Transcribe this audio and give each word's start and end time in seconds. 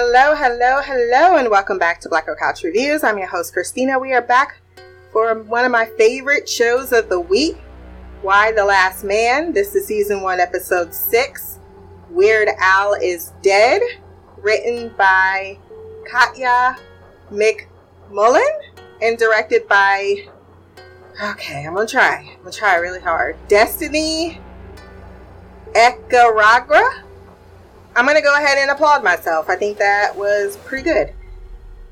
Hello, 0.00 0.32
hello, 0.32 0.80
hello, 0.80 1.38
and 1.38 1.50
welcome 1.50 1.76
back 1.76 2.00
to 2.00 2.08
Black 2.08 2.26
Girl 2.26 2.36
Couch 2.36 2.62
Reviews. 2.62 3.02
I'm 3.02 3.18
your 3.18 3.26
host, 3.26 3.52
Christina. 3.52 3.98
We 3.98 4.12
are 4.12 4.22
back 4.22 4.60
for 5.12 5.34
one 5.42 5.64
of 5.64 5.72
my 5.72 5.86
favorite 5.98 6.48
shows 6.48 6.92
of 6.92 7.08
the 7.08 7.18
week, 7.18 7.56
Y 8.22 8.52
the 8.52 8.64
Last 8.64 9.02
Man. 9.02 9.52
This 9.52 9.74
is 9.74 9.88
season 9.88 10.22
one, 10.22 10.38
episode 10.38 10.94
six. 10.94 11.58
Weird 12.10 12.48
Al 12.60 12.94
is 12.94 13.32
Dead, 13.42 13.82
written 14.36 14.94
by 14.96 15.58
Katya 16.08 16.76
McMullen 17.32 18.48
and 19.02 19.18
directed 19.18 19.66
by. 19.66 20.28
Okay, 21.20 21.66
I'm 21.66 21.74
gonna 21.74 21.88
try. 21.88 22.18
I'm 22.18 22.38
gonna 22.38 22.52
try 22.52 22.76
really 22.76 23.00
hard. 23.00 23.36
Destiny 23.48 24.40
Ekaragha. 25.72 27.02
I'm 27.98 28.06
gonna 28.06 28.22
go 28.22 28.36
ahead 28.36 28.58
and 28.58 28.70
applaud 28.70 29.02
myself. 29.02 29.50
I 29.50 29.56
think 29.56 29.78
that 29.78 30.14
was 30.14 30.56
pretty 30.58 30.84
good. 30.84 31.12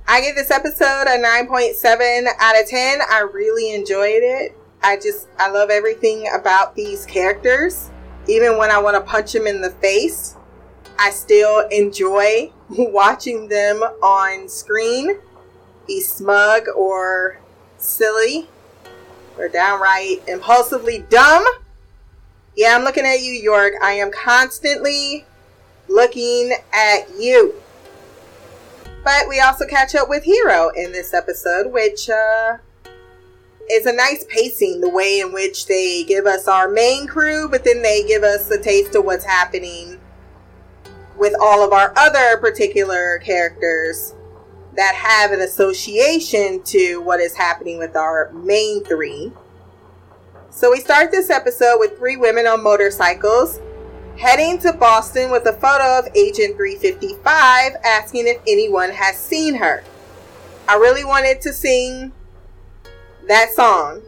I 0.07 0.21
give 0.21 0.37
this 0.37 0.53
episode 0.53 1.03
a 1.09 1.19
9.7 1.21 2.29
out 2.39 2.61
of 2.63 2.69
10. 2.69 3.01
I 3.11 3.23
really 3.23 3.75
enjoyed 3.75 4.23
it. 4.23 4.57
I 4.85 4.99
just, 4.99 5.27
I 5.37 5.51
love 5.51 5.69
everything 5.69 6.29
about 6.33 6.77
these 6.77 7.05
characters. 7.07 7.91
Even 8.29 8.57
when 8.57 8.71
I 8.71 8.79
want 8.79 8.95
to 8.95 9.01
punch 9.01 9.33
them 9.33 9.49
in 9.49 9.61
the 9.61 9.73
face, 9.73 10.37
I 10.97 11.11
still 11.11 11.67
enjoy 11.73 12.53
watching 12.69 13.49
them 13.49 13.83
on 13.83 14.49
screen 14.49 15.19
be 15.89 16.01
smug 16.01 16.69
or 16.77 17.41
silly 17.79 18.49
or 19.37 19.49
downright 19.49 20.23
impulsively 20.29 21.05
dumb. 21.11 21.45
Yeah, 22.55 22.77
I'm 22.77 22.85
looking 22.85 23.07
at 23.07 23.23
you, 23.23 23.33
York. 23.33 23.73
I 23.83 23.95
am 23.95 24.13
constantly 24.13 25.27
looking 25.89 26.53
at 26.73 27.09
you. 27.19 27.55
But 29.05 29.29
we 29.29 29.41
also 29.41 29.67
catch 29.67 29.95
up 29.95 30.09
with 30.09 30.25
Hero 30.25 30.71
in 30.77 30.93
this 30.93 31.15
episode, 31.15 31.73
which 31.73 32.11
uh, 32.11 32.57
is 33.71 33.87
a 33.87 33.93
nice 33.93 34.25
pacing, 34.29 34.81
the 34.81 34.89
way 34.89 35.21
in 35.21 35.33
which 35.33 35.67
they 35.67 36.05
give 36.05 36.27
us 36.27 36.49
our 36.49 36.69
main 36.69 37.07
crew, 37.07 37.49
but 37.49 37.65
then 37.65 37.83
they 37.83 38.05
give 38.05 38.23
us 38.23 38.51
a 38.51 38.61
taste 38.61 38.95
of 38.95 39.05
what's 39.05 39.25
happening 39.25 40.01
with 41.17 41.35
all 41.41 41.65
of 41.65 41.73
our 41.73 41.93
other 41.97 42.37
particular 42.39 43.19
characters 43.19 44.15
that 44.77 44.95
have 44.95 45.33
an 45.33 45.41
association 45.41 46.63
to 46.63 47.01
what 47.01 47.21
is 47.21 47.35
happening 47.35 47.79
with 47.79 47.97
our 47.97 48.31
main 48.33 48.85
three. 48.85 49.33
So 50.51 50.71
we 50.71 50.81
start 50.81 51.11
this 51.11 51.31
episode 51.31 51.79
with 51.79 51.97
three 51.97 52.17
women 52.17 52.47
on 52.47 52.63
motorcycles 52.63 53.61
heading 54.19 54.59
to 54.59 54.73
Boston 54.73 55.31
with 55.31 55.47
a 55.47 55.53
photo 55.53 55.99
of 55.99 56.09
Agent 56.17 56.57
355 56.57 57.73
asking 57.85 58.27
if 58.27 58.41
anyone 58.47 58.91
has 58.91 59.17
seen 59.19 59.55
her. 59.57 59.85
I 60.69 60.77
really 60.77 61.05
wanted 61.05 61.41
to 61.43 61.53
sing 61.53 62.13
that 63.29 63.53
song. 63.53 64.03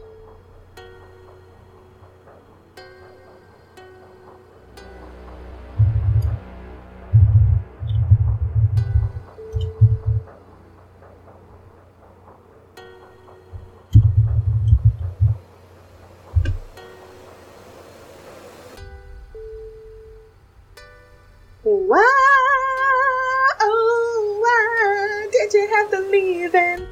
Why, 21.68 23.52
oh, 23.60 24.38
why 24.40 25.28
did 25.30 25.52
you 25.52 25.68
have 25.68 25.90
to 25.90 26.00
leave 26.00 26.54
and 26.54 26.86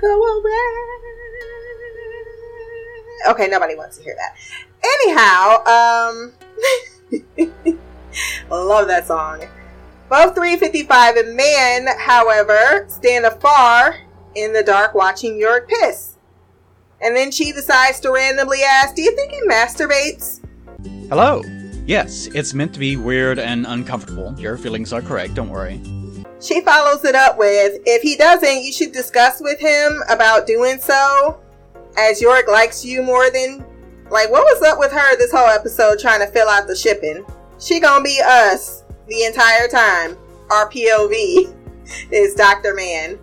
go 0.00 0.38
away? 0.38 0.52
Okay, 3.28 3.48
nobody 3.48 3.74
wants 3.74 3.98
to 3.98 4.02
hear 4.02 4.16
that. 4.16 4.34
Anyhow, 4.82 5.62
um, 5.68 6.32
love 8.50 8.88
that 8.88 9.06
song. 9.06 9.40
Both 10.08 10.34
355 10.34 11.16
and 11.16 11.36
Mann, 11.36 11.88
however, 11.98 12.86
stand 12.88 13.26
afar 13.26 13.96
in 14.34 14.54
the 14.54 14.62
dark 14.62 14.94
watching 14.94 15.38
York 15.38 15.68
piss. 15.68 16.16
And 17.02 17.14
then 17.14 17.30
she 17.30 17.52
decides 17.52 18.00
to 18.00 18.10
randomly 18.10 18.62
ask, 18.62 18.94
Do 18.94 19.02
you 19.02 19.14
think 19.14 19.30
he 19.30 19.42
masturbates? 19.46 20.40
Hello. 21.10 21.42
Yes, 21.86 22.26
it's 22.28 22.54
meant 22.54 22.72
to 22.74 22.78
be 22.78 22.96
weird 22.96 23.38
and 23.38 23.66
uncomfortable. 23.66 24.34
Your 24.38 24.56
feelings 24.56 24.92
are 24.92 25.02
correct, 25.02 25.34
don't 25.34 25.48
worry. 25.48 25.80
She 26.40 26.60
follows 26.60 27.04
it 27.04 27.14
up 27.14 27.38
with, 27.38 27.80
If 27.86 28.02
he 28.02 28.16
doesn't, 28.16 28.62
you 28.62 28.72
should 28.72 28.92
discuss 28.92 29.40
with 29.40 29.58
him 29.58 30.02
about 30.08 30.46
doing 30.46 30.78
so, 30.78 31.40
as 31.96 32.20
York 32.20 32.48
likes 32.48 32.84
you 32.84 33.02
more 33.02 33.30
than. 33.30 33.64
Like, 34.10 34.30
what 34.30 34.44
was 34.44 34.62
up 34.62 34.78
with 34.78 34.92
her 34.92 35.16
this 35.16 35.32
whole 35.32 35.48
episode 35.48 35.98
trying 35.98 36.20
to 36.20 36.26
fill 36.26 36.48
out 36.48 36.66
the 36.66 36.76
shipping? 36.76 37.24
She 37.58 37.80
gonna 37.80 38.04
be 38.04 38.20
us 38.24 38.84
the 39.08 39.24
entire 39.24 39.68
time. 39.68 40.16
Our 40.50 40.68
POV 40.68 41.54
is 42.10 42.34
Dr. 42.34 42.74
Mann. 42.74 43.18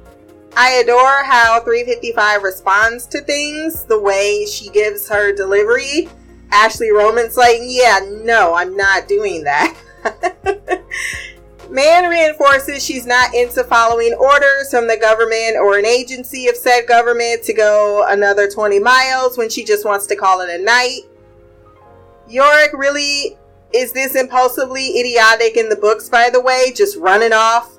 I 0.58 0.72
adore 0.84 1.24
how 1.24 1.60
355 1.62 2.44
responds 2.44 3.06
to 3.08 3.22
things, 3.22 3.86
the 3.86 4.00
way 4.00 4.46
she 4.46 4.70
gives 4.70 5.08
her 5.08 5.32
delivery. 5.32 6.10
Ashley 6.52 6.92
Romans 6.92 7.38
like, 7.38 7.60
yeah, 7.62 8.00
no, 8.24 8.56
I'm 8.56 8.76
not 8.76 9.08
doing 9.08 9.44
that. 9.44 9.76
Mann 11.70 12.10
reinforces 12.10 12.84
she's 12.84 13.06
not 13.06 13.34
into 13.36 13.64
following 13.64 14.14
orders 14.14 14.72
from 14.72 14.88
the 14.88 14.98
government 14.98 15.58
or 15.58 15.78
an 15.78 15.86
agency 15.86 16.48
of 16.48 16.56
said 16.56 16.88
government 16.88 17.44
to 17.44 17.54
go 17.54 18.06
another 18.10 18.50
20 18.50 18.80
miles 18.80 19.38
when 19.38 19.50
she 19.50 19.64
just 19.64 19.86
wants 19.86 20.08
to 20.08 20.16
call 20.16 20.42
it 20.42 20.50
a 20.50 20.64
night. 20.64 21.02
Yorick 22.28 22.74
really 22.74 23.38
is 23.72 23.92
this 23.92 24.16
impulsively 24.16 25.00
idiotic 25.00 25.58
in 25.58 25.70
the 25.70 25.76
books, 25.76 26.10
by 26.10 26.30
the 26.32 26.42
way, 26.42 26.72
just 26.76 26.98
running 26.98 27.34
off 27.34 27.78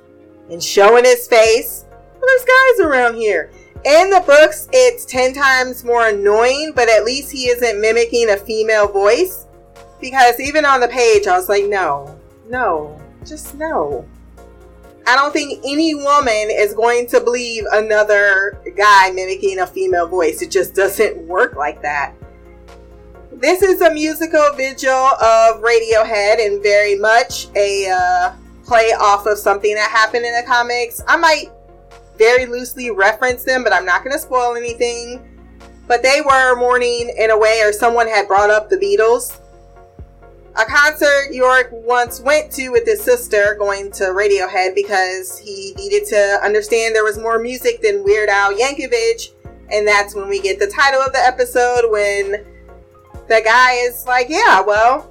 and 0.51 0.63
showing 0.63 1.05
his 1.05 1.27
face. 1.27 1.85
Well, 1.91 2.23
there's 2.27 2.45
guys 2.45 2.87
around 2.87 3.17
here. 3.17 3.51
In 3.85 4.11
the 4.11 4.23
books, 4.27 4.69
it's 4.73 5.07
10 5.07 5.33
times 5.33 5.85
more 5.85 6.09
annoying, 6.09 6.73
but 6.75 6.91
at 6.91 7.05
least 7.05 7.33
he 7.33 7.49
isn't 7.49 7.81
mimicking 7.81 8.29
a 8.29 8.37
female 8.37 8.87
voice. 8.87 9.47
Because 10.01 10.39
even 10.39 10.67
on 10.67 10.81
the 10.81 10.89
page, 10.89 11.27
I 11.27 11.37
was 11.37 11.49
like, 11.49 11.65
no, 11.65 12.19
no, 12.49 13.01
just 13.25 13.55
no. 13.55 14.07
I 15.07 15.17
don't 15.17 15.33
think 15.33 15.61
any 15.65 15.95
woman 15.95 16.49
is 16.51 16.75
going 16.75 17.07
to 17.09 17.21
believe 17.21 17.65
another 17.73 18.61
guy 18.77 19.13
mimicking 19.13 19.61
a 19.61 19.67
female 19.67 20.07
voice. 20.07 20.43
It 20.43 20.51
just 20.51 20.75
doesn't 20.75 21.17
work 21.27 21.57
like 21.57 21.81
that. 21.81 22.15
This 23.33 23.63
is 23.63 23.81
a 23.81 23.91
musical 23.91 24.53
vigil 24.57 24.91
of 24.91 25.63
Radiohead 25.63 26.45
and 26.45 26.63
very 26.63 26.97
much 26.97 27.49
a 27.57 27.89
uh, 27.89 28.33
play 28.63 28.93
off 29.01 29.27
of 29.27 29.39
something 29.39 29.75
that 29.75 29.91
happened 29.91 30.27
in 30.27 30.35
the 30.35 30.43
comics. 30.47 31.01
I 31.09 31.17
might 31.17 31.51
very 32.21 32.45
loosely 32.45 32.91
reference 32.91 33.45
them, 33.45 33.65
but 33.65 33.73
I'm 33.73 33.87
not 33.87 34.05
going 34.05 34.13
to 34.13 34.19
spoil 34.19 34.55
anything. 34.55 35.27
But 35.89 36.03
they 36.03 36.21
were 36.21 36.55
mourning 36.55 37.13
in 37.19 37.31
a 37.31 37.39
way, 37.39 37.63
or 37.65 37.73
someone 37.73 38.07
had 38.07 38.29
brought 38.29 38.51
up 38.51 38.69
the 38.69 38.77
Beatles. 38.77 39.41
A 40.57 40.65
concert 40.65 41.33
York 41.33 41.71
once 41.73 42.21
went 42.21 42.53
to 42.53 42.69
with 42.69 42.85
his 42.85 43.03
sister 43.03 43.57
going 43.59 43.91
to 43.93 44.05
Radiohead 44.05 44.75
because 44.75 45.39
he 45.39 45.73
needed 45.77 46.07
to 46.09 46.39
understand 46.45 46.95
there 46.95 47.05
was 47.05 47.19
more 47.19 47.39
music 47.39 47.81
than 47.81 48.05
Weird 48.05 48.29
Al 48.29 48.53
Yankovic. 48.53 49.33
And 49.73 49.89
that's 49.89 50.15
when 50.15 50.29
we 50.29 50.41
get 50.41 50.59
the 50.59 50.67
title 50.67 51.01
of 51.01 51.13
the 51.13 51.21
episode 51.21 51.91
when 51.91 52.45
the 53.29 53.41
guy 53.43 53.73
is 53.75 54.05
like, 54.07 54.29
Yeah, 54.29 54.61
well, 54.61 55.11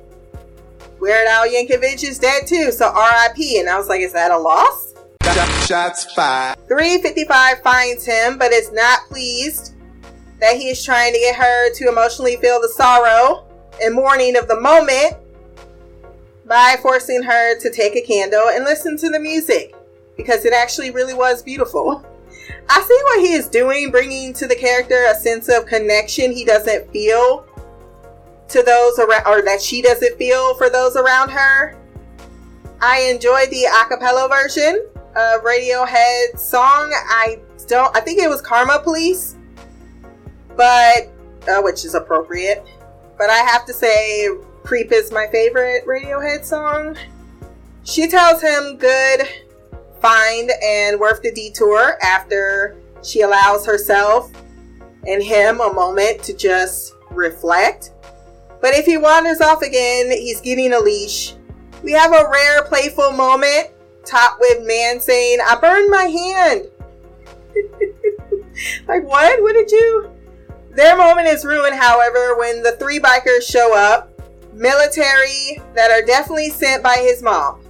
Weird 1.00 1.28
Al 1.28 1.48
Yankovic 1.48 2.04
is 2.04 2.20
dead 2.20 2.46
too, 2.46 2.72
so 2.72 2.94
RIP. 2.94 3.60
And 3.60 3.70
I 3.70 3.78
was 3.78 3.88
like, 3.88 4.02
Is 4.02 4.14
that 4.14 4.32
a 4.32 4.38
loss? 4.38 4.89
Shots 5.66 6.12
fired. 6.14 6.58
355 6.68 7.62
finds 7.62 8.06
him, 8.06 8.38
but 8.38 8.52
is 8.52 8.72
not 8.72 9.02
pleased 9.08 9.76
that 10.40 10.58
he 10.58 10.70
is 10.70 10.84
trying 10.84 11.14
to 11.14 11.20
get 11.20 11.36
her 11.36 11.74
to 11.74 11.88
emotionally 11.88 12.38
feel 12.38 12.60
the 12.60 12.70
sorrow 12.70 13.46
and 13.82 13.94
mourning 13.94 14.36
of 14.36 14.48
the 14.48 14.60
moment 14.60 15.14
by 16.46 16.78
forcing 16.82 17.22
her 17.22 17.60
to 17.60 17.70
take 17.72 17.96
a 17.96 18.02
candle 18.02 18.50
and 18.50 18.64
listen 18.64 18.98
to 18.98 19.10
the 19.10 19.20
music 19.20 19.76
because 20.18 20.46
it 20.46 20.54
actually 20.54 20.90
really 20.90 21.14
was 21.14 21.44
beautiful. 21.44 22.04
I 22.68 22.82
see 22.82 23.00
what 23.04 23.20
he 23.20 23.34
is 23.34 23.48
doing, 23.48 23.92
bringing 23.92 24.34
to 24.34 24.48
the 24.48 24.56
character 24.56 25.06
a 25.10 25.16
sense 25.16 25.50
of 25.50 25.66
connection 25.66 26.32
he 26.32 26.46
doesn't 26.46 26.92
feel 26.92 27.46
to 28.48 28.64
those 28.64 28.98
around, 28.98 29.28
or 29.28 29.44
that 29.44 29.62
she 29.62 29.82
doesn't 29.82 30.18
feel 30.18 30.56
for 30.56 30.70
those 30.70 30.96
around 30.96 31.30
her. 31.30 31.78
I 32.82 33.02
enjoyed 33.02 33.50
the 33.50 33.68
acapella 33.72 34.28
version 34.30 34.88
uh, 35.20 35.40
Radiohead 35.42 36.40
song. 36.40 36.92
I 36.94 37.40
don't. 37.68 37.96
I 37.96 38.00
think 38.00 38.22
it 38.22 38.30
was 38.30 38.42
Karma 38.42 38.80
Police, 38.80 39.36
but 40.56 41.12
uh, 41.48 41.62
which 41.62 41.84
is 41.84 41.94
appropriate. 41.94 42.66
But 43.18 43.30
I 43.30 43.40
have 43.40 43.66
to 43.66 43.74
say, 43.74 44.30
Creep 44.64 44.92
is 44.94 45.12
my 45.12 45.28
favorite 45.28 45.86
Radiohead 45.86 46.46
song. 46.46 46.96
She 47.84 48.08
tells 48.08 48.42
him 48.42 48.78
good 48.78 49.28
find 50.00 50.52
and 50.64 50.98
worth 51.00 51.22
the 51.22 51.32
detour 51.32 51.98
after 52.02 52.78
she 53.04 53.22
allows 53.22 53.66
herself 53.66 54.32
and 55.06 55.22
him 55.22 55.60
a 55.60 55.74
moment 55.74 56.24
to 56.24 56.34
just 56.34 56.94
reflect. 57.12 57.92
But 58.62 58.74
if 58.74 58.86
he 58.86 58.98
wanders 58.98 59.42
off 59.42 59.62
again, 59.62 60.12
he's 60.12 60.40
getting 60.40 60.72
a 60.72 60.80
leash. 60.80 61.36
We 61.84 61.92
have 61.94 62.12
a 62.12 62.30
rare 62.30 62.64
playful 62.64 63.12
moment, 63.12 63.72
topped 64.10 64.40
with 64.40 64.66
Mann 64.66 65.00
saying, 65.00 65.40
I 65.46 65.56
burned 65.56 65.90
my 65.90 66.04
hand. 66.04 66.68
like, 68.88 69.04
what? 69.04 69.42
What 69.42 69.54
did 69.54 69.72
you? 69.72 70.12
Their 70.72 70.98
moment 70.98 71.28
is 71.28 71.46
ruined, 71.46 71.76
however, 71.76 72.38
when 72.38 72.64
the 72.64 72.74
three 72.74 73.00
bikers 73.00 73.42
show 73.42 73.76
up, 73.76 74.12
military 74.54 75.62
that 75.76 75.92
are 75.92 76.06
definitely 76.06 76.50
sent 76.50 76.84
by 76.84 76.98
his 77.00 77.22
mom. 77.22 77.62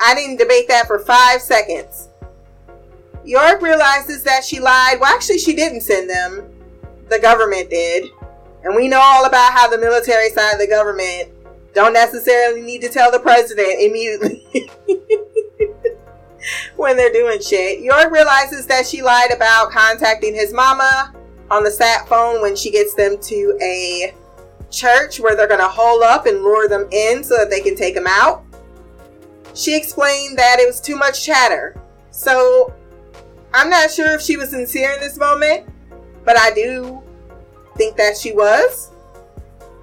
I 0.00 0.14
didn't 0.14 0.36
debate 0.36 0.68
that 0.68 0.86
for 0.86 0.98
five 0.98 1.40
seconds. 1.40 2.08
York 3.24 3.60
realizes 3.60 4.22
that 4.22 4.44
she 4.44 4.60
lied. 4.60 5.00
Well, 5.00 5.12
actually, 5.12 5.38
she 5.38 5.54
didn't 5.54 5.80
send 5.80 6.08
them. 6.08 6.48
The 7.08 7.18
government 7.18 7.70
did. 7.70 8.10
And 8.62 8.74
we 8.74 8.88
know 8.88 9.00
all 9.00 9.24
about 9.24 9.52
how 9.52 9.68
the 9.68 9.78
military 9.78 10.30
side 10.30 10.54
of 10.54 10.58
the 10.58 10.66
government 10.66 11.30
don't 11.72 11.92
necessarily 11.92 12.62
need 12.62 12.80
to 12.82 12.88
tell 12.88 13.10
the 13.10 13.18
president 13.18 13.80
immediately 13.80 14.70
when 16.76 16.96
they're 16.96 17.12
doing 17.12 17.40
shit. 17.40 17.80
York 17.80 18.10
realizes 18.10 18.66
that 18.66 18.86
she 18.86 19.02
lied 19.02 19.32
about 19.32 19.70
contacting 19.70 20.34
his 20.34 20.52
mama 20.52 21.12
on 21.50 21.64
the 21.64 21.70
sat 21.70 22.08
phone 22.08 22.42
when 22.42 22.56
she 22.56 22.70
gets 22.70 22.94
them 22.94 23.16
to 23.20 23.58
a 23.62 24.14
church 24.70 25.20
where 25.20 25.36
they're 25.36 25.48
going 25.48 25.60
to 25.60 25.68
hole 25.68 26.02
up 26.02 26.26
and 26.26 26.42
lure 26.42 26.68
them 26.68 26.88
in 26.90 27.22
so 27.22 27.36
that 27.36 27.50
they 27.50 27.60
can 27.60 27.76
take 27.76 27.94
them 27.94 28.06
out. 28.08 28.44
She 29.54 29.76
explained 29.76 30.38
that 30.38 30.58
it 30.58 30.66
was 30.66 30.80
too 30.80 30.96
much 30.96 31.24
chatter. 31.24 31.80
So 32.10 32.74
I'm 33.54 33.70
not 33.70 33.90
sure 33.90 34.12
if 34.14 34.20
she 34.20 34.36
was 34.36 34.50
sincere 34.50 34.92
in 34.92 35.00
this 35.00 35.16
moment, 35.16 35.66
but 36.24 36.36
I 36.36 36.50
do 36.50 37.02
think 37.76 37.96
that 37.96 38.16
she 38.16 38.32
was. 38.32 38.90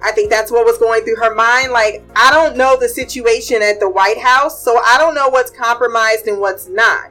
I 0.04 0.12
think 0.12 0.28
that's 0.30 0.52
what 0.52 0.66
was 0.66 0.76
going 0.76 1.02
through 1.02 1.16
her 1.16 1.34
mind. 1.34 1.72
Like, 1.72 2.04
I 2.14 2.30
don't 2.30 2.58
know 2.58 2.76
the 2.78 2.88
situation 2.88 3.62
at 3.62 3.80
the 3.80 3.88
White 3.88 4.18
House, 4.18 4.62
so 4.62 4.78
I 4.78 4.98
don't 4.98 5.14
know 5.14 5.30
what's 5.30 5.50
compromised 5.50 6.26
and 6.26 6.38
what's 6.38 6.68
not. 6.68 7.10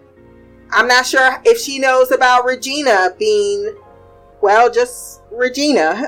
I'm 0.71 0.87
not 0.87 1.07
sure 1.07 1.41
if 1.43 1.59
she 1.59 1.79
knows 1.79 2.11
about 2.11 2.45
Regina 2.45 3.15
being, 3.17 3.75
well, 4.41 4.71
just 4.71 5.21
Regina. 5.31 6.05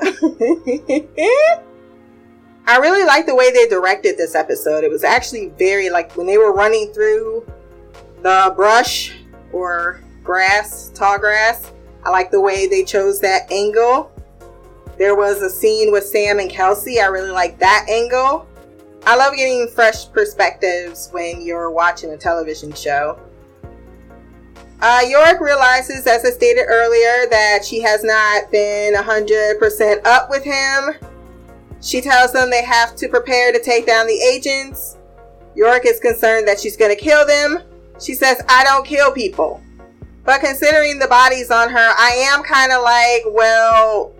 I 2.68 2.78
really 2.78 3.04
like 3.04 3.26
the 3.26 3.34
way 3.34 3.50
they 3.50 3.66
directed 3.66 4.16
this 4.16 4.36
episode. 4.36 4.84
It 4.84 4.90
was 4.90 5.02
actually 5.02 5.48
very, 5.58 5.90
like, 5.90 6.16
when 6.16 6.28
they 6.28 6.38
were 6.38 6.52
running 6.52 6.92
through 6.92 7.50
the 8.22 8.52
brush 8.54 9.12
or 9.52 10.00
grass, 10.22 10.90
tall 10.94 11.18
grass, 11.18 11.72
I 12.04 12.10
like 12.10 12.30
the 12.30 12.40
way 12.40 12.68
they 12.68 12.84
chose 12.84 13.20
that 13.20 13.50
angle. 13.50 14.12
There 14.98 15.14
was 15.14 15.42
a 15.42 15.50
scene 15.50 15.92
with 15.92 16.04
Sam 16.04 16.38
and 16.38 16.50
Kelsey. 16.50 17.00
I 17.00 17.06
really 17.06 17.30
like 17.30 17.58
that 17.58 17.86
angle. 17.88 18.46
I 19.04 19.14
love 19.14 19.34
getting 19.34 19.68
fresh 19.68 20.10
perspectives 20.10 21.10
when 21.12 21.44
you're 21.44 21.70
watching 21.70 22.10
a 22.10 22.16
television 22.16 22.72
show. 22.72 23.20
Uh, 24.80 25.00
York 25.08 25.40
realizes, 25.40 26.06
as 26.06 26.24
I 26.24 26.30
stated 26.30 26.64
earlier, 26.66 27.28
that 27.30 27.64
she 27.64 27.80
has 27.80 28.04
not 28.04 28.50
been 28.50 28.94
100% 28.94 30.06
up 30.06 30.28
with 30.28 30.44
him. 30.44 30.94
She 31.80 32.00
tells 32.00 32.32
them 32.32 32.50
they 32.50 32.64
have 32.64 32.96
to 32.96 33.08
prepare 33.08 33.52
to 33.52 33.62
take 33.62 33.86
down 33.86 34.06
the 34.06 34.20
agents. 34.20 34.98
York 35.54 35.86
is 35.86 36.00
concerned 36.00 36.48
that 36.48 36.60
she's 36.60 36.76
going 36.76 36.94
to 36.94 37.00
kill 37.00 37.26
them. 37.26 37.60
She 38.00 38.14
says, 38.14 38.42
I 38.48 38.64
don't 38.64 38.84
kill 38.84 39.12
people. 39.12 39.62
But 40.24 40.40
considering 40.40 40.98
the 40.98 41.06
bodies 41.06 41.50
on 41.50 41.70
her, 41.70 41.94
I 41.96 42.10
am 42.34 42.42
kind 42.42 42.72
of 42.72 42.82
like, 42.82 43.22
well, 43.28 44.12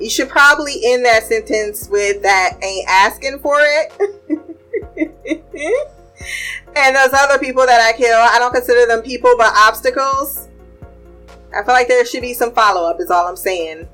you 0.00 0.10
should 0.10 0.28
probably 0.28 0.80
end 0.84 1.04
that 1.04 1.24
sentence 1.24 1.88
with 1.88 2.22
that 2.22 2.58
ain't 2.62 2.88
asking 2.88 3.38
for 3.40 3.56
it. 3.58 3.92
and 6.76 6.96
those 6.96 7.12
other 7.12 7.38
people 7.38 7.66
that 7.66 7.80
I 7.80 7.96
kill, 7.96 8.18
I 8.18 8.38
don't 8.38 8.52
consider 8.52 8.86
them 8.86 9.02
people 9.02 9.34
but 9.36 9.52
obstacles. 9.56 10.48
I 11.54 11.64
feel 11.64 11.74
like 11.74 11.88
there 11.88 12.04
should 12.06 12.22
be 12.22 12.34
some 12.34 12.52
follow 12.52 12.88
up, 12.88 13.00
is 13.00 13.10
all 13.10 13.26
I'm 13.26 13.36
saying, 13.36 13.88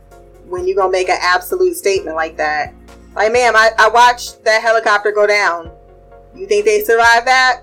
when 0.49 0.67
you're 0.67 0.77
gonna 0.77 0.93
make 0.93 1.09
an 1.09 1.19
absolute 1.21 1.75
statement 1.75 2.17
like 2.17 2.37
that. 2.37 2.75
Like, 3.15 3.33
ma'am, 3.33 3.57
I, 3.57 3.71
I 3.79 3.89
watched 3.89 4.45
that 4.45 4.63
helicopter 4.63 5.11
go 5.11 5.27
down. 5.27 5.71
You 6.35 6.47
think 6.47 6.67
they 6.67 6.83
survived 6.83 7.27
that? 7.27 7.63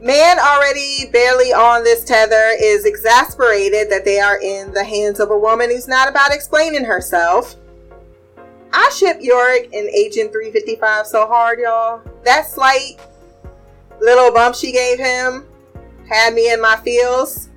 Mann, 0.00 0.38
already 0.38 1.10
barely 1.12 1.52
on 1.52 1.84
this 1.84 2.04
tether, 2.04 2.54
is 2.58 2.86
exasperated 2.86 3.90
that 3.90 4.06
they 4.06 4.18
are 4.18 4.40
in 4.40 4.72
the 4.72 4.82
hands 4.82 5.20
of 5.20 5.30
a 5.30 5.38
woman 5.38 5.70
who's 5.70 5.86
not 5.86 6.08
about 6.08 6.32
explaining 6.32 6.84
herself. 6.84 7.56
I 8.72 8.90
ship 8.96 9.18
York 9.20 9.64
and 9.72 9.88
Agent 9.88 10.32
355 10.32 11.06
so 11.06 11.26
hard, 11.26 11.58
y'all. 11.60 12.02
That 12.24 12.46
slight 12.46 12.96
little 14.00 14.32
bump 14.32 14.54
she 14.54 14.72
gave 14.72 14.98
him 14.98 15.46
had 16.10 16.34
me 16.34 16.52
in 16.52 16.60
my 16.60 16.76
feels. 16.76 17.48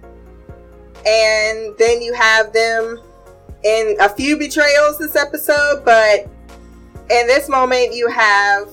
And 1.06 1.76
then 1.78 2.02
you 2.02 2.14
have 2.14 2.54
them 2.54 3.02
in 3.64 3.98
a 4.00 4.08
few 4.08 4.38
betrayals 4.38 5.00
this 5.00 5.16
episode, 5.16 5.84
but 5.84 6.30
in 7.10 7.28
this 7.28 7.50
moment, 7.50 7.94
you 7.94 8.08
have 8.10 8.70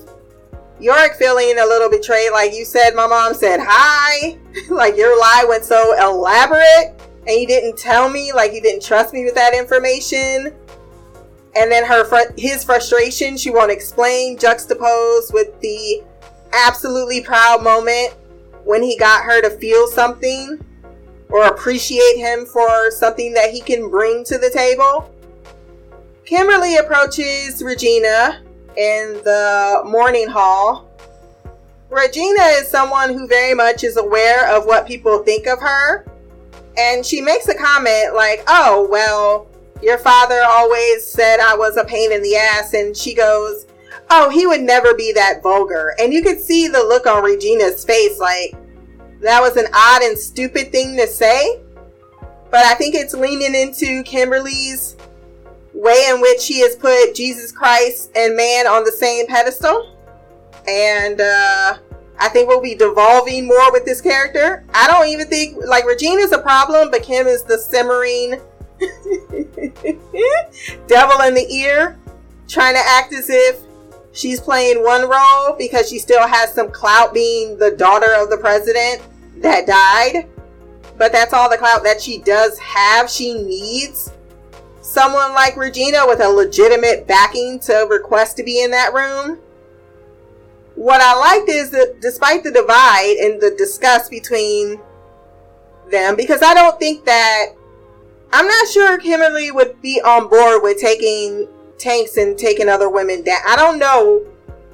York 0.79 1.17
feeling 1.17 1.59
a 1.59 1.65
little 1.65 1.91
betrayed. 1.91 2.31
Like 2.33 2.53
you 2.55 2.65
said, 2.65 2.95
my 2.95 3.07
mom 3.07 3.35
said 3.35 3.59
hi. 3.63 4.39
like 4.71 4.97
your 4.97 5.19
lie 5.19 5.45
went 5.49 5.65
so 5.65 5.97
elaborate 5.99 7.01
and 7.27 7.41
you 7.41 7.47
didn't 7.47 7.77
tell 7.77 8.09
me, 8.09 8.33
like 8.33 8.53
you 8.53 8.61
didn't 8.61 8.83
trust 8.83 9.13
me 9.13 9.25
with 9.25 9.35
that 9.35 9.55
information 9.55 10.55
and 11.56 11.70
then 11.70 11.85
her 11.85 12.05
fr- 12.05 12.32
his 12.37 12.64
frustration 12.64 13.37
she 13.37 13.50
won't 13.50 13.73
explain 13.73 14.38
juxtaposed 14.38 15.32
with 15.32 15.58
the 15.61 16.02
absolutely 16.52 17.20
proud 17.20 17.62
moment 17.62 18.14
when 18.64 18.82
he 18.82 18.97
got 18.97 19.25
her 19.25 19.41
to 19.41 19.50
feel 19.58 19.87
something 19.87 20.64
or 21.31 21.47
appreciate 21.47 22.17
him 22.17 22.44
for 22.44 22.91
something 22.91 23.32
that 23.32 23.50
he 23.50 23.61
can 23.61 23.88
bring 23.88 24.25
to 24.25 24.37
the 24.38 24.50
table. 24.50 25.12
Kimberly 26.25 26.76
approaches 26.76 27.62
regina 27.62 28.43
in 28.76 29.14
the 29.25 29.83
morning 29.85 30.28
hall. 30.28 30.88
Regina 31.88 32.42
is 32.52 32.69
someone 32.69 33.12
who 33.12 33.26
very 33.26 33.54
much 33.54 33.83
is 33.83 33.97
aware 33.97 34.49
of 34.54 34.66
what 34.66 34.87
people 34.87 35.23
think 35.23 35.47
of 35.47 35.61
her. 35.61 36.07
And 36.76 37.04
she 37.04 37.21
makes 37.21 37.49
a 37.49 37.54
comment 37.54 38.14
like 38.14 38.42
oh 38.47 38.87
well 38.90 39.50
your 39.83 39.99
father 39.99 40.41
always 40.45 41.07
said 41.07 41.41
I 41.41 41.57
was 41.57 41.77
a 41.77 41.85
pain 41.85 42.13
in 42.13 42.23
the 42.23 42.37
ass. 42.37 42.75
And 42.75 42.97
she 42.97 43.15
goes, 43.15 43.67
Oh, 44.11 44.29
he 44.29 44.47
would 44.47 44.61
never 44.61 44.95
be 44.95 45.13
that 45.13 45.43
vulgar. 45.43 45.95
And 46.01 46.13
you 46.13 46.23
could 46.23 46.41
see 46.41 46.67
the 46.69 46.79
look 46.79 47.07
on 47.07 47.23
Regina's 47.23 47.85
face 47.85 48.19
like 48.19 48.55
that 49.21 49.41
was 49.41 49.57
an 49.57 49.67
odd 49.75 50.03
and 50.03 50.19
stupid 50.19 50.73
thing 50.73 50.97
to 50.97 51.07
say. 51.07 51.61
But 52.51 52.65
I 52.65 52.75
think 52.75 52.95
it's 52.95 53.15
leaning 53.15 53.55
into 53.55 54.03
Kimberly's 54.03 54.97
way 55.73 56.09
in 56.09 56.21
which 56.21 56.41
she 56.41 56.61
has 56.61 56.75
put 56.75 57.15
Jesus 57.15 57.53
Christ 57.53 58.11
and 58.17 58.37
man 58.37 58.67
on 58.67 58.85
the 58.85 58.93
same 58.93 59.27
pedestal. 59.27 59.97
And 60.67 61.21
uh, 61.21 61.79
I 62.19 62.29
think 62.29 62.49
we'll 62.49 62.61
be 62.61 62.75
devolving 62.75 63.47
more 63.47 63.73
with 63.73 63.85
this 63.85 64.01
character. 64.01 64.65
I 64.75 64.87
don't 64.89 65.09
even 65.09 65.29
think, 65.29 65.57
like, 65.65 65.87
Regina's 65.87 66.33
a 66.33 66.39
problem, 66.39 66.91
but 66.91 67.03
Kim 67.03 67.27
is 67.27 67.45
the 67.45 67.57
simmering 67.57 68.41
devil 70.87 71.21
in 71.23 71.35
the 71.35 71.47
ear, 71.51 71.99
trying 72.49 72.75
to 72.75 72.83
act 72.85 73.13
as 73.13 73.29
if 73.29 73.61
she's 74.13 74.41
playing 74.41 74.83
one 74.83 75.09
role 75.09 75.55
because 75.59 75.89
she 75.89 75.99
still 75.99 76.27
has 76.27 76.53
some 76.53 76.71
clout 76.71 77.15
being 77.15 77.57
the 77.59 77.71
daughter 77.73 78.15
of 78.17 78.31
the 78.31 78.39
president 78.39 79.03
that 79.39 79.67
died. 79.67 80.29
But 80.97 81.13
that's 81.13 81.33
all 81.33 81.49
the 81.49 81.57
clout 81.57 81.83
that 81.85 82.01
she 82.01 82.19
does 82.19 82.59
have. 82.59 83.09
She 83.09 83.35
needs 83.35 84.13
someone 84.83 85.33
like 85.33 85.57
Regina 85.57 86.07
with 86.07 86.21
a 86.21 86.29
legitimate 86.29 87.07
backing 87.07 87.59
to 87.61 87.87
request 87.89 88.37
to 88.37 88.43
be 88.43 88.63
in 88.63 88.71
that 88.73 88.93
room. 88.93 89.39
What 90.75 91.01
I 91.01 91.15
liked 91.15 91.49
is 91.49 91.71
that 91.71 92.01
despite 92.01 92.43
the 92.43 92.51
divide 92.51 93.17
and 93.21 93.41
the 93.41 93.55
disgust 93.57 94.11
between 94.11 94.81
them, 95.91 96.17
because 96.17 96.43
I 96.43 96.55
don't 96.55 96.79
think 96.79 97.05
that 97.05 97.55
I'm 98.33 98.47
not 98.47 98.69
sure 98.69 98.97
Kimberly 98.99 99.51
would 99.51 99.83
be 99.83 100.01
on 100.05 100.29
board 100.29 100.63
with 100.63 100.79
taking 100.79 101.49
tanks 101.79 102.17
and 102.17 102.39
taking 102.39 102.69
other 102.69 102.89
women 102.89 103.23
down. 103.23 103.41
I 103.47 103.57
don't 103.57 103.79
know 103.79 104.25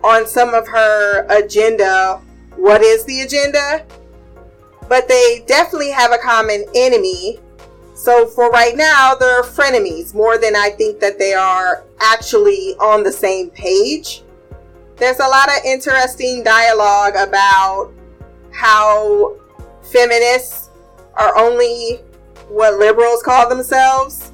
on 0.05 0.27
some 0.27 0.53
of 0.53 0.69
her 0.69 1.27
agenda 1.31 2.21
what 2.57 2.83
is 2.83 3.05
the 3.05 3.23
agenda, 3.23 3.87
but 4.89 5.09
they 5.09 5.43
definitely 5.47 5.91
have 5.91 6.13
a 6.13 6.19
common 6.19 6.65
enemy. 6.75 7.39
So 7.95 8.27
for 8.27 8.51
right 8.51 8.77
now, 8.77 9.15
they're 9.15 9.43
frenemies 9.43 10.15
more 10.15 10.37
than 10.37 10.55
I 10.55 10.71
think 10.71 11.01
that 11.01 11.19
they 11.19 11.33
are 11.33 11.85
actually 12.01 12.75
on 12.79 13.03
the 13.03 13.13
same 13.13 13.49
page. 13.51 14.23
There's 14.97 15.19
a 15.19 15.27
lot 15.27 15.49
of 15.49 15.65
interesting 15.65 16.43
dialogue 16.43 17.15
about 17.17 17.93
how 18.53 19.37
feminists 19.83 20.71
are 21.15 21.37
only 21.39 22.01
what 22.49 22.79
liberals 22.79 23.23
call 23.23 23.49
themselves, 23.49 24.31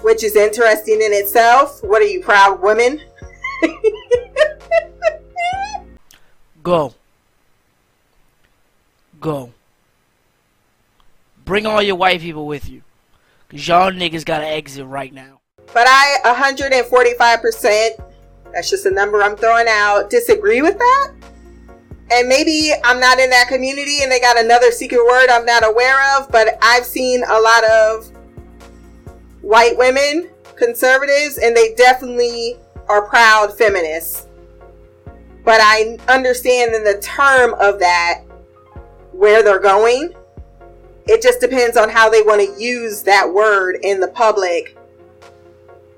which 0.00 0.22
is 0.24 0.36
interesting 0.36 1.00
in 1.02 1.12
itself. 1.12 1.82
What 1.82 2.02
are 2.02 2.06
you, 2.06 2.20
proud 2.20 2.60
women? 2.60 3.00
Go. 6.62 6.94
Go. 9.20 9.52
Bring 11.44 11.66
all 11.66 11.82
your 11.82 11.96
white 11.96 12.20
people 12.20 12.46
with 12.46 12.68
you. 12.68 12.82
Cause 13.48 13.66
y'all 13.66 13.90
niggas 13.90 14.24
gotta 14.24 14.46
exit 14.46 14.86
right 14.86 15.12
now. 15.12 15.40
But 15.74 15.86
I 15.88 16.18
145%, 16.24 17.90
that's 18.52 18.70
just 18.70 18.86
a 18.86 18.90
number 18.90 19.22
I'm 19.22 19.36
throwing 19.36 19.66
out, 19.68 20.08
disagree 20.08 20.62
with 20.62 20.78
that. 20.78 21.12
And 22.12 22.28
maybe 22.28 22.72
I'm 22.84 23.00
not 23.00 23.18
in 23.18 23.30
that 23.30 23.48
community 23.48 24.02
and 24.02 24.12
they 24.12 24.20
got 24.20 24.38
another 24.38 24.70
secret 24.70 25.02
word 25.02 25.30
I'm 25.30 25.46
not 25.46 25.66
aware 25.66 26.18
of, 26.18 26.30
but 26.30 26.58
I've 26.60 26.84
seen 26.84 27.24
a 27.26 27.40
lot 27.40 27.64
of 27.64 28.12
white 29.40 29.78
women, 29.78 30.28
conservatives, 30.54 31.38
and 31.38 31.56
they 31.56 31.74
definitely 31.74 32.58
are 32.86 33.08
proud 33.08 33.56
feminists. 33.56 34.26
But 35.42 35.60
I 35.62 35.98
understand 36.08 36.74
in 36.74 36.84
the 36.84 36.98
term 37.00 37.54
of 37.54 37.78
that 37.78 38.24
where 39.12 39.42
they're 39.42 39.58
going. 39.58 40.12
It 41.06 41.22
just 41.22 41.40
depends 41.40 41.78
on 41.78 41.88
how 41.88 42.10
they 42.10 42.22
want 42.22 42.46
to 42.46 42.62
use 42.62 43.02
that 43.04 43.32
word 43.32 43.78
in 43.82 44.00
the 44.00 44.08
public 44.08 44.76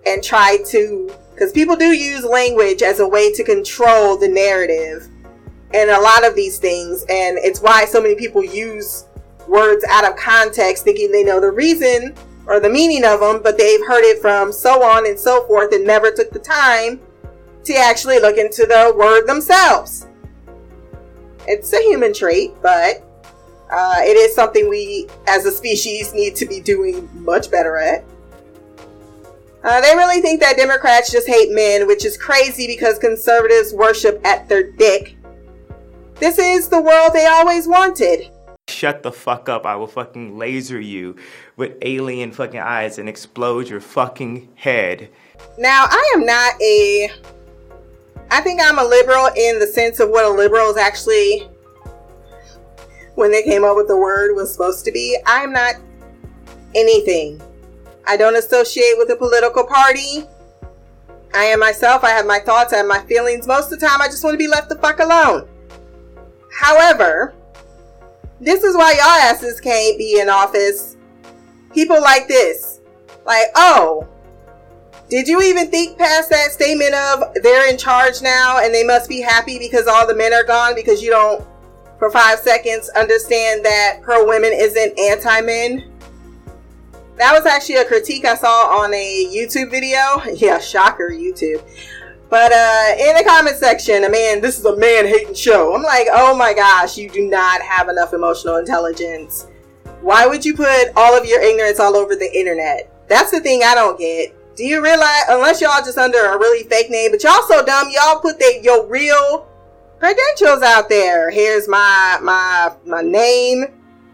and 0.07 0.23
try 0.23 0.59
to, 0.69 1.13
because 1.33 1.51
people 1.51 1.77
do 1.77 1.93
use 1.93 2.25
language 2.25 2.83
as 2.83 3.01
a 3.01 3.09
way 3.09 3.33
to 3.33 3.43
control 3.43 4.17
the 4.17 4.29
narrative 4.29 5.09
and 5.75 5.91
a 5.91 6.01
lot 6.01 6.25
of 6.25 6.35
these 6.35 6.59
things. 6.59 7.03
And 7.11 7.37
it's 7.39 7.61
why 7.61 7.85
so 7.85 8.01
many 8.01 8.15
people 8.15 8.43
use 8.43 9.07
words 9.49 9.85
out 9.91 10.09
of 10.09 10.17
context 10.17 10.85
thinking 10.85 11.13
they 11.13 11.25
know 11.25 11.41
the 11.41 11.51
reason 11.51 12.15
or 12.47 12.61
the 12.61 12.71
meaning 12.71 13.05
of 13.05 13.21
them, 13.21 13.43
but 13.43 13.59
they've 13.59 13.85
heard 13.87 14.05
it 14.05 14.21
from 14.21 14.53
so 14.53 14.83
on 14.83 15.07
and 15.07 15.19
so 15.19 15.47
forth 15.47 15.73
and 15.75 15.85
never 15.85 16.11
took 16.11 16.31
the 16.31 16.39
time 16.39 17.01
to 17.65 17.75
actually 17.75 18.21
look 18.21 18.37
into 18.37 18.67
the 18.67 18.95
word 18.97 19.27
themselves. 19.27 20.07
It's 21.47 21.73
a 21.73 21.83
human 21.83 22.15
trait, 22.15 22.53
but 22.63 23.03
uh, 23.71 23.97
it 23.99 24.17
is 24.17 24.35
something 24.35 24.69
we 24.69 25.09
as 25.27 25.45
a 25.47 25.51
species 25.51 26.15
need 26.15 26.37
to 26.37 26.47
be 26.47 26.61
doing 26.61 27.09
much 27.15 27.51
better 27.51 27.77
at. 27.77 28.05
Uh, 29.63 29.81
they 29.81 29.97
really 29.97 30.21
think 30.21 30.41
that 30.41 30.59
Democrats 30.59 31.11
just 31.11 31.27
hate 31.27 31.51
men, 31.51 31.87
which 31.87 32.05
is 32.05 32.19
crazy 32.19 32.67
because 32.67 32.99
conservatives 32.99 33.73
worship 33.73 34.21
at 34.25 34.47
their 34.49 34.71
dick. 34.73 35.17
This 36.17 36.39
is 36.39 36.69
the 36.69 36.81
world 36.81 37.13
they 37.13 37.27
always 37.27 37.67
wanted. 37.67 38.31
Shut 38.69 39.03
the 39.03 39.13
fuck 39.13 39.49
up. 39.49 39.67
I 39.67 39.77
will 39.77 39.87
fucking 39.87 40.39
laser 40.39 40.81
you 40.81 41.17
with 41.57 41.77
alien 41.83 42.33
fucking 42.33 42.61
eyes 42.61 42.99
and 42.99 43.09
explode 43.09 43.69
your 43.69 43.81
fucking 43.81 44.49
head. 44.55 45.11
Now, 45.59 45.87
I 45.89 46.13
am 46.15 46.25
not 46.25 46.61
a. 46.63 47.11
I 48.31 48.41
think 48.41 48.61
I'm 48.63 48.79
a 48.79 48.85
liberal 48.85 49.27
in 49.37 49.59
the 49.59 49.67
sense 49.67 50.01
of 50.01 50.09
what 50.09 50.25
a 50.25 50.31
liberal 50.31 50.71
is 50.71 50.77
actually, 50.77 51.49
when 53.17 53.31
they 53.31 53.43
came 53.43 53.65
up 53.65 53.77
with 53.77 53.89
the 53.89 53.97
word, 53.97 54.35
was 54.35 54.51
supposed 54.51 54.85
to 54.87 54.93
be. 54.93 55.19
I'm 55.27 55.53
not 55.53 55.75
anything. 56.75 57.43
I 58.07 58.17
don't 58.17 58.37
associate 58.37 58.95
with 58.97 59.11
a 59.11 59.17
political 59.17 59.67
party. 59.67 60.25
I 61.35 61.45
am 61.45 61.61
myself. 61.61 62.03
I 62.03 62.11
have 62.11 62.27
my 62.27 62.39
thoughts. 62.39 62.73
I 62.73 62.79
have 62.79 62.87
my 62.87 63.01
feelings. 63.01 63.47
Most 63.47 63.73
of 63.73 63.79
the 63.79 63.87
time, 63.87 64.01
I 64.01 64.07
just 64.07 64.25
want 64.25 64.35
to 64.35 64.39
be 64.39 64.49
left 64.49 64.69
the 64.69 64.77
fuck 64.77 65.01
alone. 65.01 65.49
However, 66.59 67.35
this 68.41 68.63
is 68.63 68.77
why 68.77 68.93
y'all 68.93 69.33
asses 69.33 69.61
can't 69.61 69.99
be 69.99 70.21
in 70.21 70.29
office. 70.29 70.97
People 71.73 72.01
like 72.01 72.29
this. 72.29 72.81
Like, 73.25 73.47
oh, 73.57 74.07
did 75.09 75.29
you 75.29 75.43
even 75.43 75.71
think 75.71 75.99
past 75.99 76.31
that 76.31 76.51
statement 76.51 76.95
of 76.95 77.35
they're 77.43 77.71
in 77.71 77.79
charge 77.79 78.23
now 78.23 78.59
and 78.63 78.75
they 78.75 78.85
must 78.85 79.09
be 79.09 79.21
happy 79.21 79.59
because 79.59 79.87
all 79.87 80.07
the 80.07 80.15
men 80.15 80.33
are 80.33 80.45
gone 80.45 80.75
because 80.75 81.03
you 81.03 81.11
don't, 81.11 81.45
for 81.99 82.11
five 82.11 82.39
seconds, 82.39 82.89
understand 82.91 83.65
that 83.65 84.01
pro 84.03 84.27
women 84.27 84.53
isn't 84.53 84.99
anti 84.99 85.41
men? 85.41 85.91
That 87.17 87.33
was 87.33 87.47
actually 87.47 87.77
a 87.77 87.85
critique 87.85 88.25
I 88.25 88.35
saw 88.35 88.81
on 88.81 88.93
a 88.93 89.27
YouTube 89.33 89.71
video. 89.71 90.21
Yeah, 90.35 90.59
shocker, 90.59 91.11
YouTube. 91.11 91.63
But 92.35 92.51
uh, 92.51 92.95
in 92.99 93.15
the 93.15 93.23
comment 93.23 93.55
section, 93.55 94.03
a 94.03 94.11
man, 94.11 94.41
this 94.41 94.59
is 94.59 94.65
a 94.65 94.77
man 94.77 95.07
hating 95.07 95.35
show. 95.35 95.73
I'm 95.73 95.85
like, 95.85 96.09
oh 96.11 96.37
my 96.37 96.53
gosh, 96.53 96.99
you 96.99 97.09
do 97.09 97.29
not 97.29 97.63
have 97.63 97.89
enough 97.89 98.13
emotional 98.13 98.57
intelligence. 98.57 99.47
Why 100.01 100.27
would 100.27 100.45
you 100.45 100.53
put 100.53 100.89
all 100.97 101.17
of 101.17 101.25
your 101.27 101.41
ignorance 101.41 101.79
all 101.79 101.95
over 101.95 102.17
the 102.17 102.29
internet? 102.37 102.93
That's 103.09 103.31
the 103.31 103.39
thing 103.39 103.63
I 103.63 103.77
don't 103.77 103.97
get. 103.97 104.35
Do 104.57 104.65
you 104.65 104.83
realize, 104.83 105.23
unless 105.29 105.61
y'all 105.61 105.79
just 105.85 105.97
under 105.97 106.19
a 106.19 106.37
really 106.37 106.69
fake 106.69 106.91
name, 106.91 107.13
but 107.13 107.23
y'all 107.23 107.41
so 107.47 107.65
dumb, 107.65 107.87
y'all 107.93 108.19
put 108.19 108.43
your 108.63 108.85
real 108.89 109.47
credentials 110.01 110.65
out 110.65 110.89
there. 110.89 111.31
Here's 111.31 111.69
my 111.69 112.19
my 112.21 112.75
my 112.85 113.03
name, 113.03 113.67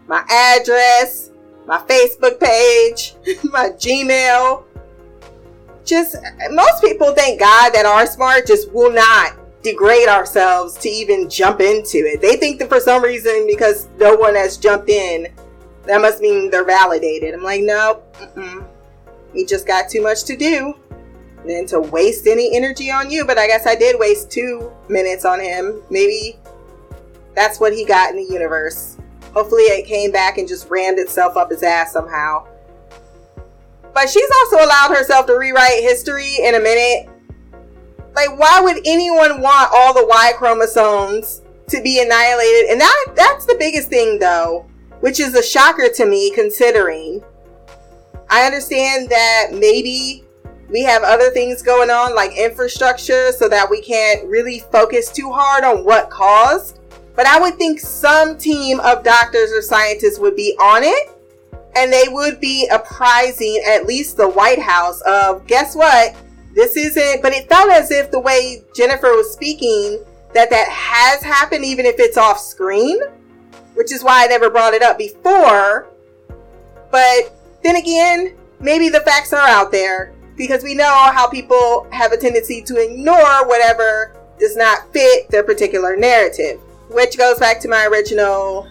my 0.05 0.23
address, 0.29 1.31
my 1.65 1.79
Facebook 1.87 2.39
page, 2.39 3.15
my 3.45 3.69
Gmail. 3.69 4.65
Just 5.85 6.15
most 6.51 6.83
people, 6.83 7.13
thank 7.13 7.39
God, 7.39 7.71
that 7.71 7.85
are 7.85 8.05
smart 8.05 8.47
just 8.47 8.71
will 8.71 8.91
not 8.91 9.37
degrade 9.63 10.07
ourselves 10.07 10.77
to 10.79 10.89
even 10.89 11.29
jump 11.29 11.59
into 11.59 11.97
it. 11.97 12.21
They 12.21 12.35
think 12.35 12.59
that 12.59 12.69
for 12.69 12.79
some 12.79 13.03
reason, 13.03 13.45
because 13.47 13.87
no 13.99 14.15
one 14.15 14.35
has 14.35 14.57
jumped 14.57 14.89
in, 14.89 15.27
that 15.85 16.01
must 16.01 16.21
mean 16.21 16.49
they're 16.49 16.65
validated. 16.65 17.33
I'm 17.33 17.43
like, 17.43 17.61
no, 17.61 18.01
mm 18.35 18.67
we 19.33 19.45
just 19.45 19.65
got 19.65 19.89
too 19.89 20.01
much 20.01 20.23
to 20.25 20.35
do 20.35 20.73
than 21.45 21.65
to 21.67 21.79
waste 21.79 22.27
any 22.27 22.55
energy 22.55 22.91
on 22.91 23.09
you. 23.09 23.25
But 23.25 23.37
I 23.37 23.47
guess 23.47 23.65
I 23.65 23.75
did 23.75 23.97
waste 23.97 24.29
two 24.29 24.71
minutes 24.89 25.25
on 25.25 25.39
him. 25.39 25.81
Maybe 25.89 26.37
that's 27.33 27.59
what 27.59 27.73
he 27.73 27.85
got 27.85 28.09
in 28.09 28.17
the 28.17 28.33
universe. 28.33 28.97
Hopefully, 29.33 29.63
it 29.63 29.87
came 29.87 30.11
back 30.11 30.37
and 30.37 30.47
just 30.47 30.69
rammed 30.69 30.99
itself 30.99 31.37
up 31.37 31.49
his 31.49 31.63
ass 31.63 31.93
somehow. 31.93 32.45
But 33.93 34.09
she's 34.09 34.29
also 34.39 34.65
allowed 34.65 34.95
herself 34.95 35.25
to 35.27 35.37
rewrite 35.37 35.81
history 35.81 36.37
in 36.41 36.55
a 36.55 36.59
minute. 36.59 37.09
Like, 38.15 38.37
why 38.37 38.61
would 38.61 38.77
anyone 38.85 39.41
want 39.41 39.71
all 39.73 39.93
the 39.93 40.05
Y 40.05 40.33
chromosomes 40.37 41.41
to 41.69 41.81
be 41.81 42.01
annihilated? 42.01 42.69
And 42.69 42.81
that 42.81 43.05
that's 43.15 43.45
the 43.45 43.55
biggest 43.57 43.89
thing, 43.89 44.19
though, 44.19 44.65
which 44.99 45.19
is 45.19 45.35
a 45.35 45.43
shocker 45.43 45.89
to 45.95 46.05
me, 46.05 46.31
considering 46.31 47.23
I 48.29 48.45
understand 48.45 49.09
that 49.09 49.47
maybe 49.51 50.23
we 50.69 50.83
have 50.83 51.03
other 51.03 51.29
things 51.31 51.61
going 51.61 51.89
on, 51.89 52.15
like 52.15 52.37
infrastructure, 52.37 53.31
so 53.33 53.49
that 53.49 53.69
we 53.69 53.81
can't 53.81 54.25
really 54.27 54.59
focus 54.71 55.11
too 55.11 55.31
hard 55.31 55.65
on 55.65 55.83
what 55.83 56.09
caused. 56.09 56.79
But 57.13 57.25
I 57.25 57.39
would 57.41 57.55
think 57.55 57.79
some 57.79 58.37
team 58.37 58.79
of 58.79 59.03
doctors 59.03 59.51
or 59.51 59.61
scientists 59.61 60.17
would 60.17 60.35
be 60.35 60.55
on 60.61 60.83
it 60.83 61.09
and 61.75 61.91
they 61.91 62.05
would 62.07 62.39
be 62.39 62.67
apprising 62.71 63.61
at 63.67 63.85
least 63.85 64.17
the 64.17 64.29
White 64.29 64.59
House 64.59 65.01
of 65.01 65.45
guess 65.47 65.75
what? 65.75 66.15
This 66.53 66.75
isn't, 66.75 67.21
but 67.21 67.33
it 67.33 67.47
felt 67.47 67.71
as 67.71 67.91
if 67.91 68.11
the 68.11 68.19
way 68.19 68.63
Jennifer 68.75 69.11
was 69.15 69.31
speaking 69.31 70.03
that 70.33 70.49
that 70.49 70.67
has 70.67 71.23
happened, 71.23 71.63
even 71.65 71.85
if 71.85 71.95
it's 71.97 72.17
off 72.17 72.39
screen, 72.39 72.99
which 73.73 73.91
is 73.91 74.03
why 74.03 74.23
I 74.23 74.27
never 74.27 74.49
brought 74.49 74.73
it 74.73 74.81
up 74.81 74.97
before. 74.97 75.87
But 76.91 77.33
then 77.63 77.77
again, 77.77 78.35
maybe 78.59 78.89
the 78.89 78.99
facts 79.01 79.31
are 79.33 79.47
out 79.47 79.71
there 79.71 80.13
because 80.35 80.63
we 80.63 80.75
know 80.75 81.11
how 81.13 81.29
people 81.29 81.87
have 81.91 82.11
a 82.11 82.17
tendency 82.17 82.61
to 82.63 82.77
ignore 82.77 83.47
whatever 83.47 84.15
does 84.39 84.57
not 84.57 84.91
fit 84.91 85.29
their 85.29 85.43
particular 85.43 85.95
narrative, 85.95 86.59
which 86.89 87.17
goes 87.17 87.39
back 87.39 87.59
to 87.61 87.67
my 87.67 87.85
original 87.85 88.67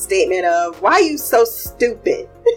statement 0.00 0.44
of 0.46 0.80
why 0.80 0.92
are 0.92 1.00
you 1.00 1.18
so 1.18 1.44
stupid? 1.44 2.28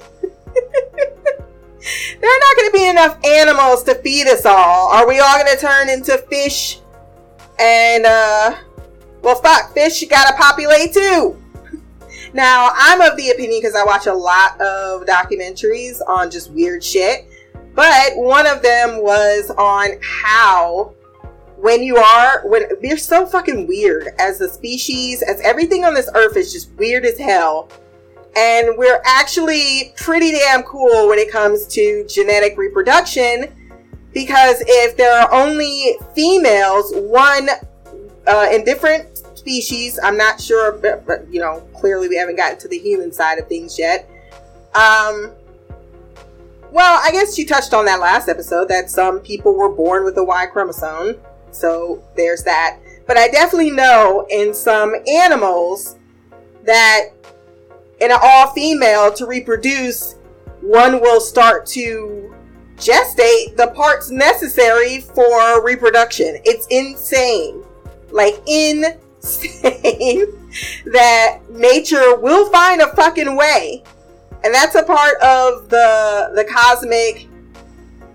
there 2.19 2.29
are 2.29 2.39
not 2.39 2.57
going 2.57 2.71
to 2.71 2.73
be 2.73 2.87
enough 2.87 3.17
animals 3.25 3.83
to 3.83 3.95
feed 3.95 4.27
us 4.27 4.45
all. 4.45 4.89
Are 4.89 5.07
we 5.07 5.19
all 5.19 5.37
going 5.37 5.55
to 5.55 5.59
turn 5.59 5.89
into 5.89 6.17
fish? 6.29 6.79
And, 7.59 8.05
uh, 8.05 8.55
well, 9.21 9.35
fuck, 9.35 9.73
fish 9.73 10.03
got 10.09 10.29
to 10.29 10.35
populate 10.41 10.93
too. 10.93 11.39
Now, 12.35 12.71
I'm 12.73 12.99
of 12.99 13.15
the 13.15 13.29
opinion 13.29 13.61
because 13.61 13.75
I 13.75 13.83
watch 13.83 14.07
a 14.07 14.13
lot 14.13 14.59
of 14.59 15.05
documentaries 15.05 15.99
on 16.07 16.31
just 16.31 16.49
weird 16.51 16.83
shit, 16.83 17.27
but 17.75 18.15
one 18.15 18.47
of 18.47 18.63
them 18.63 19.03
was 19.03 19.51
on 19.51 19.99
how 20.01 20.95
when 21.63 21.81
you 21.81 21.95
are 21.95 22.41
when 22.43 22.63
we're 22.81 22.97
so 22.97 23.25
fucking 23.25 23.67
weird 23.67 24.09
as 24.19 24.41
a 24.41 24.49
species, 24.49 25.21
as 25.21 25.39
everything 25.39 25.85
on 25.85 25.93
this 25.93 26.09
earth 26.13 26.35
is 26.35 26.51
just 26.51 26.69
weird 26.73 27.05
as 27.05 27.17
hell. 27.17 27.69
And 28.35 28.77
we're 28.77 29.01
actually 29.05 29.93
pretty 29.95 30.33
damn 30.33 30.63
cool 30.63 31.07
when 31.07 31.19
it 31.19 31.31
comes 31.31 31.65
to 31.67 32.05
genetic 32.09 32.57
reproduction 32.57 33.45
because 34.11 34.61
if 34.67 34.97
there 34.97 35.17
are 35.17 35.31
only 35.31 35.95
females, 36.13 36.91
one 36.95 37.47
uh, 38.27 38.49
in 38.51 38.65
different 38.65 39.17
species. 39.37 39.97
I'm 40.03 40.17
not 40.17 40.41
sure, 40.41 40.73
but, 40.73 41.07
but 41.07 41.31
you 41.31 41.39
know, 41.39 41.61
clearly 41.75 42.09
we 42.09 42.17
haven't 42.17 42.35
gotten 42.35 42.59
to 42.59 42.67
the 42.67 42.77
human 42.77 43.13
side 43.13 43.39
of 43.39 43.47
things 43.47 43.79
yet. 43.79 44.09
Um, 44.75 45.31
well, 46.71 46.99
I 47.01 47.09
guess 47.13 47.37
you 47.37 47.45
touched 47.45 47.73
on 47.73 47.85
that 47.85 48.01
last 48.01 48.27
episode 48.27 48.67
that 48.67 48.89
some 48.89 49.21
people 49.21 49.55
were 49.55 49.69
born 49.69 50.03
with 50.03 50.17
a 50.17 50.23
Y 50.25 50.45
chromosome. 50.47 51.15
So 51.53 52.03
there's 52.15 52.43
that. 52.43 52.79
But 53.07 53.17
I 53.17 53.27
definitely 53.27 53.71
know 53.71 54.25
in 54.29 54.53
some 54.53 54.95
animals 55.07 55.97
that 56.63 57.09
in 57.99 58.11
an 58.11 58.17
all 58.21 58.51
female 58.51 59.13
to 59.13 59.25
reproduce, 59.25 60.15
one 60.61 61.01
will 61.01 61.21
start 61.21 61.65
to 61.67 62.33
gestate 62.77 63.55
the 63.55 63.71
parts 63.75 64.09
necessary 64.09 64.99
for 65.01 65.63
reproduction. 65.63 66.37
It's 66.43 66.67
insane. 66.67 67.63
Like, 68.11 68.35
insane 68.47 68.93
that 70.85 71.39
nature 71.49 72.15
will 72.17 72.49
find 72.49 72.81
a 72.81 72.93
fucking 72.95 73.35
way. 73.35 73.83
And 74.43 74.53
that's 74.53 74.75
a 74.75 74.83
part 74.83 75.15
of 75.21 75.69
the 75.69 76.31
the 76.35 76.43
cosmic 76.43 77.27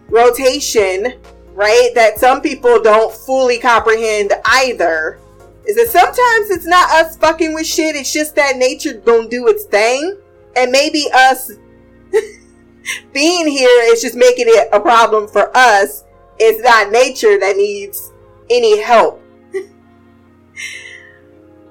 rotation, 0.09 1.15
right? 1.59 1.91
That 1.97 2.21
some 2.21 2.41
people 2.41 2.81
don't 2.81 3.13
fully 3.13 3.59
comprehend 3.59 4.33
either. 4.45 5.19
Is 5.67 5.75
that 5.75 5.89
sometimes 5.89 6.51
it's 6.51 6.67
not 6.67 6.89
us 6.93 7.17
fucking 7.17 7.53
with 7.53 7.67
shit, 7.67 7.97
it's 7.97 8.13
just 8.13 8.37
that 8.37 8.57
nature 8.57 8.95
don't 8.95 9.29
do 9.29 9.49
its 9.49 9.65
thing. 9.65 10.17
And 10.55 10.71
maybe 10.71 11.07
us 11.13 11.51
being 13.13 13.49
here 13.49 13.93
is 13.93 14.01
just 14.01 14.15
making 14.15 14.47
it 14.49 14.69
a 14.73 14.79
problem 14.79 15.27
for 15.27 15.51
us. 15.57 16.05
It's 16.39 16.63
not 16.63 16.93
nature 16.93 17.41
that 17.41 17.57
needs 17.57 18.13
any 18.49 18.81
help. 18.81 19.21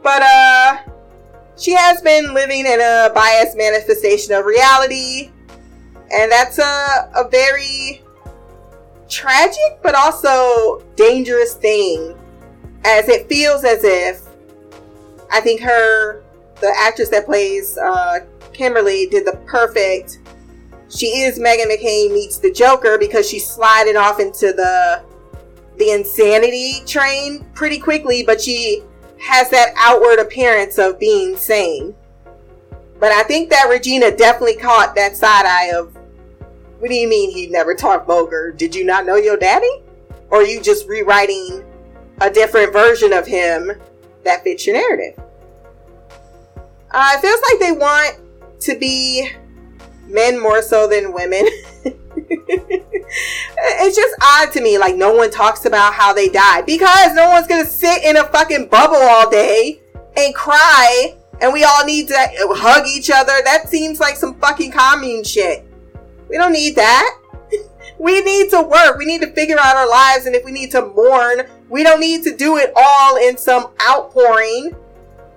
but 0.03 0.21
uh 0.21 0.77
she 1.57 1.71
has 1.71 2.01
been 2.01 2.33
living 2.33 2.65
in 2.65 2.81
a 2.81 3.09
biased 3.15 3.55
manifestation 3.55 4.33
of 4.33 4.43
reality. 4.43 5.31
And 6.11 6.29
that's 6.29 6.59
a, 6.59 7.09
a 7.15 7.29
very 7.31 8.03
tragic 9.09 9.79
but 9.81 9.95
also 9.95 10.83
dangerous 10.95 11.53
thing. 11.53 12.17
As 12.85 13.09
it 13.09 13.27
feels 13.27 13.63
as 13.63 13.83
if 13.83 14.21
I 15.31 15.41
think 15.41 15.61
her 15.61 16.23
the 16.61 16.73
actress 16.77 17.09
that 17.09 17.25
plays 17.25 17.77
uh, 17.77 18.19
Kimberly 18.53 19.07
did 19.07 19.25
the 19.25 19.37
perfect 19.45 20.19
she 20.89 21.07
is 21.07 21.37
Meghan 21.37 21.65
McCain 21.65 22.13
meets 22.13 22.37
the 22.37 22.51
Joker 22.51 22.97
because 22.97 23.29
she's 23.29 23.47
sliding 23.47 23.97
off 23.97 24.19
into 24.19 24.53
the 24.53 25.03
the 25.77 25.91
insanity 25.91 26.83
train 26.85 27.45
pretty 27.53 27.77
quickly, 27.77 28.23
but 28.23 28.41
she 28.41 28.81
has 29.19 29.49
that 29.51 29.73
outward 29.77 30.19
appearance 30.19 30.79
of 30.79 30.99
being 30.99 31.37
sane. 31.37 31.95
But 32.99 33.11
I 33.11 33.23
think 33.23 33.49
that 33.51 33.67
Regina 33.69 34.15
definitely 34.15 34.55
caught 34.55 34.95
that 34.95 35.15
side 35.15 35.45
eye 35.45 35.71
of, 35.77 35.95
what 36.79 36.89
do 36.89 36.95
you 36.95 37.07
mean 37.07 37.31
he 37.31 37.47
never 37.47 37.73
talked 37.73 38.07
vulgar? 38.07 38.51
Did 38.51 38.75
you 38.75 38.85
not 38.85 39.05
know 39.05 39.15
your 39.15 39.37
daddy? 39.37 39.81
Or 40.29 40.43
you 40.43 40.61
just 40.61 40.87
rewriting 40.87 41.63
a 42.21 42.29
different 42.29 42.73
version 42.73 43.13
of 43.13 43.25
him 43.25 43.71
that 44.23 44.43
fits 44.43 44.67
your 44.67 44.75
narrative? 44.75 45.19
Uh, 46.91 47.13
it 47.15 47.21
feels 47.21 47.41
like 47.49 47.59
they 47.59 47.71
want 47.71 48.19
to 48.61 48.77
be 48.77 49.29
men 50.07 50.39
more 50.39 50.61
so 50.61 50.87
than 50.87 51.13
women. 51.13 51.45
it's 51.85 53.95
just 53.95 54.15
odd 54.21 54.51
to 54.51 54.61
me. 54.61 54.77
Like, 54.77 54.95
no 54.95 55.13
one 55.13 55.31
talks 55.31 55.65
about 55.65 55.93
how 55.93 56.13
they 56.13 56.29
died 56.29 56.65
because 56.65 57.13
no 57.13 57.29
one's 57.29 57.47
gonna 57.47 57.65
sit 57.65 58.03
in 58.03 58.17
a 58.17 58.23
fucking 58.25 58.67
bubble 58.67 58.97
all 58.97 59.29
day 59.29 59.81
and 60.15 60.33
cry 60.33 61.15
and 61.41 61.53
we 61.53 61.63
all 61.63 61.85
need 61.85 62.07
to 62.07 62.15
hug 62.17 62.87
each 62.87 63.11
other. 63.11 63.33
That 63.43 63.69
seems 63.69 63.99
like 63.99 64.15
some 64.15 64.39
fucking 64.39 64.71
commune 64.71 65.23
shit. 65.23 65.66
We 66.29 66.37
don't 66.37 66.53
need 66.53 66.75
that. 66.75 67.19
we 67.99 68.21
need 68.21 68.49
to 68.51 68.61
work. 68.61 68.97
We 68.97 69.05
need 69.05 69.21
to 69.21 69.31
figure 69.31 69.57
out 69.59 69.75
our 69.75 69.89
lives. 69.89 70.25
And 70.25 70.35
if 70.35 70.43
we 70.43 70.51
need 70.51 70.71
to 70.71 70.85
mourn, 70.85 71.47
we 71.69 71.83
don't 71.83 71.99
need 71.99 72.23
to 72.23 72.35
do 72.35 72.57
it 72.57 72.71
all 72.75 73.17
in 73.17 73.37
some 73.37 73.71
outpouring. 73.87 74.75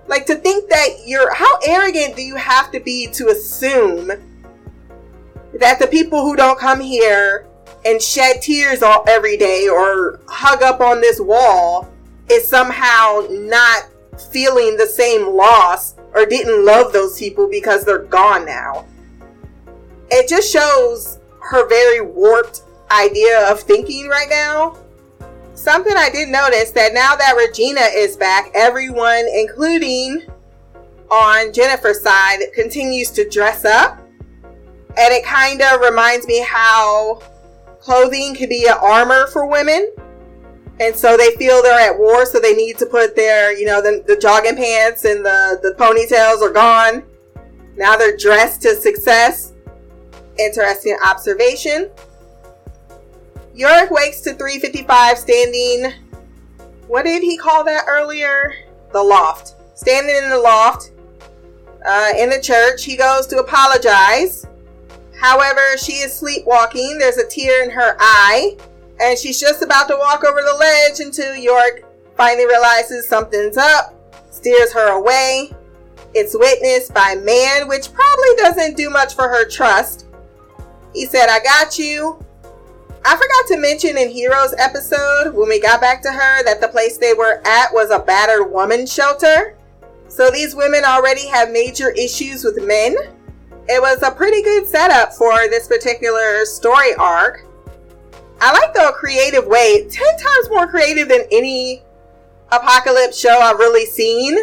Like 0.07 0.25
to 0.25 0.35
think 0.35 0.69
that 0.69 0.87
you're, 1.05 1.33
how 1.33 1.59
arrogant 1.65 2.15
do 2.15 2.21
you 2.21 2.35
have 2.35 2.71
to 2.71 2.79
be 2.79 3.07
to 3.13 3.27
assume 3.29 4.11
that 5.53 5.79
the 5.79 5.87
people 5.87 6.21
who 6.21 6.35
don't 6.35 6.59
come 6.59 6.79
here 6.79 7.47
and 7.85 8.01
shed 8.01 8.41
tears 8.41 8.83
all 8.83 9.03
every 9.07 9.37
day 9.37 9.67
or 9.67 10.19
hug 10.27 10.61
up 10.61 10.81
on 10.81 11.01
this 11.01 11.19
wall 11.19 11.89
is 12.29 12.47
somehow 12.47 13.25
not 13.29 13.87
feeling 14.31 14.77
the 14.77 14.85
same 14.85 15.27
loss 15.35 15.95
or 16.13 16.25
didn't 16.25 16.65
love 16.65 16.93
those 16.93 17.17
people 17.17 17.49
because 17.49 17.83
they're 17.83 18.03
gone 18.03 18.45
now. 18.45 18.85
It 20.11 20.27
just 20.27 20.51
shows 20.51 21.19
her 21.39 21.67
very 21.67 22.01
warped 22.01 22.63
idea 22.91 23.49
of 23.49 23.61
thinking 23.61 24.07
right 24.07 24.29
now. 24.29 24.77
Something 25.53 25.93
I 25.95 26.09
did 26.09 26.29
notice 26.29 26.71
that 26.71 26.93
now 26.93 27.15
that 27.15 27.35
Regina 27.37 27.81
is 27.93 28.17
back, 28.17 28.51
everyone, 28.53 29.25
including 29.33 30.23
on 31.09 31.53
Jennifer's 31.53 32.01
side, 32.01 32.39
continues 32.53 33.11
to 33.11 33.27
dress 33.29 33.63
up. 33.63 33.99
And 34.97 35.13
it 35.13 35.23
kind 35.23 35.61
of 35.61 35.79
reminds 35.81 36.27
me 36.27 36.41
how 36.41 37.21
clothing 37.79 38.35
can 38.35 38.49
be 38.49 38.65
an 38.67 38.77
armor 38.81 39.27
for 39.27 39.45
women. 39.45 39.93
And 40.79 40.95
so 40.95 41.15
they 41.15 41.35
feel 41.35 41.61
they're 41.61 41.79
at 41.79 41.97
war, 41.97 42.25
so 42.25 42.39
they 42.39 42.55
need 42.55 42.77
to 42.79 42.85
put 42.85 43.15
their, 43.15 43.57
you 43.57 43.65
know, 43.65 43.81
the, 43.81 44.03
the 44.07 44.17
jogging 44.17 44.55
pants 44.55 45.05
and 45.05 45.23
the, 45.23 45.59
the 45.61 45.75
ponytails 45.77 46.41
are 46.41 46.51
gone. 46.51 47.03
Now 47.77 47.95
they're 47.95 48.17
dressed 48.17 48.61
to 48.63 48.75
success. 48.75 49.50
Interesting 50.39 50.97
observation. 51.05 51.89
Yorick 53.53 53.91
wakes 53.91 54.21
to 54.21 54.33
355 54.33 55.17
standing. 55.17 55.93
What 56.87 57.03
did 57.03 57.21
he 57.21 57.37
call 57.37 57.63
that 57.65 57.85
earlier? 57.87 58.53
The 58.91 59.03
loft. 59.03 59.55
Standing 59.75 60.15
in 60.15 60.29
the 60.29 60.39
loft 60.39 60.91
uh, 61.85 62.13
in 62.17 62.29
the 62.29 62.39
church. 62.39 62.83
He 62.83 62.95
goes 62.95 63.27
to 63.27 63.39
apologize. 63.39 64.45
However, 65.19 65.77
she 65.77 65.93
is 65.93 66.13
sleepwalking. 66.13 66.97
There's 66.97 67.17
a 67.17 67.27
tear 67.27 67.63
in 67.63 67.69
her 67.69 67.95
eye, 67.99 68.57
and 68.99 69.17
she's 69.17 69.39
just 69.39 69.61
about 69.61 69.87
to 69.89 69.95
walk 69.95 70.23
over 70.23 70.41
the 70.41 70.55
ledge 70.55 70.99
until 70.99 71.35
York 71.35 71.83
finally 72.17 72.45
realizes 72.45 73.07
something's 73.07 73.57
up, 73.57 73.93
steers 74.31 74.73
her 74.73 74.97
away. 74.97 75.51
It's 76.13 76.35
witnessed 76.37 76.93
by 76.93 77.15
Mann, 77.15 77.67
which 77.67 77.93
probably 77.93 78.35
doesn't 78.37 78.77
do 78.77 78.89
much 78.89 79.13
for 79.13 79.29
her 79.29 79.47
trust. 79.47 80.07
He 80.93 81.05
said, 81.05 81.27
I 81.29 81.39
got 81.39 81.77
you. 81.77 82.23
I 83.03 83.15
forgot 83.15 83.47
to 83.47 83.57
mention 83.57 83.97
in 83.97 84.09
Heroes 84.09 84.53
episode 84.57 85.33
when 85.33 85.49
we 85.49 85.59
got 85.59 85.81
back 85.81 86.01
to 86.03 86.11
her 86.11 86.43
that 86.43 86.61
the 86.61 86.67
place 86.67 86.97
they 86.97 87.13
were 87.13 87.41
at 87.45 87.73
was 87.73 87.89
a 87.89 87.99
battered 87.99 88.51
woman 88.51 88.85
shelter. 88.85 89.57
So 90.07 90.29
these 90.29 90.55
women 90.55 90.83
already 90.83 91.27
have 91.27 91.51
major 91.51 91.91
issues 91.91 92.43
with 92.43 92.63
men 92.63 92.95
it 93.67 93.81
was 93.81 94.01
a 94.03 94.11
pretty 94.11 94.41
good 94.41 94.67
setup 94.67 95.13
for 95.13 95.47
this 95.49 95.67
particular 95.67 96.45
story 96.45 96.93
arc. 96.95 97.45
I 98.41 98.51
like 98.51 98.73
the 98.73 98.91
creative 98.95 99.45
way, 99.45 99.87
10 99.87 99.89
times 99.89 100.49
more 100.49 100.67
creative 100.67 101.07
than 101.07 101.21
any 101.31 101.83
apocalypse 102.51 103.17
show 103.17 103.39
I've 103.39 103.59
really 103.59 103.85
seen. 103.85 104.37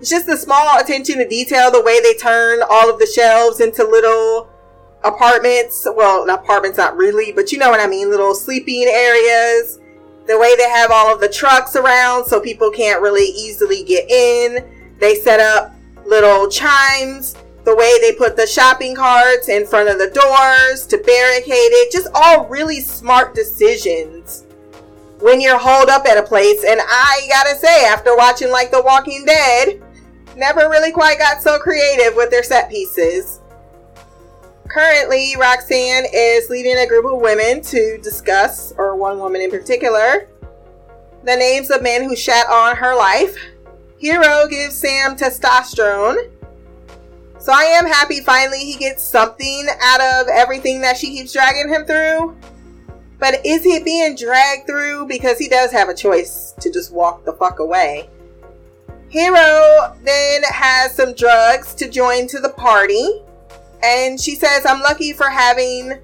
It's 0.00 0.10
just 0.10 0.26
the 0.26 0.36
small 0.36 0.80
attention 0.80 1.18
to 1.18 1.28
detail, 1.28 1.70
the 1.70 1.82
way 1.82 2.00
they 2.00 2.14
turn 2.14 2.60
all 2.68 2.90
of 2.90 2.98
the 2.98 3.06
shelves 3.06 3.60
into 3.60 3.84
little 3.84 4.48
apartments. 5.04 5.86
Well, 5.94 6.28
apartments, 6.28 6.78
not 6.78 6.96
really, 6.96 7.32
but 7.32 7.52
you 7.52 7.58
know 7.58 7.70
what 7.70 7.80
I 7.80 7.86
mean, 7.86 8.10
little 8.10 8.34
sleeping 8.34 8.84
areas. 8.84 9.78
The 10.26 10.38
way 10.38 10.54
they 10.56 10.68
have 10.68 10.90
all 10.90 11.12
of 11.12 11.20
the 11.20 11.28
trucks 11.28 11.74
around 11.74 12.26
so 12.26 12.40
people 12.40 12.70
can't 12.70 13.02
really 13.02 13.24
easily 13.24 13.82
get 13.82 14.08
in. 14.10 14.64
They 14.98 15.16
set 15.16 15.40
up 15.40 15.74
little 16.06 16.48
chimes 16.48 17.34
the 17.64 17.74
way 17.74 17.96
they 18.00 18.12
put 18.12 18.36
the 18.36 18.46
shopping 18.46 18.94
carts 18.94 19.48
in 19.48 19.66
front 19.66 19.88
of 19.88 19.98
the 19.98 20.10
doors 20.10 20.86
to 20.86 20.98
barricade 20.98 21.52
it, 21.52 21.92
just 21.92 22.08
all 22.14 22.46
really 22.48 22.80
smart 22.80 23.34
decisions 23.34 24.44
when 25.20 25.40
you're 25.40 25.58
holed 25.58 25.88
up 25.88 26.04
at 26.06 26.18
a 26.18 26.22
place. 26.22 26.64
And 26.64 26.80
I 26.82 27.26
gotta 27.28 27.56
say, 27.56 27.84
after 27.84 28.16
watching 28.16 28.50
like 28.50 28.72
The 28.72 28.82
Walking 28.82 29.24
Dead, 29.24 29.80
never 30.36 30.68
really 30.68 30.90
quite 30.90 31.18
got 31.18 31.40
so 31.40 31.58
creative 31.58 32.16
with 32.16 32.30
their 32.30 32.42
set 32.42 32.68
pieces. 32.68 33.40
Currently, 34.72 35.36
Roxanne 35.38 36.06
is 36.12 36.48
leading 36.48 36.78
a 36.78 36.86
group 36.86 37.04
of 37.04 37.20
women 37.20 37.60
to 37.62 37.98
discuss, 37.98 38.72
or 38.78 38.96
one 38.96 39.18
woman 39.18 39.42
in 39.42 39.50
particular, 39.50 40.28
the 41.24 41.36
names 41.36 41.70
of 41.70 41.82
men 41.82 42.04
who 42.04 42.16
shat 42.16 42.46
on 42.48 42.76
her 42.76 42.96
life. 42.96 43.36
Hero 43.98 44.48
gives 44.48 44.76
Sam 44.76 45.16
testosterone 45.16 46.30
so 47.42 47.52
I 47.52 47.64
am 47.64 47.86
happy 47.86 48.20
finally 48.20 48.60
he 48.60 48.76
gets 48.76 49.02
something 49.02 49.66
out 49.80 50.00
of 50.00 50.28
everything 50.28 50.80
that 50.82 50.96
she 50.96 51.08
keeps 51.08 51.32
dragging 51.32 51.68
him 51.68 51.84
through. 51.84 52.36
But 53.18 53.44
is 53.44 53.64
he 53.64 53.82
being 53.82 54.14
dragged 54.14 54.68
through 54.68 55.08
because 55.08 55.38
he 55.38 55.48
does 55.48 55.72
have 55.72 55.88
a 55.88 55.94
choice 55.94 56.54
to 56.60 56.70
just 56.70 56.92
walk 56.92 57.24
the 57.24 57.32
fuck 57.32 57.58
away? 57.58 58.08
Hero 59.08 59.96
then 60.04 60.42
has 60.44 60.94
some 60.94 61.14
drugs 61.14 61.74
to 61.74 61.90
join 61.90 62.28
to 62.28 62.38
the 62.38 62.50
party. 62.50 63.22
And 63.82 64.20
she 64.20 64.34
says, 64.34 64.64
I'm 64.66 64.80
lucky 64.80 65.12
for 65.12 65.28
having 65.28 65.98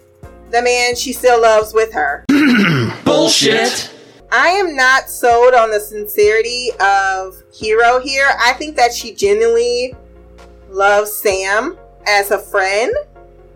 the 0.51 0.63
man 0.63 0.97
she 0.97 1.13
still 1.13 1.41
loves 1.41 1.73
with 1.73 1.93
her. 1.93 2.25
Bullshit. 3.05 3.93
I 4.31 4.49
am 4.49 4.77
not 4.77 5.09
sold 5.09 5.55
on 5.55 5.71
the 5.71 5.81
sincerity 5.81 6.71
of 6.81 7.43
Hero 7.53 8.01
here. 8.01 8.29
I 8.39 8.53
think 8.55 8.77
that 8.77 8.93
she 8.93 9.15
genuinely 9.15 9.95
loves 10.69 11.13
Sam 11.13 11.79
as 12.07 12.31
a 12.31 12.39
friend, 12.39 12.93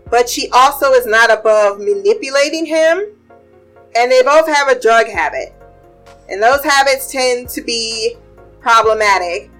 but 0.09 0.27
she 0.27 0.49
also 0.49 0.91
is 0.93 1.05
not 1.05 1.31
above 1.31 1.79
manipulating 1.79 2.65
him. 2.65 3.05
And 3.95 4.11
they 4.11 4.23
both 4.23 4.47
have 4.47 4.69
a 4.69 4.79
drug 4.79 5.07
habit. 5.07 5.53
And 6.29 6.41
those 6.41 6.63
habits 6.63 7.11
tend 7.11 7.49
to 7.49 7.61
be 7.61 8.15
problematic. 8.59 9.51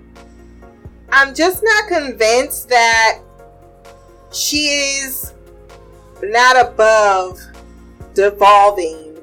I'm 1.12 1.36
just 1.36 1.62
not 1.62 1.88
convinced 1.88 2.70
that 2.70 3.20
she 4.34 4.68
is 4.68 5.34
not 6.22 6.60
above 6.60 7.40
devolving 8.14 9.18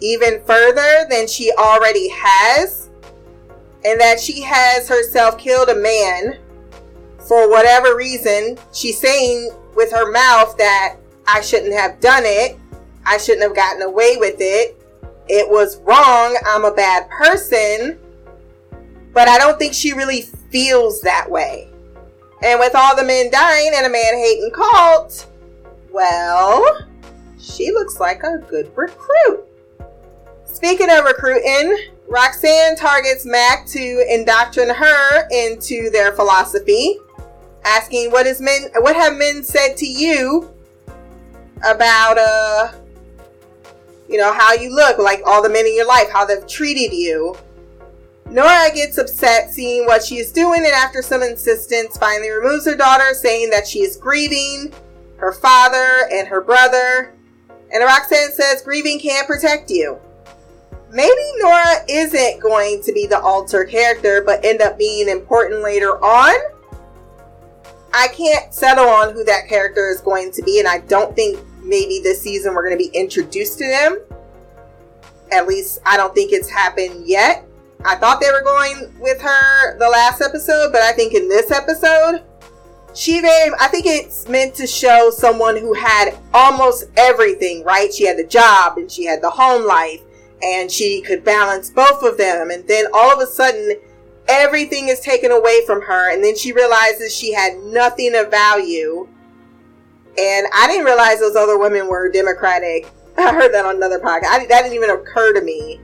even 0.00 0.42
further 0.44 1.06
than 1.10 1.26
she 1.26 1.52
already 1.58 2.08
has, 2.08 2.88
and 3.84 4.00
that 4.00 4.20
she 4.20 4.42
has 4.42 4.88
herself 4.88 5.38
killed 5.38 5.68
a 5.68 5.74
man 5.74 6.38
for 7.26 7.50
whatever 7.50 7.96
reason. 7.96 8.56
She's 8.72 8.98
saying 8.98 9.50
with 9.74 9.90
her 9.92 10.10
mouth 10.10 10.56
that 10.58 10.96
I 11.26 11.40
shouldn't 11.40 11.74
have 11.74 12.00
done 12.00 12.22
it, 12.24 12.58
I 13.04 13.18
shouldn't 13.18 13.42
have 13.42 13.56
gotten 13.56 13.82
away 13.82 14.16
with 14.18 14.36
it, 14.38 14.80
it 15.28 15.48
was 15.48 15.78
wrong, 15.82 16.36
I'm 16.46 16.64
a 16.64 16.72
bad 16.72 17.08
person, 17.10 17.98
but 19.12 19.28
I 19.28 19.38
don't 19.38 19.58
think 19.58 19.74
she 19.74 19.92
really 19.92 20.22
feels 20.50 21.00
that 21.02 21.30
way. 21.30 21.67
And 22.42 22.60
with 22.60 22.74
all 22.74 22.94
the 22.94 23.04
men 23.04 23.30
dying 23.30 23.72
and 23.74 23.86
a 23.86 23.90
man 23.90 24.14
hating 24.14 24.50
cult, 24.52 25.26
well, 25.90 26.86
she 27.38 27.72
looks 27.72 27.98
like 27.98 28.22
a 28.22 28.38
good 28.48 28.70
recruit. 28.76 29.44
Speaking 30.44 30.90
of 30.90 31.04
recruiting, 31.04 31.76
Roxanne 32.08 32.76
targets 32.76 33.26
Mac 33.26 33.66
to 33.66 34.06
indoctrinate 34.08 34.76
her 34.76 35.28
into 35.30 35.90
their 35.90 36.12
philosophy, 36.12 36.98
asking 37.64 38.10
what 38.10 38.26
is 38.26 38.40
men 38.40 38.68
what 38.78 38.96
have 38.96 39.16
men 39.16 39.42
said 39.42 39.76
to 39.76 39.86
you 39.86 40.50
about 41.64 42.16
uh 42.18 42.72
you 44.08 44.16
know 44.16 44.32
how 44.32 44.54
you 44.54 44.74
look, 44.74 44.98
like 44.98 45.20
all 45.26 45.42
the 45.42 45.50
men 45.50 45.66
in 45.66 45.76
your 45.76 45.86
life, 45.86 46.08
how 46.10 46.24
they've 46.24 46.46
treated 46.46 46.94
you. 46.94 47.36
Nora 48.30 48.70
gets 48.74 48.98
upset 48.98 49.50
seeing 49.50 49.86
what 49.86 50.04
she 50.04 50.18
is 50.18 50.32
doing 50.32 50.64
and 50.64 50.74
after 50.74 51.00
some 51.00 51.22
insistence 51.22 51.96
finally 51.96 52.30
removes 52.30 52.66
her 52.66 52.76
daughter, 52.76 53.14
saying 53.14 53.50
that 53.50 53.66
she 53.66 53.80
is 53.80 53.96
grieving 53.96 54.72
her 55.16 55.32
father 55.32 56.08
and 56.12 56.28
her 56.28 56.40
brother. 56.40 57.14
And 57.72 57.84
Roxanne 57.84 58.32
says 58.32 58.62
grieving 58.62 59.00
can't 59.00 59.26
protect 59.26 59.70
you. 59.70 59.98
Maybe 60.90 61.32
Nora 61.38 61.84
isn't 61.88 62.40
going 62.40 62.82
to 62.82 62.92
be 62.92 63.06
the 63.06 63.20
alter 63.20 63.64
character, 63.64 64.22
but 64.24 64.44
end 64.44 64.62
up 64.62 64.78
being 64.78 65.08
important 65.08 65.62
later 65.62 66.02
on. 66.02 66.34
I 67.92 68.08
can't 68.08 68.52
settle 68.52 68.86
on 68.86 69.14
who 69.14 69.24
that 69.24 69.48
character 69.48 69.88
is 69.88 70.00
going 70.00 70.32
to 70.32 70.42
be, 70.42 70.58
and 70.58 70.68
I 70.68 70.78
don't 70.78 71.14
think 71.16 71.38
maybe 71.62 72.00
this 72.02 72.20
season 72.20 72.54
we're 72.54 72.66
going 72.66 72.78
to 72.78 72.90
be 72.90 72.96
introduced 72.96 73.58
to 73.58 73.66
them. 73.66 74.00
At 75.32 75.46
least 75.46 75.80
I 75.84 75.96
don't 75.96 76.14
think 76.14 76.32
it's 76.32 76.50
happened 76.50 77.06
yet. 77.06 77.47
I 77.84 77.94
thought 77.94 78.20
they 78.20 78.30
were 78.30 78.42
going 78.42 78.92
with 78.98 79.20
her 79.20 79.78
the 79.78 79.88
last 79.88 80.20
episode, 80.20 80.72
but 80.72 80.82
I 80.82 80.92
think 80.92 81.14
in 81.14 81.28
this 81.28 81.50
episode, 81.50 82.22
she 82.94 83.20
very 83.20 83.52
I 83.60 83.68
think 83.68 83.86
it's 83.86 84.26
meant 84.28 84.54
to 84.56 84.66
show 84.66 85.10
someone 85.10 85.56
who 85.56 85.72
had 85.74 86.18
almost 86.34 86.86
everything, 86.96 87.62
right? 87.62 87.92
She 87.92 88.04
had 88.04 88.18
the 88.18 88.26
job 88.26 88.78
and 88.78 88.90
she 88.90 89.04
had 89.04 89.22
the 89.22 89.30
home 89.30 89.66
life 89.66 90.00
and 90.42 90.70
she 90.70 91.02
could 91.02 91.24
balance 91.24 91.70
both 91.70 92.02
of 92.02 92.18
them. 92.18 92.50
And 92.50 92.66
then 92.66 92.86
all 92.92 93.12
of 93.12 93.20
a 93.20 93.26
sudden 93.26 93.76
everything 94.26 94.88
is 94.88 95.00
taken 95.00 95.30
away 95.30 95.64
from 95.64 95.82
her. 95.82 96.12
And 96.12 96.22
then 96.24 96.36
she 96.36 96.52
realizes 96.52 97.14
she 97.14 97.32
had 97.32 97.56
nothing 97.58 98.14
of 98.16 98.30
value. 98.30 99.08
And 100.18 100.48
i 100.52 100.66
didn't 100.66 100.84
realize 100.84 101.20
those 101.20 101.36
other 101.36 101.58
women 101.58 101.86
were 101.86 102.10
democratic. 102.10 102.88
I 103.18 103.32
heard 103.32 103.54
that 103.54 103.64
on 103.64 103.76
another 103.76 104.00
podcast. 104.00 104.26
I, 104.30 104.46
that 104.46 104.62
didn't 104.62 104.74
even 104.74 104.90
occur 104.90 105.32
to 105.34 105.40
me 105.40 105.80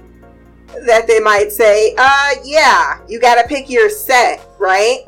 that 0.86 1.06
they 1.06 1.20
might 1.20 1.50
say 1.52 1.94
uh 1.98 2.30
yeah 2.44 3.00
you 3.08 3.20
gotta 3.20 3.46
pick 3.48 3.68
your 3.70 3.88
set 3.88 4.46
right 4.58 5.04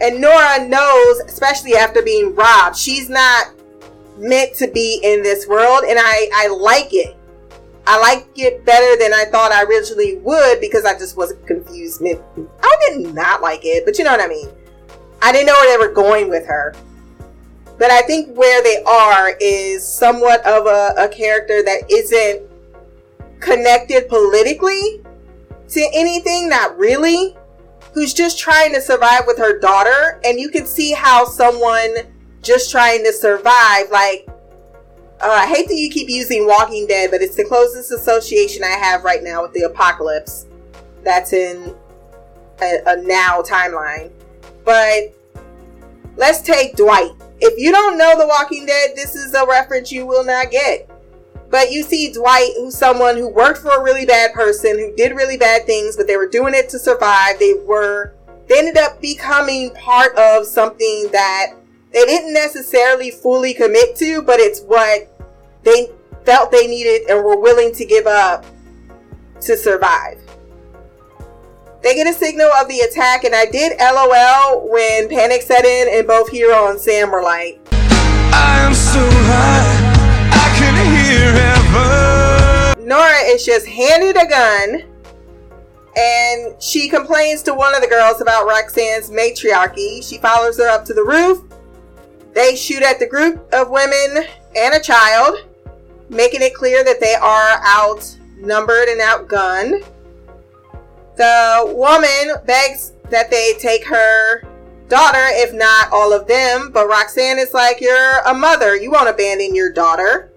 and 0.00 0.20
nora 0.20 0.66
knows 0.66 1.20
especially 1.20 1.74
after 1.74 2.02
being 2.02 2.34
robbed 2.34 2.76
she's 2.76 3.08
not 3.08 3.48
meant 4.18 4.54
to 4.54 4.68
be 4.70 5.00
in 5.02 5.22
this 5.22 5.46
world 5.46 5.84
and 5.88 5.98
i 6.00 6.28
i 6.34 6.48
like 6.48 6.88
it 6.92 7.16
I 7.86 8.00
like 8.00 8.26
it 8.36 8.64
better 8.64 8.96
than 8.98 9.12
I 9.12 9.26
thought 9.26 9.52
I 9.52 9.62
originally 9.64 10.16
would 10.18 10.60
because 10.60 10.84
I 10.84 10.94
just 10.98 11.16
was 11.16 11.34
confused. 11.46 12.02
I 12.02 12.76
did 12.88 13.14
not 13.14 13.42
like 13.42 13.60
it, 13.64 13.84
but 13.84 13.98
you 13.98 14.04
know 14.04 14.12
what 14.12 14.22
I 14.22 14.26
mean. 14.26 14.48
I 15.20 15.32
didn't 15.32 15.46
know 15.46 15.52
where 15.52 15.78
they 15.78 15.86
were 15.86 15.92
going 15.92 16.28
with 16.30 16.46
her. 16.46 16.74
But 17.78 17.90
I 17.90 18.02
think 18.02 18.36
where 18.36 18.62
they 18.62 18.82
are 18.84 19.36
is 19.40 19.86
somewhat 19.86 20.44
of 20.46 20.66
a, 20.66 20.94
a 20.96 21.08
character 21.08 21.62
that 21.62 21.82
isn't 21.90 22.48
connected 23.44 24.08
politically 24.08 25.02
to 25.68 25.88
anything, 25.92 26.48
not 26.48 26.76
really, 26.78 27.36
who's 27.92 28.14
just 28.14 28.38
trying 28.38 28.72
to 28.72 28.80
survive 28.80 29.22
with 29.26 29.38
her 29.38 29.60
daughter. 29.60 30.20
And 30.24 30.40
you 30.40 30.48
can 30.48 30.66
see 30.66 30.92
how 30.92 31.26
someone 31.26 31.94
just 32.42 32.70
trying 32.70 33.04
to 33.04 33.12
survive, 33.12 33.90
like, 33.90 34.26
uh, 35.20 35.28
I 35.30 35.46
hate 35.46 35.68
that 35.68 35.76
you 35.76 35.90
keep 35.90 36.08
using 36.08 36.46
Walking 36.46 36.86
Dead, 36.86 37.10
but 37.10 37.22
it's 37.22 37.36
the 37.36 37.44
closest 37.44 37.92
association 37.92 38.64
I 38.64 38.76
have 38.78 39.04
right 39.04 39.22
now 39.22 39.42
with 39.42 39.52
the 39.52 39.62
apocalypse. 39.62 40.46
That's 41.02 41.32
in 41.32 41.74
a, 42.60 42.78
a 42.86 43.02
now 43.02 43.42
timeline. 43.42 44.10
But 44.64 45.14
let's 46.16 46.40
take 46.40 46.76
Dwight. 46.76 47.12
If 47.40 47.58
you 47.58 47.72
don't 47.72 47.98
know 47.98 48.18
The 48.18 48.26
Walking 48.26 48.64
Dead, 48.66 48.90
this 48.94 49.14
is 49.14 49.34
a 49.34 49.46
reference 49.46 49.92
you 49.92 50.06
will 50.06 50.24
not 50.24 50.50
get. 50.50 50.90
But 51.54 51.70
you 51.70 51.84
see 51.84 52.12
Dwight, 52.12 52.50
who's 52.56 52.76
someone 52.76 53.16
who 53.16 53.28
worked 53.28 53.58
for 53.58 53.70
a 53.70 53.80
really 53.80 54.04
bad 54.04 54.32
person, 54.32 54.76
who 54.76 54.92
did 54.96 55.12
really 55.14 55.36
bad 55.36 55.66
things, 55.66 55.96
but 55.96 56.08
they 56.08 56.16
were 56.16 56.26
doing 56.26 56.52
it 56.52 56.68
to 56.70 56.80
survive. 56.80 57.38
They 57.38 57.54
were, 57.64 58.12
they 58.48 58.58
ended 58.58 58.76
up 58.76 59.00
becoming 59.00 59.70
part 59.74 60.16
of 60.16 60.46
something 60.48 61.06
that 61.12 61.52
they 61.92 62.04
didn't 62.06 62.32
necessarily 62.34 63.12
fully 63.12 63.54
commit 63.54 63.94
to, 63.98 64.20
but 64.22 64.40
it's 64.40 64.62
what 64.62 65.16
they 65.62 65.90
felt 66.24 66.50
they 66.50 66.66
needed 66.66 67.08
and 67.08 67.24
were 67.24 67.40
willing 67.40 67.72
to 67.74 67.84
give 67.84 68.08
up 68.08 68.44
to 69.42 69.56
survive. 69.56 70.18
They 71.84 71.94
get 71.94 72.08
a 72.08 72.14
signal 72.14 72.50
of 72.60 72.66
the 72.66 72.80
attack, 72.80 73.22
and 73.22 73.32
I 73.32 73.46
did 73.46 73.78
LOL 73.78 74.68
when 74.68 75.08
panic 75.08 75.42
set 75.42 75.64
in, 75.64 75.96
and 75.96 76.04
both 76.04 76.30
Hero 76.30 76.68
and 76.68 76.80
Sam 76.80 77.12
were 77.12 77.22
like, 77.22 77.60
I 77.70 78.58
am 78.58 78.74
so 78.74 78.98
high, 79.08 79.83
Nora 82.84 83.18
is 83.24 83.46
just 83.46 83.66
handed 83.66 84.16
a 84.16 84.28
gun, 84.28 84.82
and 85.96 86.62
she 86.62 86.88
complains 86.88 87.42
to 87.44 87.54
one 87.54 87.74
of 87.74 87.80
the 87.80 87.88
girls 87.88 88.20
about 88.20 88.46
Roxanne's 88.46 89.10
matriarchy. 89.10 90.02
She 90.02 90.18
follows 90.18 90.58
her 90.58 90.68
up 90.68 90.84
to 90.86 90.94
the 90.94 91.02
roof. 91.02 91.42
They 92.34 92.54
shoot 92.56 92.82
at 92.82 92.98
the 92.98 93.06
group 93.06 93.48
of 93.54 93.70
women 93.70 94.26
and 94.54 94.74
a 94.74 94.80
child 94.80 95.38
making 96.10 96.42
it 96.42 96.54
clear 96.54 96.84
that 96.84 97.00
they 97.00 97.14
are 97.14 97.60
outnumbered 97.66 98.88
and 98.88 99.00
outgunned. 99.00 99.84
The 101.16 101.72
woman 101.74 102.44
begs 102.44 102.92
that 103.08 103.30
they 103.30 103.54
take 103.58 103.86
her 103.86 104.42
daughter, 104.88 105.26
if 105.30 105.54
not 105.54 105.90
all 105.90 106.12
of 106.12 106.26
them, 106.26 106.70
but 106.72 106.88
Roxanne 106.88 107.38
is 107.38 107.54
like, 107.54 107.80
You're 107.80 108.18
a 108.26 108.34
mother, 108.34 108.76
you 108.76 108.90
won't 108.90 109.08
abandon 109.08 109.54
your 109.54 109.72
daughter. 109.72 110.32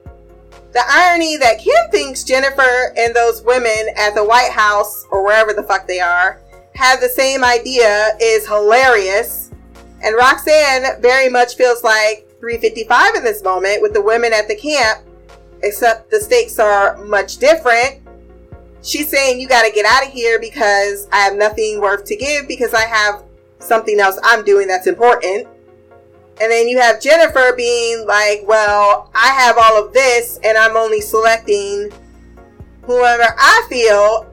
The 0.73 0.83
irony 0.87 1.37
that 1.37 1.59
Kim 1.59 1.91
thinks 1.91 2.23
Jennifer 2.23 2.93
and 2.97 3.15
those 3.15 3.41
women 3.41 3.87
at 3.97 4.15
the 4.15 4.23
White 4.23 4.51
House, 4.51 5.05
or 5.11 5.23
wherever 5.23 5.53
the 5.53 5.63
fuck 5.63 5.87
they 5.87 5.99
are, 5.99 6.41
have 6.75 6.99
the 6.99 7.09
same 7.09 7.43
idea 7.43 8.11
is 8.21 8.47
hilarious. 8.47 9.51
And 10.03 10.15
Roxanne 10.15 11.01
very 11.01 11.29
much 11.29 11.55
feels 11.55 11.83
like 11.83 12.27
355 12.39 13.15
in 13.15 13.23
this 13.23 13.43
moment 13.43 13.81
with 13.81 13.93
the 13.93 14.01
women 14.01 14.31
at 14.33 14.47
the 14.47 14.55
camp 14.55 15.07
except 15.63 16.09
the 16.09 16.19
stakes 16.19 16.59
are 16.59 16.97
much 16.97 17.37
different. 17.37 18.01
She's 18.83 19.09
saying 19.09 19.39
you 19.39 19.47
got 19.47 19.63
to 19.63 19.71
get 19.71 19.85
out 19.85 20.05
of 20.05 20.13
here 20.13 20.39
because 20.39 21.07
I 21.11 21.17
have 21.17 21.35
nothing 21.35 21.81
worth 21.81 22.05
to 22.05 22.15
give 22.15 22.47
because 22.47 22.73
I 22.73 22.85
have 22.85 23.23
something 23.59 23.99
else 23.99 24.19
I'm 24.23 24.45
doing 24.45 24.67
that's 24.67 24.87
important. 24.87 25.47
And 26.39 26.51
then 26.51 26.67
you 26.67 26.79
have 26.79 27.01
Jennifer 27.01 27.53
being 27.55 28.05
like, 28.05 28.43
well, 28.45 29.09
I 29.15 29.27
have 29.29 29.57
all 29.57 29.83
of 29.83 29.93
this 29.93 30.39
and 30.43 30.57
I'm 30.57 30.77
only 30.77 31.01
selecting 31.01 31.91
whoever 32.83 33.35
I 33.37 33.65
feel 33.69 34.27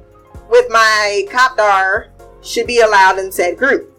with 0.50 0.66
my 0.70 1.26
Copdar 1.30 2.08
should 2.42 2.66
be 2.66 2.80
allowed 2.80 3.18
in 3.18 3.32
said 3.32 3.56
group. 3.56 3.90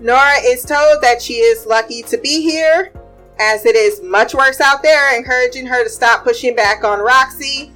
Nora 0.00 0.36
is 0.42 0.62
told 0.62 1.02
that 1.02 1.20
she 1.20 1.34
is 1.34 1.66
lucky 1.66 2.02
to 2.02 2.18
be 2.18 2.42
here, 2.42 2.92
as 3.40 3.66
it 3.66 3.74
is 3.74 4.02
much 4.02 4.34
worse 4.34 4.60
out 4.60 4.82
there, 4.82 5.16
encouraging 5.16 5.66
her 5.66 5.82
to 5.82 5.90
stop 5.90 6.22
pushing 6.22 6.54
back 6.54 6.84
on 6.84 7.00
Roxy. 7.00 7.72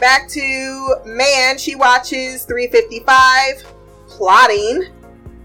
Back 0.00 0.28
to 0.30 0.96
Mann, 1.04 1.56
she 1.58 1.74
watches 1.74 2.44
355, 2.44 3.64
plotting. 4.08 4.86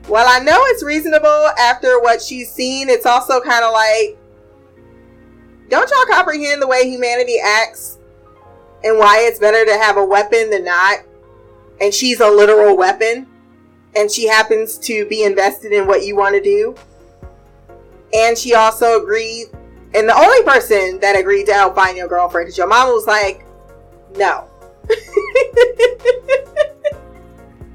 While 0.08 0.28
I 0.28 0.40
know 0.40 0.58
it's 0.66 0.84
reasonable 0.84 1.50
after 1.60 2.00
what 2.00 2.22
she's 2.22 2.52
seen, 2.52 2.90
it's 2.90 3.08
also 3.08 3.42
kind 3.42 3.66
of 3.66 3.74
like, 3.74 4.18
don't 5.70 5.90
y'all 5.90 6.16
comprehend 6.16 6.62
the 6.62 6.68
way 6.68 6.88
humanity 6.88 7.38
acts 7.44 7.98
and 8.84 9.00
why 9.00 9.22
it's 9.22 9.40
better 9.40 9.66
to 9.66 9.78
have 9.80 9.98
a 9.98 10.06
weapon 10.06 10.52
than 10.52 10.64
not? 10.64 11.00
And 11.82 11.92
she's 11.92 12.20
a 12.20 12.30
literal 12.30 12.78
weapon 12.78 13.28
and 13.96 14.12
she 14.12 14.28
happens 14.28 14.78
to 14.80 15.06
be 15.08 15.24
invested 15.24 15.72
in 15.72 15.88
what 15.88 16.04
you 16.04 16.16
want 16.16 16.36
to 16.36 16.42
do. 16.42 16.76
And 18.14 18.38
she 18.38 18.54
also 18.54 19.02
agreed, 19.02 19.48
and 19.96 20.08
the 20.08 20.16
only 20.16 20.44
person 20.44 21.00
that 21.00 21.18
agreed 21.18 21.46
to 21.48 21.54
help 21.54 21.76
find 21.76 21.98
your 21.98 22.08
girlfriend, 22.08 22.46
because 22.46 22.58
your 22.58 22.68
mama 22.68 22.92
was 22.92 23.08
like, 23.08 23.44
no. 24.16 24.48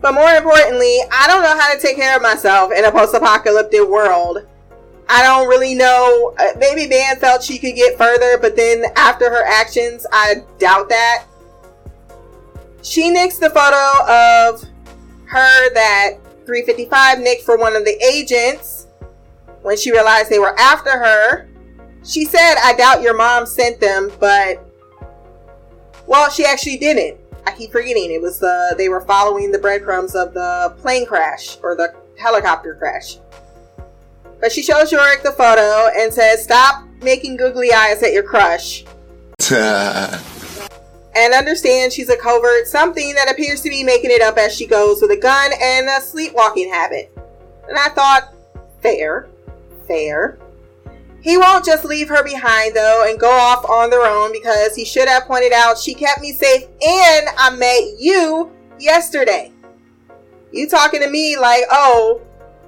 but 0.01 0.15
more 0.15 0.31
importantly, 0.31 0.99
I 1.13 1.27
don't 1.27 1.43
know 1.43 1.59
how 1.59 1.75
to 1.75 1.81
take 1.81 1.97
care 1.97 2.17
of 2.17 2.23
myself 2.23 2.73
in 2.73 2.85
a 2.85 2.91
post 2.91 3.15
apocalyptic 3.15 3.87
world. 3.87 4.47
I 5.09 5.23
don't 5.23 5.49
really 5.49 5.75
know. 5.75 6.35
Uh, 6.39 6.53
maybe 6.59 6.87
Van 6.87 7.19
felt 7.19 7.43
she 7.43 7.59
could 7.59 7.75
get 7.75 7.99
further, 7.99 8.39
but 8.41 8.57
then 8.57 8.85
after 8.97 9.29
her 9.29 9.45
actions, 9.45 10.07
I 10.13 10.37
doubt 10.59 10.89
that. 10.89 11.25
She 12.83 13.11
nixed 13.11 13.41
the 13.41 13.51
photo 13.51 14.11
of 14.11 14.63
her 15.27 15.75
that 15.75 16.13
355 16.47 17.19
nicked 17.19 17.43
for 17.43 17.59
one 17.59 17.77
of 17.77 17.85
the 17.85 18.03
agents 18.03 18.87
when 19.63 19.77
she 19.77 19.93
realized 19.93 20.31
they 20.31 20.39
were 20.39 20.59
after 20.59 20.91
her. 20.91 21.49
She 22.05 22.25
said, 22.25 22.55
I 22.63 22.75
doubt 22.75 23.03
your 23.03 23.17
mom 23.17 23.45
sent 23.47 23.81
them, 23.81 24.11
but 24.19 24.65
well, 26.07 26.31
she 26.31 26.45
actually 26.45 26.79
didn't. 26.79 27.20
I 27.51 27.57
keep 27.57 27.73
forgetting 27.73 28.13
it 28.13 28.23
was 28.23 28.39
the 28.39 28.75
they 28.79 28.89
were 28.89 29.01
following 29.01 29.51
the 29.51 29.59
breadcrumbs 29.59 30.15
of 30.15 30.35
the 30.35 30.73
plane 30.79 31.05
crash 31.05 31.59
or 31.65 31.75
the 31.75 31.93
helicopter 32.17 32.77
crash. 32.77 33.19
But 34.41 34.53
she 34.53 34.63
shows 34.63 34.93
Yorick 34.93 35.23
the 35.23 35.33
photo 35.33 35.91
and 35.97 36.15
says, 36.15 36.45
Stop 36.45 36.85
making 37.03 37.37
googly 37.37 37.73
eyes 37.73 38.03
at 38.05 38.13
your 38.13 38.23
crush 38.23 38.85
and 39.51 41.35
understand 41.35 41.93
she's 41.93 42.09
a 42.09 42.17
covert 42.17 42.69
something 42.69 43.15
that 43.15 43.29
appears 43.29 43.63
to 43.63 43.69
be 43.69 43.83
making 43.83 44.13
it 44.13 44.23
up 44.23 44.37
as 44.37 44.55
she 44.55 44.67
goes 44.67 45.03
with 45.03 45.11
a 45.11 45.17
gun 45.17 45.51
and 45.61 45.89
a 45.89 46.01
sleepwalking 46.01 46.71
habit. 46.71 47.13
And 47.69 47.77
I 47.77 47.89
thought, 47.89 48.33
fair, 48.81 49.29
fair. 49.89 50.39
He 51.23 51.37
won't 51.37 51.65
just 51.65 51.85
leave 51.85 52.09
her 52.09 52.25
behind 52.25 52.75
though 52.75 53.05
and 53.07 53.21
go 53.21 53.31
off 53.31 53.69
on 53.69 53.91
their 53.91 54.07
own 54.07 54.33
because 54.33 54.75
he 54.75 54.85
should 54.85 55.09
have 55.09 55.27
pointed 55.27 55.53
out 55.53 55.79
she 55.79 55.95
kept 55.95 56.21
me 56.21 56.33
safe 56.33 56.65
and 56.65 57.29
I 57.37 57.51
met 57.51 57.99
you 57.99 58.51
yesterday. 58.79 59.53
You 60.53 60.69
talking 60.69 61.01
to 61.01 61.11
me 61.11 61.37
like, 61.37 61.65
oh, 61.71 62.23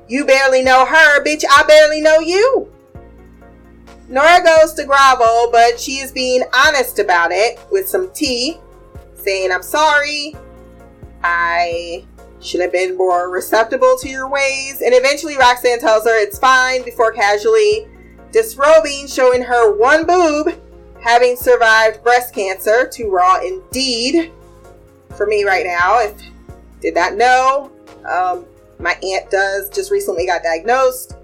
you 0.09 0.25
barely 0.25 0.62
know 0.62 0.85
her, 0.85 1.25
bitch, 1.25 1.45
I 1.51 1.65
barely 1.65 2.01
know 2.01 2.21
you. 2.21 2.71
Nora 4.09 4.43
goes 4.45 4.75
to 4.75 4.85
grovel, 4.85 5.49
but 5.51 5.81
she 5.81 5.93
is 5.93 6.12
being 6.12 6.43
honest 6.53 6.99
about 6.99 7.33
it 7.33 7.59
with 7.71 7.88
some 7.88 8.12
tea, 8.12 8.59
saying, 9.15 9.51
I'm 9.51 9.62
sorry. 9.62 10.37
I 11.25 12.05
should 12.41 12.61
have 12.61 12.73
been 12.73 12.97
more 12.97 13.31
receptive 13.31 13.81
to 13.81 14.09
your 14.09 14.29
ways. 14.29 14.83
And 14.83 14.93
eventually, 14.95 15.38
Roxanne 15.38 15.79
tells 15.79 16.05
her 16.05 16.21
it's 16.21 16.38
fine 16.38 16.85
before 16.85 17.12
casually 17.12 17.87
disrobing, 18.33 19.07
showing 19.07 19.42
her 19.42 19.77
one 19.77 20.07
boob, 20.07 20.61
having 21.03 21.37
survived 21.37 22.03
breast 22.03 22.35
cancer. 22.35 22.88
Too 22.88 23.11
raw 23.11 23.40
indeed 23.40 24.33
for 25.16 25.27
me 25.27 25.45
right 25.45 25.66
now. 25.66 26.01
If 26.01 26.21
did 26.81 26.95
not 26.95 27.14
know, 27.14 27.71
um, 28.11 28.47
my 28.79 28.99
aunt 29.03 29.31
does 29.31 29.71
just 29.71 29.90
recently 29.90 30.27
got 30.27 30.42
diagnosed 30.42 31.14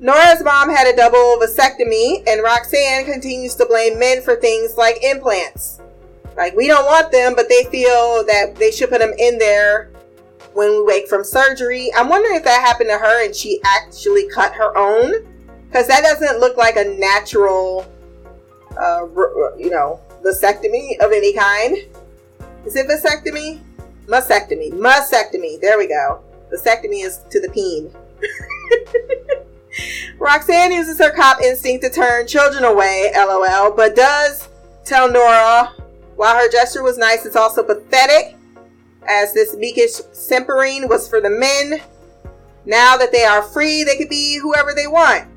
Nora's 0.00 0.44
mom 0.44 0.70
had 0.70 0.86
a 0.86 0.96
double 0.96 1.38
vasectomy, 1.42 2.22
and 2.28 2.42
Roxanne 2.42 3.04
continues 3.04 3.56
to 3.56 3.66
blame 3.66 3.98
men 3.98 4.22
for 4.22 4.36
things 4.36 4.76
like 4.76 5.02
implants. 5.02 5.80
Like, 6.36 6.54
we 6.54 6.68
don't 6.68 6.84
want 6.84 7.10
them, 7.10 7.34
but 7.34 7.48
they 7.48 7.64
feel 7.64 8.24
that 8.26 8.54
they 8.54 8.70
should 8.70 8.90
put 8.90 9.00
them 9.00 9.12
in 9.18 9.38
there 9.38 9.90
when 10.52 10.70
we 10.70 10.82
wake 10.84 11.08
from 11.08 11.24
surgery. 11.24 11.90
I'm 11.96 12.08
wondering 12.08 12.36
if 12.36 12.44
that 12.44 12.64
happened 12.64 12.90
to 12.90 12.98
her 12.98 13.24
and 13.24 13.34
she 13.34 13.60
actually 13.64 14.28
cut 14.28 14.54
her 14.54 14.76
own. 14.78 15.26
Because 15.68 15.86
that 15.88 16.02
doesn't 16.02 16.40
look 16.40 16.56
like 16.56 16.76
a 16.76 16.84
natural, 16.84 17.86
uh, 18.78 19.06
you 19.56 19.70
know, 19.70 20.00
vasectomy 20.24 20.98
of 21.00 21.12
any 21.12 21.32
kind. 21.34 21.76
Is 22.64 22.74
it 22.76 22.88
vasectomy? 22.88 23.60
Mastectomy. 24.06 24.72
Mastectomy. 24.72 25.60
There 25.60 25.78
we 25.78 25.86
go. 25.86 26.22
Vasectomy 26.52 27.04
is 27.04 27.20
to 27.30 27.40
the 27.40 27.50
peen. 27.50 27.92
Roxanne 30.18 30.72
uses 30.72 30.98
her 30.98 31.12
cop 31.12 31.40
instinct 31.42 31.84
to 31.84 31.90
turn 31.90 32.26
children 32.26 32.64
away, 32.64 33.12
lol, 33.14 33.70
but 33.70 33.94
does 33.94 34.48
tell 34.84 35.10
Nora 35.10 35.72
while 36.18 36.34
her 36.34 36.50
gesture 36.50 36.82
was 36.82 36.98
nice, 36.98 37.24
it's 37.24 37.36
also 37.36 37.62
pathetic, 37.62 38.36
as 39.06 39.32
this 39.32 39.54
meekish 39.54 40.02
simpering 40.12 40.88
was 40.88 41.08
for 41.08 41.20
the 41.20 41.30
men. 41.30 41.80
Now 42.66 42.96
that 42.96 43.12
they 43.12 43.22
are 43.22 43.40
free, 43.40 43.84
they 43.84 43.96
could 43.96 44.08
be 44.08 44.36
whoever 44.36 44.74
they 44.74 44.88
want. 44.88 45.28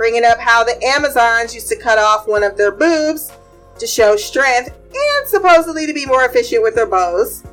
Bringing 0.00 0.24
up 0.24 0.38
how 0.38 0.64
the 0.64 0.82
Amazons 0.82 1.54
used 1.54 1.68
to 1.68 1.76
cut 1.76 1.98
off 1.98 2.26
one 2.26 2.42
of 2.42 2.56
their 2.56 2.72
boobs 2.72 3.30
to 3.78 3.86
show 3.86 4.16
strength 4.16 4.70
and 4.70 5.28
supposedly 5.28 5.84
to 5.84 5.92
be 5.92 6.06
more 6.06 6.24
efficient 6.24 6.62
with 6.62 6.74
their 6.74 6.86
bows. 6.86 7.44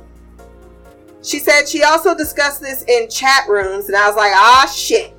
She 1.22 1.40
said 1.40 1.68
she 1.68 1.82
also 1.82 2.16
discussed 2.16 2.62
this 2.62 2.84
in 2.84 3.10
chat 3.10 3.46
rooms, 3.48 3.88
and 3.88 3.96
I 3.96 4.06
was 4.06 4.16
like, 4.16 4.32
ah, 4.34 4.72
shit 4.74 5.12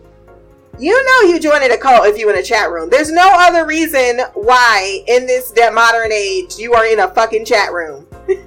you 0.80 1.04
know 1.06 1.30
you 1.30 1.40
joining 1.40 1.72
a 1.72 1.78
cult 1.78 2.08
if 2.08 2.18
you 2.18 2.30
in 2.32 2.38
a 2.38 2.44
chat 2.44 2.72
room. 2.72 2.90
There's 2.90 3.12
no 3.12 3.30
other 3.32 3.66
reason 3.66 4.22
why 4.34 5.04
in 5.08 5.28
this 5.28 5.54
modern 5.74 6.12
age 6.12 6.56
you 6.58 6.74
are 6.74 6.86
in 6.86 7.00
a 7.00 7.10
fucking 7.10 7.46
chat 7.46 7.74
room. 7.74 8.08
and 8.28 8.40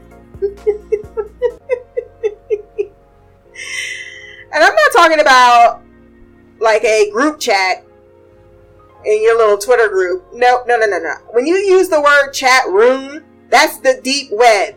I'm 4.55 4.75
not 4.75 4.93
talking 4.93 5.21
about 5.21 5.83
like 6.59 6.83
a 6.85 7.11
group 7.11 7.39
chat 7.39 7.85
in 9.05 9.23
your 9.23 9.37
little 9.37 9.59
Twitter 9.59 9.89
group. 9.89 10.25
No, 10.33 10.63
no, 10.67 10.77
no, 10.77 10.87
no, 10.87 10.99
no. 10.99 11.15
When 11.31 11.47
you 11.47 11.57
use 11.57 11.89
the 11.89 12.01
word 12.01 12.33
chat 12.33 12.67
room, 12.69 13.25
that's 13.51 13.79
the 13.79 14.01
deep 14.03 14.31
web. 14.33 14.75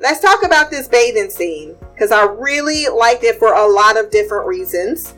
Let's 0.00 0.20
talk 0.20 0.44
about 0.44 0.70
this 0.70 0.86
bathing 0.86 1.30
scene 1.30 1.76
because 1.92 2.12
I 2.12 2.24
really 2.24 2.86
liked 2.86 3.24
it 3.24 3.38
for 3.38 3.52
a 3.54 3.66
lot 3.66 3.98
of 3.98 4.10
different 4.10 4.46
reasons. 4.46 5.14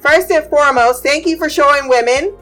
First 0.00 0.30
and 0.30 0.44
foremost, 0.46 1.02
thank 1.02 1.26
you 1.26 1.36
for 1.36 1.50
showing 1.50 1.88
women 1.88 2.34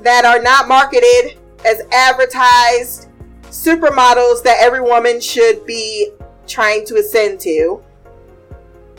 that 0.00 0.24
are 0.24 0.42
not 0.42 0.68
marketed 0.68 1.38
as 1.64 1.82
advertised 1.92 3.08
supermodels 3.44 4.42
that 4.42 4.58
every 4.60 4.80
woman 4.80 5.20
should 5.20 5.64
be 5.66 6.10
trying 6.46 6.84
to 6.86 6.96
ascend 6.96 7.40
to. 7.40 7.82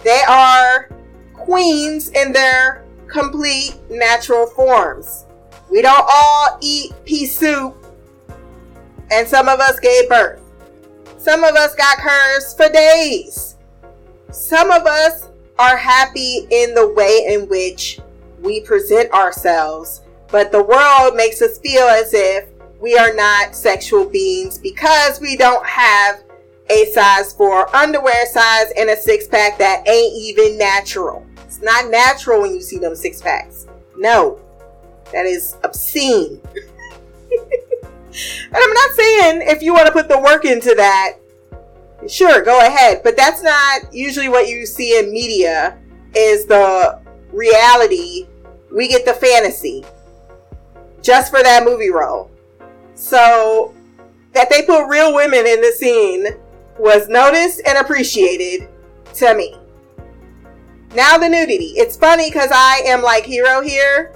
They 0.03 0.21
are 0.27 0.89
queens 1.33 2.09
in 2.09 2.31
their 2.31 2.85
complete 3.09 3.75
natural 3.89 4.47
forms. 4.47 5.25
We 5.69 5.81
don't 5.81 6.07
all 6.11 6.57
eat 6.61 6.93
pea 7.05 7.25
soup, 7.25 7.75
and 9.11 9.27
some 9.27 9.47
of 9.47 9.59
us 9.59 9.79
gave 9.79 10.09
birth. 10.09 10.41
Some 11.17 11.43
of 11.43 11.55
us 11.55 11.75
got 11.75 11.97
cursed 11.97 12.57
for 12.57 12.69
days. 12.69 13.55
Some 14.31 14.71
of 14.71 14.85
us 14.85 15.27
are 15.57 15.75
happy 15.75 16.47
in 16.49 16.73
the 16.73 16.93
way 16.93 17.25
in 17.29 17.49
which 17.49 17.99
we 18.41 18.61
present 18.61 19.11
ourselves, 19.11 20.01
but 20.29 20.51
the 20.51 20.63
world 20.63 21.15
makes 21.15 21.41
us 21.41 21.57
feel 21.59 21.83
as 21.83 22.13
if 22.13 22.47
we 22.79 22.97
are 22.97 23.13
not 23.13 23.55
sexual 23.55 24.05
beings 24.05 24.57
because 24.57 25.19
we 25.19 25.35
don't 25.35 25.65
have 25.65 26.23
a 26.69 26.85
size 26.93 27.33
4 27.33 27.75
underwear 27.75 28.25
size 28.27 28.71
and 28.77 28.89
a 28.89 28.95
six 28.95 29.27
pack 29.27 29.57
that 29.57 29.87
ain't 29.87 30.13
even 30.13 30.57
natural. 30.57 31.25
Not 31.61 31.89
natural 31.89 32.41
when 32.41 32.53
you 32.53 32.61
see 32.61 32.77
them 32.77 32.95
six 32.95 33.21
packs. 33.21 33.67
No, 33.97 34.39
that 35.11 35.25
is 35.25 35.57
obscene. 35.63 36.41
and 37.31 38.55
I'm 38.55 38.73
not 38.73 38.91
saying 38.91 39.41
if 39.43 39.61
you 39.61 39.73
want 39.73 39.87
to 39.87 39.91
put 39.91 40.07
the 40.07 40.19
work 40.19 40.45
into 40.45 40.73
that, 40.75 41.17
sure, 42.07 42.41
go 42.41 42.59
ahead. 42.59 43.01
But 43.03 43.17
that's 43.17 43.43
not 43.43 43.93
usually 43.93 44.29
what 44.29 44.47
you 44.47 44.65
see 44.65 44.97
in 44.97 45.11
media 45.11 45.77
is 46.15 46.45
the 46.45 46.99
reality. 47.31 48.27
We 48.73 48.87
get 48.87 49.05
the 49.05 49.13
fantasy 49.13 49.83
just 51.01 51.31
for 51.31 51.41
that 51.43 51.63
movie 51.63 51.89
role. 51.89 52.31
So 52.95 53.73
that 54.33 54.49
they 54.49 54.61
put 54.63 54.87
real 54.87 55.13
women 55.13 55.45
in 55.45 55.61
the 55.61 55.71
scene 55.71 56.25
was 56.77 57.07
noticed 57.09 57.61
and 57.65 57.77
appreciated. 57.77 58.69
to 59.15 59.35
me. 59.35 59.58
Now 60.95 61.17
the 61.17 61.29
nudity. 61.29 61.73
It's 61.75 61.95
funny 61.95 62.29
because 62.29 62.49
I 62.51 62.81
am 62.85 63.01
like 63.01 63.25
hero 63.25 63.61
here. 63.61 64.15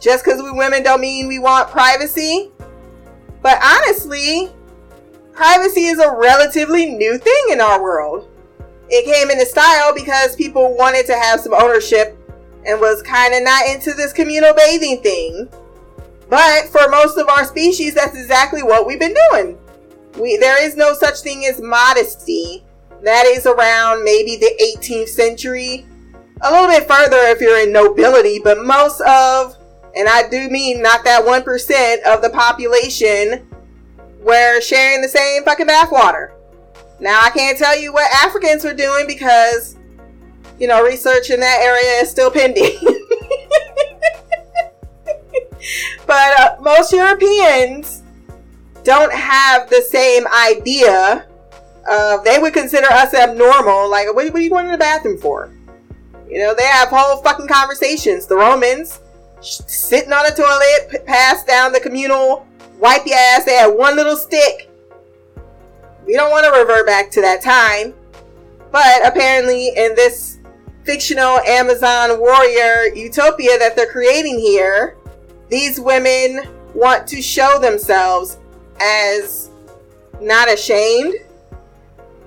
Just 0.00 0.24
because 0.24 0.42
we 0.42 0.50
women 0.50 0.82
don't 0.82 1.00
mean 1.00 1.28
we 1.28 1.38
want 1.38 1.70
privacy. 1.70 2.50
But 3.40 3.58
honestly, 3.62 4.50
privacy 5.32 5.84
is 5.84 5.98
a 5.98 6.14
relatively 6.14 6.86
new 6.86 7.18
thing 7.18 7.44
in 7.50 7.60
our 7.60 7.82
world. 7.82 8.28
It 8.88 9.04
came 9.04 9.30
into 9.30 9.46
style 9.46 9.94
because 9.94 10.36
people 10.36 10.76
wanted 10.76 11.06
to 11.06 11.14
have 11.14 11.40
some 11.40 11.54
ownership 11.54 12.18
and 12.66 12.80
was 12.80 13.02
kind 13.02 13.34
of 13.34 13.42
not 13.42 13.66
into 13.66 13.92
this 13.94 14.12
communal 14.12 14.54
bathing 14.54 15.02
thing. 15.02 15.48
But 16.28 16.68
for 16.68 16.88
most 16.88 17.16
of 17.16 17.28
our 17.28 17.44
species, 17.44 17.94
that's 17.94 18.16
exactly 18.16 18.62
what 18.62 18.86
we've 18.86 19.00
been 19.00 19.16
doing. 19.30 19.58
We, 20.18 20.36
there 20.36 20.62
is 20.62 20.76
no 20.76 20.94
such 20.94 21.20
thing 21.20 21.46
as 21.46 21.60
modesty. 21.60 22.64
That 23.02 23.26
is 23.26 23.46
around 23.46 24.04
maybe 24.04 24.36
the 24.36 24.52
18th 24.78 25.08
century. 25.08 25.86
A 26.44 26.50
little 26.50 26.66
bit 26.66 26.88
further 26.88 27.18
if 27.28 27.40
you're 27.40 27.60
in 27.60 27.72
nobility, 27.72 28.40
but 28.42 28.64
most 28.64 29.00
of, 29.02 29.56
and 29.94 30.08
I 30.08 30.28
do 30.28 30.48
mean 30.48 30.82
not 30.82 31.04
that 31.04 31.24
1% 31.24 32.02
of 32.02 32.20
the 32.20 32.30
population, 32.30 33.46
were 34.20 34.60
sharing 34.60 35.02
the 35.02 35.08
same 35.08 35.44
fucking 35.44 35.68
bathwater. 35.68 36.32
Now, 36.98 37.20
I 37.22 37.30
can't 37.30 37.56
tell 37.56 37.78
you 37.78 37.92
what 37.92 38.12
Africans 38.24 38.64
were 38.64 38.74
doing 38.74 39.06
because, 39.06 39.76
you 40.58 40.66
know, 40.66 40.82
research 40.82 41.30
in 41.30 41.38
that 41.40 41.60
area 41.60 42.02
is 42.02 42.10
still 42.10 42.30
pending. 42.30 42.76
but 46.06 46.40
uh, 46.40 46.56
most 46.60 46.92
Europeans 46.92 48.02
don't 48.82 49.12
have 49.12 49.70
the 49.70 49.80
same 49.82 50.26
idea. 50.26 51.26
They 52.24 52.38
would 52.40 52.52
consider 52.52 52.86
us 52.86 53.14
abnormal. 53.14 53.88
Like, 53.88 54.06
what, 54.12 54.26
what 54.26 54.34
are 54.34 54.40
you 54.40 54.50
going 54.50 54.66
to 54.66 54.72
the 54.72 54.78
bathroom 54.78 55.18
for? 55.18 55.52
You 56.32 56.38
know, 56.38 56.54
they 56.54 56.64
have 56.64 56.88
whole 56.88 57.22
fucking 57.22 57.48
conversations. 57.48 58.26
The 58.26 58.36
Romans 58.36 59.00
sitting 59.40 60.12
on 60.12 60.24
a 60.24 60.34
toilet, 60.34 61.04
pass 61.04 61.44
down 61.44 61.72
the 61.72 61.80
communal, 61.80 62.46
wipe 62.78 63.06
your 63.06 63.18
ass. 63.18 63.44
They 63.44 63.54
had 63.54 63.66
one 63.66 63.96
little 63.96 64.16
stick 64.16 64.70
we 66.06 66.14
don't 66.14 66.30
want 66.30 66.44
to 66.44 66.60
revert 66.60 66.86
back 66.86 67.10
to 67.12 67.20
that 67.20 67.42
time. 67.42 67.94
But 68.70 69.06
apparently, 69.06 69.68
in 69.68 69.94
this 69.94 70.38
fictional 70.84 71.38
Amazon 71.40 72.18
warrior 72.18 72.94
utopia 72.94 73.58
that 73.58 73.76
they're 73.76 73.90
creating 73.90 74.38
here, 74.38 74.96
these 75.48 75.78
women 75.78 76.40
want 76.74 77.06
to 77.08 77.20
show 77.20 77.58
themselves 77.60 78.38
as 78.80 79.50
not 80.20 80.52
ashamed. 80.52 81.14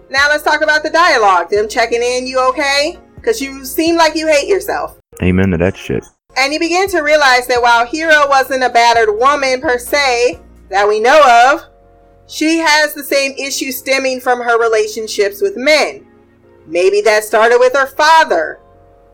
Now 0.09 0.27
let's 0.29 0.43
talk 0.43 0.61
about 0.61 0.83
the 0.83 0.91
dialogue. 0.91 1.49
Them 1.49 1.67
checking 1.67 2.01
in, 2.01 2.27
you 2.27 2.39
okay? 2.49 2.99
Because 3.25 3.41
you 3.41 3.65
seem 3.65 3.95
like 3.95 4.13
you 4.13 4.27
hate 4.27 4.47
yourself. 4.47 4.99
Amen 5.23 5.49
to 5.49 5.57
that 5.57 5.75
shit. 5.75 6.05
And 6.37 6.53
you 6.53 6.59
begin 6.59 6.87
to 6.89 7.01
realize 7.01 7.47
that 7.47 7.59
while 7.59 7.83
Hero 7.83 8.27
wasn't 8.29 8.63
a 8.63 8.69
battered 8.69 9.17
woman 9.17 9.61
per 9.61 9.79
se, 9.79 10.39
that 10.69 10.87
we 10.87 10.99
know 10.99 11.51
of, 11.51 11.63
she 12.27 12.59
has 12.59 12.93
the 12.93 13.03
same 13.03 13.31
issues 13.31 13.79
stemming 13.79 14.19
from 14.19 14.41
her 14.41 14.61
relationships 14.61 15.41
with 15.41 15.57
men. 15.57 16.05
Maybe 16.67 17.01
that 17.01 17.23
started 17.23 17.57
with 17.57 17.73
her 17.73 17.87
father. 17.87 18.59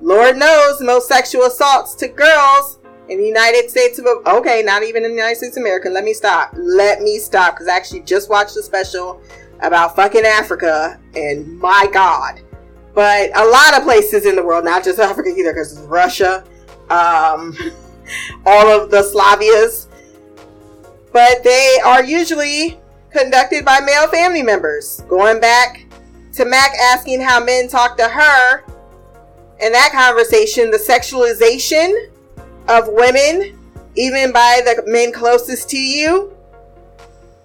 Lord 0.02 0.36
knows 0.36 0.82
most 0.82 1.08
sexual 1.08 1.44
assaults 1.44 1.96
to 1.96 2.10
girls 2.10 2.80
in 3.08 3.18
the 3.18 3.26
United 3.26 3.70
States 3.70 3.98
of 3.98 4.06
okay, 4.28 4.62
not 4.62 4.84
even 4.84 5.06
in 5.06 5.12
the 5.12 5.18
United 5.18 5.38
States 5.38 5.56
of 5.56 5.62
America. 5.62 5.90
Let 5.90 6.04
me 6.04 6.14
stop. 6.14 6.52
Let 6.58 7.02
me 7.02 7.18
stop 7.18 7.54
because 7.54 7.70
I 7.70 7.78
actually 7.78 8.02
just 8.02 8.30
watched 8.30 8.58
a 8.58 8.64
special 8.64 9.22
about 9.62 9.96
fucking 9.96 10.26
Africa 10.26 11.00
and 11.16 11.58
my 11.60 11.88
God. 11.94 12.42
But 12.94 13.36
a 13.38 13.46
lot 13.46 13.78
of 13.78 13.84
places 13.84 14.26
in 14.26 14.36
the 14.36 14.44
world, 14.44 14.66
not 14.66 14.84
just 14.84 15.00
Africa 15.00 15.30
either, 15.30 15.54
because 15.54 15.80
Russia, 15.82 16.44
um, 16.90 17.58
all 18.46 18.68
of 18.68 18.92
the 18.92 19.04
Slavias, 19.04 19.88
but 21.14 21.44
they 21.44 21.78
are 21.86 22.04
usually 22.04 22.80
conducted 23.12 23.66
by 23.66 23.80
male 23.80 24.08
family 24.08 24.44
members. 24.44 25.02
Going 25.08 25.40
back 25.40 25.86
to 26.34 26.46
Mac 26.46 26.72
asking 26.76 27.22
how 27.22 27.44
men 27.44 27.68
talk 27.68 27.98
to 27.98 28.08
her, 28.08 28.64
in 29.62 29.72
that 29.74 29.92
conversation, 29.92 30.72
the 30.72 30.78
sexualization 30.78 32.10
of 32.68 32.88
women, 32.88 33.58
even 33.96 34.32
by 34.32 34.62
the 34.66 34.84
men 34.88 35.14
closest 35.14 35.70
to 35.70 35.78
you. 35.78 36.36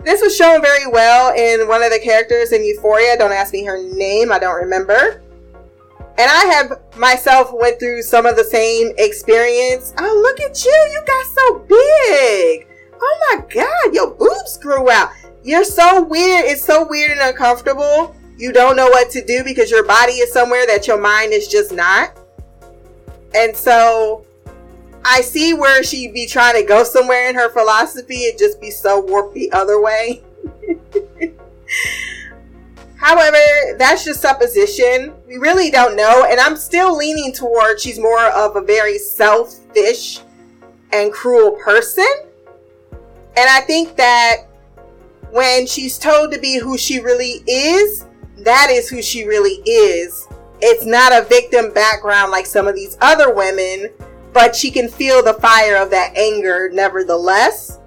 This 0.02 0.22
was 0.22 0.34
shown 0.36 0.62
very 0.62 0.86
well 0.86 1.34
in 1.34 1.68
one 1.68 1.82
of 1.82 1.90
the 1.90 1.98
characters 1.98 2.52
in 2.52 2.64
Euphoria. 2.64 3.18
Don't 3.18 3.32
ask 3.32 3.52
me 3.52 3.64
her 3.64 3.82
name, 3.82 4.32
I 4.32 4.38
don't 4.38 4.54
remember. 4.54 5.20
And 6.18 6.30
I 6.30 6.44
have 6.46 6.96
myself 6.96 7.52
went 7.52 7.78
through 7.78 8.02
some 8.02 8.26
of 8.26 8.36
the 8.36 8.44
same 8.44 8.92
experience. 8.98 9.92
Oh, 9.98 10.20
look 10.22 10.40
at 10.40 10.64
you. 10.64 10.70
You 10.70 11.02
got 11.06 11.26
so 11.26 11.58
big. 11.60 12.68
Oh 12.98 13.18
my 13.30 13.44
God, 13.52 13.94
your 13.94 14.10
boobs 14.12 14.56
grew 14.56 14.90
out 14.90 15.10
you're 15.46 15.64
so 15.64 16.02
weird. 16.02 16.44
It's 16.44 16.64
so 16.64 16.86
weird 16.86 17.12
and 17.12 17.20
uncomfortable. 17.20 18.14
You 18.36 18.52
don't 18.52 18.76
know 18.76 18.88
what 18.88 19.10
to 19.12 19.24
do 19.24 19.44
because 19.44 19.70
your 19.70 19.84
body 19.84 20.14
is 20.14 20.32
somewhere 20.32 20.66
that 20.66 20.88
your 20.88 21.00
mind 21.00 21.32
is 21.32 21.46
just 21.46 21.72
not. 21.72 22.18
And 23.32 23.56
so 23.56 24.26
I 25.04 25.20
see 25.20 25.54
where 25.54 25.84
she'd 25.84 26.12
be 26.12 26.26
trying 26.26 26.60
to 26.60 26.66
go 26.66 26.82
somewhere 26.82 27.28
in 27.28 27.36
her 27.36 27.48
philosophy 27.50 28.28
and 28.28 28.36
just 28.36 28.60
be 28.60 28.72
so 28.72 29.00
warped 29.00 29.34
the 29.34 29.52
other 29.52 29.80
way. 29.80 30.24
However, 32.96 33.36
that's 33.78 34.04
just 34.04 34.20
supposition. 34.20 35.14
We 35.26 35.36
really 35.36 35.70
don't 35.70 35.96
know. 35.96 36.26
And 36.28 36.40
I'm 36.40 36.56
still 36.56 36.96
leaning 36.96 37.32
towards 37.32 37.82
she's 37.82 37.98
more 37.98 38.26
of 38.30 38.56
a 38.56 38.62
very 38.62 38.98
selfish 38.98 40.20
and 40.92 41.12
cruel 41.12 41.52
person. 41.52 42.08
And 43.36 43.50
I 43.50 43.60
think 43.60 43.96
that 43.96 44.46
when 45.30 45.66
she's 45.66 45.98
told 45.98 46.32
to 46.32 46.38
be 46.38 46.58
who 46.58 46.78
she 46.78 47.00
really 47.00 47.42
is, 47.46 48.06
that 48.38 48.68
is 48.70 48.88
who 48.88 49.02
she 49.02 49.26
really 49.26 49.60
is. 49.66 50.26
It's 50.60 50.86
not 50.86 51.12
a 51.12 51.26
victim 51.26 51.72
background 51.74 52.30
like 52.32 52.46
some 52.46 52.66
of 52.66 52.74
these 52.74 52.96
other 53.02 53.34
women, 53.34 53.90
but 54.32 54.56
she 54.56 54.70
can 54.70 54.88
feel 54.88 55.22
the 55.22 55.34
fire 55.34 55.76
of 55.76 55.90
that 55.90 56.16
anger 56.16 56.70
nevertheless. 56.72 57.78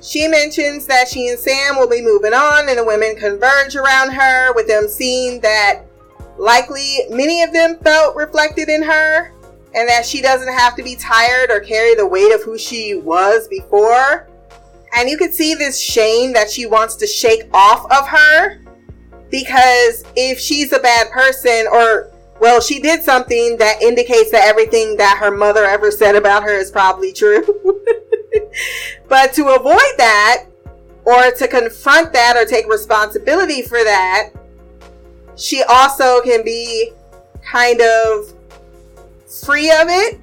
She 0.00 0.28
mentions 0.28 0.86
that 0.86 1.08
she 1.08 1.28
and 1.28 1.38
Sam 1.38 1.76
will 1.76 1.88
be 1.88 2.02
moving 2.02 2.32
on 2.32 2.68
and 2.68 2.78
the 2.78 2.84
women 2.84 3.16
converge 3.16 3.74
around 3.74 4.12
her, 4.12 4.54
with 4.54 4.68
them 4.68 4.88
seeing 4.88 5.40
that 5.40 5.82
likely 6.36 7.00
many 7.10 7.42
of 7.42 7.52
them 7.52 7.78
felt 7.78 8.14
reflected 8.14 8.68
in 8.68 8.82
her 8.82 9.32
and 9.74 9.88
that 9.88 10.06
she 10.06 10.22
doesn't 10.22 10.52
have 10.52 10.76
to 10.76 10.82
be 10.82 10.96
tired 10.96 11.50
or 11.50 11.60
carry 11.60 11.94
the 11.94 12.06
weight 12.06 12.32
of 12.32 12.42
who 12.42 12.56
she 12.56 12.94
was 12.94 13.48
before. 13.48 14.28
And 14.96 15.08
you 15.08 15.18
can 15.18 15.32
see 15.32 15.54
this 15.54 15.78
shame 15.78 16.32
that 16.32 16.48
she 16.48 16.66
wants 16.66 16.96
to 16.96 17.06
shake 17.06 17.42
off 17.52 17.84
of 17.90 18.06
her 18.08 18.60
because 19.30 20.04
if 20.16 20.38
she's 20.38 20.72
a 20.72 20.78
bad 20.78 21.10
person 21.10 21.66
or 21.70 22.12
well, 22.40 22.60
she 22.60 22.78
did 22.78 23.02
something 23.02 23.56
that 23.58 23.82
indicates 23.82 24.30
that 24.30 24.46
everything 24.46 24.96
that 24.96 25.18
her 25.18 25.30
mother 25.30 25.64
ever 25.64 25.90
said 25.90 26.14
about 26.14 26.44
her 26.44 26.54
is 26.54 26.70
probably 26.70 27.12
true. 27.12 27.42
but 29.08 29.32
to 29.34 29.48
avoid 29.48 29.94
that 29.98 30.44
or 31.04 31.30
to 31.30 31.48
confront 31.48 32.12
that 32.12 32.36
or 32.36 32.44
take 32.44 32.68
responsibility 32.68 33.62
for 33.62 33.82
that, 33.84 34.30
she 35.36 35.62
also 35.62 36.20
can 36.20 36.44
be 36.44 36.92
kind 37.42 37.80
of 37.80 38.34
free 39.44 39.70
of 39.70 39.88
it. 39.88 40.20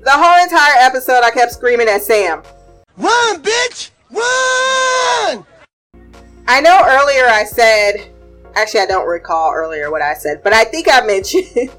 The 0.00 0.10
whole 0.10 0.42
entire 0.42 0.76
episode, 0.78 1.22
I 1.22 1.30
kept 1.30 1.52
screaming 1.52 1.88
at 1.88 2.02
Sam. 2.02 2.42
Run, 2.96 3.42
bitch! 3.42 3.90
Run! 4.10 5.44
I 6.46 6.60
know 6.60 6.82
earlier 6.84 7.26
I 7.26 7.44
said, 7.44 8.10
actually, 8.54 8.80
I 8.80 8.86
don't 8.86 9.06
recall 9.06 9.52
earlier 9.54 9.90
what 9.90 10.02
I 10.02 10.14
said, 10.14 10.42
but 10.42 10.52
I 10.52 10.64
think 10.64 10.88
I 10.90 11.06
mentioned 11.06 11.44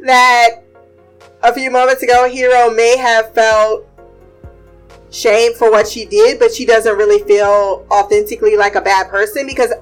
that 0.00 0.62
a 1.42 1.52
few 1.52 1.70
moments 1.70 2.02
ago, 2.02 2.28
Hero 2.28 2.70
may 2.70 2.96
have 2.96 3.32
felt 3.34 3.86
shame 5.10 5.54
for 5.54 5.70
what 5.70 5.86
she 5.86 6.04
did, 6.04 6.38
but 6.38 6.52
she 6.52 6.64
doesn't 6.64 6.96
really 6.96 7.22
feel 7.26 7.86
authentically 7.90 8.56
like 8.56 8.74
a 8.74 8.80
bad 8.80 9.08
person 9.08 9.46
because 9.46 9.72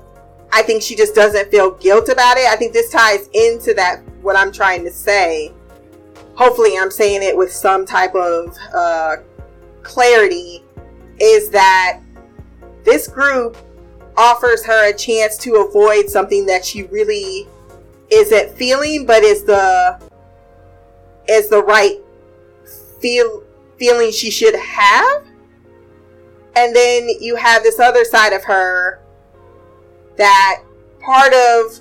I 0.53 0.63
think 0.63 0.83
she 0.83 0.97
just 0.97 1.15
doesn't 1.15 1.51
feel 1.51 1.73
guilt 1.73 2.09
about 2.09 2.37
it. 2.37 2.47
I 2.47 2.57
think 2.57 2.73
this 2.73 2.91
ties 2.91 3.29
into 3.35 3.75
that, 3.75 4.03
what 4.23 4.37
I'm 4.37 4.51
trying 4.51 4.85
to 4.85 4.91
say 4.91 5.53
hopefully 6.41 6.79
I'm 6.79 6.91
saying 6.91 7.23
it 7.23 7.37
with 7.37 7.53
some 7.53 7.85
type 7.85 8.15
of 8.15 8.57
uh, 8.75 9.17
clarity, 9.83 10.65
is 11.21 11.51
that 11.51 12.01
this 12.83 13.09
group 13.09 13.59
offers 14.17 14.65
her 14.65 14.89
a 14.89 14.97
chance 14.97 15.37
to 15.39 15.57
avoid 15.57 16.09
something 16.09 16.47
that 16.47 16.65
she 16.65 16.85
really 16.85 17.47
isn't 18.11 18.57
feeling, 18.57 19.05
but 19.05 19.23
is 19.23 19.45
the 19.45 20.01
is 21.31 21.49
the 21.49 21.63
right 21.63 21.99
feel 23.01 23.45
feeling 23.79 24.11
she 24.11 24.31
should 24.31 24.55
have. 24.57 25.25
And 26.57 26.75
then 26.75 27.09
you 27.21 27.37
have 27.37 27.63
this 27.63 27.79
other 27.79 28.05
side 28.05 28.33
of 28.33 28.45
her 28.45 29.01
that 30.17 30.63
part 31.01 31.33
of 31.33 31.81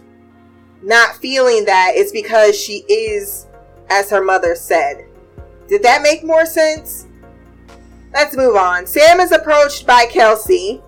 not 0.82 1.16
feeling 1.18 1.66
that 1.66 1.94
is 1.96 2.12
because 2.12 2.58
she 2.58 2.86
is, 2.88 3.48
as 3.90 4.10
her 4.10 4.24
mother 4.24 4.56
said. 4.56 5.06
Did 5.68 5.84
that 5.84 6.02
make 6.02 6.24
more 6.24 6.46
sense? 6.46 7.08
Let's 8.14 8.38
move 8.38 8.56
on. 8.56 8.88
Sam 8.88 9.20
is 9.20 9.32
approached 9.32 9.86
by 9.86 10.06
Kelsey. 10.06 10.82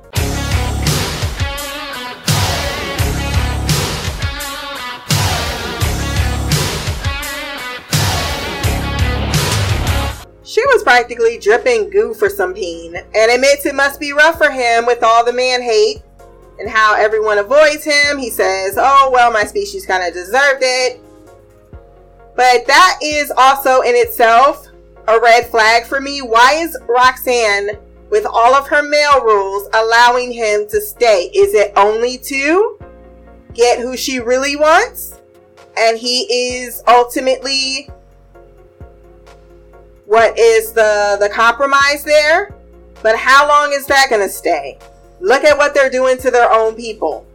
Was 10.71 10.83
practically 10.83 11.37
dripping 11.37 11.89
goo 11.89 12.13
for 12.13 12.29
some 12.29 12.53
peen 12.53 12.95
and 12.95 13.31
admits 13.31 13.65
it 13.65 13.75
must 13.75 13.99
be 13.99 14.13
rough 14.13 14.37
for 14.37 14.49
him 14.49 14.85
with 14.85 15.03
all 15.03 15.25
the 15.25 15.33
man 15.33 15.61
hate 15.61 16.01
and 16.59 16.69
how 16.69 16.95
everyone 16.95 17.37
avoids 17.37 17.83
him. 17.83 18.17
He 18.17 18.29
says, 18.29 18.77
Oh, 18.77 19.09
well, 19.11 19.31
my 19.31 19.43
species 19.43 19.85
kind 19.85 20.03
of 20.03 20.13
deserved 20.13 20.61
it. 20.61 21.01
But 22.35 22.65
that 22.67 22.99
is 23.03 23.31
also 23.35 23.81
in 23.81 23.95
itself 23.95 24.67
a 25.07 25.19
red 25.19 25.47
flag 25.47 25.85
for 25.85 25.99
me. 25.99 26.21
Why 26.21 26.53
is 26.53 26.77
Roxanne, 26.87 27.71
with 28.09 28.25
all 28.25 28.55
of 28.55 28.67
her 28.67 28.83
male 28.83 29.21
rules, 29.21 29.67
allowing 29.73 30.31
him 30.31 30.67
to 30.69 30.79
stay? 30.79 31.29
Is 31.33 31.53
it 31.53 31.73
only 31.75 32.17
to 32.19 32.79
get 33.53 33.79
who 33.79 33.97
she 33.97 34.19
really 34.19 34.55
wants? 34.55 35.19
And 35.77 35.97
he 35.97 36.21
is 36.31 36.83
ultimately 36.87 37.89
what 40.11 40.37
is 40.37 40.73
the 40.73 41.15
the 41.21 41.29
compromise 41.29 42.03
there? 42.03 42.53
But 43.01 43.15
how 43.15 43.47
long 43.47 43.71
is 43.71 43.85
that 43.85 44.07
going 44.09 44.21
to 44.21 44.27
stay? 44.27 44.77
Look 45.21 45.45
at 45.45 45.57
what 45.57 45.73
they're 45.73 45.89
doing 45.89 46.17
to 46.17 46.29
their 46.29 46.51
own 46.51 46.75
people. 46.75 47.25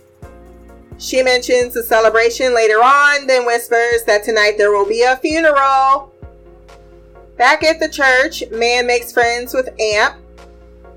She 0.99 1.23
mentions 1.23 1.75
a 1.75 1.83
celebration 1.83 2.55
later 2.55 2.77
on, 2.83 3.27
then 3.27 3.47
whispers 3.47 4.05
that 4.05 4.25
tonight 4.25 4.59
there 4.59 4.73
will 4.73 4.87
be 4.87 5.01
a 5.01 5.17
funeral. 5.17 6.13
Back 7.39 7.63
at 7.63 7.81
the 7.81 7.89
church, 7.89 8.45
Mann 8.51 8.87
makes 8.87 9.11
friends 9.11 9.55
with 9.55 9.71
Amp. 9.81 10.17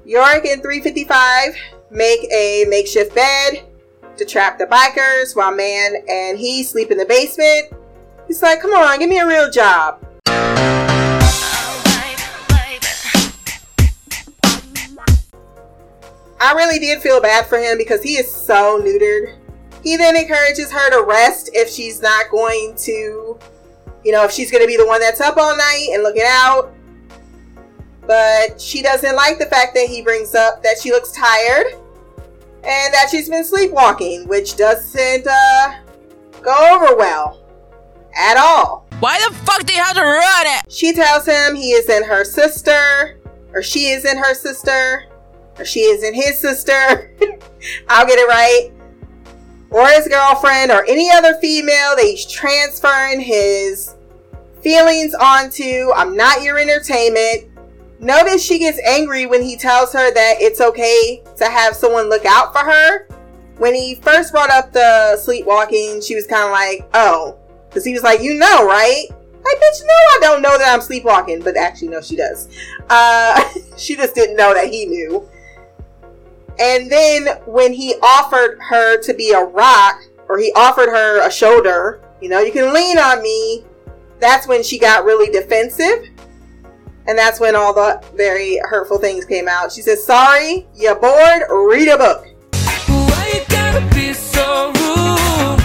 Yorick 0.03 0.45
and 0.47 0.61
355 0.61 1.55
make 1.91 2.29
a 2.29 2.65
makeshift 2.67 3.15
bed 3.15 3.63
to 4.17 4.25
trap 4.25 4.57
the 4.57 4.65
bikers 4.65 5.33
while 5.33 5.55
Mann 5.55 5.95
and 6.09 6.37
he 6.37 6.61
sleep 6.61 6.91
in 6.91 6.97
the 6.97 7.05
basement. 7.05 7.71
He's 8.27 8.41
like, 8.41 8.59
come 8.59 8.73
on, 8.73 8.99
give 8.99 9.09
me 9.09 9.19
a 9.19 9.25
real 9.25 9.49
job. 9.49 10.05
I 16.41 16.53
really 16.53 16.79
did 16.79 17.01
feel 17.01 17.21
bad 17.21 17.45
for 17.45 17.57
him 17.57 17.77
because 17.77 18.01
he 18.01 18.13
is 18.13 18.33
so 18.33 18.81
neutered. 18.81 19.35
He 19.83 19.97
then 19.97 20.15
encourages 20.15 20.71
her 20.71 20.89
to 20.91 21.03
rest 21.05 21.49
if 21.53 21.69
she's 21.69 22.01
not 22.01 22.29
going 22.29 22.75
to, 22.77 23.39
you 24.03 24.11
know, 24.11 24.23
if 24.23 24.31
she's 24.31 24.51
going 24.51 24.63
to 24.63 24.67
be 24.67 24.77
the 24.77 24.87
one 24.87 24.99
that's 24.99 25.21
up 25.21 25.37
all 25.37 25.55
night 25.55 25.89
and 25.93 26.03
looking 26.03 26.23
out. 26.25 26.73
But 28.05 28.59
she 28.59 28.81
doesn't 28.81 29.15
like 29.15 29.37
the 29.37 29.45
fact 29.45 29.75
that 29.75 29.87
he 29.87 30.01
brings 30.01 30.33
up 30.33 30.63
that 30.63 30.79
she 30.81 30.91
looks 30.91 31.11
tired 31.11 31.67
and 32.63 32.93
that 32.93 33.07
she's 33.11 33.29
been 33.29 33.43
sleepwalking, 33.43 34.27
which 34.27 34.57
doesn't 34.57 35.27
uh, 35.27 35.75
go 36.41 36.75
over 36.75 36.95
well 36.95 37.43
at 38.17 38.37
all. 38.37 38.87
Why 38.99 39.19
the 39.27 39.33
fuck 39.35 39.65
do 39.65 39.73
you 39.73 39.81
have 39.81 39.95
to 39.95 40.01
run 40.01 40.45
it? 40.57 40.71
She 40.71 40.93
tells 40.93 41.25
him 41.25 41.55
he 41.55 41.71
is 41.71 41.87
in 41.87 42.03
her 42.03 42.25
sister, 42.25 43.19
or 43.53 43.61
she 43.61 43.89
is 43.89 44.05
in 44.05 44.17
her 44.17 44.33
sister, 44.33 45.05
she 45.65 45.81
isn't 45.81 46.13
his 46.13 46.39
sister. 46.39 47.11
I'll 47.89 48.05
get 48.05 48.19
it 48.19 48.27
right. 48.27 48.71
Or 49.71 49.87
his 49.87 50.07
girlfriend, 50.07 50.71
or 50.71 50.83
any 50.85 51.11
other 51.11 51.35
female 51.35 51.95
that 51.95 52.03
he's 52.03 52.25
transferring 52.25 53.21
his 53.21 53.95
feelings 54.61 55.13
onto. 55.13 55.91
I'm 55.95 56.15
not 56.15 56.41
your 56.41 56.57
entertainment. 56.57 57.49
Notice 57.99 58.43
she 58.43 58.59
gets 58.59 58.79
angry 58.85 59.25
when 59.25 59.41
he 59.41 59.57
tells 59.57 59.91
her 59.93 60.11
that 60.13 60.35
it's 60.39 60.61
okay 60.61 61.21
to 61.35 61.45
have 61.45 61.75
someone 61.75 62.09
look 62.09 62.25
out 62.25 62.53
for 62.53 62.59
her. 62.59 63.07
When 63.57 63.75
he 63.75 63.95
first 63.95 64.31
brought 64.31 64.49
up 64.49 64.71
the 64.71 65.17
sleepwalking, 65.17 66.01
she 66.01 66.15
was 66.15 66.25
kind 66.25 66.45
of 66.45 66.51
like, 66.51 66.89
oh. 66.93 67.37
Because 67.67 67.83
he 67.83 67.93
was 67.93 68.03
like, 68.03 68.21
you 68.21 68.35
know, 68.35 68.65
right? 68.65 69.05
Like, 69.09 69.57
bitch, 69.57 69.81
no, 69.81 69.93
I 69.93 70.17
don't 70.21 70.41
know 70.41 70.57
that 70.57 70.73
I'm 70.73 70.81
sleepwalking. 70.81 71.41
But 71.41 71.57
actually, 71.57 71.89
no, 71.89 72.01
she 72.01 72.15
does. 72.15 72.47
Uh, 72.89 73.43
she 73.77 73.95
just 73.95 74.15
didn't 74.15 74.37
know 74.37 74.53
that 74.53 74.69
he 74.69 74.85
knew. 74.85 75.27
And 76.59 76.91
then 76.91 77.27
when 77.45 77.73
he 77.73 77.95
offered 78.03 78.59
her 78.69 79.01
to 79.01 79.13
be 79.13 79.31
a 79.31 79.43
rock, 79.43 80.01
or 80.27 80.37
he 80.37 80.51
offered 80.55 80.89
her 80.89 81.25
a 81.25 81.31
shoulder, 81.31 82.01
you 82.21 82.29
know, 82.29 82.39
you 82.39 82.51
can 82.51 82.73
lean 82.73 82.97
on 82.97 83.21
me, 83.23 83.63
that's 84.19 84.47
when 84.47 84.61
she 84.61 84.77
got 84.77 85.05
really 85.05 85.31
defensive. 85.31 86.09
And 87.07 87.17
that's 87.17 87.39
when 87.39 87.55
all 87.55 87.73
the 87.73 88.03
very 88.15 88.59
hurtful 88.63 88.99
things 88.99 89.25
came 89.25 89.47
out. 89.47 89.71
She 89.71 89.81
says, 89.81 90.05
Sorry, 90.05 90.67
you're 90.75 90.99
bored? 90.99 91.43
Read 91.49 91.87
a 91.87 91.97
book. 91.97 92.27
Why 92.87 93.45
you 93.95 94.13
so 94.13 94.67
rude? 94.67 95.59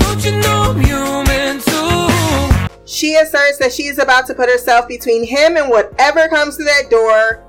Don't 0.00 0.24
you 0.24 0.32
know 0.40 0.74
I'm 0.74 0.80
human 0.80 1.60
too? 1.60 2.68
She 2.84 3.16
asserts 3.16 3.58
that 3.58 3.72
she 3.72 3.84
is 3.84 3.98
about 3.98 4.26
to 4.26 4.34
put 4.34 4.50
herself 4.50 4.88
between 4.88 5.24
him 5.24 5.56
and 5.56 5.70
whatever 5.70 6.28
comes 6.28 6.56
to 6.56 6.64
that 6.64 6.90
door, 6.90 7.44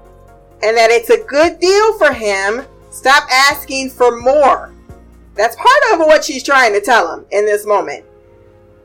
and 0.63 0.75
that 0.75 0.91
it's 0.91 1.09
a 1.09 1.23
good 1.23 1.59
deal 1.59 1.97
for 1.97 2.11
him. 2.11 2.65
Stop 2.91 3.23
asking 3.31 3.89
for 3.91 4.19
more. 4.19 4.73
That's 5.35 5.55
part 5.55 5.93
of 5.93 5.99
what 5.99 6.25
she's 6.25 6.43
trying 6.43 6.73
to 6.73 6.81
tell 6.81 7.13
him 7.13 7.25
in 7.31 7.45
this 7.45 7.65
moment. 7.65 8.05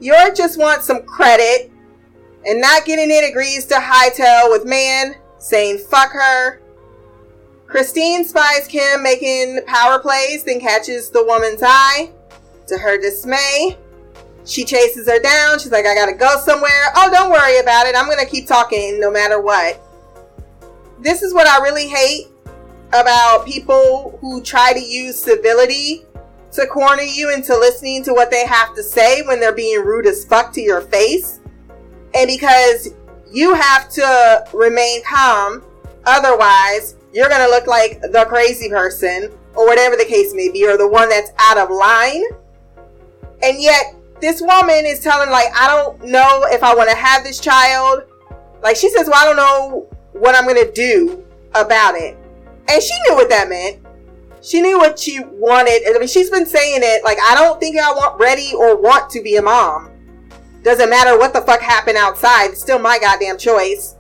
Yorick 0.01 0.37
just 0.37 0.59
wants 0.59 0.87
some 0.87 1.03
credit, 1.03 1.73
and 2.47 2.61
not 2.61 2.85
getting 2.85 3.11
it 3.11 3.29
agrees 3.29 3.67
to 3.67 3.75
hightail 3.75 4.51
with 4.51 4.65
Mann, 4.65 5.17
saying 5.39 5.79
fuck 5.79 6.13
her. 6.13 6.61
Christine 7.67 8.25
spies 8.25 8.69
Kim 8.69 9.03
making 9.03 9.61
power 9.67 9.99
plays, 9.99 10.45
then 10.45 10.61
catches 10.61 11.11
the 11.11 11.25
woman's 11.25 11.63
eye. 11.63 12.11
To 12.69 12.79
her 12.79 12.99
dismay, 12.99 13.77
she 14.45 14.65
chases 14.65 15.09
her 15.09 15.19
down. 15.19 15.59
She's 15.59 15.73
like, 15.73 15.87
I 15.87 15.95
gotta 15.95 16.15
go 16.15 16.37
somewhere. 16.41 16.93
Oh, 16.97 17.11
don't 17.11 17.31
worry 17.31 17.59
about 17.59 17.87
it. 17.87 17.97
I'm 17.97 18.09
gonna 18.09 18.27
keep 18.27 18.47
talking 18.47 19.01
no 19.01 19.11
matter 19.11 19.41
what. 19.41 19.84
This 21.05 21.21
is 21.21 21.35
what 21.35 21.47
I 21.47 21.63
really 21.63 21.87
hate 21.87 22.29
about 22.95 23.45
people 23.45 24.17
who 24.23 24.41
try 24.41 24.73
to 24.73 24.81
use 24.81 25.23
civility 25.23 26.07
to 26.53 26.67
corner 26.67 27.03
you 27.03 27.31
into 27.31 27.55
listening 27.55 28.03
to 28.05 28.15
what 28.15 28.31
they 28.31 28.47
have 28.47 28.75
to 28.75 28.83
say 28.83 29.21
when 29.21 29.39
they're 29.39 29.55
being 29.55 29.85
rude 29.85 30.07
as 30.07 30.25
fuck 30.25 30.51
to 30.55 30.63
your 30.63 30.81
face. 30.81 31.41
And 32.15 32.27
because 32.27 32.89
you 33.31 33.53
have 33.53 33.91
to 33.91 34.47
remain 34.55 35.05
calm, 35.05 35.63
otherwise, 36.07 36.97
you're 37.13 37.29
gonna 37.29 37.49
look 37.49 37.67
like 37.67 38.01
the 38.01 38.25
crazy 38.27 38.71
person 38.71 39.31
or 39.55 39.67
whatever 39.67 39.97
the 39.97 40.07
case 40.07 40.33
may 40.33 40.49
be, 40.51 40.67
or 40.67 40.79
the 40.79 40.89
one 40.89 41.11
that's 41.11 41.33
out 41.39 41.59
of 41.59 41.69
line. 41.69 42.25
And 43.43 43.61
yet, 43.61 43.95
this 44.23 44.41
woman 44.41 44.87
is 44.87 45.01
telling, 45.01 45.31
like, 45.31 45.49
I 45.55 45.67
don't 45.67 46.03
know 46.05 46.47
if 46.47 46.63
I 46.63 46.75
want 46.75 46.89
to 46.89 46.97
have 46.97 47.25
this 47.25 47.39
child. 47.41 48.05
Like, 48.63 48.75
she 48.75 48.89
says, 48.89 49.07
Well, 49.07 49.23
I 49.23 49.25
don't 49.27 49.37
know 49.37 49.94
what 50.15 50.35
I'm 50.35 50.47
gonna 50.47 50.71
do 50.73 51.25
about 51.55 51.95
it. 51.97 52.17
And 52.69 52.83
she 52.83 52.95
knew 53.07 53.15
what 53.15 53.29
that 53.29 53.49
meant. 53.49 53.79
She 54.43 54.61
knew 54.61 54.79
what 54.79 54.99
she 54.99 55.21
wanted. 55.21 55.83
I 55.87 55.99
mean, 55.99 56.09
she's 56.09 56.31
been 56.31 56.47
saying 56.47 56.81
it 56.83 57.05
like, 57.05 57.19
I 57.23 57.35
don't 57.35 57.59
think 57.61 57.79
I 57.79 57.93
want 57.93 58.19
ready 58.21 58.53
or 58.55 58.81
want 58.81 59.11
to 59.11 59.23
be 59.23 59.37
a 59.37 59.43
mom. 59.43 59.91
Doesn't 60.63 60.89
matter 60.89 61.19
what 61.19 61.33
the 61.33 61.43
fuck 61.43 61.61
happened 61.61 61.97
outside. 61.97 62.51
It's 62.51 62.61
still 62.61 62.79
my 62.79 62.99
goddamn 62.99 63.39
choice. 63.39 63.95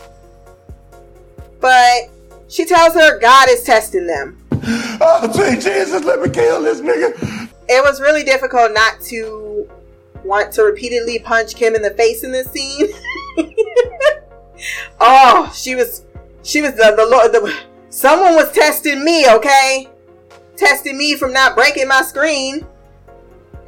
But 1.60 2.10
she 2.48 2.64
tells 2.64 2.94
her 2.94 3.18
God 3.18 3.48
is 3.48 3.62
testing 3.64 4.06
them. 4.06 4.40
Oh, 5.06 5.30
sweet 5.32 5.56
Jesus, 5.60 6.04
let 6.04 6.20
me 6.20 6.30
kill 6.30 6.62
this 6.62 6.80
nigga. 6.80 7.50
It 7.68 7.84
was 7.84 8.00
really 8.00 8.22
difficult 8.22 8.72
not 8.72 9.00
to 9.02 9.68
want 10.24 10.52
to 10.52 10.62
repeatedly 10.62 11.18
punch 11.18 11.54
Kim 11.56 11.74
in 11.74 11.82
the 11.82 11.90
face 11.90 12.24
in 12.24 12.32
this 12.32 12.50
scene. 12.50 12.88
oh, 15.00 15.52
she 15.54 15.74
was, 15.74 16.04
she 16.42 16.62
was 16.62 16.72
the, 16.72 16.94
the 16.96 17.06
Lord, 17.06 17.32
the, 17.32 17.54
someone 17.90 18.34
was 18.34 18.52
testing 18.52 19.04
me, 19.04 19.28
okay? 19.30 19.88
Testing 20.56 20.96
me 20.98 21.16
from 21.16 21.32
not 21.32 21.56
breaking 21.56 21.88
my 21.88 22.02
screen. 22.02 22.66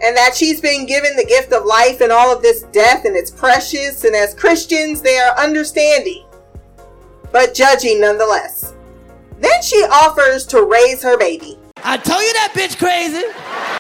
And 0.03 0.15
that 0.15 0.35
she's 0.35 0.61
been 0.61 0.85
given 0.85 1.17
the 1.17 1.25
gift 1.25 1.53
of 1.53 1.65
life 1.65 2.03
and 2.03 2.13
all 2.13 2.31
of 2.35 2.43
this 2.43 2.65
death 2.65 3.07
and 3.07 3.17
it's 3.17 3.31
precious. 3.31 4.05
And 4.05 4.15
as 4.15 4.35
Christians, 4.35 5.01
they 5.01 5.19
are 5.19 5.35
understanding, 5.39 6.27
but 7.33 7.55
judging 7.55 8.03
nonetheless. 8.03 8.75
Then 9.39 9.63
she 9.63 9.77
offers 9.91 10.47
to 10.49 10.63
raise 10.63 11.03
her 11.03 11.17
baby. 11.17 11.59
I 11.83 11.97
told 11.97 12.21
you 12.21 12.33
that 12.35 12.53
bitch 12.55 12.79
crazy. 12.79 13.23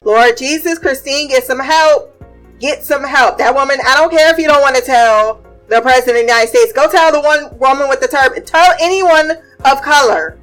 Lord 0.04 0.36
Jesus, 0.36 0.78
Christine, 0.78 1.28
get 1.28 1.44
some 1.44 1.58
help. 1.58 2.12
Get 2.60 2.82
some 2.84 3.04
help. 3.04 3.36
That 3.38 3.54
woman, 3.54 3.78
I 3.86 3.94
don't 3.96 4.10
care 4.10 4.32
if 4.32 4.38
you 4.38 4.46
don't 4.46 4.62
want 4.62 4.76
to 4.76 4.82
tell 4.82 5.45
the 5.68 5.80
President 5.80 6.08
of 6.08 6.14
the 6.14 6.32
United 6.32 6.48
States. 6.48 6.72
Go 6.72 6.88
tell 6.88 7.12
the 7.12 7.20
one 7.20 7.58
woman 7.58 7.88
with 7.88 8.00
the 8.00 8.08
turban. 8.08 8.44
Tell 8.44 8.74
anyone 8.80 9.32
of 9.64 9.82
color 9.82 10.38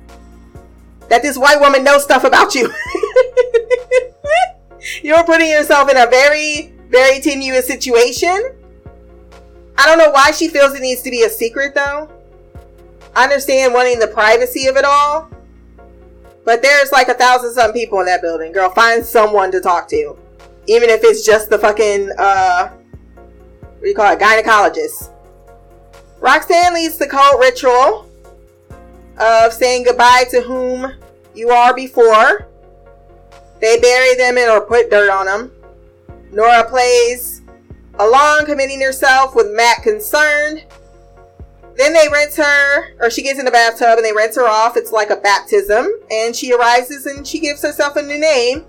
that 1.09 1.21
this 1.21 1.37
white 1.37 1.59
woman 1.59 1.83
knows 1.83 2.03
stuff 2.03 2.23
about 2.23 2.55
you. 2.55 2.71
You're 5.01 5.23
putting 5.23 5.49
yourself 5.49 5.89
in 5.89 5.97
a 5.97 6.07
very, 6.07 6.73
very 6.89 7.19
tenuous 7.21 7.67
situation. 7.67 8.53
I 9.77 9.85
don't 9.85 9.97
know 9.97 10.11
why 10.11 10.31
she 10.31 10.47
feels 10.47 10.73
it 10.73 10.81
needs 10.81 11.01
to 11.03 11.09
be 11.09 11.23
a 11.23 11.29
secret 11.29 11.73
though. 11.73 12.09
I 13.15 13.23
understand 13.23 13.73
wanting 13.73 13.99
the 13.99 14.07
privacy 14.07 14.67
of 14.67 14.75
it 14.75 14.85
all. 14.85 15.29
But 16.45 16.61
there's 16.61 16.91
like 16.91 17.07
a 17.07 17.13
thousand 17.13 17.53
some 17.53 17.71
people 17.71 17.99
in 18.01 18.05
that 18.07 18.21
building. 18.21 18.51
Girl, 18.51 18.69
find 18.69 19.05
someone 19.05 19.51
to 19.51 19.61
talk 19.61 19.87
to. 19.89 20.17
Even 20.67 20.89
if 20.89 21.03
it's 21.03 21.25
just 21.25 21.49
the 21.49 21.57
fucking 21.57 22.09
uh 22.17 22.69
what 22.69 23.81
do 23.81 23.89
you 23.89 23.95
call 23.95 24.13
it? 24.13 24.19
Gynecologist. 24.19 25.12
Roxanne 26.23 26.73
leads 26.73 26.97
the 26.97 27.05
cult 27.05 27.37
ritual 27.37 28.09
of 29.19 29.51
saying 29.51 29.83
goodbye 29.83 30.23
to 30.31 30.41
whom 30.41 30.93
you 31.35 31.49
are 31.49 31.75
before. 31.75 32.47
They 33.59 33.77
bury 33.77 34.15
them 34.15 34.37
in 34.37 34.49
or 34.49 34.61
put 34.61 34.89
dirt 34.89 35.09
on 35.09 35.25
them. 35.25 35.51
Nora 36.31 36.63
plays 36.69 37.41
along, 37.99 38.45
committing 38.45 38.79
herself 38.79 39.35
with 39.35 39.51
Matt 39.51 39.83
concerned. 39.83 40.63
Then 41.75 41.91
they 41.91 42.07
rinse 42.09 42.37
her, 42.37 42.95
or 43.01 43.09
she 43.09 43.21
gets 43.21 43.37
in 43.37 43.43
the 43.43 43.51
bathtub 43.51 43.97
and 43.97 44.05
they 44.05 44.13
rinse 44.13 44.37
her 44.37 44.47
off. 44.47 44.77
It's 44.77 44.93
like 44.93 45.09
a 45.09 45.17
baptism. 45.17 45.89
And 46.09 46.33
she 46.33 46.53
arises 46.53 47.05
and 47.05 47.27
she 47.27 47.39
gives 47.39 47.61
herself 47.61 47.97
a 47.97 48.01
new 48.01 48.17
name 48.17 48.65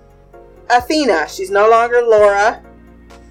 Athena. 0.69 1.29
She's 1.29 1.51
no 1.51 1.69
longer 1.69 2.01
Nora. 2.01 2.61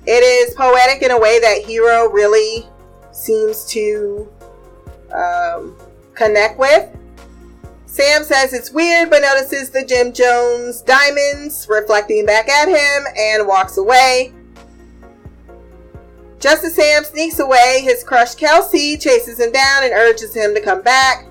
It 0.07 0.23
is 0.23 0.55
poetic 0.55 1.03
in 1.03 1.11
a 1.11 1.21
way 1.21 1.41
that 1.41 1.67
Hero 1.67 2.09
really 2.09 2.67
seems 3.15 3.65
to 3.67 4.29
um, 5.13 5.77
connect 6.15 6.59
with. 6.59 6.89
Sam 7.87 8.25
says 8.25 8.53
it's 8.53 8.73
weird, 8.73 9.09
but 9.09 9.23
notices 9.23 9.71
the 9.71 9.85
Jim 9.85 10.13
Jones 10.13 10.83
diamonds 10.83 11.69
reflecting 11.69 12.27
back 12.27 12.49
at 12.49 12.69
him 12.69 13.05
and 13.17 13.47
walks 13.47 13.77
away. 13.77 14.33
Just 16.41 16.65
as 16.65 16.75
Sam 16.75 17.05
sneaks 17.05 17.39
away, 17.39 17.81
his 17.83 18.03
crush 18.03 18.35
Kelsey 18.35 18.99
chases 18.99 19.39
him 19.39 19.53
down 19.53 19.85
and 19.85 19.93
urges 19.93 20.35
him 20.35 20.55
to 20.55 20.61
come 20.61 20.83
back. 20.83 21.27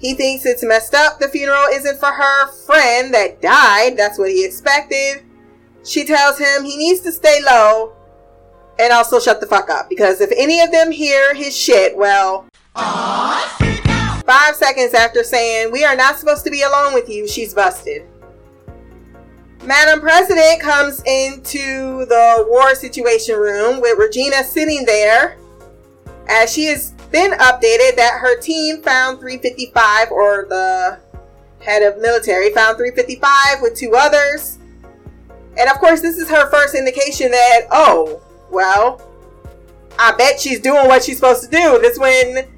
He 0.00 0.14
thinks 0.14 0.46
it's 0.46 0.62
messed 0.62 0.94
up. 0.94 1.18
The 1.18 1.28
funeral 1.28 1.66
isn't 1.72 1.98
for 1.98 2.12
her 2.12 2.46
friend 2.52 3.12
that 3.12 3.42
died. 3.42 3.96
That's 3.96 4.18
what 4.18 4.30
he 4.30 4.44
expected. 4.44 5.24
She 5.84 6.04
tells 6.04 6.38
him 6.38 6.64
he 6.64 6.76
needs 6.76 7.00
to 7.00 7.10
stay 7.10 7.40
low 7.44 7.97
and 8.78 8.92
also 8.92 9.18
shut 9.18 9.40
the 9.40 9.46
fuck 9.46 9.70
up 9.70 9.88
because 9.88 10.20
if 10.20 10.30
any 10.36 10.60
of 10.60 10.70
them 10.70 10.90
hear 10.90 11.34
his 11.34 11.56
shit, 11.56 11.96
well. 11.96 12.46
Five 12.74 14.54
seconds 14.54 14.94
after 14.94 15.24
saying, 15.24 15.72
We 15.72 15.84
are 15.84 15.96
not 15.96 16.18
supposed 16.18 16.44
to 16.44 16.50
be 16.50 16.62
alone 16.62 16.94
with 16.94 17.08
you, 17.08 17.26
she's 17.26 17.54
busted. 17.54 18.02
Madam 19.64 20.00
President 20.00 20.60
comes 20.60 21.02
into 21.04 22.04
the 22.06 22.46
war 22.48 22.74
situation 22.74 23.36
room 23.36 23.80
with 23.80 23.98
Regina 23.98 24.44
sitting 24.44 24.84
there 24.84 25.38
as 26.28 26.52
she 26.52 26.66
has 26.66 26.92
been 27.10 27.32
updated 27.32 27.96
that 27.96 28.18
her 28.20 28.38
team 28.40 28.82
found 28.82 29.18
355 29.18 30.10
or 30.12 30.46
the 30.48 30.98
head 31.60 31.82
of 31.82 32.00
military 32.00 32.52
found 32.52 32.76
355 32.76 33.62
with 33.62 33.74
two 33.74 33.94
others. 33.96 34.58
And 35.58 35.68
of 35.68 35.78
course, 35.78 36.00
this 36.00 36.18
is 36.18 36.30
her 36.30 36.48
first 36.50 36.74
indication 36.74 37.30
that, 37.30 37.62
oh, 37.72 38.22
well, 38.50 39.02
I 39.98 40.12
bet 40.12 40.40
she's 40.40 40.60
doing 40.60 40.86
what 40.86 41.02
she's 41.02 41.16
supposed 41.16 41.42
to 41.44 41.50
do. 41.50 41.78
This 41.80 41.98
when 41.98 42.48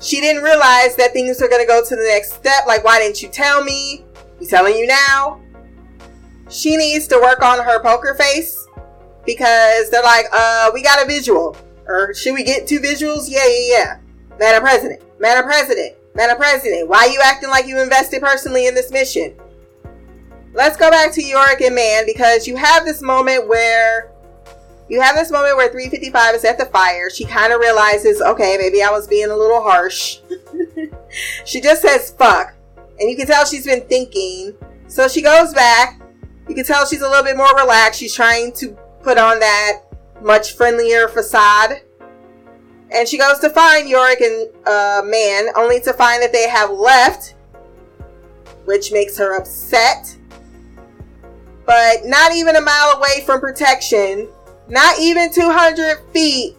she 0.00 0.20
didn't 0.20 0.42
realize 0.42 0.96
that 0.96 1.12
things 1.12 1.40
going 1.40 1.50
to 1.50 1.66
go 1.66 1.82
to 1.82 1.96
the 1.96 2.02
next 2.02 2.34
step. 2.34 2.66
Like, 2.66 2.84
why 2.84 2.98
didn't 2.98 3.22
you 3.22 3.28
tell 3.28 3.64
me? 3.64 4.04
I'm 4.40 4.46
telling 4.46 4.76
you 4.76 4.86
now. 4.86 5.40
She 6.50 6.76
needs 6.76 7.06
to 7.08 7.16
work 7.16 7.42
on 7.42 7.58
her 7.58 7.82
poker 7.82 8.14
face 8.14 8.66
because 9.24 9.90
they're 9.90 10.02
like, 10.02 10.26
uh, 10.32 10.70
we 10.74 10.82
got 10.82 11.02
a 11.02 11.06
visual. 11.06 11.56
Or 11.86 12.12
should 12.14 12.34
we 12.34 12.44
get 12.44 12.66
two 12.66 12.80
visuals? 12.80 13.26
Yeah, 13.28 13.46
yeah, 13.46 13.76
yeah. 13.78 14.00
Madam 14.38 14.62
President, 14.62 15.02
Madam 15.18 15.44
President, 15.44 15.96
Madam 16.14 16.36
President, 16.36 16.88
why 16.88 17.06
are 17.06 17.08
you 17.08 17.20
acting 17.22 17.50
like 17.50 17.66
you 17.66 17.80
invested 17.80 18.20
personally 18.20 18.66
in 18.66 18.74
this 18.74 18.90
mission? 18.90 19.34
Let's 20.52 20.76
go 20.76 20.90
back 20.90 21.12
to 21.12 21.22
Yorick 21.22 21.60
and 21.60 21.74
Mann 21.74 22.04
because 22.06 22.46
you 22.46 22.56
have 22.56 22.84
this 22.84 23.00
moment 23.00 23.48
where 23.48 24.12
you 24.88 25.00
have 25.00 25.16
this 25.16 25.30
moment 25.30 25.56
where 25.56 25.70
355 25.70 26.34
is 26.34 26.44
at 26.44 26.58
the 26.58 26.66
fire. 26.66 27.08
She 27.08 27.24
kind 27.24 27.52
of 27.52 27.60
realizes, 27.60 28.20
okay, 28.20 28.56
maybe 28.58 28.82
I 28.82 28.90
was 28.90 29.08
being 29.08 29.30
a 29.30 29.36
little 29.36 29.62
harsh. 29.62 30.18
she 31.44 31.60
just 31.60 31.82
says 31.82 32.10
fuck. 32.10 32.54
And 32.98 33.10
you 33.10 33.16
can 33.16 33.26
tell 33.26 33.44
she's 33.44 33.64
been 33.64 33.82
thinking. 33.82 34.54
So 34.86 35.08
she 35.08 35.22
goes 35.22 35.54
back. 35.54 36.00
You 36.48 36.54
can 36.54 36.64
tell 36.64 36.86
she's 36.86 37.00
a 37.00 37.08
little 37.08 37.24
bit 37.24 37.36
more 37.36 37.54
relaxed. 37.56 37.98
She's 37.98 38.14
trying 38.14 38.52
to 38.54 38.76
put 39.02 39.16
on 39.16 39.40
that 39.40 39.80
much 40.22 40.54
friendlier 40.54 41.08
facade. 41.08 41.80
And 42.90 43.08
she 43.08 43.18
goes 43.18 43.38
to 43.40 43.50
find 43.50 43.88
Yorick 43.88 44.20
and 44.20 44.48
uh, 44.66 45.02
Mann, 45.04 45.46
only 45.56 45.80
to 45.80 45.92
find 45.92 46.22
that 46.22 46.32
they 46.32 46.48
have 46.48 46.70
left, 46.70 47.34
which 48.66 48.92
makes 48.92 49.16
her 49.18 49.36
upset. 49.36 50.16
But 51.66 52.04
not 52.04 52.34
even 52.34 52.56
a 52.56 52.60
mile 52.60 52.96
away 52.96 53.22
from 53.24 53.40
protection, 53.40 54.28
not 54.68 54.98
even 54.98 55.32
200 55.32 55.98
feet, 56.12 56.56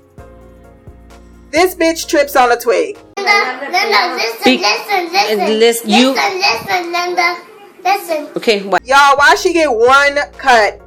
this 1.51 1.75
bitch 1.75 2.07
trips 2.07 2.35
on 2.35 2.51
a 2.51 2.57
twig. 2.57 2.97
Linda, 3.17 3.69
Linda, 3.71 4.15
listen, 4.15 4.43
Be- 4.43 4.57
listen, 4.57 5.11
listen. 5.11 5.39
and 5.39 5.59
listen, 5.59 5.89
you- 5.89 6.11
Listen, 6.11 6.37
listen, 6.39 6.91
Linda. 6.91 7.37
Listen. 7.83 8.27
Okay, 8.35 8.63
what? 8.63 8.85
Y'all, 8.85 9.15
why 9.17 9.35
she 9.35 9.53
get 9.53 9.71
one 9.71 10.17
cut 10.37 10.81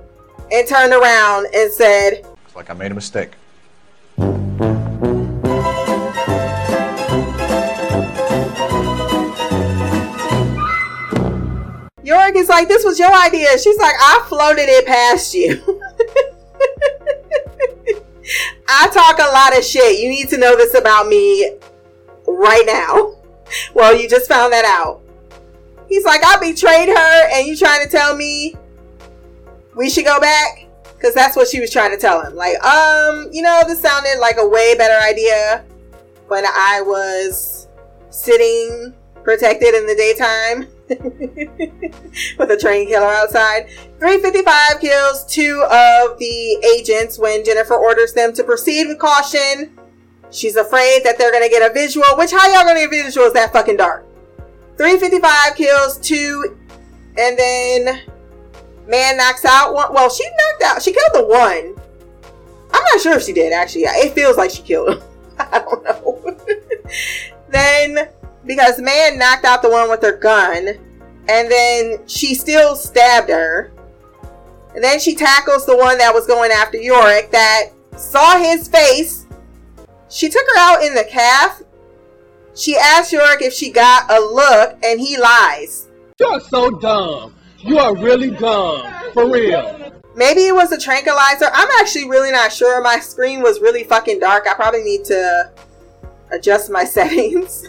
and 0.51 0.67
turned 0.67 0.93
around 0.93 1.47
and 1.55 1.73
said, 1.73 2.25
It's 2.47 2.57
like 2.57 2.71
I 2.71 2.75
made 2.75 2.91
a 2.91 2.95
mistake. 2.95 3.31
Yorick 12.03 12.37
is 12.37 12.49
like, 12.49 12.69
this 12.69 12.85
was 12.85 12.99
your 12.99 13.13
idea. 13.13 13.59
She's 13.59 13.77
like, 13.79 13.95
I 14.01 14.25
floated 14.29 14.69
it 14.69 14.87
past 14.87 15.35
you. 15.35 15.61
I 18.69 18.89
talk 18.89 19.19
a 19.19 19.33
lot 19.33 19.57
of 19.57 19.65
shit. 19.65 20.01
You 20.01 20.09
need 20.09 20.29
to 20.31 20.39
know 20.39 20.57
this 20.57 20.75
about 20.75 21.09
me 21.09 21.57
right 22.27 22.65
now. 22.67 23.15
Well, 23.75 23.97
you 23.97 24.09
just 24.09 24.29
found 24.29 24.53
that 24.53 24.65
out. 24.65 25.01
He's 25.89 26.05
like, 26.05 26.21
I 26.25 26.39
betrayed 26.39 26.89
her, 26.91 27.29
and 27.33 27.47
you 27.47 27.57
trying 27.57 27.83
to 27.83 27.91
tell 27.91 28.15
me 28.15 28.55
we 29.75 29.89
should 29.89 30.05
go 30.05 30.21
back? 30.21 30.67
Because 30.95 31.15
that's 31.15 31.37
what 31.37 31.49
she 31.49 31.61
was 31.61 31.71
trying 31.71 31.93
to 31.93 31.97
tell 31.97 32.21
him. 32.21 32.35
Like, 32.35 32.63
um, 32.65 33.29
you 33.33 33.43
know, 33.43 33.63
this 33.67 33.81
sounded 33.81 34.19
like 34.21 34.37
a 34.39 34.47
way 34.47 34.77
better 34.77 35.03
idea 35.07 35.65
when 36.27 36.45
I 36.45 36.83
was 36.83 37.69
sitting 38.11 38.93
protected 39.23 39.75
in 39.75 39.87
the 39.87 39.95
daytime 39.95 40.69
with 42.39 42.51
a 42.51 42.57
train 42.61 42.89
killer 42.89 43.07
outside. 43.07 43.69
355 43.99 44.81
kills 44.81 45.25
two 45.27 45.63
of 45.71 46.19
the 46.19 46.67
agents 46.77 47.19
when 47.19 47.45
Jennifer 47.45 47.75
orders 47.75 48.13
them 48.13 48.33
to 48.33 48.45
proceed 48.45 48.89
with 48.89 48.99
caution. 48.99 49.79
She's 50.31 50.57
afraid 50.57 51.05
that 51.05 51.19
they're 51.19 51.33
gonna 51.33 51.49
get 51.49 51.69
a 51.69 51.73
visual, 51.73 52.07
which 52.17 52.33
how 52.33 52.47
y'all 52.49 52.65
gonna 52.65 52.81
get 52.81 52.91
a 52.91 52.95
visuals 52.95 53.33
that 53.35 53.53
fucking 53.53 53.77
dark? 53.77 54.07
355 54.77 55.57
kills 55.57 55.99
two, 55.99 56.57
and 57.17 57.39
then 57.39 58.03
Mann 58.87 59.17
knocks 59.17 59.45
out 59.45 59.75
one. 59.75 59.93
Well, 59.93 60.09
she 60.09 60.25
knocked 60.25 60.63
out, 60.63 60.83
she 60.83 60.93
killed 60.93 61.15
the 61.15 61.27
one. 61.27 61.75
I'm 62.73 62.83
not 62.93 63.01
sure 63.01 63.15
if 63.15 63.23
she 63.23 63.33
did 63.33 63.53
actually. 63.53 63.83
It 63.83 64.15
feels 64.15 64.37
like 64.37 64.51
she 64.51 64.63
killed 64.63 64.91
him. 64.91 65.03
I 65.39 65.59
don't 65.61 65.85
know. 65.85 66.37
then 67.49 68.09
because 68.49 68.81
Mann 68.81 69.19
knocked 69.19 69.45
out 69.45 69.63
the 69.63 69.71
one 69.71 69.89
with 69.91 70.03
her 70.03 70.17
gun, 70.17 70.69
and 71.29 71.51
then 71.51 72.09
she 72.09 72.35
still 72.35 72.75
stabbed 72.75 73.29
her. 73.29 73.71
And 74.75 74.83
then 74.83 74.99
she 74.99 75.15
tackles 75.15 75.67
the 75.67 75.77
one 75.77 75.99
that 75.99 76.15
was 76.15 76.27
going 76.27 76.51
after 76.51 76.79
Yorick 76.79 77.31
that 77.31 77.67
saw 77.97 78.39
his 78.39 78.67
face. 78.67 79.27
She 80.09 80.29
took 80.31 80.45
her 80.55 80.59
out 80.59 80.83
in 80.83 80.95
the 80.95 81.05
calf. 81.05 81.63
She 82.57 82.77
asked 82.77 83.13
Yorick 83.13 83.43
if 83.43 83.53
she 83.53 83.71
got 83.71 84.11
a 84.11 84.19
look, 84.19 84.79
and 84.83 84.99
he 84.99 85.19
lies. 85.19 85.89
You're 86.19 86.41
so 86.41 86.71
dumb. 86.71 87.35
You 87.59 87.79
are 87.79 87.95
really 87.95 88.31
dumb. 88.31 88.91
For 89.13 89.31
real. 89.31 89.93
Maybe 90.17 90.47
it 90.47 90.55
was 90.55 90.73
a 90.73 90.79
tranquilizer. 90.79 91.47
I'm 91.53 91.69
actually 91.81 92.09
really 92.09 92.33
not 92.33 92.53
sure. 92.53 92.83
My 92.83 92.99
screen 92.99 93.43
was 93.43 93.61
really 93.61 93.85
fucking 93.85 94.21
dark. 94.21 94.47
I 94.49 94.55
probably 94.55 94.83
need 94.83 95.05
to 95.07 95.51
adjust 96.33 96.71
my 96.71 96.85
settings. 96.97 97.67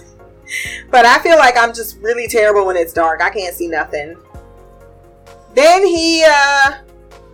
But 0.92 1.06
I 1.06 1.20
feel 1.20 1.38
like 1.38 1.56
I'm 1.58 1.74
just 1.74 2.00
really 2.00 2.28
terrible 2.28 2.66
when 2.66 2.76
it's 2.76 2.94
dark. 2.94 3.22
I 3.22 3.30
can't 3.30 3.56
see 3.56 3.68
nothing. 3.68 4.16
Then 5.54 5.86
he 5.86 6.24
uh 6.28 6.78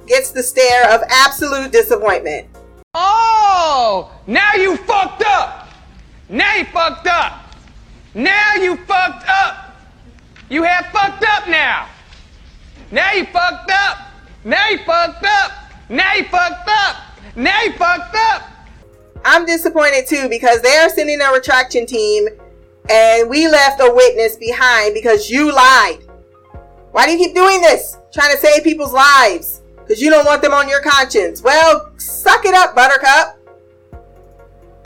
gets 0.08 0.32
the 0.32 0.44
stare 0.44 0.90
of 0.92 1.02
absolute 1.10 1.72
disappointment. 1.72 2.48
Oh, 2.94 4.12
now 4.28 4.54
you 4.54 4.78
fucked 4.78 5.24
up. 5.26 5.70
Now 6.30 6.56
you 6.56 6.66
fucked 6.66 7.08
up. 7.08 7.54
Now 8.14 8.56
you 8.56 8.78
fucked 8.78 9.28
up. 9.28 9.76
You 10.50 10.64
have 10.64 10.86
fucked 10.88 11.24
up 11.24 11.48
now. 11.48 11.88
Now 12.92 13.12
you 13.12 13.26
fucked 13.26 13.72
up. 13.72 13.98
Now 14.44 14.70
you 14.70 14.78
fucked 14.80 15.26
up. 15.26 15.52
Now 15.90 16.14
you 16.14 16.24
fucked 16.26 16.70
up. 16.70 16.96
Now 17.36 17.62
you 17.64 17.74
fucked 17.74 18.16
up. 18.16 18.44
I'm 19.26 19.46
disappointed 19.46 20.08
too 20.08 20.30
because 20.30 20.62
they 20.62 20.78
are 20.78 20.90
sending 20.90 21.20
a 21.20 21.32
retraction 21.32 21.86
team 21.86 22.28
and 22.90 23.30
we 23.30 23.48
left 23.48 23.82
a 23.82 23.92
witness 23.94 24.36
behind 24.36 24.94
because 24.94 25.30
you 25.30 25.54
lied. 25.54 26.00
Why 26.92 27.06
do 27.06 27.12
you 27.12 27.18
keep 27.18 27.36
doing 27.36 27.62
this? 27.62 27.98
Trying 28.14 28.32
to 28.32 28.38
save 28.38 28.64
people's 28.64 28.94
lives 28.94 29.62
because 29.76 30.02
you 30.02 30.10
don't 30.10 30.26
want 30.26 30.42
them 30.42 30.54
on 30.54 30.70
your 30.70 30.82
conscience. 30.82 31.42
Well, 31.42 31.92
suck 31.98 32.46
it 32.46 32.54
up, 32.54 32.76
Buttercup. 32.76 33.40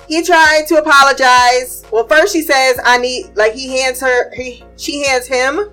He 0.08 0.24
tried 0.24 0.64
to 0.68 0.78
apologize. 0.78 1.84
Well, 1.92 2.08
first 2.08 2.34
she 2.34 2.42
says, 2.42 2.80
"I 2.84 2.98
need," 2.98 3.36
like 3.36 3.54
he 3.54 3.78
hands 3.80 4.02
her, 4.02 4.34
he 4.34 4.64
she 4.76 5.06
hands 5.06 5.28
him 5.28 5.70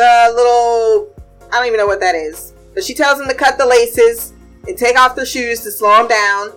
the 0.00 0.32
little, 0.34 1.10
I 1.52 1.56
don't 1.56 1.66
even 1.66 1.76
know 1.76 1.86
what 1.86 2.00
that 2.00 2.14
is, 2.14 2.54
but 2.72 2.82
she 2.82 2.94
tells 2.94 3.20
him 3.20 3.28
to 3.28 3.34
cut 3.34 3.58
the 3.58 3.66
laces 3.66 4.32
and 4.66 4.76
take 4.76 4.98
off 4.98 5.14
the 5.14 5.26
shoes 5.26 5.60
to 5.60 5.70
slow 5.70 6.00
him 6.00 6.08
down. 6.08 6.52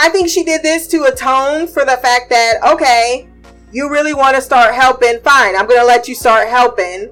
I 0.00 0.10
think 0.10 0.28
she 0.28 0.44
did 0.44 0.62
this 0.62 0.86
to 0.88 1.04
atone 1.04 1.66
for 1.66 1.84
the 1.84 1.96
fact 1.96 2.30
that, 2.30 2.62
okay, 2.62 3.28
you 3.72 3.90
really 3.90 4.14
want 4.14 4.36
to 4.36 4.40
start 4.40 4.72
helping, 4.72 5.18
fine, 5.20 5.56
I'm 5.56 5.66
going 5.66 5.80
to 5.80 5.86
let 5.86 6.06
you 6.06 6.14
start 6.14 6.46
helping. 6.46 7.10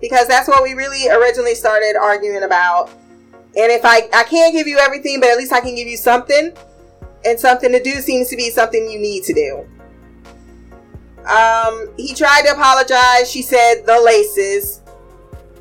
Because 0.00 0.26
that's 0.26 0.48
what 0.48 0.64
we 0.64 0.72
really 0.72 1.08
originally 1.08 1.54
started 1.54 1.94
arguing 1.96 2.42
about. 2.42 2.90
And 3.54 3.70
if 3.70 3.84
I, 3.84 4.08
I 4.12 4.24
can't 4.24 4.52
give 4.52 4.66
you 4.66 4.78
everything, 4.78 5.20
but 5.20 5.28
at 5.28 5.38
least 5.38 5.52
I 5.52 5.60
can 5.60 5.76
give 5.76 5.86
you 5.86 5.96
something. 5.96 6.52
And 7.24 7.38
something 7.38 7.70
to 7.70 7.80
do 7.80 8.00
seems 8.00 8.28
to 8.30 8.36
be 8.36 8.50
something 8.50 8.90
you 8.90 8.98
need 8.98 9.22
to 9.22 9.32
do. 9.32 9.68
Um, 11.24 11.94
he 11.96 12.14
tried 12.16 12.42
to 12.46 12.50
apologize. 12.50 13.30
She 13.30 13.42
said 13.42 13.84
the 13.86 14.00
laces. 14.04 14.80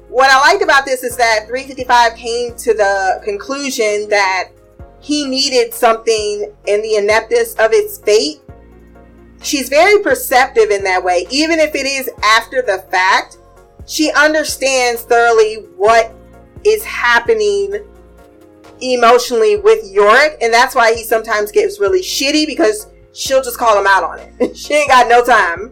What 0.09 0.31
I 0.31 0.39
liked 0.39 0.63
about 0.63 0.85
this 0.85 1.03
is 1.03 1.15
that 1.17 1.45
355 1.45 2.15
came 2.15 2.55
to 2.55 2.73
the 2.73 3.21
conclusion 3.23 4.09
that 4.09 4.49
he 5.01 5.27
needed 5.27 5.73
something 5.73 6.53
in 6.67 6.81
the 6.81 6.95
ineptness 6.95 7.55
of 7.55 7.73
its 7.73 7.97
fate. 7.97 8.39
She's 9.41 9.67
very 9.67 10.01
perceptive 10.03 10.69
in 10.69 10.83
that 10.83 11.03
way, 11.03 11.25
even 11.31 11.59
if 11.59 11.73
it 11.73 11.87
is 11.87 12.09
after 12.23 12.61
the 12.61 12.85
fact. 12.91 13.37
She 13.87 14.11
understands 14.11 15.01
thoroughly 15.01 15.55
what 15.75 16.13
is 16.63 16.85
happening 16.85 17.83
emotionally 18.79 19.57
with 19.57 19.91
Yorick, 19.91 20.37
and 20.39 20.53
that's 20.53 20.75
why 20.75 20.93
he 20.93 21.03
sometimes 21.03 21.51
gets 21.51 21.79
really 21.79 22.01
shitty 22.01 22.45
because 22.45 22.87
she'll 23.13 23.41
just 23.41 23.57
call 23.57 23.77
him 23.77 23.87
out 23.87 24.03
on 24.03 24.19
it. 24.19 24.55
she 24.55 24.75
ain't 24.75 24.89
got 24.89 25.07
no 25.07 25.23
time. 25.23 25.71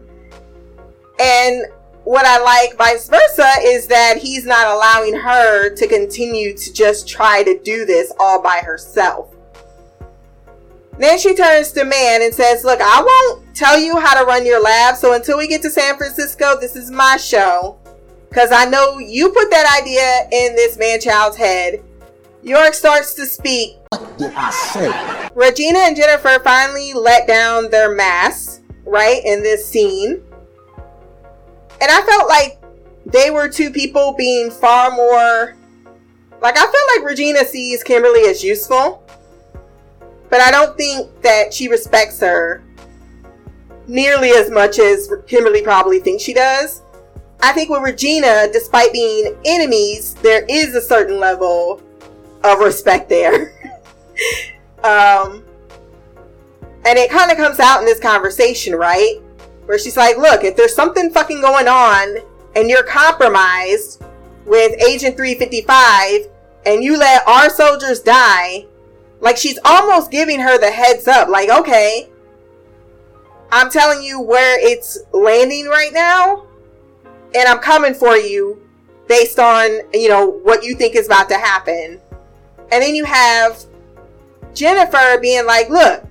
And 1.20 1.66
what 2.10 2.26
I 2.26 2.42
like 2.42 2.76
vice 2.76 3.08
versa 3.08 3.52
is 3.60 3.86
that 3.86 4.16
he's 4.18 4.44
not 4.44 4.66
allowing 4.66 5.14
her 5.14 5.72
to 5.72 5.86
continue 5.86 6.56
to 6.56 6.72
just 6.72 7.06
try 7.06 7.44
to 7.44 7.56
do 7.60 7.84
this 7.84 8.12
all 8.18 8.42
by 8.42 8.58
herself. 8.64 9.32
Then 10.98 11.20
she 11.20 11.36
turns 11.36 11.70
to 11.70 11.84
Mann 11.84 12.22
and 12.22 12.34
says, 12.34 12.64
Look, 12.64 12.80
I 12.82 13.00
won't 13.00 13.54
tell 13.54 13.78
you 13.78 13.96
how 13.96 14.18
to 14.18 14.26
run 14.26 14.44
your 14.44 14.60
lab, 14.60 14.96
so 14.96 15.12
until 15.14 15.38
we 15.38 15.46
get 15.46 15.62
to 15.62 15.70
San 15.70 15.96
Francisco, 15.96 16.58
this 16.60 16.74
is 16.74 16.90
my 16.90 17.16
show. 17.16 17.78
Because 18.28 18.50
I 18.50 18.64
know 18.64 18.98
you 18.98 19.28
put 19.30 19.48
that 19.52 19.80
idea 19.80 20.28
in 20.32 20.56
this 20.56 20.76
man 20.78 21.00
child's 21.00 21.36
head. 21.36 21.80
Yorick 22.42 22.74
starts 22.74 23.14
to 23.14 23.24
speak. 23.24 23.76
What 23.90 24.18
did 24.18 24.32
I 24.34 24.50
say? 24.50 25.28
Regina 25.36 25.78
and 25.78 25.94
Jennifer 25.94 26.40
finally 26.42 26.92
let 26.92 27.28
down 27.28 27.70
their 27.70 27.94
masks, 27.94 28.62
right, 28.84 29.22
in 29.24 29.44
this 29.44 29.64
scene. 29.64 30.24
And 31.80 31.90
I 31.90 32.02
felt 32.02 32.28
like 32.28 32.60
they 33.06 33.30
were 33.30 33.48
two 33.48 33.70
people 33.70 34.14
being 34.16 34.50
far 34.50 34.90
more. 34.90 35.56
Like, 36.40 36.56
I 36.56 36.62
feel 36.62 37.02
like 37.02 37.08
Regina 37.08 37.44
sees 37.44 37.82
Kimberly 37.82 38.22
as 38.28 38.42
useful, 38.42 39.02
but 40.28 40.40
I 40.40 40.50
don't 40.50 40.76
think 40.76 41.22
that 41.22 41.52
she 41.52 41.68
respects 41.68 42.20
her 42.20 42.62
nearly 43.86 44.30
as 44.30 44.50
much 44.50 44.78
as 44.78 45.12
Kimberly 45.26 45.62
probably 45.62 45.98
thinks 45.98 46.22
she 46.22 46.32
does. 46.32 46.82
I 47.42 47.52
think 47.52 47.70
with 47.70 47.82
Regina, 47.82 48.48
despite 48.52 48.92
being 48.92 49.36
enemies, 49.44 50.14
there 50.16 50.44
is 50.48 50.74
a 50.74 50.80
certain 50.80 51.18
level 51.18 51.82
of 52.44 52.58
respect 52.58 53.08
there. 53.08 53.52
um, 54.84 55.44
and 56.84 56.98
it 56.98 57.10
kind 57.10 57.30
of 57.30 57.36
comes 57.36 57.58
out 57.58 57.80
in 57.80 57.86
this 57.86 57.98
conversation, 57.98 58.74
right? 58.74 59.16
Where 59.70 59.78
she's 59.78 59.96
like, 59.96 60.16
look, 60.16 60.42
if 60.42 60.56
there's 60.56 60.74
something 60.74 61.10
fucking 61.10 61.42
going 61.42 61.68
on 61.68 62.16
and 62.56 62.68
you're 62.68 62.82
compromised 62.82 64.02
with 64.44 64.72
Agent 64.82 65.16
355 65.16 66.26
and 66.66 66.82
you 66.82 66.98
let 66.98 67.24
our 67.28 67.48
soldiers 67.48 68.00
die, 68.00 68.66
like 69.20 69.36
she's 69.36 69.60
almost 69.64 70.10
giving 70.10 70.40
her 70.40 70.58
the 70.58 70.72
heads 70.72 71.06
up, 71.06 71.28
like, 71.28 71.50
okay, 71.50 72.08
I'm 73.52 73.70
telling 73.70 74.02
you 74.02 74.20
where 74.20 74.58
it's 74.58 74.98
landing 75.12 75.66
right 75.66 75.92
now, 75.92 76.46
and 77.36 77.48
I'm 77.48 77.60
coming 77.60 77.94
for 77.94 78.16
you 78.16 78.60
based 79.06 79.38
on, 79.38 79.70
you 79.94 80.08
know, 80.08 80.26
what 80.26 80.64
you 80.64 80.74
think 80.74 80.96
is 80.96 81.06
about 81.06 81.28
to 81.28 81.38
happen. 81.38 82.00
And 82.72 82.82
then 82.82 82.96
you 82.96 83.04
have 83.04 83.64
Jennifer 84.52 85.16
being 85.22 85.46
like, 85.46 85.70
look, 85.70 86.04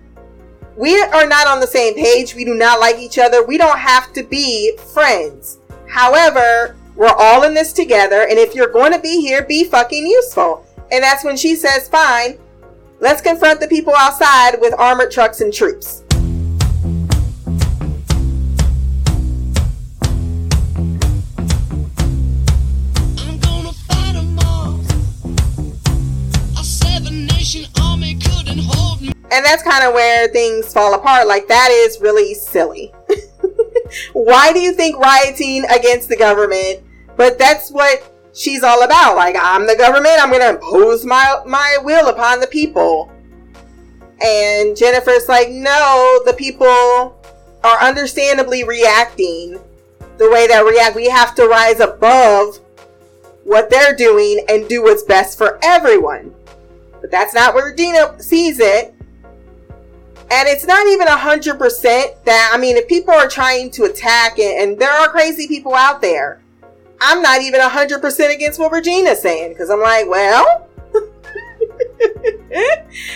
we 0.79 0.97
are 1.01 1.27
not 1.27 1.45
on 1.45 1.59
the 1.59 1.67
same 1.67 1.93
page. 1.93 2.35
We 2.35 2.45
do 2.45 2.55
not 2.55 2.79
like 2.79 2.99
each 2.99 3.19
other. 3.19 3.43
We 3.43 3.57
don't 3.57 3.77
have 3.77 4.13
to 4.13 4.23
be 4.23 4.77
friends. 4.93 5.59
However, 5.89 6.77
we're 6.95 7.13
all 7.17 7.43
in 7.43 7.53
this 7.53 7.73
together. 7.73 8.21
And 8.21 8.39
if 8.39 8.55
you're 8.55 8.71
going 8.71 8.93
to 8.93 8.99
be 8.99 9.19
here, 9.19 9.43
be 9.43 9.65
fucking 9.65 10.07
useful. 10.07 10.65
And 10.89 11.03
that's 11.03 11.25
when 11.25 11.35
she 11.35 11.57
says, 11.57 11.89
fine, 11.89 12.39
let's 13.01 13.21
confront 13.21 13.59
the 13.59 13.67
people 13.67 13.93
outside 13.93 14.55
with 14.61 14.73
armored 14.79 15.11
trucks 15.11 15.41
and 15.41 15.53
troops. 15.53 16.05
And 29.31 29.45
that's 29.45 29.63
kind 29.63 29.83
of 29.83 29.93
where 29.93 30.27
things 30.29 30.73
fall 30.73 30.93
apart. 30.93 31.27
Like, 31.27 31.47
that 31.47 31.69
is 31.71 31.99
really 32.01 32.33
silly. 32.33 32.93
Why 34.13 34.53
do 34.53 34.59
you 34.59 34.73
think 34.73 34.97
rioting 34.97 35.65
against 35.69 36.09
the 36.09 36.17
government? 36.17 36.81
But 37.15 37.37
that's 37.37 37.69
what 37.69 38.11
she's 38.33 38.63
all 38.63 38.83
about. 38.83 39.15
Like, 39.15 39.35
I'm 39.39 39.67
the 39.67 39.75
government, 39.75 40.15
I'm 40.19 40.29
going 40.29 40.41
to 40.41 40.49
impose 40.49 41.05
my, 41.05 41.41
my 41.45 41.77
will 41.83 42.07
upon 42.07 42.39
the 42.39 42.47
people. 42.47 43.11
And 44.21 44.75
Jennifer's 44.75 45.29
like, 45.29 45.49
no, 45.49 46.21
the 46.25 46.33
people 46.33 47.15
are 47.63 47.81
understandably 47.81 48.63
reacting 48.63 49.59
the 50.17 50.29
way 50.29 50.47
that 50.47 50.65
react. 50.65 50.95
We 50.95 51.09
have 51.09 51.35
to 51.35 51.47
rise 51.47 51.79
above 51.79 52.59
what 53.43 53.69
they're 53.69 53.95
doing 53.95 54.45
and 54.49 54.67
do 54.67 54.83
what's 54.83 55.03
best 55.03 55.37
for 55.37 55.59
everyone. 55.63 56.33
But 57.01 57.11
that's 57.11 57.33
not 57.33 57.53
where 57.53 57.71
Regina 57.71 58.21
sees 58.21 58.59
it. 58.59 58.93
And 60.31 60.47
it's 60.47 60.65
not 60.65 60.85
even 60.87 61.07
a 61.07 61.17
hundred 61.17 61.57
percent 61.57 62.23
that 62.25 62.51
I 62.53 62.57
mean, 62.57 62.77
if 62.77 62.87
people 62.87 63.13
are 63.13 63.27
trying 63.27 63.71
to 63.71 63.85
attack 63.85 64.37
it, 64.37 64.61
and 64.61 64.77
there 64.77 64.91
are 64.91 65.09
crazy 65.09 65.47
people 65.47 65.73
out 65.73 66.01
there, 66.01 66.41
I'm 67.01 67.21
not 67.21 67.41
even 67.41 67.61
a 67.61 67.69
hundred 67.69 68.01
percent 68.01 68.33
against 68.33 68.59
what 68.59 68.71
Regina's 68.71 69.21
saying 69.21 69.53
because 69.53 69.69
I'm 69.69 69.81
like, 69.81 70.07
well, 70.07 70.67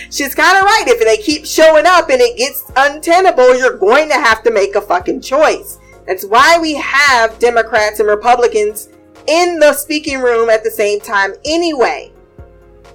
she's 0.10 0.34
kind 0.34 0.58
of 0.58 0.64
right. 0.64 0.86
If 0.88 1.00
they 1.00 1.18
keep 1.18 1.46
showing 1.46 1.86
up 1.86 2.10
and 2.10 2.22
it 2.22 2.38
gets 2.38 2.72
untenable, 2.76 3.58
you're 3.58 3.78
going 3.78 4.08
to 4.10 4.16
have 4.16 4.44
to 4.44 4.52
make 4.52 4.76
a 4.76 4.82
fucking 4.82 5.22
choice. 5.22 5.80
That's 6.08 6.26
why 6.26 6.58
we 6.60 6.76
have 6.76 7.38
Democrats 7.40 8.00
and 8.00 8.10
Republicans 8.10 8.90
in 9.28 9.60
the 9.60 9.74
speaking 9.74 10.20
room 10.20 10.50
at 10.50 10.64
the 10.64 10.72
same 10.72 11.00
time, 11.00 11.34
anyway. 11.46 12.13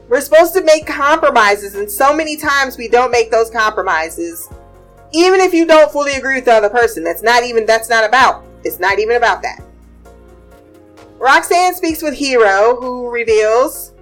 We're 0.09 0.21
supposed 0.21 0.55
to 0.55 0.63
make 0.63 0.87
compromises, 0.87 1.75
and 1.75 1.91
so 1.91 2.15
many 2.15 2.37
times 2.37 2.79
we 2.79 2.89
don't 2.89 3.11
make 3.11 3.31
those 3.31 3.51
compromises. 3.51 4.49
Even 5.13 5.41
if 5.41 5.53
you 5.53 5.67
don't 5.67 5.91
fully 5.91 6.15
agree 6.15 6.37
with 6.37 6.47
the 6.47 6.53
other 6.53 6.71
person, 6.71 7.05
that's 7.05 7.23
not 7.23 7.43
even 7.43 7.67
that's 7.67 7.89
not 7.89 8.05
about. 8.05 8.45
It's 8.65 8.79
not 8.79 8.99
even 8.99 9.17
about 9.17 9.43
that. 9.43 9.63
Roxanne 11.19 11.75
speaks 11.75 12.03
with 12.03 12.15
Hero, 12.15 12.77
who 12.81 13.11
reveals 13.11 13.93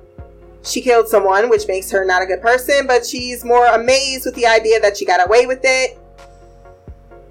she 0.62 0.80
killed 0.80 1.08
someone, 1.08 1.48
which 1.48 1.68
makes 1.68 1.90
her 1.90 2.04
not 2.04 2.22
a 2.22 2.26
good 2.26 2.42
person, 2.42 2.86
but 2.86 3.06
she's 3.06 3.44
more 3.44 3.66
amazed 3.66 4.26
with 4.26 4.34
the 4.34 4.46
idea 4.46 4.80
that 4.80 4.96
she 4.96 5.04
got 5.04 5.24
away 5.26 5.46
with 5.46 5.60
it. 5.62 5.98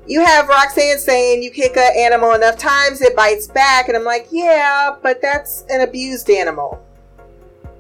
You 0.08 0.24
have 0.24 0.48
Roxanne 0.48 1.00
saying 1.00 1.44
you 1.44 1.52
kick 1.52 1.76
an 1.78 1.94
animal 1.98 2.34
enough 2.34 2.58
times, 2.58 3.02
it 3.02 3.16
bites 3.16 3.48
back, 3.48 3.88
and 3.88 3.98
I'm 3.98 4.04
like, 4.04 4.28
yeah, 4.32 4.96
but 5.02 5.22
that's 5.22 5.66
an 5.70 5.82
abused 5.82 6.30
animal. 6.30 6.82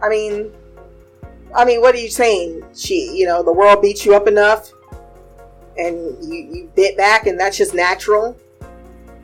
I 0.01 0.09
mean, 0.09 0.51
I 1.54 1.66
mean, 1.66 1.82
what 1.82 1.96
are 1.96 2.00
you 2.00 2.10
saying? 2.10 2.64
She, 2.76 3.16
you 3.16 3.26
know, 3.26 3.43
the 3.43 3.54
world 3.54 3.82
beats 3.82 4.06
you 4.06 4.16
up 4.16 4.28
enough, 4.28 4.72
and 5.78 5.96
you 6.24 6.36
you 6.52 6.72
bit 6.76 6.98
back, 6.98 7.28
and 7.28 7.39
that's 7.39 7.58
just 7.58 7.74
natural. 7.74 8.38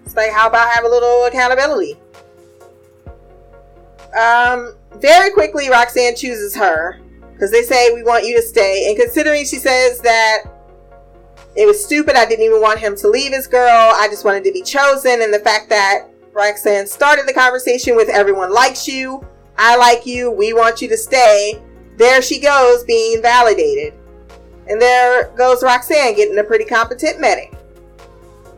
It's 0.06 0.16
like, 0.16 0.32
how 0.32 0.48
about 0.48 0.70
have 0.70 0.84
a 0.84 0.90
little 0.90 1.26
accountability? 1.26 1.98
um, 4.18 4.76
very 4.96 5.32
quickly, 5.32 5.70
Roxanne 5.70 6.16
chooses 6.16 6.56
her 6.56 7.00
because 7.34 7.52
they 7.52 7.64
say 7.64 7.94
we 7.94 8.04
want 8.04 8.26
you 8.26 8.36
to 8.36 8.42
stay. 8.42 8.88
And 8.88 8.98
considering 8.98 9.46
she 9.46 9.58
says 9.58 10.00
that 10.02 10.44
it 11.56 11.66
was 11.66 11.84
stupid, 11.84 12.16
I 12.16 12.26
didn't 12.26 12.46
even 12.46 12.62
want 12.62 12.80
him 12.80 12.96
to 12.98 13.08
leave 13.08 13.32
his 13.32 13.48
girl. 13.48 13.92
I 13.96 14.08
just 14.10 14.26
wanted 14.26 14.44
to 14.46 14.52
be 14.52 14.62
chosen, 14.62 15.22
and 15.22 15.34
the 15.34 15.40
fact 15.40 15.70
that 15.70 16.08
Roxanne 16.34 16.88
started 16.88 17.28
the 17.28 17.34
conversation 17.34 17.96
with 17.96 18.10
everyone 18.10 18.54
likes 18.54 18.88
you, 18.88 19.26
I 19.58 19.76
like 19.76 20.06
you, 20.06 20.32
we 20.32 20.54
want 20.54 20.82
you 20.82 20.88
to 20.90 20.98
stay. 20.98 21.62
There 21.98 22.22
she 22.22 22.39
goes, 22.39 22.84
being 22.84 23.22
validated. 23.22 23.94
And 24.68 24.82
there 24.82 25.32
goes 25.38 25.64
Roxanne 25.64 26.16
getting 26.16 26.38
a 26.38 26.44
pretty 26.44 26.66
competent 26.66 27.20
medic. 27.20 27.54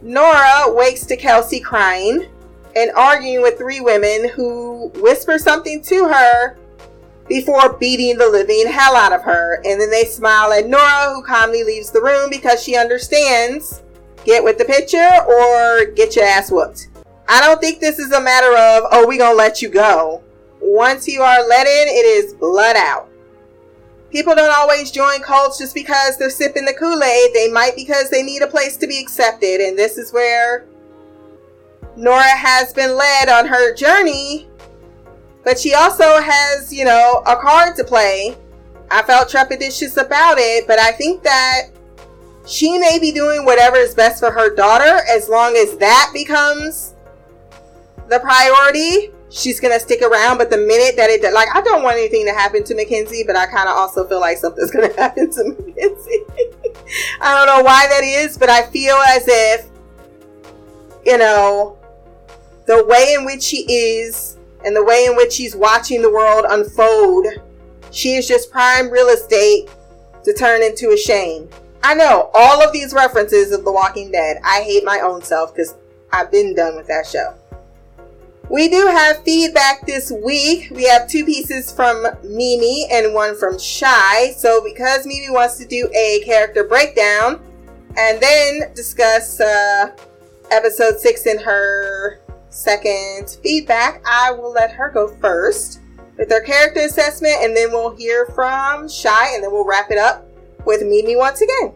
Nora 0.01 0.65
wakes 0.67 1.05
to 1.07 1.17
Kelsey 1.17 1.59
crying 1.59 2.27
and 2.75 2.91
arguing 2.91 3.41
with 3.41 3.57
three 3.57 3.79
women 3.79 4.29
who 4.29 4.89
whisper 4.95 5.37
something 5.37 5.81
to 5.83 6.07
her 6.07 6.57
before 7.27 7.73
beating 7.73 8.17
the 8.17 8.27
living 8.27 8.67
hell 8.67 8.95
out 8.95 9.13
of 9.13 9.21
her. 9.21 9.61
And 9.63 9.79
then 9.79 9.89
they 9.89 10.05
smile 10.05 10.51
at 10.51 10.67
Nora, 10.67 11.13
who 11.13 11.23
calmly 11.23 11.63
leaves 11.63 11.91
the 11.91 12.01
room 12.01 12.29
because 12.29 12.61
she 12.61 12.75
understands 12.75 13.81
get 14.25 14.43
with 14.43 14.57
the 14.57 14.65
picture 14.65 15.09
or 15.27 15.85
get 15.93 16.15
your 16.15 16.25
ass 16.25 16.51
whooped. 16.51 16.89
I 17.27 17.41
don't 17.41 17.61
think 17.61 17.79
this 17.79 17.99
is 17.99 18.11
a 18.11 18.21
matter 18.21 18.51
of, 18.51 18.89
oh, 18.91 19.07
we 19.07 19.17
gonna 19.17 19.35
let 19.35 19.61
you 19.61 19.69
go. 19.69 20.21
Once 20.59 21.07
you 21.07 21.21
are 21.21 21.47
let 21.47 21.65
in, 21.67 21.87
it 21.87 22.05
is 22.05 22.33
blood 22.33 22.75
out. 22.75 23.09
People 24.13 24.35
don't 24.35 24.55
always 24.55 24.91
join 24.91 25.21
cults 25.21 25.57
just 25.57 25.73
because 25.73 26.19
they're 26.19 26.29
sipping 26.29 26.65
the 26.65 26.73
Kool 26.73 27.01
Aid. 27.01 27.33
They 27.33 27.49
might 27.49 27.75
because 27.75 28.11
they 28.11 28.21
need 28.21 28.43
a 28.43 28.47
place 28.47 28.77
to 28.77 28.85
be 28.85 28.99
accepted. 29.01 29.59
And 29.59 29.75
this 29.75 29.97
is 29.97 30.13
where 30.13 30.67
Nora 31.97 32.21
has 32.21 32.71
been 32.73 32.95
led 32.95 33.27
on 33.27 33.47
her 33.47 33.73
journey. 33.73 34.47
But 35.43 35.59
she 35.59 35.73
also 35.73 36.21
has, 36.21 36.71
you 36.71 36.85
know, 36.85 37.23
a 37.25 37.35
card 37.35 37.75
to 37.77 37.83
play. 37.83 38.37
I 38.91 39.01
felt 39.01 39.29
trepidatious 39.29 39.99
about 39.99 40.37
it, 40.37 40.67
but 40.67 40.77
I 40.77 40.91
think 40.91 41.23
that 41.23 41.69
she 42.45 42.77
may 42.77 42.99
be 42.99 43.11
doing 43.11 43.45
whatever 43.45 43.77
is 43.77 43.95
best 43.95 44.19
for 44.19 44.29
her 44.29 44.53
daughter 44.53 45.01
as 45.09 45.27
long 45.27 45.55
as 45.55 45.75
that 45.77 46.11
becomes 46.13 46.93
the 48.09 48.19
priority 48.19 49.11
she's 49.33 49.59
gonna 49.59 49.79
stick 49.79 50.01
around. 50.01 50.37
But 50.37 50.49
the 50.49 50.57
minute 50.57 50.95
that 50.95 51.09
it 51.09 51.21
like, 51.33 51.49
I 51.53 51.61
don't 51.61 51.83
want 51.83 51.97
anything 51.97 52.25
to 52.25 52.33
happen 52.33 52.63
to 52.65 52.75
Mackenzie, 52.75 53.23
but 53.25 53.35
I 53.35 53.47
kind 53.47 53.67
of 53.67 53.75
also 53.75 54.07
feel 54.07 54.19
like 54.19 54.37
something's 54.37 54.71
gonna 54.71 54.93
happen 54.97 55.31
to 55.31 55.43
Mackenzie. 55.43 56.23
I 57.21 57.35
don't 57.35 57.47
know 57.47 57.63
why 57.63 57.87
that 57.87 58.03
is, 58.03 58.37
but 58.37 58.49
I 58.49 58.63
feel 58.67 58.95
as 58.95 59.25
if 59.27 59.67
you 61.05 61.17
know 61.17 61.77
the 62.65 62.85
way 62.85 63.15
in 63.17 63.25
which 63.25 63.43
she 63.43 63.65
is 63.69 64.37
and 64.63 64.75
the 64.75 64.83
way 64.83 65.05
in 65.05 65.17
which 65.17 65.33
she's 65.33 65.55
watching 65.55 66.01
the 66.01 66.11
world 66.11 66.45
unfold, 66.47 67.27
she 67.91 68.13
is 68.15 68.27
just 68.27 68.51
prime 68.51 68.89
real 68.89 69.07
estate 69.07 69.69
to 70.23 70.33
turn 70.33 70.63
into 70.63 70.91
a 70.91 70.97
shame. 70.97 71.49
I 71.83 71.93
know 71.95 72.29
all 72.33 72.61
of 72.63 72.71
these 72.71 72.93
references 72.93 73.51
of 73.51 73.65
The 73.65 73.71
Walking 73.71 74.09
Dead. 74.09 74.37
I 74.45 74.61
hate 74.61 74.85
my 74.85 75.01
own 75.01 75.21
self 75.21 75.53
because 75.53 75.75
I've 76.13 76.31
been 76.31 76.55
done 76.55 76.77
with 76.77 76.87
that 76.87 77.05
show. 77.05 77.35
We 78.49 78.67
do 78.67 78.87
have 78.87 79.23
feedback 79.23 79.85
this 79.87 80.11
week. 80.11 80.69
We 80.71 80.83
have 80.83 81.07
two 81.07 81.25
pieces 81.25 81.71
from 81.71 82.05
Mimi 82.23 82.87
and 82.91 83.13
one 83.13 83.37
from 83.37 83.57
Shy. 83.57 84.31
So, 84.31 84.61
because 84.61 85.07
Mimi 85.07 85.29
wants 85.29 85.57
to 85.59 85.65
do 85.65 85.89
a 85.95 86.21
character 86.25 86.65
breakdown 86.65 87.41
and 87.97 88.21
then 88.21 88.73
discuss 88.75 89.39
uh, 89.39 89.95
episode 90.51 90.99
six 90.99 91.25
in 91.25 91.39
her 91.39 92.19
second 92.49 93.37
feedback, 93.41 94.03
I 94.05 94.31
will 94.31 94.51
let 94.51 94.71
her 94.71 94.91
go 94.91 95.07
first 95.21 95.79
with 96.17 96.29
her 96.29 96.41
character 96.41 96.81
assessment 96.81 97.35
and 97.39 97.55
then 97.55 97.71
we'll 97.71 97.95
hear 97.95 98.25
from 98.35 98.89
Shy 98.89 99.33
and 99.33 99.43
then 99.43 99.51
we'll 99.51 99.65
wrap 99.65 99.89
it 99.89 99.97
up 99.97 100.27
with 100.65 100.81
Mimi 100.81 101.15
once 101.15 101.41
again. 101.41 101.73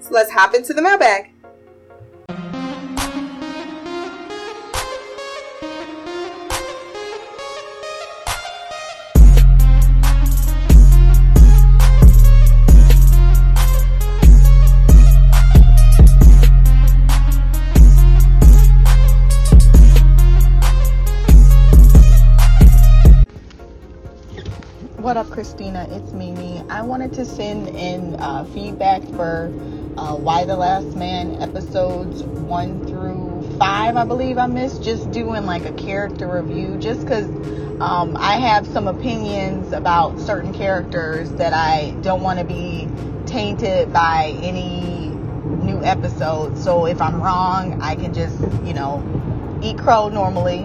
So, 0.00 0.10
let's 0.12 0.30
hop 0.30 0.54
into 0.54 0.74
the 0.74 0.82
mailbag. 0.82 1.33
Christina? 25.44 25.86
It's 25.90 26.10
Mimi. 26.14 26.62
I 26.70 26.80
wanted 26.80 27.12
to 27.12 27.26
send 27.26 27.68
in 27.68 28.14
uh, 28.18 28.46
feedback 28.54 29.02
for 29.10 29.52
uh, 29.98 30.16
Y 30.16 30.46
the 30.46 30.56
Last 30.56 30.96
Man 30.96 31.42
episodes 31.42 32.22
one 32.22 32.86
through 32.86 33.46
five, 33.58 33.94
I 33.94 34.06
believe 34.06 34.38
I 34.38 34.46
missed. 34.46 34.82
Just 34.82 35.10
doing 35.10 35.44
like 35.44 35.66
a 35.66 35.72
character 35.74 36.26
review, 36.40 36.78
just 36.78 37.02
because 37.02 37.26
um, 37.78 38.16
I 38.18 38.36
have 38.36 38.66
some 38.66 38.88
opinions 38.88 39.74
about 39.74 40.18
certain 40.18 40.54
characters 40.54 41.30
that 41.32 41.52
I 41.52 41.94
don't 42.00 42.22
want 42.22 42.38
to 42.38 42.46
be 42.46 42.88
tainted 43.26 43.92
by 43.92 44.34
any 44.40 45.08
new 45.62 45.84
episodes. 45.84 46.64
So 46.64 46.86
if 46.86 47.02
I'm 47.02 47.20
wrong, 47.20 47.82
I 47.82 47.96
can 47.96 48.14
just, 48.14 48.40
you 48.64 48.72
know, 48.72 49.60
eat 49.62 49.76
crow 49.76 50.08
normally. 50.08 50.60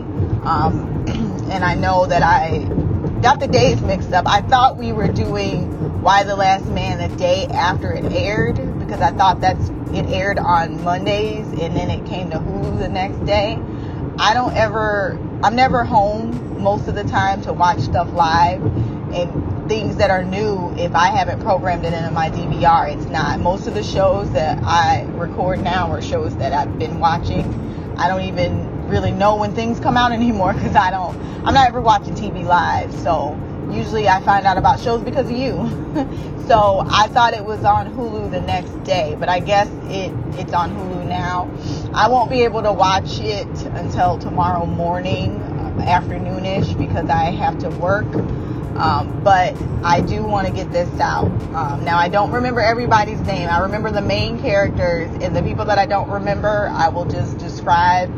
Um, 0.45 0.95
and 1.51 1.63
I 1.63 1.75
know 1.75 2.05
that 2.05 2.23
I 2.23 2.59
got 3.21 3.39
the 3.39 3.47
days 3.47 3.81
mixed 3.81 4.13
up. 4.13 4.27
I 4.27 4.41
thought 4.41 4.77
we 4.77 4.91
were 4.93 5.07
doing 5.07 6.01
Y 6.01 6.23
the 6.23 6.35
Last 6.35 6.65
Man 6.67 7.09
the 7.09 7.15
day 7.17 7.45
after 7.47 7.91
it 7.91 8.05
aired 8.11 8.55
because 8.79 9.01
I 9.01 9.11
thought 9.11 9.41
that's 9.41 9.69
it 9.91 10.05
aired 10.07 10.39
on 10.39 10.83
Mondays 10.83 11.47
and 11.47 11.75
then 11.75 11.89
it 11.89 12.05
came 12.07 12.29
to 12.29 12.37
Hulu 12.37 12.79
the 12.79 12.89
next 12.89 13.25
day. 13.25 13.57
I 14.17 14.33
don't 14.33 14.55
ever 14.55 15.19
I'm 15.43 15.55
never 15.55 15.83
home 15.83 16.61
most 16.61 16.87
of 16.87 16.95
the 16.95 17.03
time 17.03 17.41
to 17.43 17.53
watch 17.53 17.79
stuff 17.79 18.11
live 18.11 18.61
and 19.13 19.67
things 19.69 19.97
that 19.97 20.11
are 20.11 20.23
new 20.23 20.73
if 20.77 20.93
I 20.93 21.07
haven't 21.07 21.41
programmed 21.41 21.85
it 21.85 21.93
into 21.93 22.11
my 22.11 22.29
DVR 22.29 22.95
it's 22.95 23.05
not. 23.05 23.39
Most 23.39 23.67
of 23.67 23.73
the 23.73 23.83
shows 23.83 24.31
that 24.31 24.63
I 24.63 25.03
record 25.03 25.61
now 25.61 25.91
are 25.91 26.01
shows 26.01 26.35
that 26.37 26.53
I've 26.53 26.77
been 26.77 26.99
watching. 26.99 27.95
I 27.97 28.07
don't 28.07 28.21
even 28.21 28.78
really 28.89 29.11
know 29.11 29.35
when 29.37 29.53
things 29.53 29.79
come 29.79 29.95
out 29.97 30.11
anymore 30.11 30.53
because 30.53 30.75
I 30.75 30.91
don't, 30.91 31.15
I'm 31.45 31.53
not 31.53 31.67
ever 31.67 31.81
watching 31.81 32.15
TV 32.15 32.43
live. 32.43 32.93
So 32.93 33.37
usually 33.71 34.07
I 34.07 34.21
find 34.21 34.45
out 34.45 34.57
about 34.57 34.79
shows 34.79 35.01
because 35.01 35.29
of 35.29 35.37
you. 35.37 35.53
so 36.47 36.83
I 36.89 37.07
thought 37.07 37.33
it 37.33 37.45
was 37.45 37.63
on 37.63 37.93
Hulu 37.95 38.31
the 38.31 38.41
next 38.41 38.71
day, 38.83 39.15
but 39.19 39.29
I 39.29 39.39
guess 39.39 39.67
it 39.85 40.13
it's 40.39 40.53
on 40.53 40.71
Hulu 40.71 41.07
now. 41.07 41.51
I 41.93 42.07
won't 42.07 42.29
be 42.29 42.43
able 42.43 42.63
to 42.63 42.71
watch 42.71 43.19
it 43.19 43.47
until 43.75 44.17
tomorrow 44.17 44.65
morning, 44.65 45.35
uh, 45.41 45.85
afternoonish, 45.85 46.77
because 46.77 47.09
I 47.09 47.31
have 47.31 47.59
to 47.59 47.69
work. 47.69 48.07
Um, 48.75 49.21
but 49.23 49.61
I 49.83 49.99
do 49.99 50.23
want 50.23 50.47
to 50.47 50.53
get 50.53 50.71
this 50.71 50.89
out. 51.01 51.25
Um, 51.53 51.83
now, 51.83 51.97
I 51.97 52.07
don't 52.07 52.31
remember 52.31 52.61
everybody's 52.61 53.19
name. 53.21 53.49
I 53.49 53.59
remember 53.59 53.91
the 53.91 54.01
main 54.01 54.39
characters, 54.39 55.09
and 55.21 55.35
the 55.35 55.43
people 55.43 55.65
that 55.65 55.77
I 55.77 55.85
don't 55.85 56.09
remember, 56.09 56.69
I 56.71 56.87
will 56.87 57.03
just 57.03 57.37
describe 57.39 58.09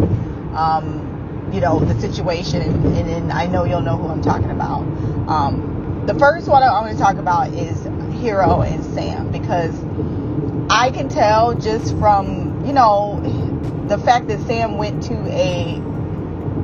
um, 0.54 1.49
you 1.54 1.60
know, 1.60 1.80
the 1.80 1.99
situation, 1.99 2.62
and, 2.62 3.10
and, 3.10 3.32
I 3.32 3.45
know 3.45 3.66
you'll 3.66 3.82
know 3.82 3.97
who 3.97 4.08
I'm 4.08 4.22
talking 4.22 4.52
about. 4.52 4.82
Um, 5.28 6.04
the 6.06 6.18
first 6.18 6.47
one 6.47 6.64
I 6.64 6.72
want 6.82 6.97
to 6.97 7.02
talk 7.02 7.18
about 7.18 7.54
is 7.54 7.84
Hero 8.22 8.62
and 8.62 8.84
Sam 8.84 9.32
because 9.32 9.76
I 10.70 10.91
can 10.91 11.10
tell 11.10 11.54
just 11.54 11.97
from, 11.97 12.66
you 12.66 12.74
know, 12.74 13.20
the 13.88 13.97
fact 13.97 14.28
that 14.30 14.39
Sam 14.47 14.78
went 14.78 15.04
to 15.04 15.14
a 15.14 15.80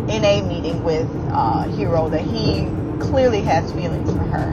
NA 0.07 0.47
meeting 0.47 0.83
with 0.83 1.09
uh, 1.31 1.63
Hero 1.75 2.09
that 2.09 2.21
he 2.21 2.65
clearly 2.99 3.41
has 3.41 3.71
feelings 3.73 4.09
for 4.11 4.23
her. 4.23 4.51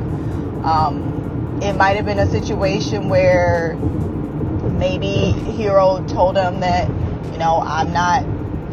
Um, 0.64 1.60
it 1.62 1.74
might 1.74 1.96
have 1.96 2.04
been 2.04 2.18
a 2.18 2.28
situation 2.28 3.08
where 3.08 3.76
maybe 4.78 5.06
Hero 5.52 6.04
told 6.08 6.36
him 6.36 6.60
that, 6.60 6.88
you 7.32 7.38
know, 7.38 7.60
I'm 7.64 7.92
not 7.92 8.24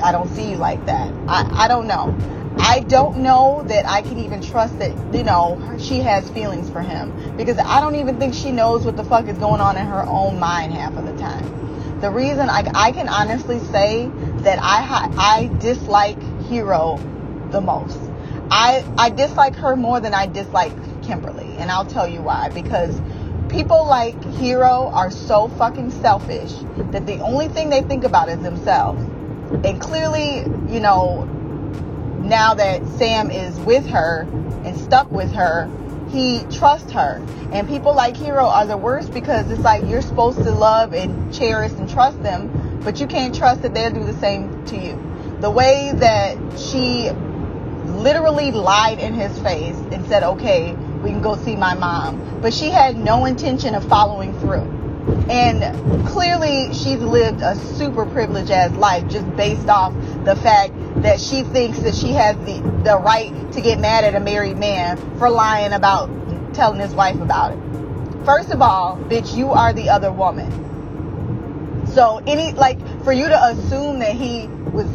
I 0.02 0.12
don't 0.12 0.30
see 0.30 0.49
you 0.49 0.58
like 0.58 0.86
that. 0.88 1.14
I, 1.28 1.66
I 1.66 1.68
don't 1.68 1.88
know. 1.88 2.16
I 2.58 2.82
don't 2.82 3.20
know 3.20 3.64
that 3.68 3.88
I 3.88 4.02
can 4.02 4.20
even 4.20 4.41
trust 4.41 4.78
that, 4.80 4.91
you 5.16 5.24
know, 5.24 5.78
she 5.80 5.99
has 5.99 6.30
feelings 6.30 6.70
for 6.70 6.82
him. 6.82 7.36
Because 7.38 7.58
I 7.58 7.80
don't 7.80 7.95
even 7.95 8.20
think 8.20 8.34
she 8.34 8.52
knows 8.52 8.86
what 8.86 8.97
the 8.97 9.04
fuck 9.04 9.28
is 9.28 9.38
going 9.38 9.62
on 9.62 9.78
in 9.78 9.86
her 9.86 10.06
own 10.06 10.39
mind 10.39 10.74
half 10.74 10.97
of 10.97 11.06
the 11.06 11.14
time. 11.14 11.99
The 12.02 12.10
reason 12.10 12.49
I, 12.49 12.70
I 12.74 12.91
can 12.91 13.08
honestly 13.08 13.60
say 13.60 14.10
that 14.43 14.60
I, 14.62 15.12
I 15.18 15.47
dislike 15.60 16.22
Hero 16.43 16.97
the 17.52 17.62
most. 17.62 17.99
I, 18.49 18.86
I 18.97 19.10
dislike 19.10 19.56
her 19.56 19.76
more 19.76 19.99
than 19.99 20.14
I 20.14 20.28
dislike 20.28 20.74
Kimberly. 21.04 21.56
And 21.58 21.72
I'll 21.72 21.86
tell 21.86 22.08
you 22.08 22.22
why. 22.22 22.49
Because 22.49 22.99
people 23.49 23.88
like 23.88 24.22
Hero 24.36 24.89
are 24.93 25.12
so 25.12 25.47
fucking 25.47 25.91
selfish 25.91 26.54
that 26.91 27.06
the 27.06 27.20
only 27.20 27.47
thing 27.47 27.70
they 27.70 27.82
think 27.82 28.04
about 28.04 28.30
is 28.30 28.39
themselves 28.39 29.04
and 29.64 29.80
clearly, 29.80 30.39
you 30.74 30.80
know, 30.80 31.26
now 32.22 32.54
that 32.54 32.86
Sam 32.97 33.30
is 33.32 33.58
with 33.60 33.86
her 33.88 34.28
and 34.64 34.78
stuck 34.78 35.12
with 35.12 35.32
her, 35.34 35.70
he 36.10 36.43
trusts 36.52 36.91
her. 36.91 37.26
And 37.52 37.68
people 37.68 37.95
like 37.95 38.16
Hero 38.16 38.45
are 38.45 38.66
the 38.66 38.78
worst 38.78 39.14
because 39.14 39.49
it's 39.52 39.62
like 39.62 39.84
you're 39.89 40.02
supposed 40.02 40.38
to 40.39 40.52
love 40.52 40.93
and 40.93 41.34
cherish 41.34 41.72
and 41.74 41.89
trust 41.89 42.22
them, 42.24 42.80
but 42.84 42.99
you 42.99 43.08
can't 43.08 43.36
trust 43.36 43.62
that 43.62 43.74
they'll 43.74 43.91
do 43.91 44.04
the 44.04 44.18
same 44.20 44.66
to 44.66 44.78
you. 44.78 45.38
The 45.39 45.49
way 45.49 45.91
that 45.95 46.38
she 46.60 47.10
literally 47.86 48.52
lied 48.52 48.99
in 48.99 49.14
his 49.14 49.38
face 49.39 49.78
and 49.91 50.06
said, 50.08 50.24
okay, 50.24 50.74
we 51.04 51.10
can 51.10 51.22
go 51.22 51.36
see 51.36 51.56
my 51.56 51.74
mom. 51.74 52.41
But 52.41 52.54
she 52.54 52.70
had 52.70 52.97
no 52.97 53.26
intention 53.26 53.76
of 53.76 53.88
following 53.88 54.38
through. 54.39 54.80
And 55.30 56.08
clearly, 56.08 56.74
she's 56.74 56.99
lived 56.99 57.41
a 57.41 57.56
super 57.56 58.06
privileged 58.06 58.52
ass 58.52 58.72
life 58.74 59.08
just 59.08 59.36
based 59.36 59.68
off 59.68 59.93
the 60.26 60.36
fact 60.36 60.74
that 61.02 61.20
she 61.20 61.43
thinks 61.43 61.80
that 61.80 61.95
she 61.95 62.10
has 62.10 62.36
the, 62.45 62.62
the 62.84 62.99
right 62.99 63.52
to 63.54 63.62
get 63.62 63.80
mad 63.80 64.04
at 64.04 64.16
a 64.16 64.20
married 64.20 64.58
man 64.58 64.97
for 65.18 65.30
lying 65.30 65.74
about 65.74 66.10
telling 66.54 66.80
his 66.80 66.93
wife 66.93 67.20
about 67.20 67.54
it. 67.54 68.26
First 68.26 68.52
of 68.52 68.62
all, 68.62 68.97
bitch, 68.97 69.36
you 69.36 69.49
are 69.49 69.74
the 69.74 69.89
other 69.89 70.12
woman. 70.12 71.88
So, 71.88 72.22
any, 72.28 72.52
like, 72.54 72.80
for 73.04 73.12
you 73.12 73.28
to 73.28 73.43
assume 73.45 73.99
that 73.99 74.16
he 74.16 74.47
was 74.47 74.88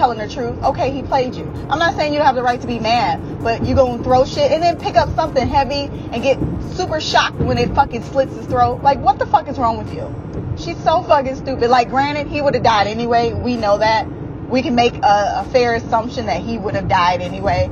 telling 0.00 0.16
the 0.16 0.26
truth, 0.26 0.56
okay, 0.62 0.90
he 0.90 1.02
played 1.02 1.34
you. 1.34 1.44
I'm 1.68 1.78
not 1.78 1.94
saying 1.94 2.14
you 2.14 2.18
don't 2.18 2.26
have 2.26 2.34
the 2.34 2.42
right 2.42 2.58
to 2.58 2.66
be 2.66 2.78
mad, 2.78 3.42
but 3.42 3.66
you 3.66 3.74
gonna 3.74 4.02
throw 4.02 4.24
shit 4.24 4.50
and 4.50 4.62
then 4.62 4.78
pick 4.78 4.96
up 4.96 5.14
something 5.14 5.46
heavy 5.46 5.90
and 6.10 6.22
get 6.22 6.38
super 6.74 7.02
shocked 7.02 7.36
when 7.36 7.58
it 7.58 7.74
fucking 7.74 8.02
slits 8.04 8.34
his 8.34 8.46
throat. 8.46 8.82
Like, 8.82 8.98
what 8.98 9.18
the 9.18 9.26
fuck 9.26 9.46
is 9.46 9.58
wrong 9.58 9.76
with 9.76 9.92
you? 9.92 10.08
She's 10.56 10.82
so 10.82 11.02
fucking 11.02 11.36
stupid. 11.36 11.68
Like, 11.68 11.90
granted, 11.90 12.28
he 12.28 12.40
would 12.40 12.54
have 12.54 12.62
died 12.62 12.86
anyway. 12.86 13.34
We 13.34 13.58
know 13.58 13.76
that. 13.76 14.08
We 14.48 14.62
can 14.62 14.74
make 14.74 14.94
a, 14.94 15.44
a 15.44 15.48
fair 15.52 15.74
assumption 15.74 16.26
that 16.26 16.40
he 16.40 16.56
would 16.56 16.74
have 16.76 16.88
died 16.88 17.20
anyway. 17.20 17.68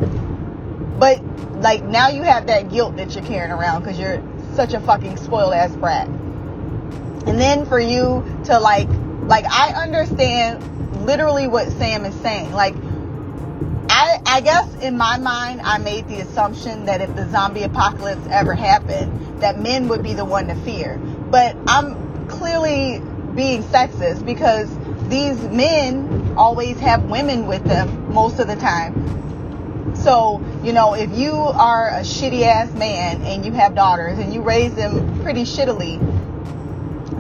But, 0.99 1.25
like, 1.63 1.83
now 1.83 2.09
you 2.09 2.25
have 2.25 2.47
that 2.49 2.71
guilt 2.71 2.97
that 2.99 3.15
you're 3.15 3.25
carrying 3.25 3.53
around 3.53 3.85
because 3.85 3.99
you're 3.99 4.23
such 4.55 4.75
a 4.75 4.81
fucking 4.81 5.17
spoiled 5.17 5.55
ass 5.55 5.75
brat. 5.75 6.09
And 6.09 7.41
then 7.41 7.65
for 7.65 7.81
you 7.81 8.23
to, 8.45 8.59
like, 8.61 8.91
like, 9.29 9.45
I 9.47 9.73
understand 9.83 11.05
literally 11.05 11.49
what 11.49 11.71
Sam 11.73 12.05
is 12.05 12.15
saying. 12.17 12.53
Like, 12.53 12.75
I, 13.91 14.21
I 14.25 14.41
guess 14.41 14.75
in 14.83 14.97
my 14.97 15.19
mind, 15.19 15.61
I 15.61 15.79
made 15.79 16.09
the 16.09 16.21
assumption 16.21 16.87
that 16.87 17.01
if 17.01 17.15
the 17.15 17.29
zombie 17.31 17.63
apocalypse 17.63 18.27
ever 18.31 18.55
happened, 18.55 19.41
that 19.43 19.61
men 19.61 19.89
would 19.89 20.03
be 20.03 20.15
the 20.15 20.25
one 20.25 20.49
to 20.49 20.55
fear. 20.55 20.99
But 20.99 21.57
I'm 21.67 22.29
clearly 22.29 23.03
being 23.35 23.63
sexist 23.65 24.25
because 24.25 24.69
these 25.09 25.41
men 25.43 26.35
always 26.37 26.79
have 26.81 27.05
women 27.05 27.47
with 27.47 27.65
them 27.65 28.13
most 28.13 28.41
of 28.41 28.47
the 28.47 28.57
time. 28.57 29.95
So, 29.95 30.43
you 30.63 30.73
know, 30.73 30.95
if 30.95 31.17
you 31.17 31.35
are 31.35 31.89
a 31.89 32.01
shitty 32.01 32.43
ass 32.43 32.73
man 32.75 33.23
and 33.23 33.45
you 33.45 33.53
have 33.53 33.75
daughters 33.75 34.19
and 34.19 34.33
you 34.33 34.43
raise 34.43 34.75
them 34.75 35.23
pretty 35.23 35.43
shittily, 35.43 35.99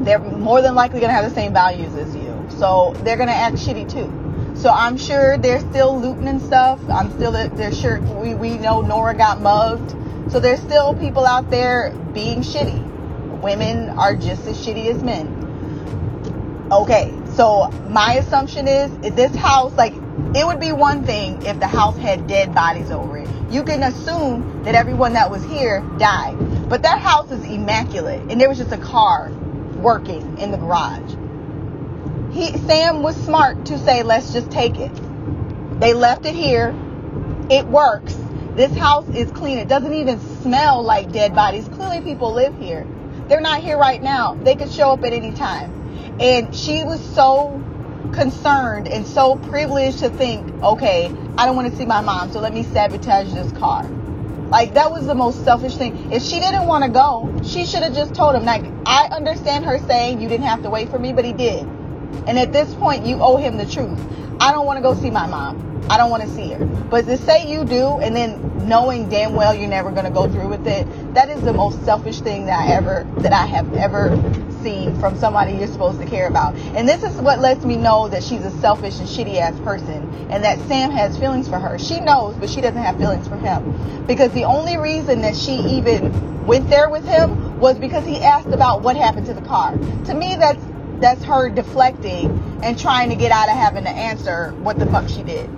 they're 0.04 0.18
more 0.18 0.62
than 0.62 0.74
likely 0.74 1.00
going 1.00 1.10
to 1.10 1.14
have 1.14 1.28
the 1.28 1.34
same 1.34 1.52
values 1.52 1.94
as 1.94 2.14
you. 2.14 2.46
So 2.50 2.94
they're 3.04 3.16
going 3.16 3.28
to 3.28 3.34
act 3.34 3.56
shitty 3.56 3.90
too. 3.90 4.56
So 4.56 4.70
I'm 4.70 4.96
sure 4.96 5.38
they're 5.38 5.60
still 5.60 5.98
looting 6.00 6.26
and 6.26 6.42
stuff. 6.42 6.80
I'm 6.88 7.10
still, 7.12 7.32
they're 7.32 7.72
sure, 7.72 8.00
we, 8.00 8.34
we 8.34 8.58
know 8.58 8.80
Nora 8.80 9.14
got 9.14 9.40
mugged. 9.40 9.94
So 10.32 10.40
there's 10.40 10.60
still 10.60 10.94
people 10.94 11.24
out 11.24 11.50
there 11.50 11.92
being 12.12 12.40
shitty. 12.40 13.40
Women 13.40 13.90
are 13.90 14.16
just 14.16 14.46
as 14.46 14.58
shitty 14.58 14.86
as 14.86 15.02
men. 15.02 16.68
Okay, 16.72 17.14
so 17.34 17.70
my 17.88 18.14
assumption 18.14 18.66
is, 18.66 18.90
is 19.04 19.14
this 19.14 19.34
house, 19.36 19.72
like, 19.74 19.94
it 20.34 20.44
would 20.44 20.60
be 20.60 20.72
one 20.72 21.04
thing 21.04 21.40
if 21.42 21.58
the 21.60 21.66
house 21.66 21.96
had 21.96 22.26
dead 22.26 22.54
bodies 22.54 22.90
over 22.90 23.18
it. 23.18 23.28
You 23.50 23.62
can 23.62 23.84
assume 23.84 24.64
that 24.64 24.74
everyone 24.74 25.14
that 25.14 25.30
was 25.30 25.42
here 25.44 25.80
died. 25.98 26.36
But 26.68 26.82
that 26.82 27.00
house 27.00 27.30
is 27.30 27.42
immaculate, 27.44 28.20
and 28.30 28.38
there 28.38 28.48
was 28.48 28.58
just 28.58 28.72
a 28.72 28.78
car 28.78 29.30
working 29.78 30.38
in 30.38 30.50
the 30.50 30.56
garage. 30.56 31.14
He, 32.32 32.56
Sam 32.58 33.02
was 33.02 33.16
smart 33.16 33.66
to 33.66 33.78
say, 33.78 34.02
let's 34.02 34.32
just 34.32 34.50
take 34.50 34.78
it. 34.78 34.92
They 35.80 35.94
left 35.94 36.26
it 36.26 36.34
here. 36.34 36.74
It 37.50 37.66
works. 37.66 38.14
This 38.54 38.76
house 38.76 39.08
is 39.10 39.30
clean. 39.30 39.58
It 39.58 39.68
doesn't 39.68 39.94
even 39.94 40.20
smell 40.42 40.82
like 40.82 41.12
dead 41.12 41.34
bodies. 41.34 41.68
Clearly, 41.68 42.00
people 42.00 42.34
live 42.34 42.56
here. 42.58 42.86
They're 43.28 43.40
not 43.40 43.62
here 43.62 43.78
right 43.78 44.02
now. 44.02 44.34
They 44.34 44.56
could 44.56 44.70
show 44.70 44.90
up 44.90 45.04
at 45.04 45.12
any 45.12 45.32
time. 45.32 46.16
And 46.20 46.54
she 46.54 46.82
was 46.84 47.00
so 47.14 47.62
concerned 48.12 48.88
and 48.88 49.06
so 49.06 49.36
privileged 49.36 50.00
to 50.00 50.10
think, 50.10 50.62
okay, 50.62 51.06
I 51.36 51.46
don't 51.46 51.56
want 51.56 51.70
to 51.70 51.76
see 51.76 51.86
my 51.86 52.00
mom, 52.00 52.32
so 52.32 52.40
let 52.40 52.52
me 52.52 52.64
sabotage 52.64 53.32
this 53.32 53.52
car. 53.52 53.88
Like 54.50 54.74
that 54.74 54.90
was 54.90 55.06
the 55.06 55.14
most 55.14 55.44
selfish 55.44 55.76
thing. 55.76 56.12
If 56.12 56.22
she 56.22 56.40
didn't 56.40 56.66
want 56.66 56.84
to 56.84 56.90
go, 56.90 57.40
she 57.44 57.66
should 57.66 57.82
have 57.82 57.94
just 57.94 58.14
told 58.14 58.34
him. 58.34 58.44
Like 58.44 58.64
I 58.86 59.08
understand 59.12 59.64
her 59.66 59.78
saying 59.86 60.20
you 60.20 60.28
didn't 60.28 60.46
have 60.46 60.62
to 60.62 60.70
wait 60.70 60.88
for 60.90 60.98
me, 60.98 61.12
but 61.12 61.24
he 61.24 61.32
did. 61.32 61.66
And 62.26 62.38
at 62.38 62.52
this 62.52 62.74
point, 62.74 63.04
you 63.04 63.20
owe 63.20 63.36
him 63.36 63.56
the 63.58 63.66
truth. 63.66 63.98
I 64.40 64.52
don't 64.52 64.66
want 64.66 64.78
to 64.78 64.82
go 64.82 64.94
see 64.94 65.10
my 65.10 65.26
mom. 65.26 65.86
I 65.90 65.96
don't 65.96 66.10
want 66.10 66.22
to 66.22 66.28
see 66.30 66.50
her. 66.50 66.64
But 66.64 67.06
to 67.06 67.16
say 67.18 67.50
you 67.50 67.64
do, 67.64 67.98
and 67.98 68.14
then 68.14 68.68
knowing 68.68 69.08
damn 69.08 69.34
well 69.34 69.54
you're 69.54 69.68
never 69.68 69.90
going 69.90 70.04
to 70.04 70.10
go 70.10 70.28
through 70.28 70.48
with 70.48 70.66
it, 70.66 70.86
that 71.14 71.28
is 71.28 71.42
the 71.42 71.52
most 71.52 71.84
selfish 71.84 72.20
thing 72.20 72.46
that 72.46 72.58
I 72.58 72.72
ever 72.72 73.06
that 73.18 73.32
I 73.32 73.46
have 73.46 73.74
ever 73.74 74.10
seen 74.62 74.98
from 75.00 75.16
somebody 75.16 75.52
you're 75.52 75.68
supposed 75.68 76.00
to 76.00 76.06
care 76.06 76.28
about. 76.28 76.56
And 76.56 76.88
this 76.88 77.02
is 77.02 77.16
what 77.16 77.40
lets 77.40 77.64
me 77.64 77.76
know 77.76 78.08
that 78.08 78.22
she's 78.22 78.44
a 78.44 78.50
selfish 78.60 78.98
and 78.98 79.08
shitty 79.08 79.38
ass 79.38 79.58
person, 79.60 80.08
and 80.30 80.44
that 80.44 80.58
Sam 80.68 80.90
has 80.90 81.18
feelings 81.18 81.48
for 81.48 81.58
her. 81.58 81.78
She 81.78 82.00
knows, 82.00 82.36
but 82.36 82.50
she 82.50 82.60
doesn't 82.60 82.82
have 82.82 82.96
feelings 82.98 83.28
for 83.28 83.36
him 83.36 84.06
because 84.06 84.32
the 84.32 84.44
only 84.44 84.78
reason 84.78 85.22
that 85.22 85.36
she 85.36 85.52
even 85.52 86.46
went 86.46 86.68
there 86.70 86.88
with 86.88 87.04
him 87.04 87.60
was 87.60 87.78
because 87.78 88.04
he 88.04 88.18
asked 88.18 88.48
about 88.48 88.82
what 88.82 88.96
happened 88.96 89.26
to 89.26 89.34
the 89.34 89.42
car. 89.42 89.76
To 90.06 90.14
me, 90.14 90.36
that's 90.36 90.62
that's 91.00 91.22
her 91.24 91.48
deflecting 91.48 92.60
and 92.62 92.76
trying 92.76 93.10
to 93.10 93.14
get 93.14 93.30
out 93.30 93.48
of 93.48 93.54
having 93.54 93.84
to 93.84 93.90
answer 93.90 94.52
what 94.62 94.78
the 94.78 94.86
fuck 94.86 95.08
she 95.08 95.22
did. 95.22 95.48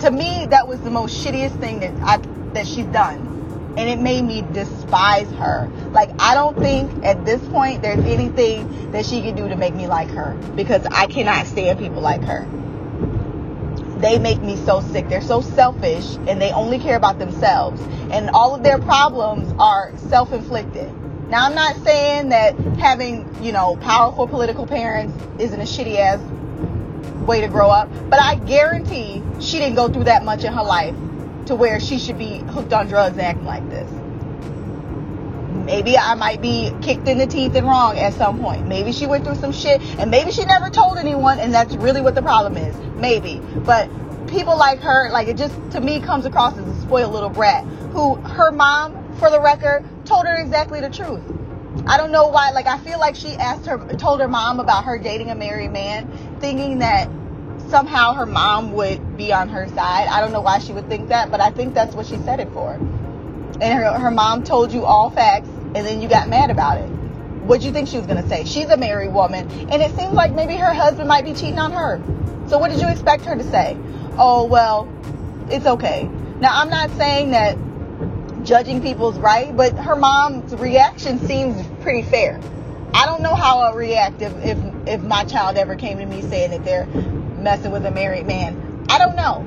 To 0.00 0.10
me, 0.10 0.46
that 0.46 0.66
was 0.66 0.80
the 0.80 0.90
most 0.90 1.24
shittiest 1.24 1.58
thing 1.60 1.80
that 1.80 1.94
I 2.02 2.18
that 2.52 2.66
she's 2.66 2.86
done. 2.86 3.35
And 3.76 3.90
it 3.90 3.98
made 3.98 4.22
me 4.22 4.42
despise 4.52 5.30
her. 5.32 5.70
Like 5.92 6.10
I 6.18 6.34
don't 6.34 6.58
think 6.58 7.04
at 7.04 7.24
this 7.24 7.46
point 7.48 7.82
there's 7.82 8.04
anything 8.04 8.92
that 8.92 9.04
she 9.04 9.20
can 9.20 9.36
do 9.36 9.48
to 9.48 9.56
make 9.56 9.74
me 9.74 9.86
like 9.86 10.08
her 10.10 10.34
because 10.54 10.84
I 10.86 11.06
cannot 11.06 11.46
stand 11.46 11.78
people 11.78 12.00
like 12.00 12.22
her. 12.22 12.46
They 13.98 14.18
make 14.18 14.40
me 14.42 14.56
so 14.56 14.80
sick. 14.80 15.08
They're 15.08 15.22
so 15.22 15.40
selfish 15.40 16.16
and 16.28 16.40
they 16.40 16.52
only 16.52 16.78
care 16.78 16.96
about 16.96 17.18
themselves. 17.18 17.80
And 18.10 18.30
all 18.30 18.54
of 18.54 18.62
their 18.62 18.78
problems 18.78 19.52
are 19.58 19.96
self-inflicted. 20.08 20.92
Now, 21.30 21.46
I'm 21.46 21.54
not 21.54 21.76
saying 21.82 22.28
that 22.28 22.56
having, 22.78 23.42
you 23.42 23.52
know, 23.52 23.76
powerful 23.76 24.28
political 24.28 24.66
parents 24.66 25.16
isn't 25.40 25.60
a 25.60 25.64
shitty 25.64 25.98
ass 25.98 26.20
way 27.26 27.40
to 27.40 27.48
grow 27.48 27.68
up, 27.68 27.90
but 28.08 28.20
I 28.20 28.36
guarantee 28.36 29.22
she 29.40 29.58
didn't 29.58 29.74
go 29.74 29.88
through 29.88 30.04
that 30.04 30.24
much 30.24 30.44
in 30.44 30.52
her 30.52 30.62
life 30.62 30.94
to 31.46 31.54
where 31.54 31.80
she 31.80 31.98
should 31.98 32.18
be 32.18 32.38
hooked 32.38 32.72
on 32.72 32.88
drugs 32.88 33.18
acting 33.18 33.44
like 33.44 33.68
this. 33.70 33.90
Maybe 35.64 35.98
I 35.98 36.14
might 36.14 36.40
be 36.40 36.72
kicked 36.80 37.08
in 37.08 37.18
the 37.18 37.26
teeth 37.26 37.54
and 37.56 37.66
wrong 37.66 37.98
at 37.98 38.14
some 38.14 38.38
point. 38.38 38.68
Maybe 38.68 38.92
she 38.92 39.06
went 39.06 39.24
through 39.24 39.36
some 39.36 39.52
shit 39.52 39.80
and 39.98 40.10
maybe 40.10 40.30
she 40.30 40.44
never 40.44 40.70
told 40.70 40.98
anyone 40.98 41.40
and 41.40 41.52
that's 41.52 41.74
really 41.76 42.00
what 42.00 42.14
the 42.14 42.22
problem 42.22 42.56
is. 42.56 42.76
Maybe. 42.96 43.40
But 43.56 43.88
people 44.28 44.56
like 44.56 44.80
her, 44.80 45.10
like 45.10 45.28
it 45.28 45.36
just 45.36 45.54
to 45.72 45.80
me 45.80 46.00
comes 46.00 46.24
across 46.24 46.56
as 46.56 46.66
a 46.66 46.80
spoiled 46.82 47.12
little 47.12 47.30
brat 47.30 47.64
who 47.64 48.14
her 48.14 48.52
mom, 48.52 49.14
for 49.18 49.30
the 49.30 49.40
record, 49.40 49.84
told 50.04 50.26
her 50.26 50.36
exactly 50.40 50.80
the 50.80 50.90
truth. 50.90 51.22
I 51.86 51.96
don't 51.96 52.12
know 52.12 52.28
why. 52.28 52.50
Like 52.50 52.66
I 52.66 52.78
feel 52.78 52.98
like 52.98 53.16
she 53.16 53.34
asked 53.34 53.66
her, 53.66 53.78
told 53.96 54.20
her 54.20 54.28
mom 54.28 54.60
about 54.60 54.84
her 54.84 54.98
dating 54.98 55.30
a 55.30 55.34
married 55.34 55.72
man, 55.72 56.38
thinking 56.40 56.78
that 56.78 57.08
somehow 57.68 58.14
her 58.14 58.26
mom 58.26 58.72
would 58.72 59.16
be 59.16 59.32
on 59.32 59.48
her 59.48 59.68
side. 59.68 60.08
I 60.08 60.20
don't 60.20 60.32
know 60.32 60.40
why 60.40 60.58
she 60.58 60.72
would 60.72 60.88
think 60.88 61.08
that, 61.08 61.30
but 61.30 61.40
I 61.40 61.50
think 61.50 61.74
that's 61.74 61.94
what 61.94 62.06
she 62.06 62.16
said 62.18 62.40
it 62.40 62.50
for. 62.52 62.74
And 62.74 63.62
her, 63.62 63.98
her 63.98 64.10
mom 64.10 64.44
told 64.44 64.72
you 64.72 64.84
all 64.84 65.10
facts, 65.10 65.48
and 65.48 65.76
then 65.76 66.00
you 66.00 66.08
got 66.08 66.28
mad 66.28 66.50
about 66.50 66.78
it. 66.78 66.88
What'd 67.46 67.64
you 67.64 67.72
think 67.72 67.88
she 67.88 67.96
was 67.96 68.06
gonna 68.06 68.28
say? 68.28 68.44
She's 68.44 68.68
a 68.68 68.76
married 68.76 69.12
woman, 69.12 69.48
and 69.70 69.80
it 69.82 69.94
seems 69.96 70.12
like 70.12 70.32
maybe 70.32 70.56
her 70.56 70.72
husband 70.72 71.08
might 71.08 71.24
be 71.24 71.32
cheating 71.32 71.58
on 71.58 71.72
her. 71.72 72.00
So 72.48 72.58
what 72.58 72.70
did 72.70 72.80
you 72.80 72.88
expect 72.88 73.24
her 73.24 73.36
to 73.36 73.44
say? 73.44 73.76
Oh 74.18 74.46
well, 74.46 74.88
it's 75.50 75.66
okay. 75.66 76.08
Now 76.40 76.50
I'm 76.60 76.70
not 76.70 76.90
saying 76.92 77.30
that 77.30 77.56
judging 78.44 78.82
people's 78.82 79.18
right, 79.18 79.56
but 79.56 79.72
her 79.74 79.96
mom's 79.96 80.54
reaction 80.54 81.18
seems 81.20 81.66
pretty 81.82 82.02
fair. 82.02 82.40
I 82.94 83.04
don't 83.04 83.22
know 83.22 83.34
how 83.34 83.58
I'll 83.58 83.74
react 83.74 84.22
if, 84.22 84.32
if, 84.44 84.58
if 84.86 85.02
my 85.02 85.24
child 85.24 85.56
ever 85.56 85.76
came 85.76 85.98
to 85.98 86.06
me 86.06 86.22
saying 86.22 86.50
that 86.50 86.64
they're 86.64 86.86
messing 87.46 87.70
with 87.70 87.86
a 87.86 87.92
married 87.92 88.26
man. 88.26 88.84
I 88.88 88.98
don't 88.98 89.14
know. 89.14 89.44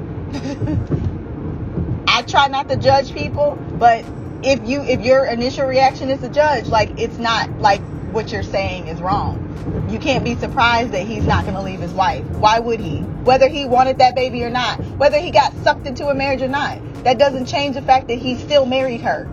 I 2.08 2.22
try 2.22 2.48
not 2.48 2.70
to 2.70 2.78
judge 2.78 3.14
people, 3.14 3.62
but 3.74 4.06
if 4.42 4.66
you 4.66 4.82
if 4.84 5.02
your 5.02 5.26
initial 5.26 5.68
reaction 5.68 6.10
is 6.10 6.22
to 6.22 6.30
judge, 6.30 6.68
like 6.68 6.98
it's 6.98 7.18
not 7.18 7.60
like 7.60 7.82
what 8.14 8.32
you're 8.32 8.42
saying 8.42 8.88
is 8.88 9.02
wrong. 9.02 9.46
You 9.92 10.00
can't 10.00 10.24
be 10.24 10.36
surprised 10.36 10.94
that 10.94 11.06
he's 11.06 11.26
not 11.26 11.44
going 11.44 11.56
to 11.56 11.62
leave 11.62 11.82
his 11.82 11.92
wife. 11.92 12.24
Why 12.24 12.60
would 12.60 12.80
he? 12.80 13.00
Whether 13.00 13.50
he 13.50 13.66
wanted 13.66 13.98
that 13.98 14.16
baby 14.16 14.46
or 14.46 14.50
not, 14.50 14.80
whether 14.98 15.20
he 15.20 15.32
got 15.32 15.54
sucked 15.64 15.86
into 15.86 16.08
a 16.08 16.16
marriage 16.16 16.42
or 16.42 16.48
not, 16.48 17.04
that 17.04 17.20
doesn't 17.20 17.48
change 17.48 17.76
the 17.76 17.82
fact 17.82 18.08
that 18.08 18.18
he 18.18 18.38
still 18.38 18.66
married 18.66 19.02
her, 19.02 19.30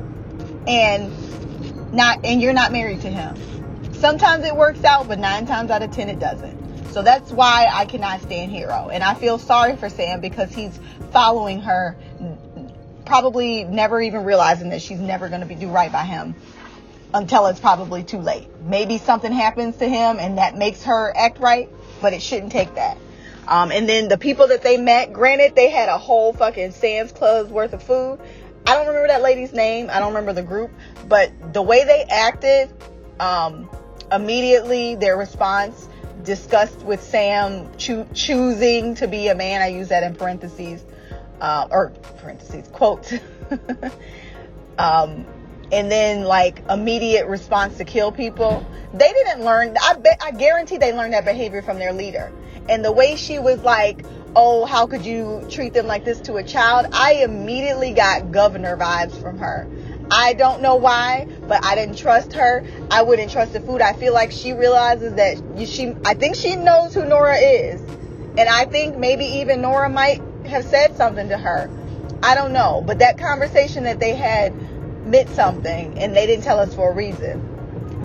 and 0.66 1.12
not 1.92 2.24
and 2.24 2.42
you're 2.42 2.52
not 2.52 2.72
married 2.72 3.02
to 3.02 3.10
him. 3.10 3.36
Sometimes 3.92 4.44
it 4.44 4.56
works 4.56 4.82
out, 4.82 5.06
but 5.06 5.20
nine 5.20 5.46
times 5.46 5.70
out 5.70 5.82
of 5.82 5.92
ten 5.92 6.08
it 6.08 6.18
doesn't. 6.18 6.55
So 6.96 7.02
that's 7.02 7.30
why 7.30 7.68
I 7.70 7.84
cannot 7.84 8.22
stand 8.22 8.50
Hero, 8.50 8.88
and 8.90 9.04
I 9.04 9.12
feel 9.12 9.36
sorry 9.36 9.76
for 9.76 9.90
Sam 9.90 10.22
because 10.22 10.50
he's 10.50 10.80
following 11.10 11.60
her, 11.60 11.94
probably 13.04 13.64
never 13.64 14.00
even 14.00 14.24
realizing 14.24 14.70
that 14.70 14.80
she's 14.80 14.98
never 14.98 15.28
going 15.28 15.42
to 15.42 15.46
be 15.46 15.56
do 15.56 15.68
right 15.68 15.92
by 15.92 16.04
him 16.04 16.34
until 17.12 17.48
it's 17.48 17.60
probably 17.60 18.02
too 18.02 18.16
late. 18.16 18.48
Maybe 18.62 18.96
something 18.96 19.30
happens 19.30 19.76
to 19.76 19.86
him 19.86 20.18
and 20.18 20.38
that 20.38 20.56
makes 20.56 20.84
her 20.84 21.14
act 21.14 21.38
right, 21.38 21.68
but 22.00 22.14
it 22.14 22.22
shouldn't 22.22 22.50
take 22.50 22.76
that. 22.76 22.96
Um, 23.46 23.72
and 23.72 23.86
then 23.86 24.08
the 24.08 24.16
people 24.16 24.48
that 24.48 24.62
they 24.62 24.78
met, 24.78 25.12
granted, 25.12 25.54
they 25.54 25.68
had 25.68 25.90
a 25.90 25.98
whole 25.98 26.32
fucking 26.32 26.70
Sam's 26.70 27.12
Club's 27.12 27.50
worth 27.50 27.74
of 27.74 27.82
food. 27.82 28.20
I 28.66 28.74
don't 28.74 28.86
remember 28.86 29.08
that 29.08 29.20
lady's 29.20 29.52
name. 29.52 29.90
I 29.92 29.98
don't 29.98 30.14
remember 30.14 30.32
the 30.32 30.42
group, 30.42 30.70
but 31.06 31.52
the 31.52 31.60
way 31.60 31.84
they 31.84 32.04
acted, 32.04 32.72
um, 33.20 33.68
immediately 34.10 34.94
their 34.94 35.18
response 35.18 35.88
discussed 36.26 36.82
with 36.82 37.02
Sam 37.02 37.70
choo- 37.78 38.06
choosing 38.12 38.96
to 38.96 39.08
be 39.08 39.28
a 39.28 39.34
man. 39.34 39.62
I 39.62 39.68
use 39.68 39.88
that 39.88 40.02
in 40.02 40.14
parentheses, 40.14 40.84
uh, 41.40 41.68
or 41.70 41.90
parentheses, 42.18 42.68
quotes. 42.68 43.14
um, 44.78 45.24
and 45.72 45.90
then 45.90 46.24
like 46.24 46.62
immediate 46.68 47.26
response 47.26 47.78
to 47.78 47.84
kill 47.84 48.12
people. 48.12 48.64
They 48.92 49.08
didn't 49.08 49.44
learn. 49.44 49.76
I 49.82 49.94
bet. 49.94 50.20
I 50.22 50.32
guarantee 50.32 50.76
they 50.78 50.92
learned 50.92 51.14
that 51.14 51.24
behavior 51.24 51.62
from 51.62 51.78
their 51.78 51.92
leader. 51.92 52.32
And 52.68 52.84
the 52.84 52.92
way 52.92 53.16
she 53.16 53.38
was 53.38 53.62
like, 53.62 54.04
"Oh, 54.34 54.64
how 54.64 54.86
could 54.86 55.04
you 55.04 55.46
treat 55.48 55.72
them 55.72 55.86
like 55.86 56.04
this 56.04 56.20
to 56.22 56.34
a 56.34 56.42
child?" 56.42 56.86
I 56.92 57.22
immediately 57.24 57.92
got 57.92 58.32
governor 58.32 58.76
vibes 58.76 59.20
from 59.20 59.38
her. 59.38 59.68
I 60.10 60.34
don't 60.34 60.62
know 60.62 60.76
why, 60.76 61.26
but 61.48 61.64
I 61.64 61.74
didn't 61.74 61.96
trust 61.96 62.32
her. 62.34 62.64
I 62.90 63.02
wouldn't 63.02 63.30
trust 63.30 63.52
the 63.52 63.60
food. 63.60 63.80
I 63.80 63.92
feel 63.92 64.14
like 64.14 64.30
she 64.32 64.52
realizes 64.52 65.14
that 65.14 65.38
she. 65.66 65.94
I 66.04 66.14
think 66.14 66.36
she 66.36 66.56
knows 66.56 66.94
who 66.94 67.04
Nora 67.04 67.36
is, 67.36 67.80
and 67.80 68.48
I 68.48 68.66
think 68.66 68.96
maybe 68.96 69.24
even 69.24 69.62
Nora 69.62 69.88
might 69.88 70.22
have 70.46 70.64
said 70.64 70.96
something 70.96 71.28
to 71.28 71.38
her. 71.38 71.70
I 72.22 72.34
don't 72.34 72.52
know, 72.52 72.82
but 72.86 73.00
that 73.00 73.18
conversation 73.18 73.84
that 73.84 74.00
they 74.00 74.14
had 74.14 74.54
meant 75.06 75.28
something 75.30 75.98
and 75.98 76.16
they 76.16 76.26
didn't 76.26 76.44
tell 76.44 76.58
us 76.58 76.74
for 76.74 76.90
a 76.90 76.94
reason 76.94 77.40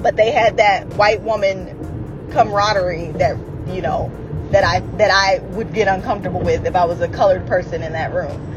but 0.02 0.16
they 0.16 0.32
had 0.32 0.58
that 0.58 0.88
white 0.94 1.22
woman 1.22 2.30
camaraderie 2.32 3.12
that 3.14 3.36
you 3.68 3.82
know 3.82 4.12
that 4.52 4.64
i 4.64 4.80
that 4.98 5.12
i 5.12 5.40
would 5.56 5.74
get 5.74 5.88
uncomfortable 5.88 6.40
with 6.40 6.66
if 6.66 6.76
i 6.76 6.86
was 6.86 7.02
a 7.02 7.08
colored 7.08 7.46
person 7.48 7.84
in 7.84 7.94
that 7.94 8.14
room 8.14 8.48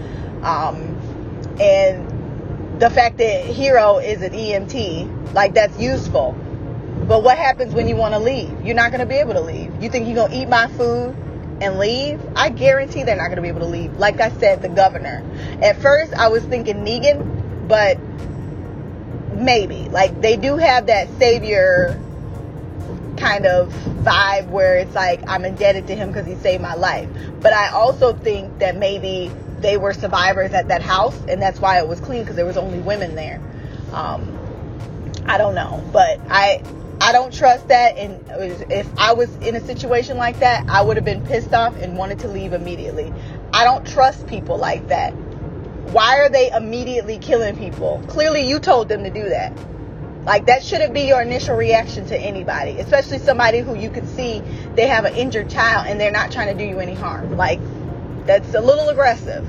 um, 0.44 0.76
and 1.58 2.13
the 2.78 2.90
fact 2.90 3.18
that 3.18 3.46
hero 3.46 3.98
is 3.98 4.22
an 4.22 4.32
emt 4.32 5.34
like 5.34 5.54
that's 5.54 5.78
useful. 5.78 6.32
But 7.08 7.22
what 7.22 7.36
happens 7.36 7.74
when 7.74 7.86
you 7.86 7.96
want 7.96 8.14
to 8.14 8.20
leave? 8.20 8.50
You're 8.64 8.74
not 8.74 8.90
going 8.90 9.00
to 9.00 9.06
be 9.06 9.16
able 9.16 9.34
to 9.34 9.40
leave. 9.40 9.82
You 9.82 9.90
think 9.90 10.06
you're 10.06 10.14
going 10.14 10.30
to 10.30 10.38
eat 10.38 10.48
my 10.48 10.68
food 10.68 11.14
and 11.60 11.78
leave? 11.78 12.20
I 12.34 12.48
guarantee 12.48 13.02
they're 13.02 13.16
not 13.16 13.26
going 13.26 13.36
to 13.36 13.42
be 13.42 13.48
able 13.48 13.60
to 13.60 13.66
leave. 13.66 13.98
Like 13.98 14.20
i 14.20 14.30
said 14.38 14.62
the 14.62 14.68
governor. 14.68 15.22
At 15.62 15.80
first 15.80 16.14
i 16.14 16.28
was 16.28 16.42
thinking 16.44 16.84
negan 16.84 17.68
but 17.68 17.98
maybe. 19.36 19.88
Like 19.88 20.20
they 20.20 20.36
do 20.36 20.56
have 20.56 20.86
that 20.86 21.08
savior 21.18 22.00
kind 23.16 23.46
of 23.46 23.72
vibe 24.02 24.48
where 24.48 24.76
it's 24.76 24.94
like 24.94 25.22
i'm 25.28 25.44
indebted 25.44 25.86
to 25.86 25.94
him 25.94 26.08
because 26.08 26.26
he 26.26 26.34
saved 26.36 26.62
my 26.62 26.74
life. 26.74 27.08
But 27.40 27.52
i 27.52 27.70
also 27.70 28.14
think 28.14 28.58
that 28.58 28.76
maybe 28.76 29.30
they 29.64 29.76
were 29.76 29.92
survivors 29.92 30.52
at 30.52 30.68
that 30.68 30.82
house 30.82 31.18
and 31.28 31.40
that's 31.40 31.60
why 31.60 31.78
it 31.78 31.88
was 31.88 32.00
clean 32.00 32.20
because 32.22 32.36
there 32.36 32.46
was 32.46 32.56
only 32.56 32.78
women 32.80 33.14
there 33.14 33.40
um, 33.92 34.38
i 35.26 35.38
don't 35.38 35.54
know 35.54 35.82
but 35.92 36.20
i 36.28 36.62
i 37.00 37.12
don't 37.12 37.32
trust 37.32 37.68
that 37.68 37.96
and 37.96 38.22
if 38.70 38.86
i 38.98 39.12
was 39.12 39.34
in 39.36 39.54
a 39.54 39.60
situation 39.60 40.16
like 40.16 40.38
that 40.40 40.68
i 40.68 40.82
would 40.82 40.96
have 40.96 41.04
been 41.04 41.24
pissed 41.26 41.52
off 41.52 41.74
and 41.76 41.96
wanted 41.96 42.18
to 42.18 42.28
leave 42.28 42.52
immediately 42.52 43.12
i 43.52 43.64
don't 43.64 43.86
trust 43.86 44.26
people 44.26 44.56
like 44.58 44.86
that 44.88 45.12
why 45.94 46.18
are 46.18 46.28
they 46.28 46.50
immediately 46.50 47.18
killing 47.18 47.56
people? 47.56 48.02
Clearly, 48.08 48.48
you 48.48 48.58
told 48.58 48.88
them 48.88 49.04
to 49.04 49.10
do 49.10 49.28
that. 49.28 49.52
Like, 50.24 50.46
that 50.46 50.64
shouldn't 50.64 50.92
be 50.92 51.02
your 51.02 51.22
initial 51.22 51.54
reaction 51.54 52.06
to 52.06 52.18
anybody, 52.18 52.80
especially 52.80 53.18
somebody 53.18 53.60
who 53.60 53.76
you 53.76 53.90
can 53.90 54.06
see 54.06 54.42
they 54.74 54.88
have 54.88 55.04
an 55.04 55.14
injured 55.14 55.50
child 55.50 55.86
and 55.86 56.00
they're 56.00 56.10
not 56.10 56.32
trying 56.32 56.48
to 56.48 56.54
do 56.54 56.68
you 56.68 56.80
any 56.80 56.94
harm. 56.94 57.36
Like, 57.36 57.60
that's 58.26 58.54
a 58.54 58.60
little 58.60 58.88
aggressive. 58.88 59.46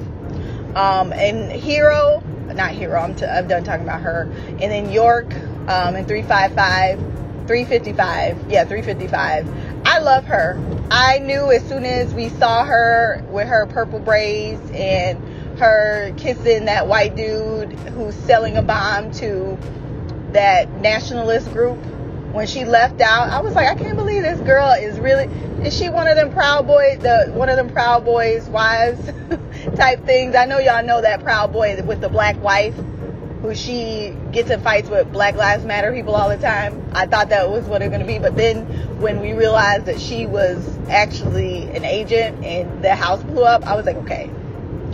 Um, 0.75 1.13
and 1.13 1.51
Hero, 1.51 2.21
not 2.53 2.71
Hero, 2.71 2.99
I'm, 2.99 3.15
t- 3.15 3.25
I'm 3.25 3.47
done 3.47 3.63
talking 3.63 3.83
about 3.83 4.01
her. 4.01 4.29
And 4.47 4.61
then 4.61 4.91
Yorick 4.91 5.33
um, 5.67 5.95
and 5.95 6.07
355, 6.07 6.99
355, 7.47 8.51
yeah, 8.51 8.65
355. 8.65 9.85
I 9.85 9.99
love 9.99 10.25
her. 10.25 10.59
I 10.91 11.19
knew 11.19 11.51
as 11.51 11.67
soon 11.67 11.85
as 11.85 12.13
we 12.13 12.29
saw 12.29 12.65
her 12.65 13.23
with 13.29 13.47
her 13.47 13.65
purple 13.67 13.99
braids 13.99 14.61
and 14.71 15.19
her 15.59 16.13
kissing 16.17 16.65
that 16.65 16.87
white 16.87 17.15
dude 17.15 17.71
who's 17.73 18.15
selling 18.15 18.57
a 18.57 18.61
bomb 18.61 19.11
to 19.11 19.57
that 20.31 20.69
nationalist 20.81 21.51
group 21.53 21.79
when 22.35 22.45
she 22.45 22.65
left 22.65 22.99
out 22.99 23.29
i 23.29 23.39
was 23.39 23.55
like 23.55 23.65
i 23.65 23.75
can't 23.75 23.95
believe 23.95 24.21
this 24.21 24.39
girl 24.41 24.71
is 24.73 24.99
really 24.99 25.23
is 25.65 25.75
she 25.75 25.87
one 25.87 26.05
of 26.05 26.17
them 26.17 26.31
proud 26.33 26.67
boy 26.67 26.97
the 26.99 27.31
one 27.33 27.47
of 27.47 27.55
them 27.55 27.69
proud 27.69 28.03
boys 28.03 28.47
wives 28.49 28.99
type 29.75 30.05
things 30.05 30.35
i 30.35 30.43
know 30.43 30.59
y'all 30.59 30.83
know 30.83 31.01
that 31.01 31.23
proud 31.23 31.53
boy 31.53 31.81
with 31.83 32.01
the 32.01 32.09
black 32.09 32.39
wife 32.43 32.75
who 33.41 33.55
she 33.55 34.13
gets 34.33 34.49
in 34.49 34.59
fights 34.59 34.89
with 34.89 35.09
black 35.13 35.35
lives 35.35 35.63
matter 35.63 35.93
people 35.93 36.13
all 36.13 36.27
the 36.27 36.37
time 36.37 36.85
i 36.91 37.05
thought 37.05 37.29
that 37.29 37.49
was 37.49 37.63
what 37.65 37.81
it 37.81 37.89
was 37.89 37.97
going 37.97 38.05
to 38.05 38.13
be 38.13 38.19
but 38.19 38.35
then 38.35 38.65
when 38.99 39.21
we 39.21 39.31
realized 39.31 39.85
that 39.85 39.99
she 39.99 40.25
was 40.25 40.77
actually 40.89 41.63
an 41.69 41.85
agent 41.85 42.43
and 42.43 42.83
the 42.83 42.93
house 42.93 43.23
blew 43.23 43.45
up 43.45 43.63
i 43.63 43.75
was 43.75 43.85
like 43.85 43.95
okay 43.95 44.29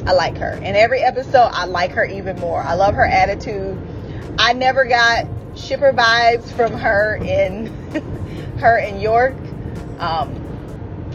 I 0.04 0.14
like 0.14 0.38
her. 0.38 0.54
In 0.54 0.76
every 0.76 1.02
episode, 1.02 1.52
I 1.54 1.66
like 1.66 1.92
her 1.92 2.04
even 2.04 2.40
more. 2.40 2.60
I 2.60 2.74
love 2.74 2.96
her 2.96 3.06
attitude. 3.06 3.78
I 4.40 4.54
never 4.54 4.86
got 4.86 5.28
shipper 5.56 5.92
vibes 5.92 6.52
from 6.56 6.74
her 6.74 7.16
in 7.16 7.68
her 8.60 8.78
in 8.78 9.00
Yorick. 9.00 9.36
Um, 10.00 10.48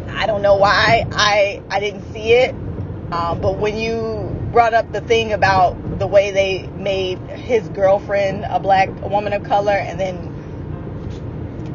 I 0.09 0.27
don't 0.27 0.43
know 0.43 0.57
why 0.57 1.07
I 1.13 1.63
I 1.71 1.81
didn't 1.81 2.13
see 2.13 2.33
it. 2.33 2.55
Um, 3.13 3.41
but 3.41 3.59
when 3.59 3.77
you 3.77 4.37
brought 4.53 4.75
up 4.75 4.91
the 4.93 5.01
thing 5.01 5.33
about 5.33 5.99
the 5.99 6.07
way 6.07 6.31
they 6.33 6.67
made 6.67 7.19
his 7.19 7.69
girlfriend 7.69 8.45
a 8.49 8.59
black 8.59 8.89
a 8.89 9.09
woman 9.09 9.33
of 9.33 9.45
color, 9.45 9.73
and 9.73 9.99
then 10.01 10.33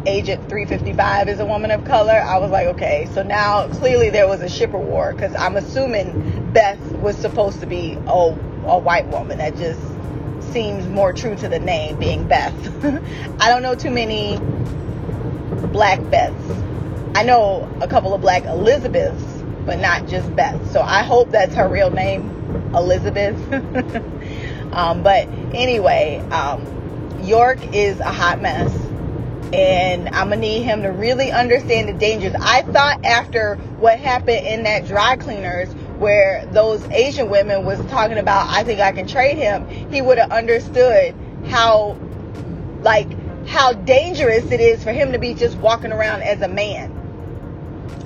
Agent 0.05 0.49
355 0.49 1.29
is 1.29 1.39
a 1.39 1.45
woman 1.45 1.69
of 1.71 1.85
color, 1.85 2.13
I 2.13 2.37
was 2.39 2.49
like, 2.49 2.67
okay, 2.67 3.07
so 3.13 3.21
now 3.23 3.67
clearly 3.67 4.09
there 4.09 4.27
was 4.27 4.41
a 4.41 4.49
shipper 4.49 4.79
war 4.79 5.13
because 5.13 5.33
I'm 5.35 5.55
assuming 5.57 6.51
Beth 6.53 6.79
was 6.93 7.15
supposed 7.15 7.59
to 7.61 7.67
be 7.67 7.97
a, 8.07 8.35
a 8.65 8.79
white 8.79 9.07
woman. 9.07 9.37
That 9.37 9.55
just 9.55 9.79
seems 10.51 10.87
more 10.87 11.13
true 11.13 11.35
to 11.35 11.47
the 11.47 11.59
name 11.59 11.97
being 11.97 12.27
Beth. 12.27 12.53
I 13.39 13.49
don't 13.49 13.61
know 13.61 13.75
too 13.75 13.91
many 13.91 14.37
black 15.71 15.99
Beths. 15.99 17.15
I 17.15 17.23
know 17.23 17.69
a 17.81 17.87
couple 17.87 18.13
of 18.13 18.21
black 18.21 18.43
Elizabeths, 18.45 19.23
but 19.65 19.79
not 19.79 20.07
just 20.07 20.33
Beth. 20.35 20.71
So 20.71 20.81
I 20.81 21.03
hope 21.03 21.31
that's 21.31 21.55
her 21.55 21.67
real 21.67 21.91
name, 21.91 22.29
Elizabeth. 22.73 23.35
um, 24.73 25.03
but 25.03 25.27
anyway, 25.53 26.19
um, 26.31 27.19
Yorick 27.23 27.73
is 27.73 27.99
a 27.99 28.11
hot 28.11 28.41
mess 28.41 28.73
and 29.53 30.07
I'm 30.09 30.29
gonna 30.29 30.37
need 30.37 30.63
him 30.63 30.83
to 30.83 30.89
really 30.89 31.31
understand 31.31 31.89
the 31.89 31.93
dangers. 31.93 32.33
I 32.39 32.61
thought 32.61 33.03
after 33.03 33.55
what 33.79 33.99
happened 33.99 34.45
in 34.45 34.63
that 34.63 34.87
dry 34.87 35.17
cleaners 35.17 35.69
where 36.01 36.47
those 36.47 36.83
Asian 36.89 37.29
women 37.29 37.63
was 37.63 37.79
talking 37.85 38.17
about 38.17 38.49
I 38.49 38.63
think 38.63 38.79
I 38.79 38.91
can 38.91 39.05
trade 39.05 39.37
him, 39.37 39.67
he 39.91 40.01
would 40.01 40.17
have 40.17 40.31
understood 40.31 41.15
how 41.45 41.95
like 42.81 43.07
how 43.47 43.73
dangerous 43.73 44.51
it 44.51 44.59
is 44.59 44.83
for 44.83 44.91
him 44.91 45.11
to 45.11 45.19
be 45.19 45.35
just 45.35 45.57
walking 45.57 45.91
around 45.91 46.23
as 46.23 46.41
a 46.41 46.47
man 46.47 46.91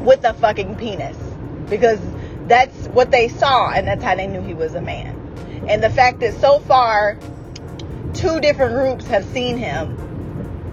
with 0.03 0.25
a 0.25 0.33
fucking 0.33 0.75
penis. 0.75 1.15
Because 1.69 1.99
that's 2.47 2.87
what 2.89 3.11
they 3.11 3.29
saw 3.29 3.71
and 3.71 3.87
that's 3.87 4.03
how 4.03 4.15
they 4.15 4.27
knew 4.27 4.41
he 4.41 4.53
was 4.53 4.75
a 4.75 4.81
man. 4.81 5.15
And 5.69 5.81
the 5.81 5.89
fact 5.89 6.19
that 6.19 6.33
so 6.33 6.59
far 6.59 7.17
two 8.13 8.41
different 8.41 8.73
groups 8.73 9.07
have 9.07 9.23
seen 9.23 9.57
him 9.57 10.05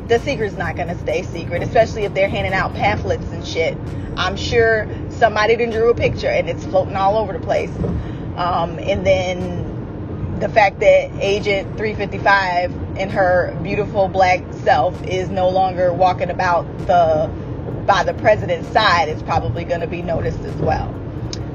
the 0.09 0.19
secret's 0.19 0.57
not 0.57 0.75
going 0.77 0.89
to 0.89 0.99
stay 0.99 1.23
secret, 1.23 1.63
especially 1.63 2.05
if 2.05 2.13
they're 2.15 2.29
handing 2.29 2.53
out 2.53 2.75
pamphlets 2.75 3.25
and 3.31 3.47
shit. 3.47 3.79
I'm 4.17 4.37
sure 4.37 4.87
somebody 5.19 5.57
drew 5.57 5.91
a 5.91 5.95
picture 5.95 6.29
and 6.29 6.49
it's 6.49 6.65
floating 6.65 6.97
all 6.97 7.17
over 7.17 7.33
the 7.33 7.41
place. 7.41 7.71
Um, 8.37 8.79
and 8.79 9.07
then 9.07 10.39
the 10.41 10.49
fact 10.49 10.81
that 10.81 11.13
Agent 11.21 11.77
355 11.77 12.99
and 12.99 13.11
her 13.13 13.57
beautiful 13.63 14.09
black 14.09 14.41
self 14.65 15.01
is 15.05 15.29
no 15.29 15.49
longer 15.49 15.93
walking 15.93 16.31
about 16.31 16.67
the 16.87 17.31
by 17.87 18.05
the 18.05 18.15
president's 18.15 18.69
side, 18.71 19.09
is 19.09 19.23
probably 19.23 19.65
going 19.65 19.81
to 19.81 19.87
be 19.87 20.03
noticed 20.03 20.41
as 20.41 20.55
well. 20.57 20.93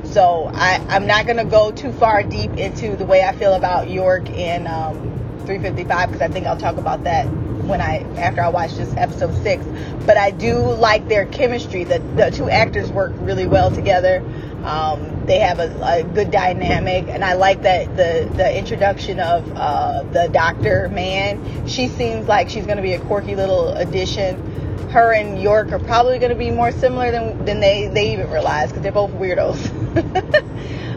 So 0.04 0.50
I, 0.54 0.86
I'm 0.90 1.08
not 1.08 1.26
going 1.26 1.38
to 1.38 1.46
go 1.46 1.72
too 1.72 1.92
far 1.94 2.24
deep 2.24 2.52
into 2.58 2.96
the 2.96 3.06
way 3.06 3.24
I 3.24 3.36
feel 3.36 3.54
about 3.54 3.90
Yorick 3.90 4.30
and 4.30 4.68
um, 4.68 5.18
355 5.48 6.12
because 6.12 6.22
I 6.22 6.28
think 6.32 6.46
I'll 6.46 6.58
talk 6.58 6.78
about 6.78 7.06
that 7.06 7.26
when 7.68 7.82
I 7.82 8.00
after 8.18 8.42
I 8.42 8.50
watch 8.50 8.74
this 8.74 8.94
episode 8.96 9.34
six. 9.42 9.66
But 10.06 10.18
I 10.18 10.32
do 10.32 10.58
like 10.60 11.08
their 11.08 11.26
chemistry. 11.26 11.86
The 11.86 12.00
the 12.00 12.30
two 12.30 12.50
actors 12.50 12.92
work 12.92 13.14
really 13.16 13.48
well 13.48 13.72
together. 13.72 14.24
Um, 14.64 15.26
they 15.26 15.40
have 15.40 15.60
a, 15.60 15.70
a 15.82 16.04
good 16.04 16.32
dynamic, 16.32 17.08
and 17.08 17.24
I 17.24 17.34
like 17.34 17.62
that 17.64 17.96
the 17.96 18.30
the 18.36 18.58
introduction 18.58 19.20
of 19.20 19.50
uh, 19.56 20.04
the 20.04 20.28
doctor 20.28 20.90
man. 20.90 21.68
She 21.68 21.88
seems 21.88 22.28
like 22.28 22.50
she's 22.50 22.66
going 22.66 22.78
to 22.78 22.84
be 22.84 22.94
a 22.94 23.00
quirky 23.00 23.36
little 23.36 23.70
addition. 23.70 24.90
Her 24.90 25.14
and 25.14 25.42
Yorick 25.42 25.72
are 25.72 25.80
probably 25.80 26.20
going 26.20 26.32
to 26.32 26.38
be 26.38 26.52
more 26.52 26.72
similar 26.72 27.12
than 27.12 27.46
than 27.46 27.62
they 27.62 27.88
they 27.88 28.14
even 28.14 28.30
realize 28.30 28.70
because 28.70 28.84
they're 28.84 28.92
both 28.92 29.12
weirdos. 29.12 29.58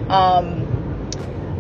um, 0.11 0.70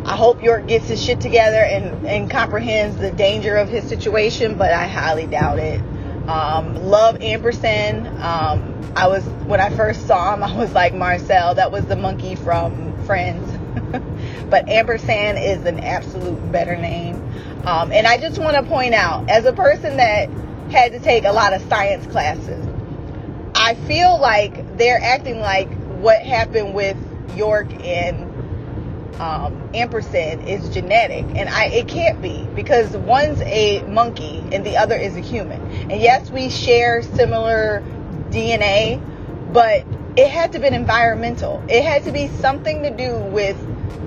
I 0.05 0.17
hope 0.17 0.43
Yorick 0.43 0.67
gets 0.67 0.89
his 0.89 1.03
shit 1.03 1.21
together 1.21 1.63
and, 1.63 2.07
and 2.07 2.31
comprehends 2.31 2.97
the 2.97 3.11
danger 3.11 3.57
of 3.57 3.69
his 3.69 3.85
situation, 3.85 4.57
but 4.57 4.73
I 4.73 4.87
highly 4.87 5.27
doubt 5.27 5.59
it. 5.59 5.81
Um, 6.29 6.75
love 6.87 7.21
Ampersand. 7.21 8.07
Um, 8.21 8.93
I 8.97 9.09
was 9.09 9.25
when 9.47 9.61
I 9.61 9.71
first 9.71 10.07
saw 10.07 10.35
him, 10.35 10.43
I 10.43 10.57
was 10.57 10.73
like 10.73 10.95
Marcel. 10.95 11.55
That 11.55 11.71
was 11.71 11.85
the 11.87 11.97
monkey 11.97 12.35
from 12.35 12.97
Friends. 13.05 13.51
but 14.51 14.69
Ampersand 14.69 15.39
is 15.39 15.65
an 15.65 15.81
absolute 15.81 16.53
better 16.53 16.77
name. 16.77 17.17
Um, 17.65 17.93
and 17.93 18.07
I 18.07 18.17
just 18.19 18.39
want 18.39 18.57
to 18.57 18.63
point 18.63 18.95
out, 18.95 19.29
as 19.29 19.45
a 19.45 19.53
person 19.53 19.99
that 19.99 20.31
had 20.71 20.93
to 20.93 20.99
take 20.99 21.25
a 21.25 21.33
lot 21.33 21.53
of 21.53 21.61
science 21.69 22.07
classes, 22.07 22.67
I 23.55 23.75
feel 23.75 24.19
like 24.19 24.79
they're 24.79 25.01
acting 25.01 25.41
like 25.41 25.71
what 25.99 26.23
happened 26.23 26.75
with 26.75 26.97
Yorick 27.37 27.85
and 27.85 28.30
um, 29.19 29.71
ampersand 29.75 30.49
is 30.49 30.69
genetic, 30.69 31.25
and 31.37 31.49
I 31.49 31.67
it 31.67 31.89
can't 31.89 32.21
be 32.21 32.47
because 32.55 32.97
one's 32.97 33.41
a 33.43 33.83
monkey 33.83 34.43
and 34.53 34.65
the 34.65 34.77
other 34.77 34.97
is 34.97 35.17
a 35.17 35.21
human. 35.21 35.61
And 35.91 36.01
yes, 36.01 36.31
we 36.31 36.49
share 36.49 37.03
similar 37.03 37.83
DNA, 38.31 39.03
but 39.53 39.85
it 40.17 40.29
had 40.29 40.53
to 40.53 40.59
be 40.59 40.69
environmental. 40.69 41.63
It 41.69 41.85
had 41.85 42.05
to 42.05 42.13
be 42.13 42.29
something 42.29 42.83
to 42.83 42.91
do 42.91 43.19
with 43.19 43.57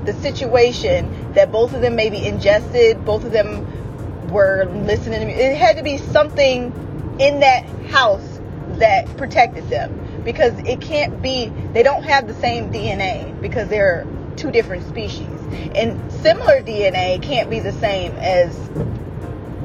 the 0.05 0.13
situation 0.13 1.33
that 1.33 1.51
both 1.51 1.73
of 1.73 1.81
them 1.81 1.95
maybe 1.95 2.25
ingested, 2.25 3.03
both 3.05 3.23
of 3.23 3.31
them 3.31 4.29
were 4.29 4.65
listening 4.65 5.19
to 5.19 5.25
me. 5.25 5.33
It 5.33 5.57
had 5.57 5.77
to 5.77 5.83
be 5.83 5.97
something 5.97 7.17
in 7.19 7.39
that 7.41 7.65
house 7.89 8.39
that 8.79 9.17
protected 9.17 9.69
them 9.69 10.21
because 10.23 10.57
it 10.59 10.81
can't 10.81 11.21
be 11.21 11.49
they 11.73 11.83
don't 11.83 12.03
have 12.03 12.27
the 12.27 12.33
same 12.33 12.71
DNA 12.71 13.39
because 13.41 13.69
they're 13.69 14.07
two 14.37 14.51
different 14.51 14.87
species. 14.87 15.27
And 15.75 16.11
similar 16.11 16.61
DNA 16.61 17.21
can't 17.21 17.49
be 17.49 17.59
the 17.59 17.71
same 17.73 18.13
as 18.13 18.55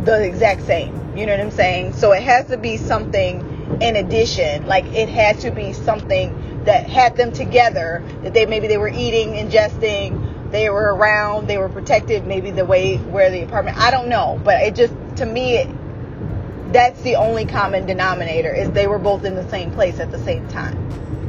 the 0.05 0.23
exact 0.25 0.67
same. 0.67 1.17
You 1.17 1.27
know 1.27 1.33
what 1.33 1.41
I'm 1.41 1.51
saying? 1.51 1.95
So 1.95 2.13
it 2.13 2.23
has 2.23 2.47
to 2.47 2.57
be 2.57 2.77
something 2.77 3.79
in 3.81 3.97
addition. 3.97 4.67
Like 4.67 4.85
it 4.87 5.09
has 5.09 5.43
to 5.43 5.51
be 5.51 5.73
something 5.73 6.65
that 6.65 6.89
had 6.89 7.17
them 7.17 7.33
together 7.33 8.05
that 8.23 8.35
they 8.35 8.47
maybe 8.47 8.69
they 8.69 8.79
were 8.79 8.89
eating, 8.89 9.33
ingesting, 9.33 10.51
they 10.51 10.71
were 10.71 10.95
around, 10.95 11.47
they 11.47 11.59
were 11.59 11.69
protected, 11.69 12.27
maybe 12.27 12.51
the 12.51 12.65
way 12.65 12.97
where 12.97 13.31
the 13.31 13.43
apartment 13.43 13.79
I 13.79 13.91
don't 13.91 14.09
know. 14.09 14.41
But 14.43 14.63
it 14.63 14.75
just 14.75 14.95
to 15.17 15.27
me 15.27 15.57
it, 15.57 16.73
that's 16.73 17.01
the 17.03 17.17
only 17.17 17.47
common 17.47 17.87
denominator 17.87 18.55
is 18.55 18.71
they 18.71 18.87
were 18.87 18.99
both 18.99 19.25
in 19.25 19.35
the 19.35 19.49
same 19.49 19.73
place 19.73 19.99
at 20.01 20.11
the 20.11 20.19
same 20.19 20.47
time 20.49 20.77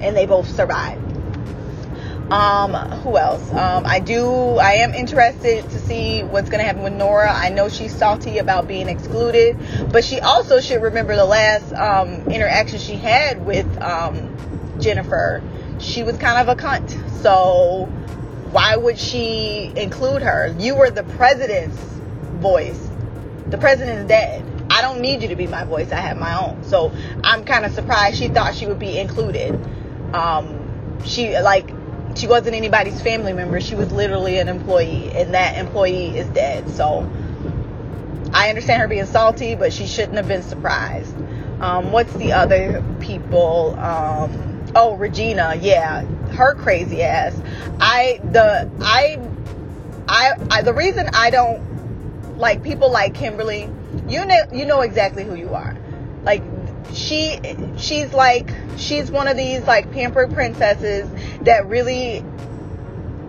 and 0.02 0.16
they 0.16 0.26
both 0.26 0.48
survived. 0.48 1.09
Um, 2.32 2.74
who 3.02 3.18
else? 3.18 3.52
Um, 3.52 3.88
I 3.88 4.00
do, 4.00 4.58
I 4.58 4.74
am 4.74 4.94
interested 4.94 5.68
to 5.68 5.80
see 5.80 6.22
what's 6.22 6.48
going 6.50 6.60
to 6.60 6.66
happen 6.66 6.84
with 6.84 6.94
Nora. 6.94 7.32
I 7.32 7.50
know 7.50 7.70
she's 7.70 7.96
salty 7.96 8.38
about 8.38 8.68
being 8.68 8.88
excluded, 8.88 9.58
but 9.92 10.04
she 10.04 10.20
also 10.20 10.62
should 10.62 10.84
remember 10.84 11.16
the 11.16 11.26
last 11.26 11.74
um, 11.74 12.28
interaction 12.32 12.78
she 12.78 12.94
had 12.94 13.44
with 13.44 13.66
um, 13.82 14.36
Jennifer. 14.80 15.42
She 15.80 16.04
was 16.04 16.18
kind 16.18 16.48
of 16.48 16.56
a 16.56 16.62
cunt. 16.62 16.92
So 17.22 17.86
why 18.52 18.76
would 18.76 19.00
she 19.00 19.72
include 19.76 20.22
her? 20.22 20.56
You 20.60 20.76
were 20.76 20.92
the 20.92 21.04
president's 21.04 21.78
voice. 22.42 22.90
The 23.48 23.58
president 23.58 24.02
is 24.02 24.08
dead. 24.08 24.46
I 24.70 24.82
don't 24.82 25.02
need 25.02 25.24
you 25.24 25.30
to 25.30 25.36
be 25.36 25.48
my 25.48 25.64
voice. 25.64 25.92
I 25.92 26.00
have 26.00 26.18
my 26.18 26.40
own. 26.40 26.64
So 26.64 26.92
I'm 27.24 27.44
kind 27.44 27.66
of 27.66 27.74
surprised 27.74 28.20
she 28.20 28.28
thought 28.28 28.54
she 28.54 28.68
would 28.68 28.78
be 28.78 29.00
included. 29.00 29.60
Um, 30.14 31.04
she 31.06 31.38
like 31.40 31.72
she 32.20 32.28
wasn't 32.28 32.56
anybody's 32.56 33.02
family 33.02 33.34
member. 33.34 33.62
She 33.62 33.76
was 33.76 33.92
literally 33.92 34.40
an 34.40 34.50
employee, 34.50 35.12
and 35.16 35.34
that 35.34 35.58
employee 35.58 36.18
is 36.18 36.28
dead. 36.30 36.70
So 36.70 37.10
I 38.34 38.50
understand 38.50 38.82
her 38.82 38.88
being 38.88 39.06
salty, 39.06 39.56
but 39.56 39.72
she 39.72 39.88
shouldn't 39.88 40.16
have 40.16 40.28
been 40.28 40.44
surprised. 40.44 41.16
Um, 41.62 41.92
what's 41.92 42.14
the 42.14 42.34
other 42.34 42.84
people? 43.00 43.80
Um, 43.80 44.66
oh, 44.76 44.96
Regina, 44.96 45.56
yeah, 45.60 46.04
her 46.32 46.56
crazy 46.56 47.04
ass. 47.04 47.40
I 47.80 48.20
the 48.24 48.70
I 48.82 49.20
I, 50.08 50.32
I 50.50 50.62
the 50.62 50.74
reason 50.74 51.10
I 51.14 51.30
don't 51.30 52.38
like 52.38 52.64
people 52.64 52.92
like 52.92 53.14
Kimberly, 53.14 53.70
you 54.08 54.26
know 54.26 54.42
you 54.52 54.66
know 54.66 54.82
exactly 54.82 55.24
who 55.24 55.36
you 55.36 55.54
are. 55.54 55.76
Like 56.24 56.44
she 56.94 57.40
she's 57.78 58.14
like 58.14 58.52
she's 58.78 59.12
one 59.12 59.28
of 59.28 59.38
these 59.38 59.62
like 59.64 59.92
pampered 59.92 60.34
princesses 60.34 61.10
that 61.42 61.68
really 61.68 62.24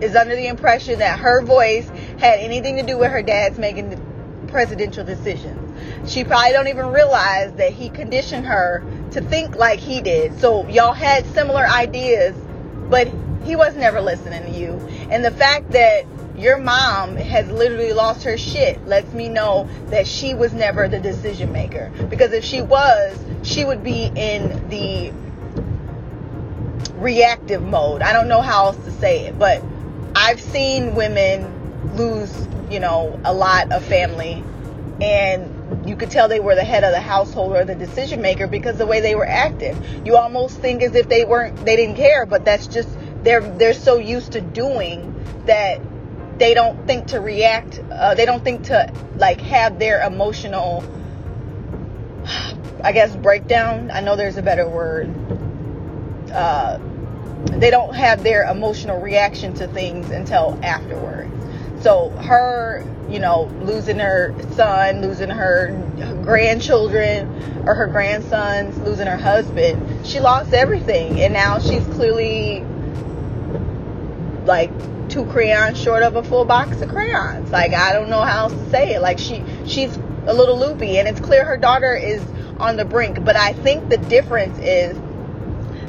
is 0.01 0.15
under 0.15 0.35
the 0.35 0.47
impression 0.47 0.99
that 0.99 1.19
her 1.19 1.41
voice 1.43 1.87
had 2.17 2.39
anything 2.39 2.77
to 2.77 2.83
do 2.83 2.97
with 2.97 3.11
her 3.11 3.21
dad's 3.21 3.59
making 3.59 3.89
the 3.91 3.97
presidential 4.47 5.03
decisions. 5.03 6.11
She 6.11 6.23
probably 6.23 6.51
don't 6.51 6.67
even 6.67 6.87
realize 6.87 7.53
that 7.53 7.71
he 7.71 7.89
conditioned 7.89 8.45
her 8.45 8.83
to 9.11 9.21
think 9.21 9.55
like 9.55 9.79
he 9.79 10.01
did. 10.01 10.39
So 10.39 10.67
y'all 10.67 10.93
had 10.93 11.25
similar 11.27 11.65
ideas, 11.65 12.35
but 12.89 13.07
he 13.43 13.55
was 13.55 13.75
never 13.75 14.01
listening 14.01 14.51
to 14.51 14.59
you. 14.59 14.73
And 15.09 15.23
the 15.23 15.31
fact 15.31 15.71
that 15.71 16.05
your 16.41 16.57
mom 16.57 17.15
has 17.15 17.49
literally 17.51 17.93
lost 17.93 18.23
her 18.23 18.37
shit 18.37 18.83
lets 18.87 19.13
me 19.13 19.29
know 19.29 19.69
that 19.87 20.07
she 20.07 20.33
was 20.33 20.53
never 20.53 20.87
the 20.87 20.99
decision 20.99 21.51
maker. 21.51 21.91
Because 22.09 22.33
if 22.33 22.43
she 22.43 22.61
was, 22.61 23.17
she 23.43 23.63
would 23.63 23.83
be 23.83 24.05
in 24.15 24.69
the 24.69 25.13
reactive 26.95 27.61
mode. 27.61 28.01
I 28.01 28.11
don't 28.11 28.27
know 28.27 28.41
how 28.41 28.67
else 28.67 28.83
to 28.85 28.91
say 28.91 29.25
it, 29.25 29.37
but 29.37 29.63
I've 30.15 30.41
seen 30.41 30.95
women 30.95 31.95
lose, 31.95 32.47
you 32.71 32.79
know, 32.79 33.19
a 33.23 33.33
lot 33.33 33.71
of 33.71 33.85
family 33.85 34.43
and 35.01 35.87
you 35.87 35.95
could 35.95 36.11
tell 36.11 36.27
they 36.27 36.39
were 36.39 36.55
the 36.55 36.63
head 36.63 36.83
of 36.83 36.91
the 36.91 37.01
household 37.01 37.55
or 37.55 37.65
the 37.65 37.75
decision 37.75 38.21
maker 38.21 38.47
because 38.47 38.77
the 38.77 38.85
way 38.85 38.99
they 38.99 39.15
were 39.15 39.27
active. 39.27 39.77
You 40.05 40.17
almost 40.17 40.59
think 40.59 40.81
as 40.81 40.95
if 40.95 41.07
they 41.07 41.23
weren't 41.25 41.65
they 41.65 41.75
didn't 41.75 41.95
care, 41.95 42.25
but 42.25 42.45
that's 42.45 42.67
just 42.67 42.89
they're 43.23 43.41
they're 43.57 43.73
so 43.73 43.97
used 43.97 44.33
to 44.33 44.41
doing 44.41 45.15
that 45.45 45.81
they 46.41 46.55
don't 46.55 46.87
think 46.87 47.05
to 47.05 47.19
react 47.19 47.79
uh, 47.91 48.15
they 48.15 48.25
don't 48.25 48.43
think 48.43 48.63
to 48.63 48.91
like 49.17 49.39
have 49.41 49.77
their 49.77 50.01
emotional 50.01 50.83
i 52.83 52.91
guess 52.91 53.15
breakdown. 53.15 53.91
I 53.93 54.01
know 54.01 54.15
there's 54.15 54.37
a 54.37 54.41
better 54.41 54.67
word. 54.67 55.13
Uh, 56.33 56.79
they 57.59 57.69
don't 57.69 57.93
have 57.93 58.23
their 58.23 58.49
emotional 58.49 58.99
reaction 58.99 59.53
to 59.55 59.67
things 59.67 60.09
until 60.09 60.59
afterwards 60.63 61.31
so 61.83 62.09
her 62.09 62.83
you 63.07 63.19
know 63.19 63.43
losing 63.61 63.99
her 63.99 64.33
son 64.53 65.01
losing 65.01 65.29
her 65.29 65.69
grandchildren 66.23 67.27
or 67.67 67.75
her 67.75 67.87
grandsons 67.87 68.75
losing 68.79 69.05
her 69.05 69.17
husband 69.17 70.07
she 70.07 70.19
lost 70.19 70.53
everything. 70.53 71.21
And 71.21 71.33
now 71.33 71.59
she's 71.59 71.85
clearly 71.95 72.65
like 74.45 74.71
two 75.09 75.25
crayons 75.25 75.81
short 75.81 76.03
of 76.03 76.15
a 76.15 76.23
full 76.23 76.45
box 76.45 76.81
of 76.81 76.89
crayons. 76.89 77.51
Like 77.51 77.73
I 77.73 77.93
don't 77.93 78.09
know 78.09 78.21
how 78.21 78.43
else 78.43 78.53
to 78.53 78.69
say 78.69 78.95
it. 78.95 79.01
Like 79.01 79.19
she 79.19 79.43
she's 79.65 79.95
a 80.25 80.33
little 80.33 80.57
loopy 80.57 80.97
and 80.97 81.07
it's 81.07 81.19
clear 81.19 81.43
her 81.45 81.57
daughter 81.57 81.95
is 81.95 82.21
on 82.59 82.77
the 82.77 82.85
brink. 82.85 83.23
But 83.23 83.35
I 83.35 83.53
think 83.53 83.89
the 83.89 83.97
difference 83.97 84.57
is 84.59 84.97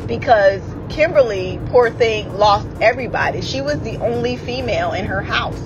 because 0.06 0.62
Kimberly, 0.88 1.60
poor 1.66 1.90
thing, 1.90 2.36
lost 2.36 2.68
everybody. 2.80 3.40
She 3.40 3.60
was 3.60 3.80
the 3.80 3.96
only 3.98 4.36
female 4.36 4.92
in 4.92 5.06
her 5.06 5.22
house. 5.22 5.60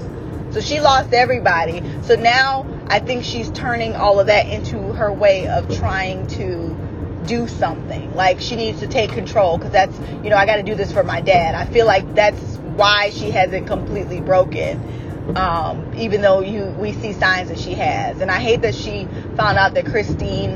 So 0.51 0.61
she 0.61 0.81
lost 0.81 1.13
everybody. 1.13 1.83
So 2.03 2.15
now 2.15 2.67
I 2.89 3.01
think 3.01 3.25
she's 3.25 3.51
turning 3.51 3.95
all 3.95 4.21
of 4.21 4.29
that 4.29 4.47
into 4.47 4.79
her 4.93 5.13
way 5.13 5.49
of 5.49 5.77
trying 5.77 6.27
to 6.29 6.77
do 7.27 7.49
something. 7.49 8.15
Like 8.15 8.41
she 8.41 8.57
needs 8.57 8.81
to 8.81 8.87
take 8.87 9.11
control 9.11 9.59
because 9.59 9.73
that's, 9.73 9.99
you 10.23 10.31
know, 10.31 10.37
I 10.37 10.47
got 10.47 10.57
to 10.57 10.63
do 10.63 10.75
this 10.75 10.93
for 10.93 11.03
my 11.03 11.21
dad. 11.21 11.55
I 11.55 11.67
feel 11.67 11.87
like 11.87 12.15
that's 12.15 12.56
why 12.77 13.11
she 13.11 13.31
hasn't 13.31 13.67
completely 13.67 14.21
broken. 14.21 15.35
Um, 15.37 15.93
even 15.97 16.21
though 16.21 16.41
you 16.41 16.67
we 16.79 16.93
see 16.93 17.13
signs 17.13 17.49
that 17.49 17.59
she 17.59 17.75
has, 17.75 18.21
and 18.21 18.31
I 18.31 18.39
hate 18.39 18.63
that 18.63 18.75
she 18.75 19.09
found 19.37 19.59
out 19.59 19.75
that 19.75 19.87
Christine 19.87 20.51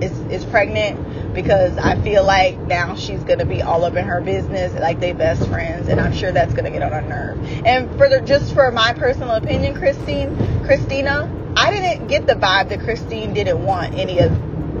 is 0.00 0.16
is 0.30 0.44
pregnant 0.44 1.34
because 1.34 1.76
I 1.76 2.00
feel 2.02 2.24
like 2.24 2.58
now 2.58 2.94
she's 2.94 3.22
gonna 3.24 3.44
be 3.44 3.62
all 3.62 3.84
up 3.84 3.96
in 3.96 4.04
her 4.04 4.20
business, 4.20 4.72
like 4.74 5.00
they 5.00 5.12
best 5.12 5.46
friends, 5.48 5.88
and 5.88 6.00
I'm 6.00 6.12
sure 6.12 6.32
that's 6.32 6.54
gonna 6.54 6.70
get 6.70 6.82
on 6.82 6.92
her 6.92 7.02
nerve. 7.02 7.66
And 7.66 7.90
for 7.96 8.08
the, 8.08 8.20
just 8.20 8.54
for 8.54 8.70
my 8.70 8.92
personal 8.92 9.32
opinion, 9.32 9.74
Christine, 9.74 10.36
Christina, 10.64 11.30
I 11.56 11.70
didn't 11.70 12.08
get 12.08 12.26
the 12.26 12.34
vibe 12.34 12.68
that 12.68 12.80
Christine 12.80 13.34
didn't 13.34 13.64
want 13.64 13.94
any 13.94 14.18
of, 14.20 14.32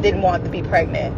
didn't 0.02 0.22
want 0.22 0.44
to 0.44 0.50
be 0.50 0.62
pregnant. 0.62 1.16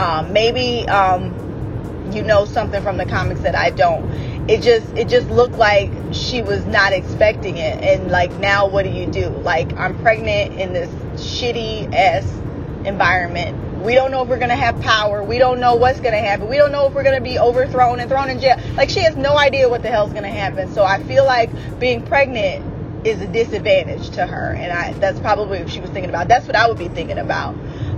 Um, 0.00 0.32
maybe 0.32 0.88
um, 0.88 2.10
you 2.12 2.22
know 2.22 2.44
something 2.44 2.82
from 2.82 2.96
the 2.96 3.06
comics 3.06 3.40
that 3.40 3.54
I 3.54 3.70
don't. 3.70 4.33
It 4.46 4.60
just 4.60 4.86
it 4.94 5.08
just 5.08 5.30
looked 5.30 5.56
like 5.56 5.90
she 6.12 6.42
was 6.42 6.66
not 6.66 6.92
expecting 6.92 7.56
it, 7.56 7.82
and 7.82 8.10
like 8.10 8.30
now 8.38 8.68
what 8.68 8.84
do 8.84 8.90
you 8.90 9.06
do? 9.06 9.28
Like 9.28 9.74
I'm 9.74 9.98
pregnant 10.00 10.60
in 10.60 10.74
this 10.74 10.90
shitty 11.14 11.92
ass 11.94 12.24
environment. 12.86 13.82
We 13.82 13.94
don't 13.94 14.10
know 14.10 14.22
if 14.22 14.28
we're 14.28 14.38
gonna 14.38 14.54
have 14.54 14.80
power. 14.82 15.22
We 15.22 15.38
don't 15.38 15.60
know 15.60 15.76
what's 15.76 16.00
gonna 16.00 16.18
happen. 16.18 16.48
We 16.48 16.58
don't 16.58 16.72
know 16.72 16.86
if 16.86 16.94
we're 16.94 17.04
gonna 17.04 17.22
be 17.22 17.38
overthrown 17.38 18.00
and 18.00 18.10
thrown 18.10 18.28
in 18.28 18.38
jail. 18.38 18.60
Like 18.76 18.90
she 18.90 19.00
has 19.00 19.16
no 19.16 19.38
idea 19.38 19.68
what 19.68 19.82
the 19.82 19.88
hell's 19.88 20.12
gonna 20.12 20.28
happen. 20.28 20.70
So 20.72 20.84
I 20.84 21.02
feel 21.02 21.24
like 21.24 21.50
being 21.78 22.04
pregnant 22.04 23.06
is 23.06 23.20
a 23.20 23.26
disadvantage 23.26 24.10
to 24.10 24.26
her, 24.26 24.54
and 24.54 24.72
I 24.72 24.92
that's 24.94 25.20
probably 25.20 25.60
what 25.60 25.70
she 25.70 25.80
was 25.80 25.90
thinking 25.90 26.10
about. 26.10 26.28
That's 26.28 26.46
what 26.46 26.56
I 26.56 26.68
would 26.68 26.78
be 26.78 26.88
thinking 26.88 27.18
about. 27.18 27.54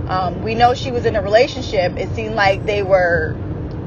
Um, 0.07 0.41
we 0.43 0.55
know 0.55 0.73
she 0.73 0.91
was 0.91 1.05
in 1.05 1.17
a 1.17 1.21
relationship. 1.21 1.97
It 1.97 2.13
seemed 2.15 2.35
like 2.35 2.65
they 2.65 2.83
were 2.83 3.35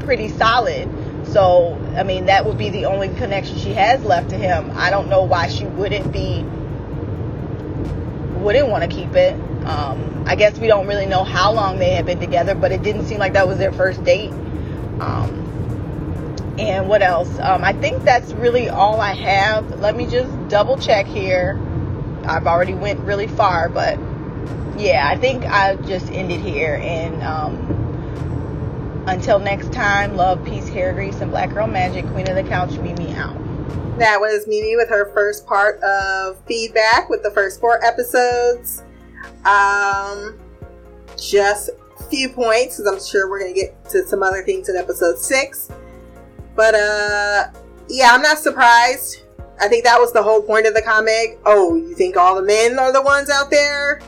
pretty 0.01 0.29
solid. 0.29 0.89
So 1.33 1.79
I 1.97 2.03
mean 2.03 2.27
that 2.27 2.45
would 2.47 2.59
be 2.59 2.71
the 2.71 2.87
only 2.87 3.09
connection 3.09 3.59
she 3.59 3.73
has 3.75 4.03
left 4.05 4.31
to 4.31 4.37
him. 4.37 4.73
I 4.75 4.91
don't 4.91 5.09
know 5.09 5.23
why 5.23 5.49
she 5.49 5.65
wouldn't 5.65 6.13
be 6.13 6.45
wouldn't 8.41 8.69
want 8.69 8.83
to 8.83 8.89
keep 8.89 9.15
it. 9.15 9.35
Um, 9.65 10.25
I 10.27 10.35
guess 10.35 10.59
we 10.59 10.67
don't 10.67 10.87
really 10.87 11.07
know 11.07 11.25
how 11.25 11.53
long 11.53 11.79
they 11.79 11.91
had 11.91 12.07
been 12.07 12.21
together, 12.21 12.55
but 12.55 12.73
it 12.73 12.83
didn't 12.83 13.07
seem 13.07 13.19
like 13.19 13.35
that 13.35 13.47
was 13.47 13.59
their 13.59 13.73
first 13.73 14.03
date. 14.05 14.31
Um, 15.01 16.57
and 16.59 16.89
what 16.89 17.03
else? 17.03 17.39
Um, 17.39 17.65
I 17.65 17.73
think 17.73 18.03
that's 18.05 18.33
really 18.33 18.69
all 18.69 19.01
I 19.01 19.15
have. 19.15 19.81
Let 19.81 19.97
me 19.97 20.07
just 20.07 20.49
double 20.49 20.79
check 20.79 21.07
here. 21.07 21.61
I've 22.25 22.47
already 22.47 22.75
went 22.75 23.01
really 23.01 23.27
far, 23.27 23.69
but 23.69 23.99
yeah, 24.79 25.09
I 25.09 25.17
think 25.17 25.45
I 25.45 25.77
just 25.77 26.11
ended 26.11 26.41
here. 26.41 26.79
And 26.83 27.23
um, 27.23 27.90
until 29.11 29.39
next 29.39 29.73
time, 29.73 30.17
love, 30.17 30.45
peace, 30.45 30.69
hair 30.69 30.93
grease, 30.93 31.21
and 31.21 31.31
black 31.31 31.51
girl 31.51 31.67
magic. 31.67 32.07
Queen 32.13 32.29
of 32.29 32.37
the 32.37 32.45
couch, 32.45 32.71
Mimi 32.79 33.13
out. 33.15 33.37
That 33.99 34.21
was 34.21 34.47
Mimi 34.47 34.77
with 34.77 34.89
her 34.89 35.13
first 35.13 35.47
part 35.47 35.81
of 35.83 36.41
feedback 36.47 37.11
with 37.11 37.23
the 37.23 37.31
first 37.33 37.61
four 37.61 37.85
episodes. 37.85 38.83
Um, 39.45 40.39
just 41.19 41.71
a 41.99 42.05
few 42.05 42.29
points 42.29 42.77
because 42.77 42.93
I'm 42.93 43.05
sure 43.05 43.29
we're 43.29 43.41
gonna 43.41 43.53
get 43.53 43.85
to 43.91 44.07
some 44.07 44.23
other 44.23 44.43
things 44.45 44.69
in 44.69 44.77
episode 44.77 45.19
six. 45.19 45.71
But 46.55 46.75
uh, 46.75 47.51
yeah, 47.89 48.13
I'm 48.13 48.23
not 48.23 48.39
surprised. 48.39 49.23
I 49.61 49.69
think 49.69 49.85
that 49.85 49.99
was 49.99 50.13
the 50.13 50.23
whole 50.23 50.41
point 50.41 50.67
of 50.67 50.75
the 50.75 50.83
comic. 50.83 51.39
Oh, 51.45 51.75
you 51.75 51.95
think 51.95 52.17
all 52.17 52.37
the 52.37 52.43
men 52.43 52.79
are 52.79 52.93
the 52.93 53.03
ones 53.03 53.29
out 53.29 53.51
there? 53.51 54.01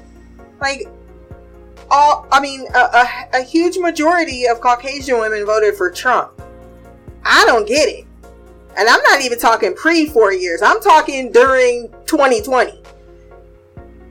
Like, 0.60 0.86
all 1.90 2.26
I 2.30 2.40
mean, 2.40 2.66
a, 2.74 2.78
a, 2.78 3.40
a 3.40 3.42
huge 3.42 3.78
majority 3.78 4.46
of 4.46 4.60
Caucasian 4.60 5.18
women 5.18 5.44
voted 5.44 5.74
for 5.74 5.90
Trump. 5.90 6.40
I 7.24 7.44
don't 7.46 7.66
get 7.66 7.88
it. 7.88 8.06
And 8.76 8.88
I'm 8.88 9.02
not 9.02 9.20
even 9.20 9.38
talking 9.38 9.74
pre 9.74 10.06
four 10.06 10.32
years. 10.32 10.62
I'm 10.62 10.80
talking 10.80 11.30
during 11.30 11.90
2020. 12.06 12.82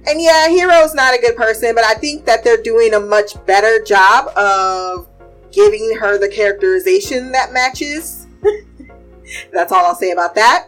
And 0.08 0.22
yeah, 0.22 0.48
Hero's 0.50 0.94
not 0.94 1.14
a 1.14 1.20
good 1.20 1.36
person, 1.36 1.76
but 1.76 1.84
I 1.84 1.94
think 1.94 2.26
that 2.26 2.44
they're 2.44 2.62
doing 2.62 2.94
a 2.94 3.00
much 3.00 3.44
better 3.46 3.84
job 3.84 4.36
of 4.36 5.08
giving 5.52 5.96
her 6.00 6.18
the 6.18 6.28
characterization 6.28 7.32
that 7.32 7.54
matches. 7.54 8.28
That's 9.54 9.72
all 9.72 9.86
I'll 9.86 9.96
say 9.96 10.12
about 10.12 10.34
that. 10.36 10.68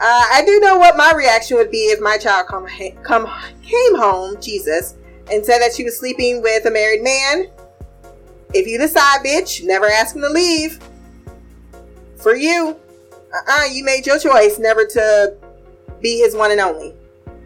Uh, 0.00 0.26
I 0.32 0.42
do 0.46 0.60
know 0.60 0.78
what 0.78 0.96
my 0.96 1.12
reaction 1.14 1.56
would 1.56 1.70
be 1.70 1.88
if 1.88 2.00
my 2.00 2.16
child 2.18 2.46
come, 2.46 2.66
come 3.02 3.26
came 3.62 3.96
home, 3.96 4.40
Jesus, 4.40 4.94
and 5.30 5.44
said 5.44 5.58
that 5.60 5.74
she 5.74 5.84
was 5.84 5.98
sleeping 5.98 6.42
with 6.42 6.64
a 6.66 6.70
married 6.70 7.02
man. 7.02 7.48
If 8.54 8.66
you 8.66 8.78
decide, 8.78 9.24
bitch, 9.24 9.64
never 9.64 9.86
ask 9.86 10.14
him 10.16 10.22
to 10.22 10.28
leave. 10.28 10.78
For 12.16 12.34
you, 12.34 12.76
uh-uh, 13.32 13.64
you 13.70 13.84
made 13.84 14.06
your 14.06 14.18
choice 14.18 14.58
never 14.58 14.84
to 14.86 15.36
be 16.00 16.18
his 16.18 16.34
one 16.34 16.50
and 16.50 16.60
only. 16.60 16.94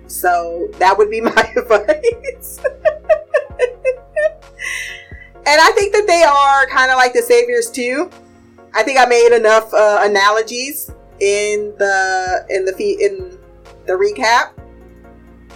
So 0.06 0.68
that 0.78 0.96
would 0.96 1.10
be 1.10 1.20
my 1.22 1.52
advice. 1.56 2.60
and 5.44 5.60
I 5.60 5.72
think 5.74 5.92
that 5.92 6.06
they 6.06 6.22
are 6.22 6.66
kind 6.66 6.90
of 6.90 6.96
like 6.96 7.12
the 7.12 7.22
saviors 7.22 7.70
too. 7.70 8.10
I 8.74 8.82
think 8.82 8.98
I 8.98 9.06
made 9.06 9.34
enough 9.34 9.72
uh, 9.74 10.00
analogies 10.02 10.90
in 11.20 11.74
the 11.78 12.46
in 12.48 12.64
the 12.64 12.74
in 13.00 13.38
the 13.86 13.92
recap. 13.92 14.52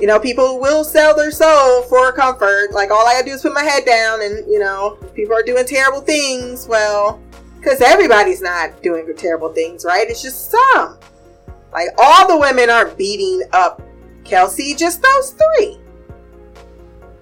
You 0.01 0.07
know, 0.07 0.21
people 0.21 0.61
will 0.61 0.85
sell 0.85 1.17
their 1.17 1.31
soul 1.31 1.83
for 1.85 2.13
comfort. 2.13 2.73
Like 2.73 2.91
all 2.91 3.07
I 3.07 3.15
gotta 3.15 3.27
do 3.27 3.33
is 3.33 3.43
put 3.43 3.55
my 3.55 3.63
head 3.65 3.85
down, 3.87 4.23
and 4.23 4.47
you 4.51 4.59
know, 4.59 4.99
people 5.15 5.35
are 5.35 5.43
doing 5.43 5.65
terrible 5.65 6.01
things. 6.01 6.67
Well, 6.69 7.21
because 7.57 7.81
everybody's 7.81 8.43
not 8.43 8.83
doing 8.83 9.11
terrible 9.17 9.53
things, 9.53 9.85
right? 9.85 10.09
It's 10.09 10.23
just 10.23 10.51
some. 10.51 10.99
Like 11.73 11.89
all 11.99 12.29
the 12.29 12.39
women 12.39 12.71
aren't 12.71 12.97
beating 12.97 13.43
up 13.53 13.83
Kelsey, 14.25 14.75
just 14.75 15.03
those 15.03 15.31
three. 15.33 15.79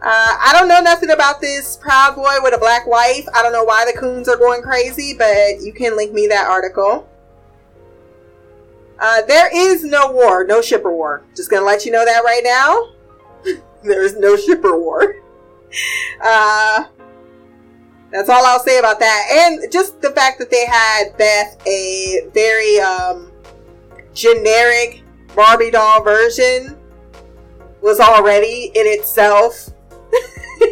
Uh, 0.02 0.36
I 0.38 0.50
don't 0.52 0.68
know 0.68 0.80
nothing 0.80 1.10
about 1.10 1.40
this 1.40 1.78
proud 1.78 2.14
boy 2.14 2.36
with 2.42 2.52
a 2.52 2.58
black 2.58 2.86
wife. 2.86 3.26
I 3.34 3.42
don't 3.42 3.52
know 3.52 3.64
why 3.64 3.86
the 3.86 3.98
coons 3.98 4.28
are 4.28 4.36
going 4.36 4.60
crazy, 4.60 5.14
but 5.16 5.62
you 5.62 5.72
can 5.72 5.96
link 5.96 6.12
me 6.12 6.26
that 6.26 6.46
article. 6.46 7.08
Uh, 8.98 9.22
there 9.22 9.50
is 9.54 9.84
no 9.84 10.12
war, 10.12 10.44
no 10.44 10.62
shipper 10.62 10.90
war. 10.90 11.24
Just 11.36 11.50
gonna 11.50 11.64
let 11.64 11.84
you 11.84 11.92
know 11.92 12.04
that 12.04 12.24
right 12.24 12.42
now. 12.44 12.88
there 13.82 14.02
is 14.02 14.16
no 14.16 14.36
shipper 14.36 14.78
war. 14.78 15.16
Uh, 16.22 16.84
that's 18.12 18.28
all 18.28 18.46
I'll 18.46 18.60
say 18.60 18.78
about 18.78 19.00
that. 19.00 19.28
And 19.32 19.72
just 19.72 20.00
the 20.00 20.12
fact 20.12 20.38
that 20.38 20.48
they 20.48 20.64
had 20.66 21.18
Beth 21.18 21.60
a 21.66 22.28
very 22.32 22.78
um, 22.78 23.32
generic 24.14 25.02
Barbie 25.34 25.72
doll 25.72 26.04
version 26.04 26.78
was 27.82 27.98
already 27.98 28.70
in 28.74 28.86
itself. 28.86 29.70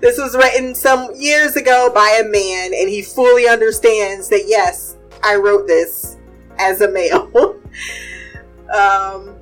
this 0.00 0.16
was 0.18 0.34
written 0.34 0.74
some 0.74 1.14
years 1.14 1.56
ago 1.56 1.90
by 1.94 2.22
a 2.24 2.26
man, 2.26 2.72
and 2.74 2.88
he 2.88 3.02
fully 3.02 3.46
understands 3.46 4.30
that 4.30 4.44
yes, 4.46 4.93
I 5.22 5.36
wrote 5.36 5.66
this 5.66 6.16
as 6.58 6.80
a 6.80 6.90
male. 6.90 7.30
um, 8.74 9.36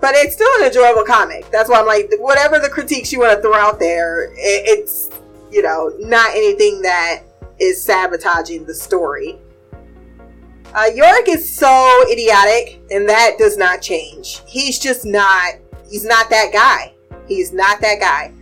but 0.00 0.14
it's 0.14 0.34
still 0.34 0.50
an 0.60 0.66
enjoyable 0.66 1.04
comic. 1.04 1.50
That's 1.50 1.68
why 1.68 1.80
I'm 1.80 1.86
like, 1.86 2.12
whatever 2.18 2.58
the 2.58 2.68
critiques 2.68 3.12
you 3.12 3.20
want 3.20 3.36
to 3.36 3.42
throw 3.42 3.54
out 3.54 3.78
there, 3.78 4.32
it, 4.32 4.38
it's 4.38 5.10
you 5.50 5.62
know 5.62 5.92
not 5.98 6.30
anything 6.30 6.82
that 6.82 7.22
is 7.58 7.82
sabotaging 7.82 8.66
the 8.66 8.74
story. 8.74 9.38
Uh, 10.74 10.90
is 11.26 11.50
so 11.50 12.04
idiotic, 12.10 12.82
and 12.90 13.08
that 13.08 13.36
does 13.38 13.56
not 13.56 13.80
change. 13.80 14.42
He's 14.46 14.78
just 14.78 15.06
not. 15.06 15.54
He's 15.88 16.04
not 16.04 16.28
that 16.30 16.52
guy. 16.52 16.92
He's 17.26 17.52
not 17.52 17.80
that 17.80 17.98
guy. 17.98 18.32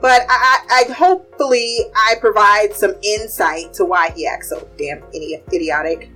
But 0.00 0.22
I, 0.28 0.60
I, 0.68 0.84
I 0.88 0.92
hopefully 0.92 1.78
I 1.96 2.14
provide 2.20 2.74
some 2.74 2.94
insight 3.02 3.72
to 3.74 3.84
why 3.84 4.10
he 4.10 4.26
acts 4.26 4.50
so 4.50 4.68
damn 4.76 5.02
idiotic. 5.14 6.10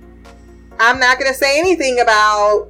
I'm 0.79 0.99
not 0.99 1.17
gonna 1.17 1.33
say 1.33 1.59
anything 1.59 1.99
about 1.99 2.67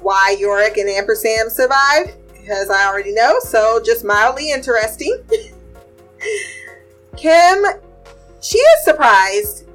why 0.00 0.36
Yorick 0.38 0.76
and 0.78 0.88
Ampersand 0.88 1.50
survived 1.52 2.12
because 2.32 2.70
I 2.70 2.86
already 2.86 3.12
know. 3.12 3.38
So 3.40 3.80
just 3.84 4.04
mildly 4.04 4.50
interesting. 4.50 5.22
Kim, 7.16 7.64
she 8.40 8.58
is 8.58 8.84
surprised 8.84 9.66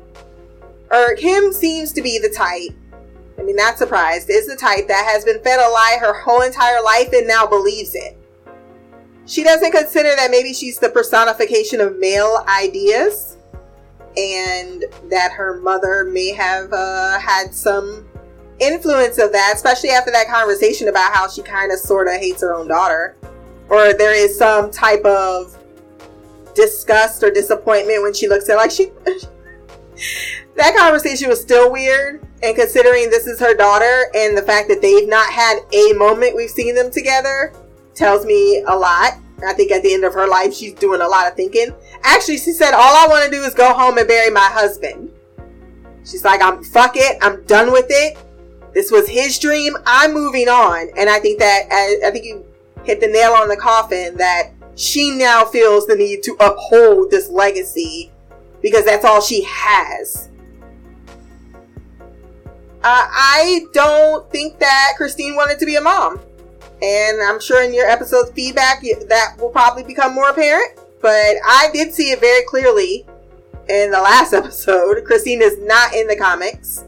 or 0.91 1.15
Kim 1.15 1.51
seems 1.51 1.91
to 1.93 2.01
be 2.01 2.17
the 2.17 2.29
type, 2.29 2.71
I 3.37 3.43
mean, 3.43 3.55
not 3.55 3.77
surprised, 3.77 4.29
is 4.29 4.47
the 4.47 4.55
type 4.55 4.87
that 4.87 5.05
has 5.11 5.25
been 5.25 5.41
fed 5.43 5.59
a 5.59 5.69
lie 5.69 5.97
her 5.99 6.21
whole 6.21 6.41
entire 6.41 6.81
life 6.81 7.09
and 7.13 7.27
now 7.27 7.45
believes 7.45 7.93
it. 7.93 8.16
She 9.27 9.43
doesn't 9.43 9.71
consider 9.71 10.15
that 10.15 10.31
maybe 10.31 10.53
she's 10.53 10.79
the 10.79 10.89
personification 10.89 11.81
of 11.81 11.97
male 11.97 12.45
ideas 12.47 13.37
and 14.15 14.85
that 15.09 15.31
her 15.33 15.59
mother 15.59 16.05
may 16.05 16.31
have 16.31 16.71
uh, 16.71 17.19
had 17.19 17.53
some 17.53 18.07
influence 18.59 19.17
of 19.19 19.33
that, 19.33 19.51
especially 19.53 19.89
after 19.89 20.11
that 20.11 20.27
conversation 20.27 20.87
about 20.87 21.13
how 21.13 21.27
she 21.27 21.43
kind 21.43 21.73
of 21.73 21.77
sort 21.77 22.07
of 22.07 22.13
hates 22.13 22.41
her 22.41 22.55
own 22.55 22.69
daughter. 22.69 23.17
Or 23.69 23.93
there 23.93 24.15
is 24.15 24.37
some 24.37 24.71
type 24.71 25.03
of 25.03 25.57
disgust 26.55 27.21
or 27.21 27.29
disappointment 27.29 28.01
when 28.01 28.13
she 28.13 28.27
looks 28.27 28.49
at 28.49 28.55
like 28.55 28.71
she 28.71 28.91
that 30.55 30.75
conversation 30.75 31.29
was 31.29 31.39
still 31.39 31.71
weird 31.71 32.25
And 32.41 32.55
considering 32.55 33.11
this 33.11 33.27
is 33.27 33.39
her 33.39 33.53
daughter 33.53 34.09
and 34.15 34.35
the 34.35 34.41
fact 34.41 34.67
that 34.69 34.81
they've 34.81 35.07
not 35.07 35.31
had 35.31 35.59
a 35.71 35.93
moment 35.93 36.35
we've 36.35 36.49
seen 36.49 36.73
them 36.73 36.89
together 36.89 37.53
tells 37.97 38.25
me 38.25 38.63
a 38.67 38.75
lot. 38.75 39.13
I 39.45 39.53
think 39.53 39.71
at 39.71 39.83
the 39.83 39.93
end 39.93 40.03
of 40.03 40.13
her 40.13 40.27
life, 40.27 40.53
she's 40.53 40.73
doing 40.73 41.01
a 41.01 41.07
lot 41.07 41.27
of 41.27 41.35
thinking. 41.35 41.73
Actually, 42.03 42.37
she 42.37 42.51
said, 42.51 42.73
All 42.73 42.95
I 42.95 43.07
want 43.09 43.25
to 43.25 43.31
do 43.31 43.43
is 43.43 43.53
go 43.53 43.73
home 43.73 43.97
and 43.97 44.07
bury 44.07 44.31
my 44.31 44.39
husband. 44.39 45.11
She's 46.05 46.23
like, 46.23 46.41
I'm 46.41 46.63
fuck 46.63 46.93
it. 46.95 47.17
I'm 47.21 47.43
done 47.43 47.71
with 47.71 47.87
it. 47.89 48.17
This 48.73 48.91
was 48.91 49.07
his 49.09 49.37
dream. 49.37 49.75
I'm 49.85 50.13
moving 50.13 50.47
on. 50.47 50.89
And 50.97 51.09
I 51.09 51.19
think 51.19 51.39
that, 51.39 51.63
I 51.71 52.07
I 52.07 52.11
think 52.11 52.25
you 52.25 52.45
hit 52.83 53.01
the 53.01 53.07
nail 53.07 53.33
on 53.33 53.49
the 53.49 53.57
coffin 53.57 54.15
that 54.17 54.51
she 54.75 55.11
now 55.11 55.43
feels 55.43 55.85
the 55.85 55.95
need 55.95 56.23
to 56.23 56.37
uphold 56.39 57.11
this 57.11 57.29
legacy 57.29 58.11
because 58.61 58.85
that's 58.85 59.03
all 59.03 59.21
she 59.21 59.43
has. 59.47 60.29
Uh, 62.83 63.07
I 63.09 63.65
don't 63.73 64.29
think 64.31 64.59
that 64.59 64.93
Christine 64.95 65.35
wanted 65.35 65.59
to 65.59 65.65
be 65.65 65.75
a 65.75 65.81
mom. 65.81 66.21
And 66.81 67.21
I'm 67.21 67.39
sure 67.39 67.63
in 67.63 67.73
your 67.73 67.87
episode's 67.87 68.31
feedback 68.31 68.83
that 69.09 69.35
will 69.39 69.49
probably 69.49 69.83
become 69.83 70.13
more 70.13 70.29
apparent. 70.29 70.79
But 71.01 71.35
I 71.45 71.69
did 71.73 71.93
see 71.93 72.11
it 72.11 72.19
very 72.19 72.43
clearly 72.45 73.05
in 73.69 73.91
the 73.91 73.99
last 73.99 74.33
episode. 74.33 75.03
Christine 75.05 75.41
is 75.41 75.57
not 75.59 75.93
in 75.93 76.07
the 76.07 76.15
comics. 76.15 76.83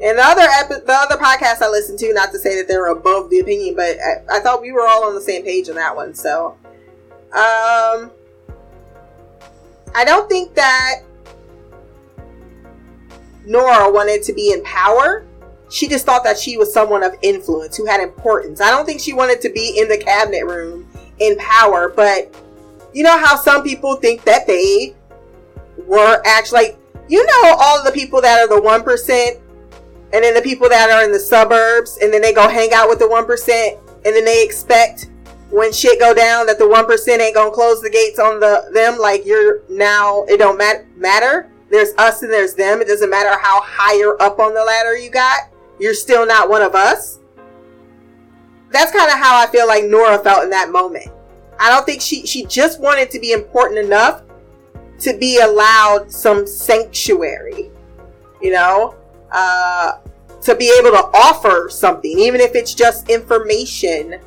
And 0.00 0.18
the 0.18 0.22
other 0.22 0.42
epi- 0.42 0.84
the 0.84 0.92
other 0.92 1.16
podcast 1.16 1.62
I 1.62 1.70
listened 1.70 1.98
to, 2.00 2.12
not 2.12 2.30
to 2.32 2.38
say 2.38 2.56
that 2.56 2.68
they're 2.68 2.88
above 2.88 3.30
the 3.30 3.38
opinion, 3.38 3.74
but 3.74 3.96
I, 3.98 4.36
I 4.36 4.40
thought 4.40 4.60
we 4.60 4.70
were 4.70 4.86
all 4.86 5.04
on 5.04 5.14
the 5.14 5.22
same 5.22 5.42
page 5.42 5.70
on 5.70 5.76
that 5.76 5.96
one. 5.96 6.14
So, 6.14 6.58
um, 7.32 8.10
I 9.94 10.04
don't 10.04 10.28
think 10.28 10.54
that 10.54 11.00
Nora 13.46 13.90
wanted 13.90 14.22
to 14.24 14.34
be 14.34 14.52
in 14.52 14.62
power. 14.64 15.25
She 15.68 15.88
just 15.88 16.06
thought 16.06 16.22
that 16.24 16.38
she 16.38 16.56
was 16.56 16.72
someone 16.72 17.02
of 17.02 17.14
influence 17.22 17.76
who 17.76 17.86
had 17.86 18.00
importance. 18.00 18.60
I 18.60 18.70
don't 18.70 18.86
think 18.86 19.00
she 19.00 19.12
wanted 19.12 19.40
to 19.42 19.50
be 19.50 19.78
in 19.80 19.88
the 19.88 19.98
cabinet 19.98 20.44
room 20.44 20.88
in 21.18 21.36
power, 21.38 21.88
but 21.88 22.34
you 22.92 23.02
know 23.02 23.18
how 23.18 23.36
some 23.36 23.62
people 23.62 23.96
think 23.96 24.22
that 24.24 24.46
they 24.46 24.94
were 25.86 26.22
actually 26.24 26.68
like, 26.68 26.78
you 27.08 27.24
know, 27.24 27.54
all 27.58 27.82
the 27.84 27.92
people 27.92 28.20
that 28.20 28.40
are 28.40 28.48
the 28.48 28.60
1%, 28.60 29.40
and 30.12 30.24
then 30.24 30.34
the 30.34 30.42
people 30.42 30.68
that 30.68 30.90
are 30.90 31.04
in 31.04 31.12
the 31.12 31.18
suburbs, 31.18 31.98
and 32.00 32.12
then 32.12 32.22
they 32.22 32.32
go 32.32 32.48
hang 32.48 32.72
out 32.72 32.88
with 32.88 32.98
the 32.98 33.04
1%, 33.04 33.78
and 34.04 34.14
then 34.14 34.24
they 34.24 34.44
expect 34.44 35.10
when 35.50 35.72
shit 35.72 35.98
go 36.00 36.14
down 36.14 36.46
that 36.46 36.58
the 36.58 36.64
1% 36.64 37.20
ain't 37.20 37.34
gonna 37.34 37.50
close 37.50 37.80
the 37.80 37.90
gates 37.90 38.18
on 38.18 38.40
the 38.40 38.68
them? 38.72 38.98
Like 38.98 39.24
you're 39.24 39.62
now 39.68 40.24
it 40.24 40.38
don't 40.38 40.58
mat- 40.58 40.86
matter? 40.96 41.50
There's 41.70 41.90
us 41.98 42.22
and 42.22 42.32
there's 42.32 42.54
them. 42.54 42.80
It 42.80 42.88
doesn't 42.88 43.10
matter 43.10 43.38
how 43.40 43.60
higher 43.62 44.20
up 44.20 44.38
on 44.38 44.54
the 44.54 44.62
ladder 44.62 44.96
you 44.96 45.10
got 45.10 45.48
you're 45.78 45.94
still 45.94 46.26
not 46.26 46.48
one 46.48 46.62
of 46.62 46.74
us. 46.74 47.18
That's 48.70 48.92
kind 48.92 49.10
of 49.10 49.16
how 49.18 49.40
i 49.40 49.46
feel 49.46 49.66
like 49.66 49.84
nora 49.84 50.18
felt 50.18 50.44
in 50.44 50.50
that 50.50 50.70
moment. 50.70 51.08
I 51.58 51.70
don't 51.70 51.86
think 51.86 52.02
she 52.02 52.26
she 52.26 52.44
just 52.46 52.80
wanted 52.80 53.10
to 53.10 53.20
be 53.20 53.32
important 53.32 53.78
enough 53.78 54.22
to 55.00 55.16
be 55.16 55.40
allowed 55.40 56.10
some 56.10 56.46
sanctuary 56.46 57.70
you 58.40 58.52
know? 58.52 58.94
Uh 59.32 59.98
to 60.42 60.54
be 60.54 60.72
able 60.78 60.90
to 60.90 61.10
offer 61.12 61.68
something 61.68 62.18
even 62.18 62.40
if 62.40 62.54
it's 62.54 62.74
just 62.74 63.08
information. 63.08 64.20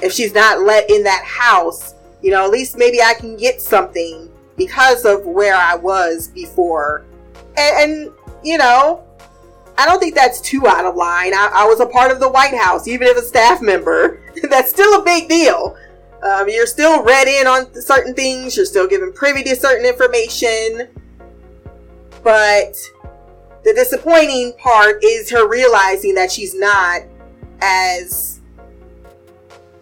If 0.00 0.12
she's 0.12 0.32
not 0.32 0.62
let 0.62 0.90
in 0.90 1.04
that 1.04 1.24
house, 1.24 1.94
you 2.22 2.30
know, 2.30 2.44
at 2.44 2.50
least 2.50 2.78
maybe 2.78 3.02
I 3.02 3.14
can 3.14 3.36
get 3.36 3.60
something 3.60 4.30
because 4.56 5.04
of 5.04 5.26
where 5.26 5.54
I 5.54 5.74
was 5.74 6.28
before. 6.28 7.04
And, 7.56 7.92
and 7.92 8.12
you 8.42 8.56
know, 8.56 9.04
I 9.78 9.86
don't 9.86 9.98
think 9.98 10.14
that's 10.14 10.40
too 10.40 10.66
out 10.66 10.84
of 10.84 10.96
line. 10.96 11.34
I, 11.34 11.50
I 11.54 11.64
was 11.66 11.80
a 11.80 11.86
part 11.86 12.10
of 12.10 12.20
the 12.20 12.28
White 12.28 12.54
House, 12.54 12.86
even 12.86 13.08
if 13.08 13.16
a 13.16 13.22
staff 13.22 13.62
member. 13.62 14.20
that's 14.50 14.70
still 14.70 15.00
a 15.00 15.04
big 15.04 15.28
deal. 15.28 15.76
Um, 16.22 16.48
you're 16.48 16.66
still 16.66 17.02
read 17.02 17.26
in 17.26 17.46
on 17.46 17.74
certain 17.74 18.14
things, 18.14 18.56
you're 18.56 18.66
still 18.66 18.86
given 18.86 19.12
privy 19.12 19.42
to 19.44 19.56
certain 19.56 19.84
information. 19.84 20.88
But 22.22 22.76
the 23.64 23.72
disappointing 23.74 24.52
part 24.58 25.02
is 25.02 25.30
her 25.30 25.48
realizing 25.48 26.14
that 26.14 26.30
she's 26.30 26.54
not 26.54 27.02
as 27.60 28.40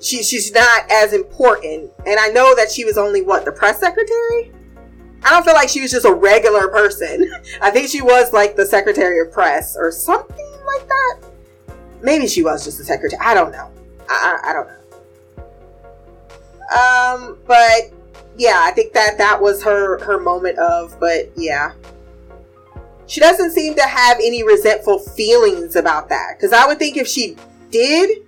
she, 0.00 0.22
she's 0.22 0.52
not 0.52 0.90
as 0.90 1.12
important. 1.12 1.92
And 2.06 2.18
I 2.18 2.28
know 2.28 2.54
that 2.56 2.70
she 2.70 2.84
was 2.84 2.96
only 2.96 3.22
what 3.22 3.44
the 3.44 3.52
press 3.52 3.80
secretary. 3.80 4.52
I 5.22 5.30
don't 5.30 5.44
feel 5.44 5.54
like 5.54 5.68
she 5.68 5.80
was 5.80 5.90
just 5.90 6.06
a 6.06 6.12
regular 6.12 6.68
person. 6.68 7.30
I 7.62 7.70
think 7.70 7.88
she 7.88 8.00
was 8.02 8.32
like 8.32 8.56
the 8.56 8.66
secretary 8.66 9.20
of 9.20 9.32
press 9.32 9.76
or 9.76 9.92
something 9.92 10.50
like 10.66 10.88
that. 10.88 11.18
Maybe 12.02 12.26
she 12.26 12.42
was 12.42 12.64
just 12.64 12.78
the 12.78 12.84
secretary. 12.84 13.20
I 13.22 13.34
don't 13.34 13.52
know. 13.52 13.70
I, 14.08 14.38
I, 14.44 14.50
I 14.50 14.52
don't 14.52 14.66
know. 14.66 14.76
Um, 16.70 17.38
but 17.46 17.92
yeah, 18.36 18.60
I 18.62 18.70
think 18.70 18.92
that 18.92 19.18
that 19.18 19.40
was 19.40 19.62
her 19.62 20.02
her 20.04 20.18
moment 20.18 20.58
of. 20.58 20.98
But 20.98 21.30
yeah, 21.36 21.72
she 23.06 23.20
doesn't 23.20 23.50
seem 23.50 23.74
to 23.74 23.82
have 23.82 24.18
any 24.18 24.42
resentful 24.42 24.98
feelings 24.98 25.76
about 25.76 26.08
that. 26.08 26.36
Because 26.36 26.52
I 26.52 26.66
would 26.66 26.78
think 26.78 26.96
if 26.96 27.08
she 27.08 27.36
did, 27.70 28.22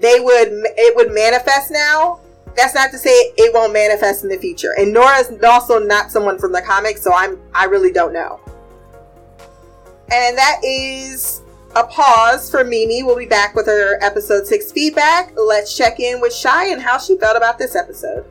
they 0.00 0.20
would 0.20 0.48
it 0.50 0.96
would 0.96 1.12
manifest 1.12 1.70
now. 1.70 2.20
That's 2.56 2.74
not 2.74 2.90
to 2.92 2.98
say 2.98 3.10
it 3.10 3.52
won't 3.52 3.72
manifest 3.72 4.22
in 4.22 4.30
the 4.30 4.38
future. 4.38 4.74
And 4.78 4.92
Nora's 4.92 5.32
also 5.42 5.78
not 5.78 6.10
someone 6.10 6.38
from 6.38 6.52
the 6.52 6.62
comics, 6.62 7.02
so 7.02 7.12
I'm 7.12 7.40
I 7.54 7.64
really 7.64 7.92
don't 7.92 8.12
know. 8.12 8.40
And 10.12 10.36
that 10.38 10.60
is 10.62 11.42
a 11.74 11.84
pause 11.84 12.50
for 12.50 12.62
Mimi. 12.62 13.02
We'll 13.02 13.16
be 13.16 13.26
back 13.26 13.54
with 13.54 13.66
her 13.66 13.98
episode 14.02 14.46
six 14.46 14.70
feedback. 14.70 15.32
Let's 15.36 15.76
check 15.76 15.98
in 15.98 16.20
with 16.20 16.32
Shy 16.32 16.66
and 16.66 16.80
how 16.80 16.98
she 16.98 17.18
felt 17.18 17.36
about 17.36 17.58
this 17.58 17.74
episode. 17.74 18.24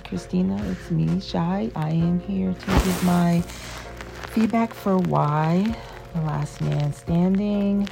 Christina, 0.00 0.60
it's 0.70 0.90
me, 0.90 1.20
Shy. 1.20 1.70
I 1.76 1.90
am 1.90 2.20
here 2.20 2.52
to 2.52 2.66
give 2.66 3.04
my 3.04 3.40
feedback 4.30 4.74
for 4.74 4.98
Why, 4.98 5.76
The 6.14 6.20
Last 6.22 6.60
Man 6.60 6.92
Standing, 6.92 7.88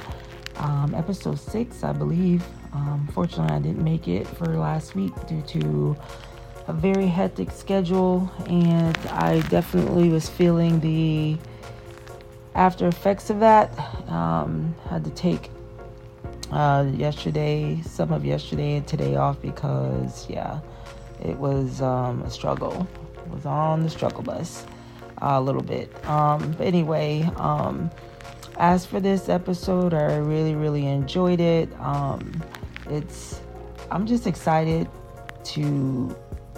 um, 0.57 0.93
episode 0.95 1.39
six, 1.39 1.83
I 1.83 1.93
believe. 1.93 2.43
Um, 2.73 3.07
fortunately, 3.13 3.55
I 3.55 3.59
didn't 3.59 3.83
make 3.83 4.07
it 4.07 4.27
for 4.27 4.45
last 4.47 4.95
week 4.95 5.13
due 5.27 5.41
to 5.43 5.97
a 6.67 6.73
very 6.73 7.07
hectic 7.07 7.51
schedule, 7.51 8.29
and 8.47 8.97
I 9.09 9.39
definitely 9.49 10.09
was 10.09 10.29
feeling 10.29 10.79
the 10.81 11.37
after 12.55 12.87
effects 12.87 13.29
of 13.29 13.39
that. 13.39 13.77
Um, 14.09 14.75
had 14.89 15.03
to 15.05 15.11
take 15.11 15.49
uh, 16.51 16.85
yesterday, 16.93 17.81
some 17.81 18.11
of 18.11 18.25
yesterday 18.25 18.77
and 18.77 18.87
today 18.87 19.15
off 19.15 19.41
because, 19.41 20.29
yeah, 20.29 20.59
it 21.23 21.37
was 21.37 21.81
um, 21.81 22.21
a 22.23 22.29
struggle. 22.29 22.87
was 23.29 23.45
on 23.45 23.83
the 23.83 23.89
struggle 23.89 24.23
bus 24.23 24.65
a 25.17 25.41
little 25.41 25.63
bit. 25.63 25.89
Um, 26.07 26.51
but 26.57 26.67
anyway, 26.67 27.29
um, 27.37 27.89
as 28.57 28.85
for 28.85 28.99
this 28.99 29.29
episode, 29.29 29.93
I 29.93 30.17
really, 30.17 30.55
really 30.55 30.85
enjoyed 30.85 31.39
it. 31.39 31.69
Um, 31.79 32.43
it's, 32.89 33.39
I'm 33.89 34.05
just 34.05 34.27
excited 34.27 34.87
to 35.45 36.15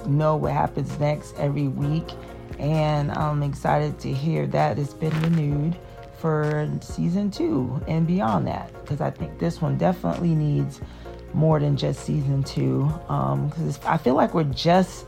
know 0.08 0.36
what 0.36 0.52
happens 0.52 1.00
next 1.00 1.36
every 1.38 1.68
week, 1.68 2.08
and 2.60 3.12
I'm 3.12 3.44
excited 3.44 4.00
to 4.00 4.12
hear 4.12 4.48
that 4.48 4.80
it's 4.80 4.94
been 4.94 5.20
renewed 5.22 5.78
for 6.18 6.68
season 6.82 7.30
two 7.30 7.82
and 7.88 8.08
beyond 8.08 8.48
that 8.48 8.72
because 8.82 9.02
I 9.02 9.12
think 9.12 9.38
this 9.38 9.62
one 9.62 9.78
definitely 9.78 10.34
needs 10.34 10.82
more 11.36 11.60
than 11.60 11.76
just 11.76 12.06
season 12.06 12.44
two 12.44 12.86
because 13.08 13.80
I 13.86 13.98
feel 13.98 14.16
like 14.16 14.34
we're 14.34 14.44
just 14.46 15.06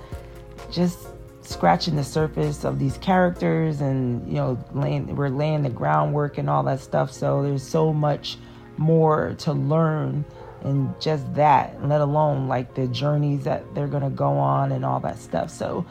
just 0.71 1.07
scratching 1.41 1.95
the 1.95 2.03
surface 2.03 2.65
of 2.65 2.77
these 2.77 2.97
characters 2.97 3.79
and 3.79 4.27
you 4.27 4.35
know 4.35 4.59
laying 4.73 5.15
we're 5.15 5.29
laying 5.29 5.63
the 5.63 5.69
groundwork 5.69 6.37
and 6.37 6.49
all 6.49 6.63
that 6.63 6.81
stuff. 6.81 7.11
So 7.11 7.41
there's 7.41 7.63
so 7.63 7.93
much 7.93 8.37
more 8.77 9.35
to 9.39 9.53
learn 9.53 10.25
and 10.61 10.93
just 10.99 11.33
that 11.35 11.83
let 11.87 12.01
alone 12.01 12.47
like 12.47 12.75
the 12.75 12.87
journeys 12.87 13.43
that 13.45 13.63
they're 13.73 13.87
gonna 13.87 14.09
go 14.09 14.37
on 14.37 14.71
and 14.73 14.83
all 14.83 14.99
that 14.99 15.17
stuff. 15.17 15.49
So 15.49 15.85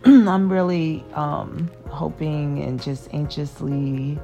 i'm 0.04 0.50
really 0.50 1.04
um 1.12 1.70
hoping 1.88 2.62
and 2.62 2.82
just 2.82 3.12
anxiously 3.12 4.18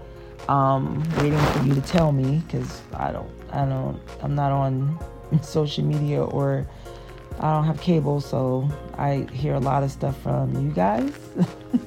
um 0.48 1.02
waiting 1.18 1.38
for 1.38 1.64
you 1.64 1.74
to 1.74 1.82
tell 1.82 2.12
me 2.12 2.42
because 2.46 2.80
i 2.94 3.12
don't 3.12 3.30
i 3.52 3.66
don't 3.66 4.00
i'm 4.22 4.34
not 4.34 4.52
on 4.52 4.98
social 5.42 5.84
media 5.84 6.22
or 6.22 6.66
I 7.38 7.54
don't 7.54 7.64
have 7.64 7.80
cable, 7.80 8.20
so 8.20 8.68
I 8.96 9.26
hear 9.32 9.54
a 9.54 9.60
lot 9.60 9.82
of 9.82 9.90
stuff 9.90 10.18
from 10.22 10.54
you 10.64 10.72
guys. 10.72 11.12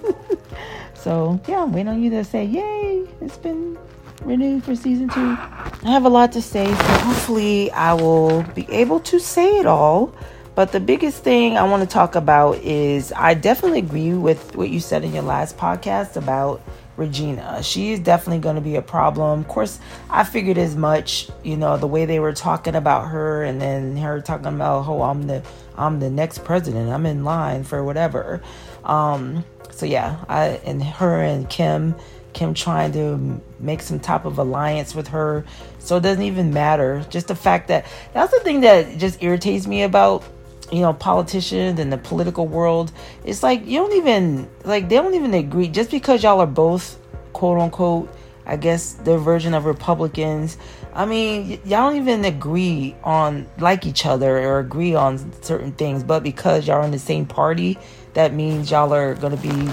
so 0.93 1.39
yeah, 1.47 1.63
I'm 1.63 1.73
waiting 1.73 1.87
on 1.87 2.03
you 2.03 2.09
to 2.11 2.23
say, 2.23 2.45
"Yay! 2.45 3.07
It's 3.21 3.37
been 3.37 3.77
renewed 4.21 4.63
for 4.63 4.75
season 4.75 5.09
two. 5.09 5.37
I 5.39 5.91
have 5.91 6.05
a 6.05 6.09
lot 6.09 6.31
to 6.33 6.41
say, 6.41 6.65
so 6.65 6.83
hopefully 6.99 7.71
I 7.71 7.93
will 7.93 8.43
be 8.53 8.69
able 8.69 8.99
to 9.01 9.19
say 9.19 9.59
it 9.59 9.65
all. 9.65 10.13
But 10.55 10.71
the 10.73 10.79
biggest 10.79 11.23
thing 11.23 11.57
I 11.57 11.63
want 11.63 11.83
to 11.83 11.89
talk 11.89 12.15
about 12.15 12.57
is 12.57 13.13
I 13.15 13.33
definitely 13.33 13.79
agree 13.79 14.13
with 14.13 14.55
what 14.55 14.69
you 14.69 14.81
said 14.81 15.03
in 15.03 15.13
your 15.13 15.23
last 15.23 15.57
podcast 15.57 16.17
about 16.17 16.61
Regina. 16.99 17.63
She 17.63 17.93
is 17.93 17.99
definitely 17.99 18.39
going 18.39 18.55
to 18.55 18.61
be 18.61 18.75
a 18.75 18.81
problem. 18.81 19.39
Of 19.39 19.47
course, 19.47 19.79
I 20.09 20.23
figured 20.23 20.57
as 20.57 20.75
much. 20.75 21.29
You 21.43 21.57
know, 21.57 21.77
the 21.77 21.87
way 21.87 22.05
they 22.05 22.19
were 22.19 22.33
talking 22.33 22.75
about 22.75 23.07
her, 23.07 23.43
and 23.43 23.59
then 23.61 23.97
her 23.97 24.21
talking 24.21 24.47
about, 24.47 24.87
"Oh, 24.87 25.01
I'm 25.01 25.25
the 25.25 25.41
I'm 25.75 25.99
the 25.99 26.09
next 26.09 26.43
president. 26.43 26.89
I'm 26.91 27.05
in 27.05 27.23
line 27.23 27.63
for 27.63 27.83
whatever." 27.83 28.41
Um, 28.83 29.43
so 29.71 29.85
yeah, 29.85 30.23
I 30.27 30.59
and 30.65 30.83
her 30.83 31.21
and 31.21 31.49
Kim. 31.49 31.95
Kim 32.31 32.53
trying 32.53 32.91
to 32.91 33.41
make 33.59 33.81
some 33.81 33.99
type 33.99 34.23
of 34.23 34.37
alliance 34.37 34.93
with 34.93 35.07
her. 35.07 35.43
So 35.79 35.97
it 35.97 36.01
doesn't 36.01 36.21
even 36.21 36.53
matter. 36.53 37.03
Just 37.09 37.27
the 37.27 37.35
fact 37.35 37.69
that 37.69 37.87
that's 38.13 38.31
the 38.31 38.39
thing 38.41 38.61
that 38.61 38.99
just 38.99 39.23
irritates 39.23 39.65
me 39.65 39.81
about 39.81 40.23
you 40.71 40.81
know 40.81 40.93
politicians 40.93 41.79
and 41.79 41.91
the 41.91 41.97
political 41.97 42.47
world 42.47 42.91
it's 43.23 43.41
like 43.43 43.65
you 43.65 43.79
don't 43.79 43.93
even 43.93 44.49
like 44.65 44.89
they 44.89 44.95
don't 44.95 45.15
even 45.15 45.33
agree. 45.33 45.67
Just 45.67 45.91
because 45.91 46.23
y'all 46.23 46.39
are 46.39 46.47
both 46.47 46.99
quote 47.33 47.59
unquote 47.59 48.13
i 48.45 48.55
guess 48.55 48.93
their 48.93 49.17
version 49.17 49.53
of 49.53 49.65
republicans 49.65 50.57
i 50.93 51.05
mean 51.05 51.49
y- 51.49 51.59
y'all 51.65 51.89
don't 51.89 51.97
even 51.97 52.25
agree 52.25 52.95
on 53.03 53.47
like 53.59 53.85
each 53.85 54.05
other 54.05 54.39
or 54.39 54.59
agree 54.59 54.95
on 54.95 55.31
certain 55.43 55.71
things. 55.71 56.03
But 56.03 56.23
because 56.23 56.67
y'all 56.67 56.77
are 56.77 56.83
in 56.83 56.91
the 56.91 56.99
same 56.99 57.25
party 57.25 57.77
that 58.13 58.33
means 58.33 58.71
y'all 58.71 58.93
are 58.93 59.13
gonna 59.15 59.37
be 59.37 59.69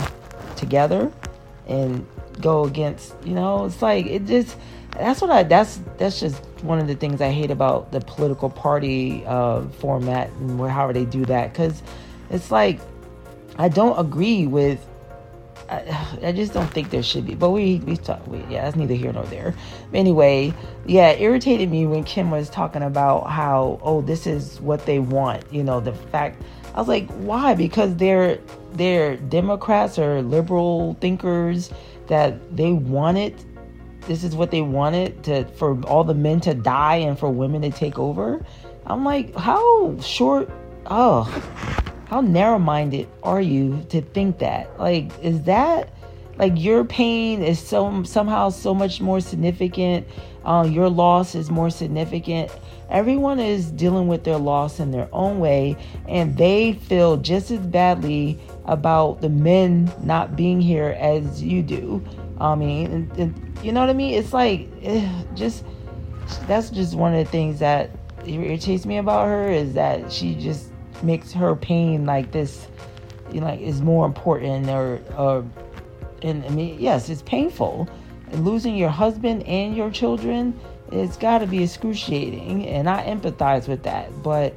together 0.56 1.10
and 1.66 2.06
go 2.40 2.64
against 2.64 3.14
you 3.24 3.34
know? 3.34 3.64
It's 3.64 3.80
like 3.80 4.06
it 4.06 4.26
just 4.26 4.56
that's 4.98 5.20
what 5.20 5.30
i 5.30 5.42
that's 5.42 5.80
that's 5.98 6.20
just 6.20 6.42
one 6.62 6.78
of 6.78 6.86
the 6.86 6.94
things 6.94 7.20
i 7.20 7.30
hate 7.30 7.50
about 7.50 7.90
the 7.92 8.00
political 8.00 8.48
party 8.48 9.24
uh 9.26 9.62
format 9.80 10.30
and 10.32 10.58
where 10.58 10.70
how 10.70 10.90
they 10.92 11.04
do 11.04 11.24
that 11.24 11.52
because 11.52 11.82
it's 12.30 12.50
like 12.50 12.80
i 13.58 13.68
don't 13.68 13.98
agree 13.98 14.46
with 14.46 14.84
I, 15.68 16.06
I 16.22 16.32
just 16.32 16.52
don't 16.52 16.70
think 16.72 16.90
there 16.90 17.02
should 17.02 17.26
be 17.26 17.34
but 17.34 17.50
we 17.50 17.76
we 17.80 17.96
talk 17.96 18.24
we, 18.26 18.38
yeah 18.48 18.62
that's 18.62 18.76
neither 18.76 18.94
here 18.94 19.12
nor 19.12 19.24
there. 19.24 19.54
Anyway 19.92 20.54
yeah 20.86 21.08
it 21.08 21.20
irritated 21.20 21.70
me 21.70 21.86
when 21.86 22.04
kim 22.04 22.30
was 22.30 22.48
talking 22.48 22.82
about 22.82 23.28
how 23.28 23.80
oh 23.82 24.00
this 24.00 24.26
is 24.26 24.60
what 24.60 24.86
they 24.86 25.00
want 25.00 25.42
you 25.52 25.64
know 25.64 25.80
the 25.80 25.92
fact 25.92 26.40
i 26.74 26.78
was 26.78 26.88
like 26.88 27.10
why? 27.14 27.54
Because 27.54 27.96
they're 27.96 28.38
they're 28.74 29.16
democrats 29.16 29.98
or 29.98 30.22
liberal 30.22 30.94
thinkers 31.00 31.70
that 32.06 32.56
they 32.56 32.72
wanted 32.72 33.34
this 34.06 34.24
is 34.24 34.34
what 34.34 34.50
they 34.50 34.62
wanted 34.62 35.22
to 35.24 35.44
for 35.56 35.80
all 35.84 36.04
the 36.04 36.14
men 36.14 36.40
to 36.40 36.54
die 36.54 36.96
and 36.96 37.18
for 37.18 37.30
women 37.30 37.62
to 37.62 37.70
take 37.70 37.98
over? 37.98 38.44
I'm 38.86 39.04
like 39.04 39.34
how 39.34 39.98
short 40.00 40.50
oh 40.86 41.22
how 42.08 42.20
narrow-minded 42.20 43.08
are 43.22 43.40
you 43.40 43.84
to 43.90 44.00
think 44.00 44.38
that? 44.38 44.78
Like 44.78 45.10
is 45.22 45.42
that 45.42 45.92
like 46.38 46.52
your 46.56 46.84
pain 46.84 47.42
is 47.42 47.58
so 47.58 48.02
somehow 48.04 48.50
so 48.50 48.74
much 48.74 49.00
more 49.00 49.20
significant 49.20 50.06
uh, 50.44 50.62
your 50.62 50.88
loss 50.88 51.34
is 51.34 51.50
more 51.50 51.70
significant. 51.70 52.52
Everyone 52.88 53.40
is 53.40 53.72
dealing 53.72 54.06
with 54.06 54.22
their 54.22 54.38
loss 54.38 54.78
in 54.78 54.92
their 54.92 55.08
own 55.12 55.40
way 55.40 55.76
and 56.08 56.36
they 56.36 56.74
feel 56.74 57.16
just 57.16 57.50
as 57.50 57.58
badly 57.66 58.38
about 58.66 59.20
the 59.20 59.28
men 59.28 59.92
not 60.04 60.36
being 60.36 60.60
here 60.60 60.96
as 61.00 61.42
you 61.42 61.62
do 61.62 62.04
i 62.38 62.54
mean 62.54 62.90
and, 62.92 63.12
and 63.18 63.58
you 63.62 63.72
know 63.72 63.80
what 63.80 63.90
i 63.90 63.94
mean? 63.94 64.14
It's 64.14 64.32
like 64.32 64.68
eh, 64.82 65.08
just 65.34 65.64
that's 66.46 66.70
just 66.70 66.94
one 66.94 67.14
of 67.14 67.24
the 67.24 67.30
things 67.30 67.58
that 67.60 67.90
irritates 68.24 68.86
me 68.86 68.98
about 68.98 69.26
her 69.26 69.48
is 69.48 69.74
that 69.74 70.12
she 70.12 70.34
just 70.34 70.70
makes 71.02 71.32
her 71.32 71.54
pain 71.54 72.06
like 72.06 72.32
this 72.32 72.66
you 73.32 73.40
know 73.40 73.46
like 73.46 73.60
is 73.60 73.80
more 73.80 74.06
important 74.06 74.68
or 74.68 75.00
or 75.16 75.44
and 76.22 76.44
I 76.44 76.48
mean 76.50 76.80
yes 76.80 77.08
it's 77.08 77.22
painful. 77.22 77.88
And 78.32 78.44
losing 78.44 78.76
your 78.76 78.88
husband 78.88 79.44
and 79.44 79.76
your 79.76 79.90
children 79.90 80.58
it's 80.92 81.16
got 81.16 81.38
to 81.38 81.46
be 81.46 81.62
excruciating 81.62 82.66
and 82.66 82.88
I 82.88 83.04
empathize 83.06 83.68
with 83.68 83.82
that. 83.84 84.10
But 84.22 84.56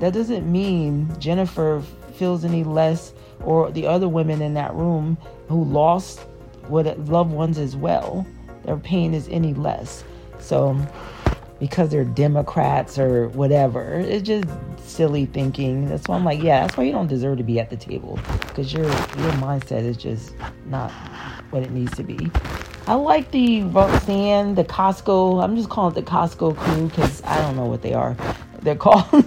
that 0.00 0.12
doesn't 0.12 0.50
mean 0.50 1.08
Jennifer 1.18 1.82
feels 2.14 2.44
any 2.44 2.64
less 2.64 3.12
or 3.40 3.70
the 3.70 3.86
other 3.86 4.08
women 4.08 4.42
in 4.42 4.54
that 4.54 4.74
room 4.74 5.16
who 5.48 5.64
lost 5.64 6.20
what 6.68 6.98
loved 7.06 7.32
ones 7.32 7.58
as 7.58 7.76
well 7.76 8.26
their 8.64 8.76
pain 8.76 9.14
is 9.14 9.28
any 9.28 9.54
less 9.54 10.04
so 10.38 10.76
because 11.58 11.90
they're 11.90 12.04
Democrats 12.04 12.98
or 12.98 13.28
whatever. 13.28 13.98
It's 13.98 14.26
just 14.26 14.46
silly 14.78 15.26
thinking. 15.26 15.88
That's 15.88 16.06
why 16.06 16.16
I'm 16.16 16.24
like, 16.24 16.42
yeah, 16.42 16.60
that's 16.60 16.76
why 16.76 16.84
you 16.84 16.92
don't 16.92 17.08
deserve 17.08 17.38
to 17.38 17.44
be 17.44 17.58
at 17.58 17.70
the 17.70 17.76
table 17.76 18.18
because 18.40 18.72
your 18.72 18.84
your 18.84 19.32
mindset 19.40 19.82
is 19.82 19.96
just 19.96 20.34
not 20.66 20.90
what 21.50 21.62
it 21.62 21.70
needs 21.70 21.94
to 21.96 22.02
be. 22.02 22.30
I 22.86 22.94
like 22.94 23.30
the 23.32 23.62
Roxanne, 23.64 24.54
the 24.54 24.64
Costco. 24.64 25.42
I'm 25.42 25.56
just 25.56 25.68
calling 25.68 25.96
it 25.96 26.04
the 26.04 26.10
Costco 26.10 26.56
crew 26.56 26.88
because 26.88 27.22
I 27.24 27.38
don't 27.42 27.56
know 27.56 27.66
what 27.66 27.82
they 27.82 27.92
are. 27.92 28.16
They're 28.62 28.76
called. 28.76 29.24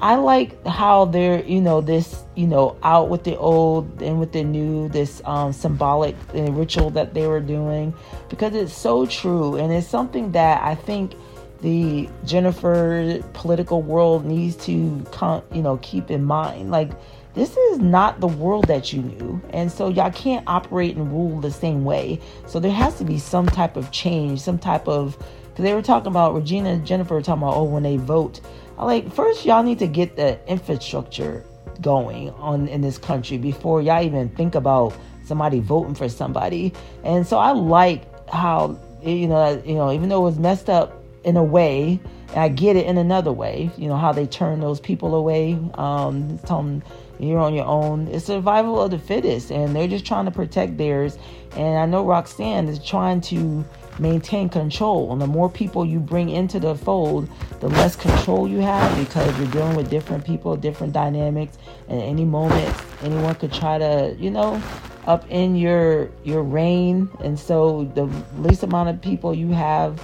I 0.00 0.16
like 0.16 0.66
how 0.66 1.04
they're, 1.04 1.44
you 1.44 1.60
know, 1.60 1.80
this, 1.80 2.21
you 2.34 2.46
know, 2.46 2.76
out 2.82 3.08
with 3.08 3.24
the 3.24 3.36
old 3.36 4.00
and 4.00 4.18
with 4.18 4.32
the 4.32 4.42
new, 4.42 4.88
this 4.88 5.20
um, 5.24 5.52
symbolic 5.52 6.16
uh, 6.34 6.50
ritual 6.52 6.90
that 6.90 7.12
they 7.14 7.26
were 7.26 7.40
doing, 7.40 7.92
because 8.28 8.54
it's 8.54 8.72
so 8.72 9.06
true. 9.06 9.56
And 9.56 9.72
it's 9.72 9.86
something 9.86 10.32
that 10.32 10.62
I 10.62 10.74
think 10.74 11.12
the 11.60 12.08
Jennifer 12.24 13.20
political 13.34 13.82
world 13.82 14.24
needs 14.24 14.56
to, 14.66 15.04
con- 15.12 15.42
you 15.52 15.62
know, 15.62 15.76
keep 15.82 16.10
in 16.10 16.24
mind. 16.24 16.70
Like, 16.70 16.90
this 17.34 17.56
is 17.56 17.78
not 17.78 18.20
the 18.20 18.28
world 18.28 18.66
that 18.66 18.92
you 18.92 19.02
knew. 19.02 19.40
And 19.50 19.70
so 19.70 19.88
y'all 19.88 20.10
can't 20.10 20.44
operate 20.46 20.96
and 20.96 21.10
rule 21.10 21.40
the 21.40 21.50
same 21.50 21.84
way. 21.84 22.20
So 22.46 22.60
there 22.60 22.72
has 22.72 22.96
to 22.98 23.04
be 23.04 23.18
some 23.18 23.46
type 23.46 23.76
of 23.76 23.90
change, 23.90 24.40
some 24.40 24.58
type 24.58 24.88
of, 24.88 25.16
because 25.48 25.62
they 25.64 25.72
were 25.74 25.82
talking 25.82 26.08
about, 26.08 26.34
Regina 26.34 26.70
and 26.70 26.86
Jennifer 26.86 27.14
were 27.14 27.22
talking 27.22 27.42
about, 27.42 27.56
oh, 27.56 27.64
when 27.64 27.82
they 27.82 27.96
vote, 27.96 28.40
I 28.78 28.84
like 28.84 29.12
first 29.12 29.44
y'all 29.44 29.62
need 29.62 29.78
to 29.78 29.86
get 29.86 30.16
the 30.16 30.40
infrastructure 30.50 31.44
going 31.80 32.30
on 32.30 32.68
in 32.68 32.80
this 32.80 32.98
country 32.98 33.38
before 33.38 33.82
y'all 33.82 34.04
even 34.04 34.28
think 34.30 34.54
about 34.54 34.94
somebody 35.24 35.60
voting 35.60 35.94
for 35.94 36.08
somebody. 36.08 36.72
And 37.04 37.26
so 37.26 37.38
I 37.38 37.52
like 37.52 38.04
how 38.28 38.78
you 39.02 39.26
know 39.26 39.62
you 39.64 39.74
know 39.74 39.92
even 39.92 40.08
though 40.08 40.20
it 40.20 40.30
was 40.30 40.38
messed 40.38 40.68
up 40.68 41.02
in 41.24 41.36
a 41.36 41.44
way, 41.44 42.00
I 42.34 42.48
get 42.48 42.76
it 42.76 42.86
in 42.86 42.98
another 42.98 43.32
way. 43.32 43.70
You 43.76 43.88
know 43.88 43.96
how 43.96 44.12
they 44.12 44.26
turn 44.26 44.60
those 44.60 44.80
people 44.80 45.14
away, 45.14 45.58
um, 45.74 46.38
tell 46.46 46.62
them 46.62 46.82
you're 47.18 47.38
on 47.38 47.54
your 47.54 47.66
own. 47.66 48.08
It's 48.08 48.24
survival 48.24 48.80
of 48.82 48.90
the 48.90 48.98
fittest, 48.98 49.50
and 49.50 49.76
they're 49.76 49.88
just 49.88 50.04
trying 50.04 50.24
to 50.24 50.30
protect 50.30 50.76
theirs. 50.76 51.16
And 51.56 51.78
I 51.78 51.86
know 51.86 52.04
Roxanne 52.04 52.68
is 52.68 52.84
trying 52.84 53.20
to 53.22 53.64
maintain 54.02 54.48
control. 54.48 55.12
And 55.12 55.22
the 55.22 55.26
more 55.26 55.48
people 55.48 55.86
you 55.86 56.00
bring 56.00 56.28
into 56.28 56.60
the 56.60 56.74
fold, 56.74 57.28
the 57.60 57.68
less 57.68 57.96
control 57.96 58.48
you 58.48 58.58
have 58.58 58.98
because 58.98 59.38
you're 59.38 59.50
dealing 59.50 59.76
with 59.76 59.88
different 59.88 60.24
people, 60.24 60.56
different 60.56 60.92
dynamics. 60.92 61.56
And 61.88 62.00
at 62.00 62.04
any 62.04 62.24
moment, 62.24 62.76
anyone 63.02 63.34
could 63.36 63.52
try 63.52 63.78
to, 63.78 64.14
you 64.18 64.30
know, 64.30 64.60
up 65.06 65.24
in 65.30 65.56
your 65.56 66.10
your 66.24 66.42
reign. 66.42 67.08
And 67.20 67.38
so 67.38 67.90
the 67.94 68.04
least 68.38 68.62
amount 68.62 68.90
of 68.90 69.00
people 69.00 69.34
you 69.34 69.48
have 69.52 70.00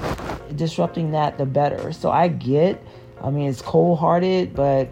disrupting 0.57 1.11
that, 1.11 1.37
the 1.37 1.47
better. 1.47 1.93
So 1.93 2.11
I 2.11 2.29
get. 2.29 2.83
I 3.21 3.31
mean, 3.31 3.49
it's 3.49 3.61
cold 3.61 3.99
hearted, 3.99 4.55
but 4.55 4.89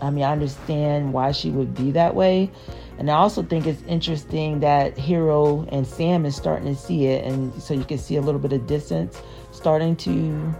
I 0.00 0.10
mean, 0.10 0.24
I 0.24 0.32
understand 0.32 1.12
why 1.12 1.30
she 1.30 1.50
would 1.50 1.74
be 1.74 1.92
that 1.92 2.14
way. 2.14 2.50
And 3.02 3.10
I 3.10 3.14
also 3.14 3.42
think 3.42 3.66
it's 3.66 3.82
interesting 3.88 4.60
that 4.60 4.96
Hero 4.96 5.66
and 5.72 5.84
Sam 5.84 6.24
is 6.24 6.36
starting 6.36 6.72
to 6.72 6.80
see 6.80 7.06
it, 7.06 7.24
and 7.24 7.52
so 7.60 7.74
you 7.74 7.82
can 7.82 7.98
see 7.98 8.14
a 8.14 8.20
little 8.20 8.38
bit 8.38 8.52
of 8.52 8.68
distance 8.68 9.20
starting 9.50 9.96
to 9.96 10.54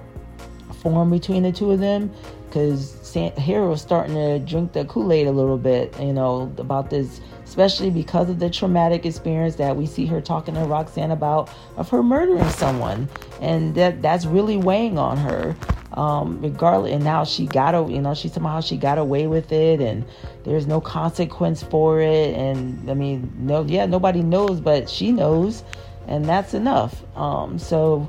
form 0.83 1.11
between 1.11 1.45
the 1.45 1.53
two 1.53 1.71
of 1.71 1.79
them. 1.79 2.13
Because 2.49 3.15
Hero's 3.39 3.81
starting 3.81 4.17
to 4.17 4.41
drink 4.41 4.73
the 4.73 4.85
Kool 4.87 5.13
Aid 5.13 5.29
a 5.29 5.31
little 5.31 5.57
bit, 5.57 5.97
you 6.01 6.13
know, 6.13 6.53
about 6.59 6.91
this, 6.91 7.21
especially 7.45 7.91
because 7.91 8.29
of 8.29 8.41
the 8.41 8.51
traumatic 8.51 9.07
experience 9.07 9.55
that 9.55 9.77
we 9.77 9.87
see 9.87 10.05
her 10.07 10.21
talking 10.21 10.55
to 10.55 10.63
Roxanne 10.63 11.13
about 11.13 11.49
of 11.77 11.89
her 11.91 12.03
murdering 12.03 12.51
someone, 12.51 13.09
and 13.41 13.77
that 13.77 14.03
that's 14.03 14.27
really 14.27 14.57
weighing 14.57 14.99
on 14.99 15.17
her 15.17 15.55
um, 15.93 16.41
regardless. 16.43 16.93
And 16.93 17.05
now 17.05 17.23
she 17.23 17.47
got, 17.47 17.89
you 17.89 18.01
know, 18.01 18.15
she 18.15 18.27
somehow 18.29 18.61
she 18.61 18.77
got 18.77 18.99
away 18.99 19.29
with 19.29 19.53
it, 19.53 19.81
and 19.81 20.05
there's 20.45 20.67
no 20.67 20.81
consequence 20.81 21.63
for 21.63 22.01
it. 22.01 22.35
And 22.35 22.91
I 22.91 22.95
mean, 22.95 23.33
no, 23.39 23.65
yeah, 23.65 23.87
nobody 23.87 24.23
knows, 24.23 24.61
but 24.61 24.89
she 24.89 25.13
knows, 25.13 25.65
and 26.07 26.25
that's 26.25 26.55
enough. 26.55 27.03
Um, 27.17 27.59
so 27.59 28.09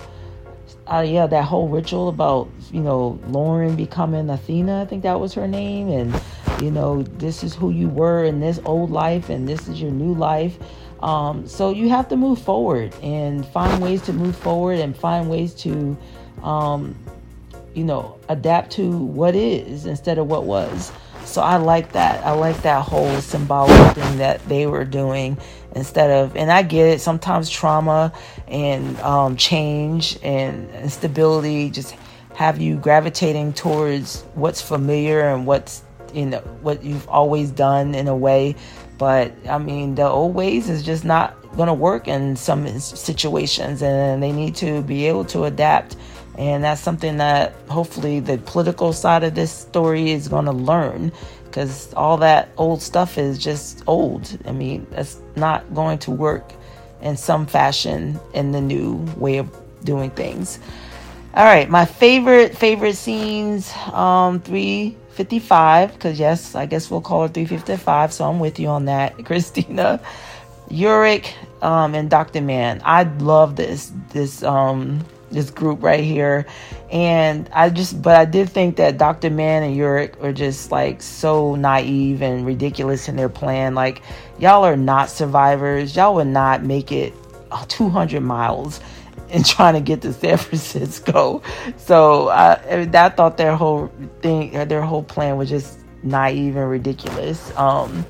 uh, 0.88 1.06
yeah, 1.08 1.28
that 1.28 1.46
whole 1.46 1.68
ritual 1.68 2.10
about 2.10 2.50
you 2.72 2.82
know 2.82 3.20
Lauren 3.28 3.76
becoming 3.76 4.30
Athena, 4.30 4.82
I 4.82 4.86
think 4.86 5.04
that 5.04 5.20
was 5.20 5.34
her 5.34 5.48
name, 5.48 5.90
and 5.90 6.22
you 6.62 6.72
know 6.72 7.04
this 7.04 7.44
is 7.44 7.56
who 7.56 7.70
you 7.70 7.88
were 7.90 8.24
in 8.24 8.40
this 8.40 8.60
old 8.66 8.92
life, 8.92 9.30
and 9.30 9.48
this 9.48 9.68
is 9.68 9.82
your 9.82 9.92
new 9.92 10.14
life. 10.14 10.58
Um, 11.02 11.48
so 11.48 11.72
you 11.72 11.90
have 11.90 12.08
to 12.10 12.16
move 12.16 12.42
forward 12.42 12.96
and 13.02 13.46
find 13.46 13.82
ways 13.82 14.02
to 14.04 14.14
move 14.14 14.38
forward 14.38 14.80
and 14.80 14.96
find 14.96 15.30
ways 15.30 15.54
to, 15.56 15.98
um, 16.42 16.96
you 17.74 17.84
know, 17.84 18.18
adapt 18.30 18.72
to 18.74 18.90
what 18.90 19.36
is 19.36 19.86
instead 19.86 20.18
of 20.18 20.28
what 20.28 20.46
was. 20.46 20.94
So 21.26 21.42
I 21.42 21.58
like 21.58 21.94
that. 21.94 22.26
I 22.26 22.32
like 22.32 22.62
that 22.62 22.84
whole 22.84 23.20
symbolic 23.22 23.96
thing 23.96 24.18
that 24.18 24.48
they 24.48 24.68
were 24.68 24.86
doing 24.86 25.38
instead 25.76 26.12
of, 26.12 26.36
and 26.36 26.52
I 26.52 26.62
get 26.64 26.88
it. 26.88 27.02
Sometimes 27.02 27.50
trauma 27.50 28.14
and 28.48 29.00
um, 29.00 29.36
change 29.36 30.20
and 30.22 30.70
instability 30.72 31.70
just 31.70 31.96
have 32.36 32.60
you 32.60 32.76
gravitating 32.78 33.54
towards 33.54 34.22
what's 34.34 34.62
familiar 34.62 35.22
and 35.22 35.46
what's 35.46 35.84
you 36.14 36.26
know 36.28 36.40
what 36.62 36.84
you've 36.84 37.08
always 37.10 37.52
done 37.52 37.96
in 37.96 38.08
a 38.08 38.16
way. 38.16 38.56
But 38.98 39.34
I 39.50 39.58
mean, 39.58 39.96
the 39.96 40.08
old 40.08 40.36
ways 40.36 40.70
is 40.70 40.84
just 40.84 41.04
not 41.04 41.36
going 41.56 41.68
to 41.68 41.74
work 41.74 42.08
in 42.08 42.36
some 42.36 42.68
situations, 42.80 43.82
and 43.82 44.22
they 44.22 44.32
need 44.32 44.56
to 44.56 44.82
be 44.84 45.08
able 45.08 45.26
to 45.26 45.46
adapt 45.46 45.96
and 46.38 46.64
that's 46.64 46.82
something 46.82 47.18
that 47.18 47.54
hopefully 47.70 48.20
the 48.20 48.38
political 48.40 48.94
side 48.94 49.24
of 49.24 49.36
this 49.36 49.52
story 49.52 50.12
is 50.12 50.28
going 50.28 50.46
to 50.46 50.52
learn 50.52 51.12
because 51.46 51.94
all 51.94 52.18
that 52.18 52.50
old 52.58 52.82
stuff 52.82 53.18
is 53.20 53.38
just 53.38 53.84
old. 53.86 54.38
I 54.46 54.52
mean, 54.52 54.88
that's 54.90 55.20
not 55.36 55.72
going 55.76 56.00
to 56.00 56.12
work 56.12 56.52
in 57.02 57.16
some 57.16 57.46
fashion 57.46 58.20
in 58.34 58.52
the 58.52 58.62
new 58.62 58.96
way 59.18 59.38
of 59.38 59.56
doing 59.84 60.10
things. 60.12 60.58
All 61.36 61.46
right, 61.46 61.70
my 61.70 61.86
favorite 61.86 62.58
favorite 62.58 62.96
scenes 62.96 63.72
um 63.92 64.40
355 64.42 66.00
cuz 66.00 66.20
yes, 66.20 66.56
I 66.56 66.66
guess 66.66 66.90
we'll 66.90 67.02
call 67.02 67.26
it 67.26 67.34
355, 67.34 68.14
so 68.14 68.26
I'm 68.30 68.40
with 68.40 68.60
you 68.60 68.68
on 68.68 68.86
that, 68.86 69.26
Christina. 69.26 70.00
Yorick 70.70 71.36
um 71.62 71.94
and 71.94 72.10
Dr. 72.10 72.42
Mann. 72.42 72.82
I 72.84 73.04
love 73.04 73.56
this 73.56 73.92
this 74.12 74.42
um 74.44 75.04
this 75.34 75.50
group 75.50 75.84
right 75.84 76.04
here. 76.04 76.46
And 76.92 77.50
I 77.54 77.70
just, 77.70 78.02
but 78.02 78.16
I 78.16 78.26
did 78.26 78.50
think 78.50 78.78
that 78.78 78.98
Dr. 78.98 79.30
Mann 79.30 79.64
and 79.64 79.76
Yorick 79.76 80.22
were 80.22 80.34
just 80.34 80.72
like 80.72 81.02
so 81.02 81.56
naive 81.56 82.22
and 82.22 82.46
ridiculous 82.46 83.10
in 83.10 83.16
their 83.16 83.30
plan. 83.30 83.76
Like, 83.76 84.02
y'all 84.40 84.64
are 84.64 84.78
not 84.78 85.10
survivors. 85.10 85.96
Y'all 85.96 86.16
would 86.16 86.28
not 86.28 86.64
make 86.64 86.92
it 86.92 87.14
200 87.68 88.22
miles 88.22 88.80
and 89.30 89.46
trying 89.46 89.74
to 89.74 89.82
get 89.82 90.02
to 90.04 90.14
San 90.14 90.38
Francisco. 90.40 91.42
So 91.78 92.30
I, 92.30 92.54
I 92.72 93.10
thought 93.10 93.38
their 93.38 93.56
whole 93.56 93.92
thing, 94.22 94.52
their 94.68 94.84
whole 94.84 95.04
plan 95.04 95.38
was 95.38 95.50
just 95.50 95.80
naive 96.04 96.56
and 96.56 96.70
ridiculous. 96.70 97.56
Um, 97.58 98.06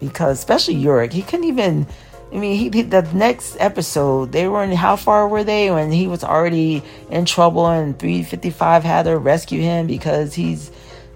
because 0.00 0.38
especially 0.38 0.74
Yorick, 0.74 1.12
he 1.12 1.22
couldn't 1.22 1.46
even 1.46 1.86
I 2.34 2.36
mean, 2.36 2.72
he, 2.72 2.82
the 2.82 3.02
next 3.14 3.56
episode, 3.60 4.32
they 4.32 4.48
were 4.48 4.64
in 4.64 4.72
how 4.72 4.96
far 4.96 5.28
were 5.28 5.44
they 5.44 5.70
when 5.70 5.92
he 5.92 6.08
was 6.08 6.24
already 6.24 6.82
in 7.08 7.26
trouble 7.26 7.68
and 7.68 7.96
355 7.96 8.82
had 8.82 9.04
to 9.04 9.16
rescue 9.16 9.60
him 9.60 9.86
because 9.86 10.34
he's, 10.34 10.72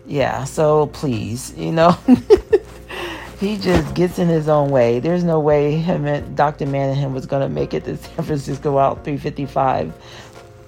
yeah. 0.07 0.45
So 0.45 0.86
please, 0.86 1.53
you 1.57 1.73
know, 1.73 1.90
he 3.40 3.57
just 3.57 3.93
gets 3.95 4.20
in 4.20 4.28
his 4.28 4.49
own 4.49 4.70
way. 4.70 5.01
There's 5.01 5.24
no 5.24 5.40
way 5.40 5.74
him 5.74 6.07
and 6.07 6.36
Dr. 6.36 6.66
Mann 6.66 6.90
and 6.90 6.99
him 6.99 7.15
was 7.15 7.27
gonna 7.27 7.49
make 7.49 7.74
it 7.74 7.85
to 7.86 7.97
San 7.97 8.24
Francisco 8.24 8.78
out 8.78 9.03
355. 9.03 9.93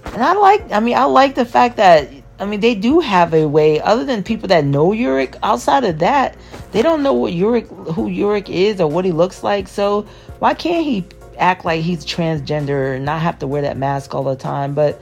And 0.07 0.25
I 0.25 0.33
like, 0.33 0.73
I 0.73 0.81
mean, 0.81 0.97
I 0.97 1.05
like 1.05 1.37
the 1.37 1.45
fact 1.45 1.77
that 1.77 2.09
I 2.41 2.47
mean, 2.47 2.61
they 2.61 2.75
do 2.75 3.01
have 3.01 3.35
a 3.35 3.47
way, 3.47 3.83
other 3.83 4.03
than 4.03 4.23
people 4.23 4.49
that 4.49 4.65
know 4.65 4.93
Yorick, 4.93 5.37
outside 5.43 5.85
of 5.85 5.99
that, 5.99 6.39
they 6.73 6.81
don't 6.81 7.03
know 7.03 7.13
what 7.13 7.35
Yorick, 7.35 7.69
who 7.69 8.09
Yorick 8.09 8.49
is 8.49 8.81
or 8.81 8.91
what 8.91 9.05
he 9.05 9.13
looks 9.13 9.43
like. 9.43 9.69
So 9.69 10.07
why 10.41 10.55
can't 10.55 10.85
he 10.85 11.05
act 11.39 11.65
like 11.65 11.83
he's 11.83 12.05
transgender 12.05 12.97
and 12.97 13.05
not 13.05 13.21
have 13.21 13.39
to 13.39 13.47
wear 13.47 13.63
that 13.63 13.77
mask 13.77 14.15
all 14.15 14.25
the 14.25 14.37
time? 14.37 14.75
But 14.75 15.01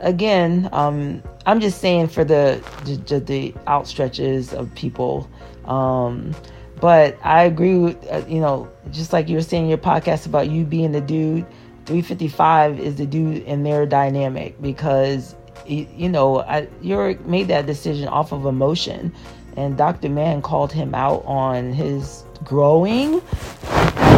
again, 0.00 0.68
um, 0.72 1.22
I'm 1.46 1.60
just 1.60 1.80
saying 1.80 2.08
for 2.08 2.24
the 2.24 2.62
the, 3.06 3.20
the 3.20 3.52
outstretches 3.66 4.52
of 4.52 4.72
people. 4.74 5.30
Um, 5.64 6.34
but 6.80 7.18
I 7.22 7.44
agree 7.44 7.76
with, 7.76 8.10
uh, 8.10 8.22
you 8.26 8.40
know, 8.40 8.70
just 8.90 9.12
like 9.12 9.28
you 9.28 9.36
were 9.36 9.42
saying 9.42 9.64
in 9.64 9.68
your 9.68 9.78
podcast 9.78 10.26
about 10.26 10.48
you 10.48 10.64
being 10.64 10.92
the 10.92 11.00
dude, 11.00 11.46
355 11.84 12.80
is 12.80 12.96
the 12.96 13.06
dude 13.06 13.42
in 13.44 13.62
their 13.62 13.84
dynamic 13.84 14.60
because 14.62 15.36
you 15.66 16.08
know, 16.08 16.40
I, 16.40 16.68
you 16.80 17.18
made 17.26 17.48
that 17.48 17.66
decision 17.66 18.08
off 18.08 18.32
of 18.32 18.46
emotion, 18.46 19.12
and 19.60 19.76
Dr. 19.76 20.08
Mann 20.08 20.42
called 20.42 20.72
him 20.72 20.94
out 20.94 21.22
on 21.26 21.72
his 21.72 22.24
growing 22.44 23.20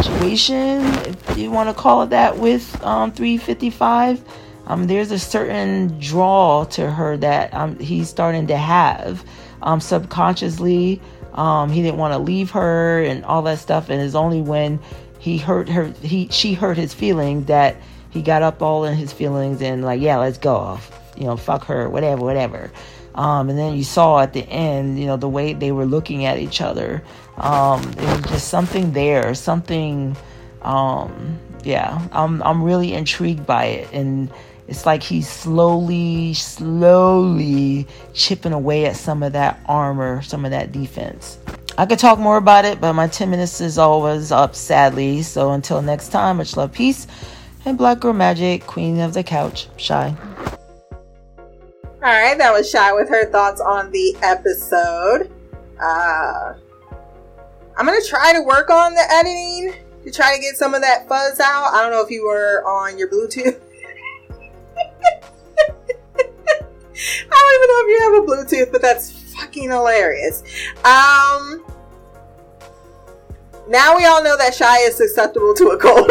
situation, 0.03 0.85
if 1.05 1.37
you 1.37 1.51
want 1.51 1.69
to 1.69 1.75
call 1.75 2.03
it 2.03 2.11
that, 2.11 2.39
with 2.39 2.83
um, 2.85 3.13
355. 3.13 4.25
Um, 4.67 4.87
there's 4.87 5.11
a 5.11 5.19
certain 5.19 5.99
draw 5.99 6.65
to 6.71 6.91
her 6.91 7.17
that 7.17 7.53
um, 7.53 7.79
he's 7.79 8.09
starting 8.09 8.47
to 8.47 8.57
have 8.57 9.25
um, 9.63 9.81
subconsciously. 9.81 11.01
Um, 11.35 11.71
he 11.71 11.83
didn't 11.83 11.99
want 11.99 12.13
to 12.15 12.19
leave 12.19 12.51
her 12.53 13.03
and 13.03 13.25
all 13.25 13.43
that 13.43 13.59
stuff, 13.59 13.91
and 13.91 14.01
it's 14.01 14.15
only 14.15 14.41
when 14.41 14.79
he 15.19 15.39
hurt 15.39 15.69
her, 15.69 15.93
he 16.03 16.29
she 16.31 16.55
hurt 16.55 16.77
his 16.77 16.95
feelings 16.95 17.47
that 17.47 17.77
he 18.11 18.23
got 18.23 18.43
up 18.43 18.63
all 18.63 18.85
in 18.85 18.97
his 18.97 19.13
feelings 19.13 19.63
and 19.63 19.85
like, 19.85 20.01
yeah, 20.01 20.19
let's 20.19 20.39
go 20.39 20.55
off 20.55 21.03
you 21.17 21.25
know, 21.25 21.37
fuck 21.37 21.65
her, 21.67 21.89
whatever, 21.89 22.23
whatever. 22.25 22.71
Um, 23.15 23.51
and 23.51 23.59
then 23.59 23.77
you 23.77 23.85
saw 23.85 24.21
at 24.21 24.33
the 24.33 24.49
end, 24.49 24.99
you 24.99 25.07
know, 25.07 25.17
the 25.17 25.29
way 25.29 25.53
they 25.53 25.73
were 25.73 25.85
looking 25.85 26.25
at 26.25 26.39
each 26.39 26.61
other. 26.61 27.03
Um, 27.37 27.83
it 27.93 27.99
was 27.99 28.23
just 28.31 28.49
something 28.49 28.93
there, 28.93 29.35
something. 29.35 30.17
Um, 30.63 31.39
yeah, 31.65 32.07
I'm 32.13 32.43
I'm 32.43 32.63
really 32.63 32.95
intrigued 32.95 33.47
by 33.47 33.65
it, 33.65 33.93
and 33.93 34.31
it's 34.69 34.87
like 34.87 35.03
he's 35.03 35.29
slowly, 35.29 36.35
slowly 36.35 37.87
chipping 38.15 38.53
away 38.53 38.87
at 38.87 38.97
some 38.97 39.23
of 39.23 39.33
that 39.33 39.61
armor, 39.67 40.23
some 40.23 40.45
of 40.45 40.51
that 40.53 40.73
defense. 40.73 41.39
I 41.79 41.87
could 41.87 41.99
talk 41.99 42.19
more 42.19 42.37
about 42.37 42.65
it, 42.65 42.81
but 42.81 42.93
my 42.93 43.09
10 43.09 43.31
minutes 43.31 43.61
is 43.61 43.79
always 43.79 44.31
up, 44.31 44.55
sadly. 44.55 45.23
So 45.23 45.53
until 45.53 45.83
next 45.83 46.09
time, 46.11 46.37
much 46.37 46.57
love, 46.57 46.73
peace, 46.73 47.07
and 47.65 47.79
Black 47.79 48.01
Girl 48.01 48.13
Magic, 48.13 48.67
Queen 48.67 49.01
of 49.01 49.15
the 49.15 49.23
Couch, 49.23 49.69
Shy. 49.79 50.15
All 52.03 52.09
right, 52.09 52.37
that 52.37 52.53
was 52.53 52.69
Shy 52.69 52.93
with 52.93 53.09
her 53.11 53.27
thoughts 53.27 53.61
on 53.61 53.93
the 53.93 54.17
episode. 54.23 55.31
Uh, 55.81 56.55
I'm 57.77 57.87
gonna 57.87 58.01
try 58.09 58.33
to 58.33 58.43
work 58.43 58.71
on 58.71 58.95
the 58.95 59.05
editing 59.09 59.75
to 60.03 60.11
try 60.11 60.35
to 60.35 60.41
get 60.41 60.57
some 60.57 60.75
of 60.75 60.81
that 60.81 61.09
fuzz 61.09 61.39
out. 61.39 61.73
I 61.73 61.81
don't 61.81 61.93
know 61.93 62.03
if 62.03 62.11
you 62.11 62.25
were 62.25 62.65
on 62.67 62.99
your 62.99 63.09
Bluetooth. 63.09 63.47
I 63.47 63.55
don't 67.31 67.55
even 67.55 67.69
know 67.69 67.79
if 67.79 67.89
you 67.89 67.99
have 68.03 68.15
a 68.15 68.27
Bluetooth, 68.27 68.73
but 68.73 68.83
that's 68.83 69.13
fucking 69.35 69.71
hilarious. 69.71 70.43
Um, 70.79 71.65
now 73.69 73.97
we 73.97 74.07
all 74.07 74.25
know 74.25 74.37
that 74.39 74.57
Shy 74.57 74.79
is 74.79 74.97
susceptible 74.97 75.55
to 75.55 75.69
a 75.69 75.79
cold. 75.79 76.11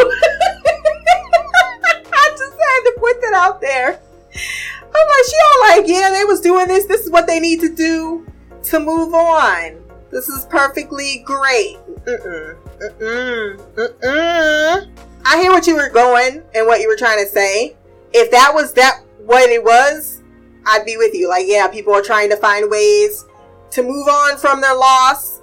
I 2.14 2.28
just 2.30 2.52
had 2.54 2.80
to 2.80 2.94
put 2.98 3.20
that 3.20 3.34
out 3.34 3.60
there. 3.60 4.00
I'm 4.94 5.08
like, 5.08 5.26
she 5.26 5.36
all 5.44 5.60
like, 5.68 5.88
yeah, 5.88 6.10
they 6.10 6.24
was 6.24 6.40
doing 6.40 6.68
this. 6.68 6.86
This 6.86 7.02
is 7.02 7.10
what 7.10 7.26
they 7.26 7.40
need 7.40 7.60
to 7.60 7.74
do 7.74 8.26
to 8.64 8.80
move 8.80 9.14
on. 9.14 9.82
This 10.10 10.28
is 10.28 10.44
perfectly 10.46 11.22
great. 11.24 11.78
Mm-mm, 12.04 12.56
mm-mm, 12.80 13.74
mm-mm. 13.74 14.90
I 15.24 15.40
hear 15.40 15.52
what 15.52 15.66
you 15.66 15.76
were 15.76 15.88
going 15.88 16.42
and 16.54 16.66
what 16.66 16.80
you 16.80 16.88
were 16.88 16.96
trying 16.96 17.24
to 17.24 17.30
say. 17.30 17.76
If 18.12 18.30
that 18.30 18.52
was 18.52 18.74
that 18.74 19.00
what 19.24 19.48
it 19.48 19.62
was, 19.64 20.20
I'd 20.66 20.84
be 20.84 20.96
with 20.96 21.14
you. 21.14 21.28
Like, 21.28 21.46
yeah, 21.46 21.66
people 21.68 21.94
are 21.94 22.02
trying 22.02 22.28
to 22.30 22.36
find 22.36 22.70
ways 22.70 23.24
to 23.70 23.82
move 23.82 24.06
on 24.06 24.36
from 24.36 24.60
their 24.60 24.74
loss. 24.74 25.40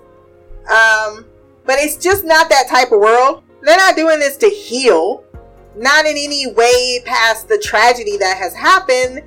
Um, 0.69 1.25
but 1.65 1.79
it's 1.79 1.97
just 1.97 2.23
not 2.23 2.49
that 2.49 2.67
type 2.67 2.91
of 2.91 2.99
world. 2.99 3.43
They're 3.61 3.77
not 3.77 3.95
doing 3.95 4.19
this 4.19 4.37
to 4.37 4.49
heal. 4.49 5.23
Not 5.75 6.05
in 6.05 6.17
any 6.17 6.51
way 6.53 7.01
past 7.05 7.47
the 7.47 7.57
tragedy 7.57 8.17
that 8.17 8.37
has 8.37 8.53
happened 8.53 9.23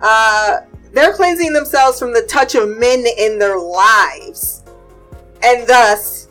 uh, 0.00 0.60
they're 0.92 1.12
cleansing 1.12 1.52
themselves 1.52 1.98
from 1.98 2.12
the 2.12 2.22
touch 2.22 2.54
of 2.54 2.68
men 2.68 3.04
in 3.18 3.38
their 3.38 3.58
lives. 3.58 4.62
And 5.42 5.66
thus, 5.66 6.28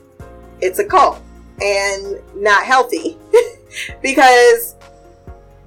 it's 0.60 0.80
a 0.80 0.85
cult 0.85 1.22
and 1.61 2.22
not 2.35 2.64
healthy 2.64 3.18
because 4.02 4.76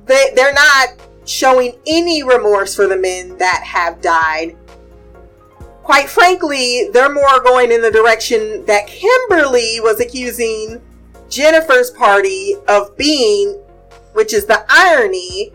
they, 0.06 0.32
they're 0.34 0.54
not 0.54 0.88
showing 1.24 1.78
any 1.86 2.22
remorse 2.22 2.74
for 2.74 2.86
the 2.86 2.96
men 2.96 3.36
that 3.38 3.62
have 3.64 4.00
died. 4.00 4.56
Quite 5.82 6.08
frankly, 6.08 6.88
they're 6.92 7.12
more 7.12 7.40
going 7.42 7.72
in 7.72 7.82
the 7.82 7.90
direction 7.90 8.64
that 8.66 8.86
Kimberly 8.86 9.80
was 9.80 10.00
accusing 10.00 10.80
Jennifer's 11.28 11.90
party 11.90 12.56
of 12.68 12.96
being, 12.96 13.60
which 14.12 14.32
is 14.32 14.46
the 14.46 14.64
irony 14.68 15.52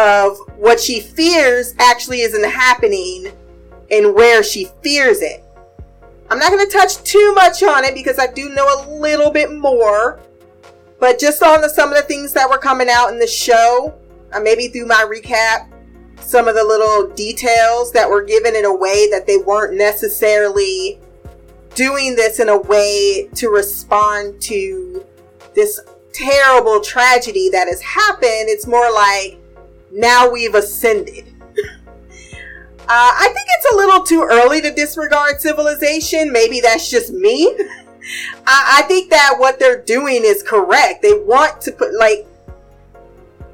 of 0.00 0.38
what 0.56 0.80
she 0.80 1.00
fears 1.00 1.74
actually 1.78 2.20
isn't 2.22 2.44
happening 2.44 3.32
and 3.90 4.14
where 4.14 4.42
she 4.42 4.68
fears 4.82 5.20
it. 5.20 5.44
I'm 6.30 6.38
not 6.38 6.50
going 6.50 6.64
to 6.64 6.72
touch 6.72 7.02
too 7.02 7.34
much 7.34 7.62
on 7.62 7.84
it 7.84 7.94
because 7.94 8.18
I 8.18 8.28
do 8.28 8.48
know 8.50 8.66
a 8.66 8.88
little 8.90 9.30
bit 9.30 9.52
more. 9.52 10.20
But 11.00 11.18
just 11.18 11.42
on 11.42 11.60
the, 11.60 11.68
some 11.68 11.90
of 11.90 11.96
the 11.96 12.02
things 12.02 12.32
that 12.34 12.48
were 12.48 12.58
coming 12.58 12.88
out 12.88 13.08
in 13.08 13.18
the 13.18 13.26
show, 13.26 13.94
uh, 14.32 14.40
maybe 14.40 14.68
through 14.68 14.86
my 14.86 15.04
recap, 15.08 15.68
some 16.20 16.46
of 16.46 16.54
the 16.54 16.62
little 16.62 17.12
details 17.14 17.90
that 17.92 18.08
were 18.08 18.22
given 18.22 18.54
in 18.54 18.64
a 18.64 18.74
way 18.74 19.08
that 19.10 19.26
they 19.26 19.38
weren't 19.38 19.76
necessarily 19.76 21.00
doing 21.74 22.14
this 22.14 22.38
in 22.38 22.48
a 22.48 22.58
way 22.58 23.28
to 23.34 23.48
respond 23.48 24.40
to 24.42 25.04
this 25.54 25.80
terrible 26.12 26.80
tragedy 26.80 27.48
that 27.50 27.66
has 27.66 27.80
happened. 27.80 28.48
It's 28.48 28.66
more 28.66 28.92
like 28.92 29.39
now 29.92 30.30
we've 30.30 30.54
ascended. 30.54 31.26
Uh, 32.92 32.92
I 32.92 33.26
think 33.26 33.46
it's 33.56 33.72
a 33.72 33.76
little 33.76 34.02
too 34.02 34.26
early 34.28 34.60
to 34.62 34.72
disregard 34.72 35.40
civilization. 35.40 36.32
Maybe 36.32 36.58
that's 36.58 36.90
just 36.90 37.12
me. 37.12 37.46
I, 38.46 38.78
I 38.78 38.82
think 38.88 39.10
that 39.10 39.36
what 39.38 39.60
they're 39.60 39.80
doing 39.82 40.22
is 40.24 40.42
correct. 40.42 41.00
They 41.00 41.12
want 41.12 41.60
to 41.60 41.70
put, 41.70 41.94
like, 41.94 42.26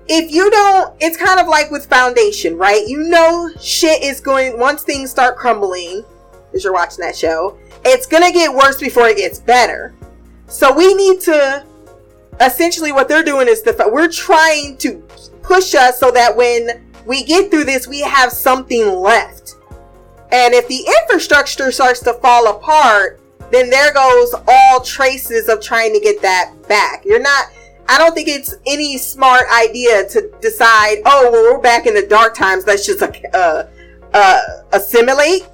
if 0.08 0.32
you 0.32 0.50
don't, 0.50 0.94
it's 1.00 1.16
kind 1.16 1.40
of 1.40 1.48
like 1.48 1.70
with 1.70 1.86
foundation, 1.86 2.56
right? 2.56 2.86
You 2.86 3.02
know, 3.02 3.50
shit 3.60 4.02
is 4.02 4.20
going, 4.20 4.58
once 4.58 4.84
things 4.84 5.10
start 5.10 5.36
crumbling, 5.36 6.02
as 6.54 6.64
you're 6.64 6.72
watching 6.72 7.04
that 7.04 7.16
show, 7.16 7.58
it's 7.84 8.06
gonna 8.06 8.32
get 8.32 8.52
worse 8.52 8.80
before 8.80 9.08
it 9.08 9.16
gets 9.16 9.40
better. 9.40 9.94
So 10.46 10.74
we 10.74 10.94
need 10.94 11.20
to, 11.22 11.64
essentially, 12.40 12.92
what 12.92 13.08
they're 13.08 13.24
doing 13.24 13.48
is 13.48 13.62
the, 13.62 13.90
we're 13.92 14.08
trying 14.10 14.76
to 14.78 15.02
push 15.46 15.74
us 15.74 15.98
so 15.98 16.10
that 16.10 16.36
when 16.36 16.82
we 17.06 17.24
get 17.24 17.50
through 17.50 17.64
this, 17.64 17.86
we 17.86 18.00
have 18.00 18.32
something 18.32 18.86
left. 18.94 19.54
And 20.32 20.52
if 20.52 20.66
the 20.66 20.84
infrastructure 21.02 21.70
starts 21.70 22.00
to 22.00 22.14
fall 22.14 22.48
apart, 22.48 23.20
then 23.52 23.70
there 23.70 23.94
goes 23.94 24.34
all 24.48 24.80
traces 24.80 25.48
of 25.48 25.62
trying 25.62 25.94
to 25.94 26.00
get 26.00 26.20
that 26.22 26.52
back. 26.68 27.04
You're 27.04 27.20
not, 27.20 27.46
I 27.88 27.96
don't 27.96 28.12
think 28.12 28.28
it's 28.28 28.56
any 28.66 28.98
smart 28.98 29.44
idea 29.54 30.08
to 30.08 30.32
decide, 30.40 30.98
oh, 31.06 31.30
well, 31.30 31.54
we're 31.54 31.60
back 31.60 31.86
in 31.86 31.94
the 31.94 32.06
dark 32.06 32.34
times. 32.34 32.66
Let's 32.66 32.84
just 32.84 33.02
uh, 33.02 33.64
uh, 34.12 34.40
assimilate. 34.72 35.46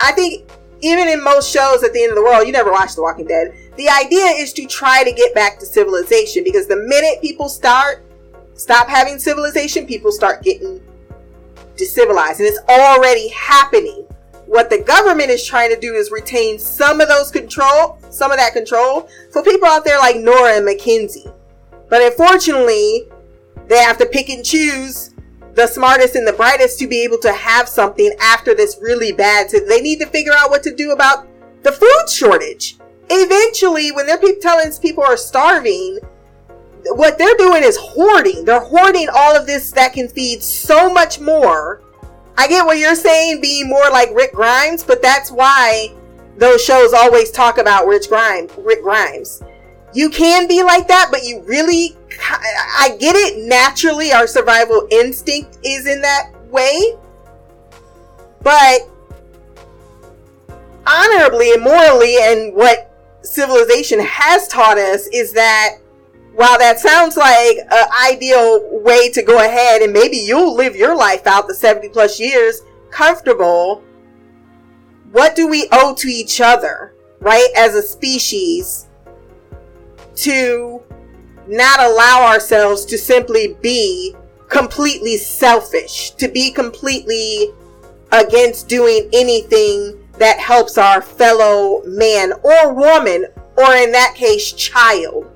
I 0.00 0.12
think 0.12 0.48
even 0.80 1.08
in 1.08 1.22
most 1.22 1.52
shows 1.52 1.82
at 1.82 1.92
the 1.92 2.02
end 2.02 2.10
of 2.10 2.16
the 2.16 2.22
world, 2.22 2.46
you 2.46 2.52
never 2.52 2.70
watch 2.70 2.94
The 2.94 3.02
Walking 3.02 3.26
Dead. 3.26 3.52
The 3.76 3.88
idea 3.88 4.26
is 4.26 4.52
to 4.54 4.66
try 4.66 5.02
to 5.02 5.12
get 5.12 5.34
back 5.34 5.58
to 5.58 5.66
civilization 5.66 6.44
because 6.44 6.68
the 6.68 6.76
minute 6.76 7.20
people 7.20 7.48
start 7.48 8.04
stop 8.60 8.88
having 8.88 9.18
civilization, 9.18 9.86
people 9.86 10.12
start 10.12 10.42
getting 10.42 10.80
decivilized. 11.76 12.40
And 12.40 12.46
it's 12.46 12.60
already 12.68 13.28
happening. 13.28 14.06
What 14.44 14.68
the 14.68 14.82
government 14.82 15.30
is 15.30 15.46
trying 15.46 15.70
to 15.74 15.80
do 15.80 15.94
is 15.94 16.10
retain 16.10 16.58
some 16.58 17.00
of 17.00 17.08
those 17.08 17.30
control, 17.30 17.98
some 18.10 18.30
of 18.30 18.36
that 18.36 18.52
control 18.52 19.08
for 19.32 19.42
people 19.42 19.66
out 19.66 19.84
there 19.84 19.98
like 19.98 20.16
Nora 20.16 20.56
and 20.56 20.66
Mackenzie. 20.66 21.30
But 21.88 22.02
unfortunately, 22.02 23.04
they 23.66 23.78
have 23.78 23.96
to 23.98 24.06
pick 24.06 24.28
and 24.28 24.44
choose 24.44 25.14
the 25.54 25.66
smartest 25.66 26.14
and 26.14 26.26
the 26.26 26.32
brightest 26.32 26.78
to 26.80 26.86
be 26.86 27.02
able 27.02 27.18
to 27.18 27.32
have 27.32 27.68
something 27.68 28.12
after 28.20 28.54
this 28.54 28.78
really 28.82 29.12
bad. 29.12 29.50
So 29.50 29.60
they 29.60 29.80
need 29.80 30.00
to 30.00 30.06
figure 30.06 30.32
out 30.36 30.50
what 30.50 30.62
to 30.64 30.74
do 30.74 30.90
about 30.90 31.26
the 31.62 31.72
food 31.72 32.10
shortage. 32.10 32.76
Eventually, 33.08 33.90
when 33.90 34.06
they're 34.06 34.20
telling 34.40 34.70
people 34.82 35.02
are 35.02 35.16
starving, 35.16 35.98
what 36.92 37.18
they're 37.18 37.36
doing 37.36 37.62
is 37.62 37.76
hoarding. 37.76 38.44
They're 38.44 38.60
hoarding 38.60 39.08
all 39.14 39.36
of 39.36 39.46
this 39.46 39.70
that 39.72 39.92
can 39.92 40.08
feed 40.08 40.42
so 40.42 40.92
much 40.92 41.20
more. 41.20 41.82
I 42.36 42.48
get 42.48 42.64
what 42.64 42.78
you're 42.78 42.94
saying, 42.94 43.40
being 43.40 43.68
more 43.68 43.90
like 43.90 44.14
Rick 44.14 44.32
Grimes, 44.32 44.82
but 44.82 45.02
that's 45.02 45.30
why 45.30 45.94
those 46.36 46.64
shows 46.64 46.92
always 46.94 47.30
talk 47.30 47.58
about 47.58 47.86
Rich 47.86 48.08
Grimes. 48.08 48.50
Rick 48.58 48.82
Grimes. 48.82 49.42
You 49.92 50.08
can 50.08 50.48
be 50.48 50.62
like 50.62 50.88
that, 50.88 51.08
but 51.10 51.24
you 51.24 51.42
really, 51.42 51.96
I 52.78 52.96
get 52.98 53.14
it. 53.16 53.46
Naturally, 53.46 54.12
our 54.12 54.26
survival 54.26 54.86
instinct 54.90 55.58
is 55.64 55.86
in 55.86 56.00
that 56.00 56.32
way, 56.48 56.96
but 58.42 58.80
honorably 60.86 61.52
and 61.52 61.62
morally, 61.62 62.16
and 62.20 62.54
what 62.54 62.86
civilization 63.22 64.00
has 64.00 64.48
taught 64.48 64.78
us 64.78 65.06
is 65.08 65.32
that 65.32 65.76
while 66.34 66.58
that 66.58 66.78
sounds 66.78 67.16
like 67.16 67.58
an 67.70 67.88
ideal 68.08 68.80
way 68.80 69.10
to 69.10 69.22
go 69.22 69.38
ahead 69.44 69.82
and 69.82 69.92
maybe 69.92 70.16
you'll 70.16 70.54
live 70.54 70.76
your 70.76 70.96
life 70.96 71.26
out 71.26 71.48
the 71.48 71.54
70 71.54 71.88
plus 71.88 72.20
years 72.20 72.62
comfortable, 72.90 73.82
what 75.12 75.34
do 75.34 75.48
we 75.48 75.68
owe 75.72 75.94
to 75.94 76.08
each 76.08 76.40
other, 76.40 76.94
right, 77.20 77.48
as 77.56 77.74
a 77.74 77.82
species 77.82 78.88
to 80.14 80.82
not 81.48 81.80
allow 81.80 82.26
ourselves 82.26 82.84
to 82.84 82.96
simply 82.96 83.56
be 83.60 84.14
completely 84.48 85.16
selfish, 85.16 86.12
to 86.12 86.28
be 86.28 86.52
completely 86.52 87.48
against 88.12 88.68
doing 88.68 89.08
anything 89.12 89.98
that 90.18 90.38
helps 90.38 90.78
our 90.78 91.00
fellow 91.00 91.82
man 91.84 92.32
or 92.42 92.72
woman, 92.72 93.26
or 93.56 93.74
in 93.74 93.90
that 93.92 94.14
case, 94.14 94.52
child 94.52 95.30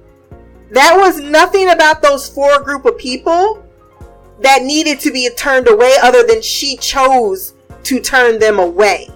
that 0.75 0.97
was 0.97 1.21
nothing 1.21 1.71
about 1.71 2.03
those 2.03 2.29
four 2.29 2.61
group 2.63 2.85
of 2.85 2.99
people 2.99 3.65
that 4.41 4.63
needed 4.63 5.01
to 5.01 5.13
be 5.13 5.29
turned 5.37 5.69
away 5.69 5.95
other 6.03 6.25
than 6.25 6.43
she 6.43 6.77
chose 6.77 7.55
to 7.85 8.01
turn 8.01 8.39
them 8.39 8.59
away. 8.59 9.09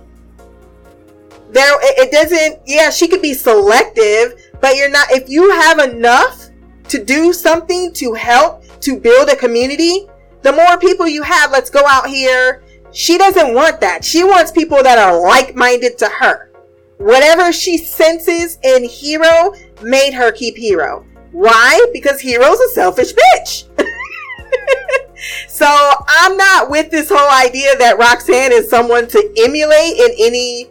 There, 1.51 1.73
it 1.81 2.13
doesn't, 2.13 2.61
yeah, 2.67 2.91
she 2.91 3.09
could 3.09 3.23
be 3.23 3.35
selective, 3.35 4.41
but 4.61 4.77
you're 4.77 4.91
not, 4.91 5.11
if 5.11 5.29
you 5.29 5.51
have 5.51 5.79
enough 5.79 6.49
to 6.89 7.03
do 7.03 7.33
something 7.33 7.93
to 7.95 8.15
help 8.15 8.65
to 8.81 8.99
build 8.99 9.29
a 9.29 9.37
community, 9.37 10.07
the 10.43 10.53
more 10.53 10.79
people 10.79 11.09
you 11.09 11.23
have, 11.23 11.51
let's 11.51 11.71
go 11.71 11.85
out 11.87 12.07
here. 12.07 12.63
She 12.93 13.19
doesn't 13.19 13.55
want 13.55 13.81
that. 13.81 14.05
She 14.05 14.25
wants 14.25 14.53
people 14.53 14.83
that 14.83 14.99
are 14.99 15.21
like 15.21 15.55
minded 15.55 15.99
to 15.99 16.09
her. 16.09 16.51
Whatever 16.99 17.53
she 17.53 17.79
senses 17.79 18.59
in 18.63 18.85
Hero 18.85 19.55
made 19.83 20.15
her 20.15 20.33
keep 20.33 20.57
Hero. 20.57 21.05
Why? 21.33 21.87
Because 21.93 22.21
Hero's 22.21 22.61
a 22.61 22.69
selfish 22.71 23.13
bitch. 23.13 23.65
so 25.49 25.67
I'm 26.09 26.37
not 26.37 26.71
with 26.71 26.91
this 26.91 27.09
whole 27.13 27.31
idea 27.47 27.77
that 27.79 27.99
Roxanne 27.99 28.53
is 28.53 28.69
someone 28.71 29.07
to 29.09 29.35
emulate 29.39 29.97
in 29.97 30.11
any 30.19 30.71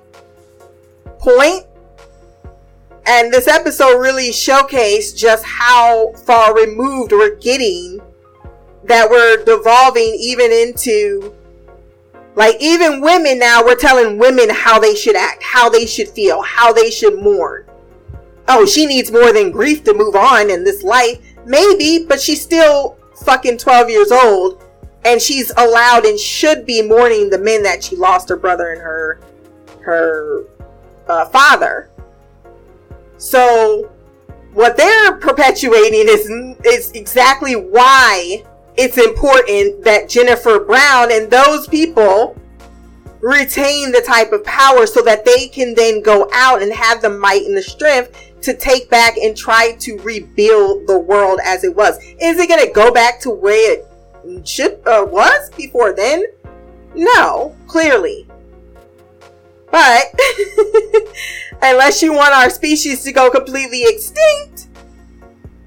point. 1.19 1.65
And 3.05 3.31
this 3.31 3.47
episode 3.47 3.99
really 3.99 4.31
showcased 4.31 5.15
just 5.15 5.45
how 5.45 6.11
far 6.25 6.55
removed 6.55 7.11
we're 7.11 7.35
getting 7.35 8.01
that 8.83 9.09
we're 9.09 9.43
devolving 9.43 10.15
even 10.19 10.51
into 10.51 11.33
like 12.35 12.55
even 12.59 13.01
women 13.01 13.39
now 13.39 13.63
we're 13.63 13.75
telling 13.75 14.17
women 14.17 14.49
how 14.49 14.79
they 14.79 14.93
should 14.93 15.15
act, 15.15 15.41
how 15.41 15.69
they 15.69 15.85
should 15.85 16.07
feel, 16.09 16.41
how 16.41 16.71
they 16.71 16.89
should 16.89 17.21
mourn 17.21 17.65
oh, 18.47 18.65
she 18.65 18.85
needs 18.85 19.11
more 19.11 19.33
than 19.33 19.51
grief 19.51 19.83
to 19.85 19.93
move 19.93 20.15
on 20.15 20.49
in 20.49 20.63
this 20.63 20.83
life. 20.83 21.19
Maybe, 21.45 22.05
but 22.05 22.19
she's 22.19 22.41
still 22.41 22.97
fucking 23.23 23.57
12 23.57 23.89
years 23.89 24.11
old 24.11 24.63
and 25.05 25.21
she's 25.21 25.51
allowed 25.57 26.05
and 26.05 26.19
should 26.19 26.65
be 26.65 26.81
mourning 26.81 27.29
the 27.29 27.37
men 27.37 27.63
that 27.63 27.83
she 27.83 27.95
lost 27.95 28.27
her 28.29 28.35
brother 28.35 28.71
and 28.71 28.81
her 28.81 29.19
her 29.81 30.43
uh, 31.07 31.25
father. 31.25 31.89
So 33.17 33.89
what 34.53 34.75
they're 34.75 35.13
perpetuating 35.13 36.07
is 36.07 36.29
is 36.65 36.91
exactly 36.91 37.55
why 37.55 38.43
it's 38.75 38.97
important 38.97 39.83
that 39.85 40.09
Jennifer 40.09 40.59
Brown 40.59 41.11
and 41.11 41.31
those 41.31 41.67
people 41.67 42.35
retain 43.21 43.91
the 43.91 44.01
type 44.01 44.31
of 44.31 44.43
power 44.43 44.85
so 44.85 45.01
that 45.01 45.25
they 45.25 45.47
can 45.47 45.73
then 45.73 46.01
go 46.01 46.29
out 46.33 46.61
and 46.61 46.71
have 46.71 47.01
the 47.01 47.09
might 47.09 47.43
and 47.43 47.57
the 47.57 47.61
strength 47.61 48.26
to 48.47 48.55
take 48.55 48.89
back 48.89 49.17
and 49.17 49.35
try 49.35 49.73
to 49.73 49.97
rebuild 49.97 50.87
the 50.87 50.97
world 50.97 51.41
as 51.43 51.65
it 51.65 51.75
was. 51.75 51.97
Is 52.21 52.39
it 52.39 52.47
going 52.47 52.65
to 52.65 52.71
go 52.71 52.91
back 52.91 53.19
to 53.21 53.29
where 53.29 53.81
it 54.23 54.47
should 54.47 54.79
uh, 54.87 55.05
was 55.05 55.49
before 55.51 55.93
then? 55.93 56.23
No, 56.95 57.53
clearly. 57.67 58.25
But 59.69 60.05
unless 61.61 62.01
you 62.01 62.13
want 62.13 62.33
our 62.33 62.49
species 62.49 63.03
to 63.03 63.11
go 63.11 63.29
completely 63.29 63.83
extinct, 63.83 64.69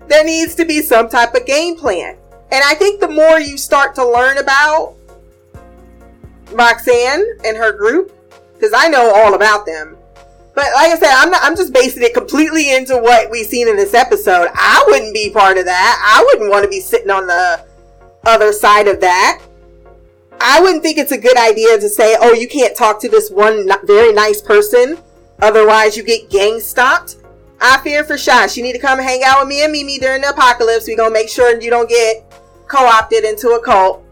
there 0.08 0.24
needs 0.24 0.54
to 0.54 0.64
be 0.64 0.80
some 0.80 1.10
type 1.10 1.34
of 1.34 1.44
game 1.44 1.76
plan. 1.76 2.16
And 2.50 2.64
I 2.64 2.74
think 2.74 3.00
the 3.00 3.08
more 3.08 3.38
you 3.38 3.58
start 3.58 3.94
to 3.96 4.10
learn 4.10 4.38
about 4.38 4.96
Roxanne 6.52 7.26
and 7.44 7.58
her 7.58 7.72
group, 7.72 8.16
because 8.54 8.72
I 8.74 8.88
know 8.88 9.12
all 9.14 9.34
about 9.34 9.66
them, 9.66 9.98
but 10.60 10.74
like 10.74 10.92
I 10.92 10.98
said, 10.98 11.14
I'm 11.16 11.30
not, 11.30 11.40
I'm 11.42 11.56
just 11.56 11.72
basing 11.72 12.02
it 12.02 12.12
completely 12.12 12.74
into 12.74 12.98
what 12.98 13.30
we've 13.30 13.46
seen 13.46 13.66
in 13.66 13.76
this 13.76 13.94
episode. 13.94 14.48
I 14.52 14.84
wouldn't 14.88 15.14
be 15.14 15.30
part 15.30 15.56
of 15.56 15.64
that. 15.64 15.98
I 16.04 16.22
wouldn't 16.22 16.50
want 16.50 16.64
to 16.64 16.68
be 16.68 16.80
sitting 16.80 17.08
on 17.08 17.26
the 17.26 17.64
other 18.26 18.52
side 18.52 18.86
of 18.86 19.00
that. 19.00 19.40
I 20.38 20.60
wouldn't 20.60 20.82
think 20.82 20.98
it's 20.98 21.12
a 21.12 21.18
good 21.18 21.38
idea 21.38 21.78
to 21.78 21.88
say, 21.88 22.14
oh, 22.20 22.34
you 22.34 22.46
can't 22.46 22.76
talk 22.76 23.00
to 23.00 23.08
this 23.08 23.30
one 23.30 23.70
very 23.84 24.12
nice 24.12 24.42
person, 24.42 24.98
otherwise 25.40 25.96
you 25.96 26.02
get 26.02 26.28
gang 26.28 26.60
stopped. 26.60 27.16
I 27.58 27.78
fear 27.78 28.04
for 28.04 28.16
Shash. 28.16 28.58
You 28.58 28.62
need 28.62 28.74
to 28.74 28.78
come 28.78 28.98
hang 28.98 29.22
out 29.24 29.40
with 29.40 29.48
me 29.48 29.64
and 29.64 29.72
Mimi 29.72 29.98
during 29.98 30.20
the 30.20 30.28
apocalypse. 30.28 30.86
We're 30.86 30.98
gonna 30.98 31.10
make 31.10 31.30
sure 31.30 31.58
you 31.58 31.70
don't 31.70 31.88
get 31.88 32.30
co-opted 32.68 33.24
into 33.24 33.48
a 33.52 33.64
cult. 33.64 34.04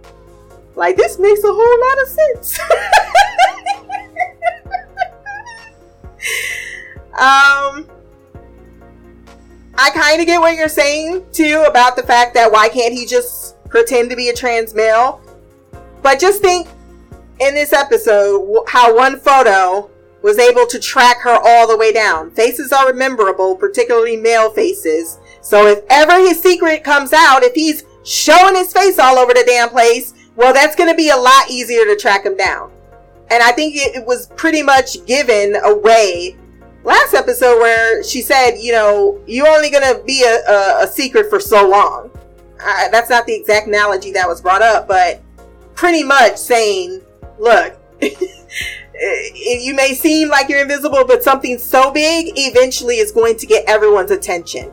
Like 0.77 0.97
this 0.97 1.19
makes 1.19 1.45
a 1.45 1.53
whole 1.53 1.81
lot 1.89 2.03
of 2.03 2.09
sense. 2.09 2.59
um 7.19 7.87
I 9.81 9.91
kind 9.91 10.21
of 10.21 10.27
get 10.27 10.41
what 10.41 10.57
you're 10.57 10.69
saying 10.69 11.25
too 11.33 11.65
about 11.69 11.95
the 11.95 12.03
fact 12.03 12.35
that 12.35 12.51
why 12.51 12.69
can't 12.69 12.93
he 12.93 13.07
just 13.07 13.63
pretend 13.69 14.11
to 14.11 14.17
be 14.17 14.29
a 14.29 14.35
trans 14.35 14.75
male? 14.75 15.21
But 16.03 16.19
just 16.19 16.43
think 16.43 16.67
in 17.39 17.55
this 17.55 17.73
episode 17.73 18.65
how 18.67 18.97
one 18.97 19.21
photo 19.21 19.89
was 20.23 20.39
able 20.39 20.67
to 20.67 20.81
track 20.81 21.19
her 21.23 21.39
all 21.43 21.69
the 21.69 21.77
way 21.77 21.93
down. 21.93 22.31
Faces 22.33 22.73
are 22.73 22.89
rememberable, 22.89 23.55
particularly 23.57 24.17
male 24.17 24.51
faces. 24.51 25.19
So 25.43 25.67
if 25.69 25.85
ever 25.89 26.19
his 26.19 26.43
secret 26.43 26.83
comes 26.83 27.13
out, 27.13 27.45
if 27.45 27.55
he's 27.55 27.85
showing 28.05 28.57
his 28.57 28.73
face 28.73 28.99
all 28.99 29.17
over 29.17 29.33
the 29.33 29.45
damn 29.47 29.69
place, 29.69 30.15
well, 30.35 30.53
that's 30.53 30.75
going 30.75 30.91
to 30.91 30.97
be 30.97 31.11
a 31.11 31.17
lot 31.17 31.51
easier 31.51 31.85
to 31.85 31.97
track 31.97 32.27
him 32.27 32.37
down. 32.37 32.73
And 33.31 33.43
I 33.43 33.53
think 33.53 33.75
it, 33.77 34.07
was 34.07 34.29
pretty 34.37 34.63
much 34.63 35.05
given 35.07 35.57
away 35.63 36.37
last 36.83 37.15
episode 37.15 37.59
where 37.59 38.03
she 38.03 38.23
said, 38.23 38.57
you 38.59 38.73
know, 38.73 39.21
you're 39.27 39.49
only 39.49 39.71
going 39.71 39.83
to 39.83 40.03
be 40.05 40.25
a, 40.25 40.51
a, 40.51 40.85
a 40.85 40.87
secret 40.87 41.29
for 41.29 41.39
so 41.39 41.69
long. 41.69 42.11
I, 42.61 42.89
that's 42.91 43.11
not 43.11 43.27
the 43.27 43.35
exact 43.35 43.67
analogy 43.67 44.13
that 44.13 44.27
was 44.27 44.41
brought 44.41 44.63
up, 44.63 44.89
but 44.89 45.21
pretty 45.75 46.03
much 46.03 46.37
saying, 46.39 47.03
look, 47.39 47.79
you 48.01 49.75
may 49.75 49.95
seem 49.95 50.29
like 50.29 50.49
you're 50.49 50.63
invisible, 50.63 51.05
but 51.07 51.23
something 51.23 51.59
so 51.59 51.91
big 51.91 52.33
eventually 52.37 52.97
is 52.97 53.13
going 53.13 53.37
to 53.39 53.47
get 53.47 53.65
everyone's 53.69 54.11
attention. 54.11 54.73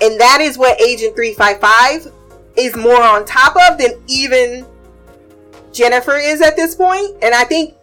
And 0.00 0.20
that 0.20 0.40
is 0.40 0.58
what 0.58 0.80
Agent 0.80 1.14
355 1.14 2.12
is 2.56 2.76
more 2.76 3.02
on 3.02 3.24
top 3.24 3.56
of 3.56 3.78
than 3.78 4.02
even 4.06 4.66
Jennifer 5.74 6.16
is 6.16 6.40
at 6.40 6.56
this 6.56 6.74
point. 6.74 7.16
And 7.22 7.34
I 7.34 7.44
think 7.44 7.74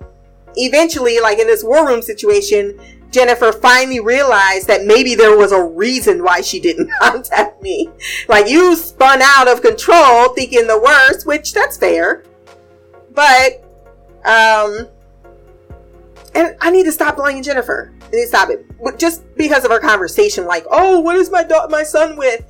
eventually, 0.55 1.19
like 1.19 1.37
in 1.37 1.47
this 1.47 1.63
war 1.63 1.85
room 1.85 2.01
situation, 2.01 2.79
Jennifer 3.11 3.51
finally 3.51 3.99
realized 3.99 4.67
that 4.67 4.85
maybe 4.85 5.15
there 5.15 5.37
was 5.37 5.51
a 5.51 5.61
reason 5.61 6.23
why 6.23 6.41
she 6.41 6.59
didn't 6.59 6.89
contact 7.01 7.61
me. 7.61 7.89
Like 8.27 8.47
you 8.47 8.75
spun 8.75 9.21
out 9.21 9.47
of 9.47 9.61
control 9.61 10.29
thinking 10.29 10.65
the 10.65 10.79
worst, 10.79 11.27
which 11.27 11.53
that's 11.53 11.77
fair. 11.77 12.23
But, 13.13 13.63
um, 14.25 14.87
and 16.33 16.55
I 16.61 16.71
need 16.71 16.85
to 16.85 16.91
stop 16.93 17.17
blaming 17.17 17.43
Jennifer. 17.43 17.93
I 18.01 18.09
need 18.11 18.21
to 18.21 18.27
stop 18.27 18.49
it. 18.49 18.65
Just 18.97 19.23
because 19.35 19.65
of 19.65 19.71
our 19.71 19.81
conversation, 19.81 20.45
like, 20.45 20.65
oh, 20.71 21.01
what 21.01 21.17
is 21.17 21.29
my 21.29 21.43
da- 21.43 21.67
my 21.67 21.83
son 21.83 22.15
with? 22.15 22.45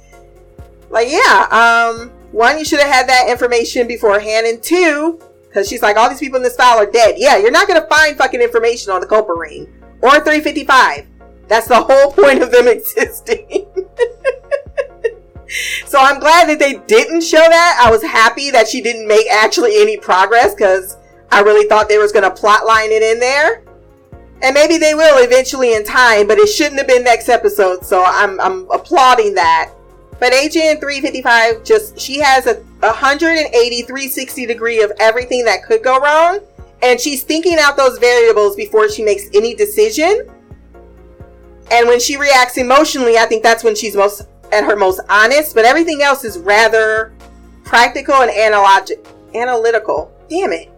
Like, 0.91 1.07
yeah, 1.09 1.47
um, 1.49 2.11
one, 2.31 2.59
you 2.59 2.65
should 2.65 2.79
have 2.79 2.91
had 2.91 3.09
that 3.09 3.29
information 3.29 3.87
beforehand, 3.87 4.45
and 4.45 4.61
two, 4.61 5.19
because 5.51 5.67
she's 5.67 5.81
like, 5.81 5.97
all 5.97 6.09
these 6.09 6.21
people 6.21 6.37
in 6.37 6.43
this 6.43 6.55
file 6.55 6.77
are 6.77 6.89
dead. 6.89 7.15
Yeah, 7.17 7.35
you're 7.35 7.51
not 7.51 7.67
gonna 7.67 7.85
find 7.87 8.17
fucking 8.17 8.41
information 8.41 8.93
on 8.93 9.01
the 9.01 9.07
Culper 9.07 9.37
ring 9.37 9.63
or 10.01 10.11
355. 10.11 11.05
That's 11.49 11.67
the 11.67 11.81
whole 11.81 12.11
point 12.13 12.41
of 12.41 12.51
them 12.51 12.69
existing. 12.69 13.65
so 15.85 15.99
I'm 15.99 16.21
glad 16.21 16.47
that 16.47 16.57
they 16.57 16.75
didn't 16.87 17.19
show 17.21 17.35
that. 17.35 17.83
I 17.85 17.91
was 17.91 18.01
happy 18.01 18.49
that 18.51 18.69
she 18.69 18.81
didn't 18.81 19.09
make 19.09 19.29
actually 19.29 19.81
any 19.81 19.97
progress 19.97 20.55
because 20.55 20.95
I 21.31 21.41
really 21.41 21.67
thought 21.67 21.89
they 21.89 21.97
was 21.97 22.13
gonna 22.13 22.31
plotline 22.31 22.87
it 22.89 23.03
in 23.03 23.19
there. 23.19 23.65
And 24.43 24.53
maybe 24.53 24.77
they 24.77 24.95
will 24.95 25.21
eventually 25.21 25.75
in 25.75 25.83
time, 25.83 26.27
but 26.27 26.37
it 26.37 26.47
shouldn't 26.47 26.77
have 26.77 26.87
been 26.87 27.03
next 27.03 27.27
episode. 27.27 27.83
So 27.83 28.05
I'm 28.05 28.39
I'm 28.39 28.71
applauding 28.71 29.33
that. 29.35 29.73
But 30.17 30.33
Agent 30.33 30.79
355 30.79 31.65
just 31.65 31.99
she 31.99 32.19
has 32.19 32.47
a 32.47 32.63
180 32.81 33.81
360 33.83 34.45
degree 34.45 34.81
of 34.81 34.91
everything 34.99 35.45
that 35.45 35.63
could 35.63 35.83
go 35.83 35.99
wrong, 35.99 36.39
and 36.81 36.99
she's 36.99 37.23
thinking 37.23 37.57
out 37.59 37.77
those 37.77 37.97
variables 37.99 38.55
before 38.55 38.89
she 38.89 39.03
makes 39.03 39.25
any 39.33 39.53
decision. 39.53 40.29
And 41.69 41.87
when 41.87 41.99
she 41.99 42.17
reacts 42.17 42.57
emotionally, 42.57 43.17
I 43.17 43.25
think 43.25 43.43
that's 43.43 43.63
when 43.63 43.75
she's 43.75 43.95
most 43.95 44.23
at 44.51 44.63
her 44.63 44.75
most 44.75 44.99
honest. 45.09 45.55
But 45.55 45.65
everything 45.65 46.01
else 46.01 46.25
is 46.25 46.37
rather 46.39 47.13
practical 47.63 48.15
and 48.15 48.31
analogic, 48.31 49.05
analytical. 49.33 50.11
Damn 50.29 50.51
it, 50.51 50.69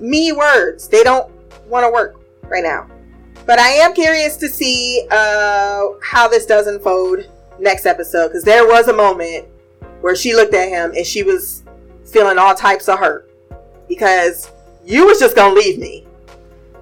me 0.00 0.32
words 0.32 0.88
they 0.88 1.02
don't 1.02 1.30
want 1.66 1.84
to 1.84 1.90
work 1.90 2.20
right 2.44 2.62
now. 2.62 2.88
But 3.46 3.58
I 3.58 3.68
am 3.68 3.94
curious 3.94 4.36
to 4.38 4.48
see 4.48 5.06
uh, 5.10 5.86
how 6.02 6.28
this 6.28 6.46
does 6.46 6.66
unfold 6.66 7.20
next 7.58 7.86
episode 7.86 8.28
because 8.28 8.44
there 8.44 8.66
was 8.66 8.88
a 8.88 8.92
moment 8.92 9.48
where 10.00 10.16
she 10.16 10.34
looked 10.34 10.54
at 10.54 10.68
him 10.68 10.92
and 10.96 11.06
she 11.06 11.22
was 11.22 11.62
feeling 12.04 12.38
all 12.38 12.54
types 12.54 12.88
of 12.88 12.98
hurt 12.98 13.30
because 13.88 14.50
you 14.84 15.06
was 15.06 15.18
just 15.18 15.36
gonna 15.36 15.54
leave 15.54 15.78
me. 15.78 16.06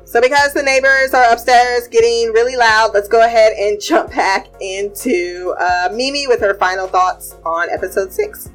So 0.04 0.20
because 0.20 0.54
the 0.54 0.62
neighbors 0.62 1.12
are 1.14 1.32
upstairs 1.32 1.88
getting 1.88 2.32
really 2.32 2.56
loud, 2.56 2.92
let's 2.94 3.08
go 3.08 3.24
ahead 3.24 3.52
and 3.54 3.80
jump 3.80 4.10
back 4.10 4.48
into 4.60 5.54
uh, 5.58 5.88
Mimi 5.92 6.26
with 6.26 6.40
her 6.40 6.54
final 6.54 6.86
thoughts 6.86 7.34
on 7.44 7.68
episode 7.70 8.12
six. 8.12 8.50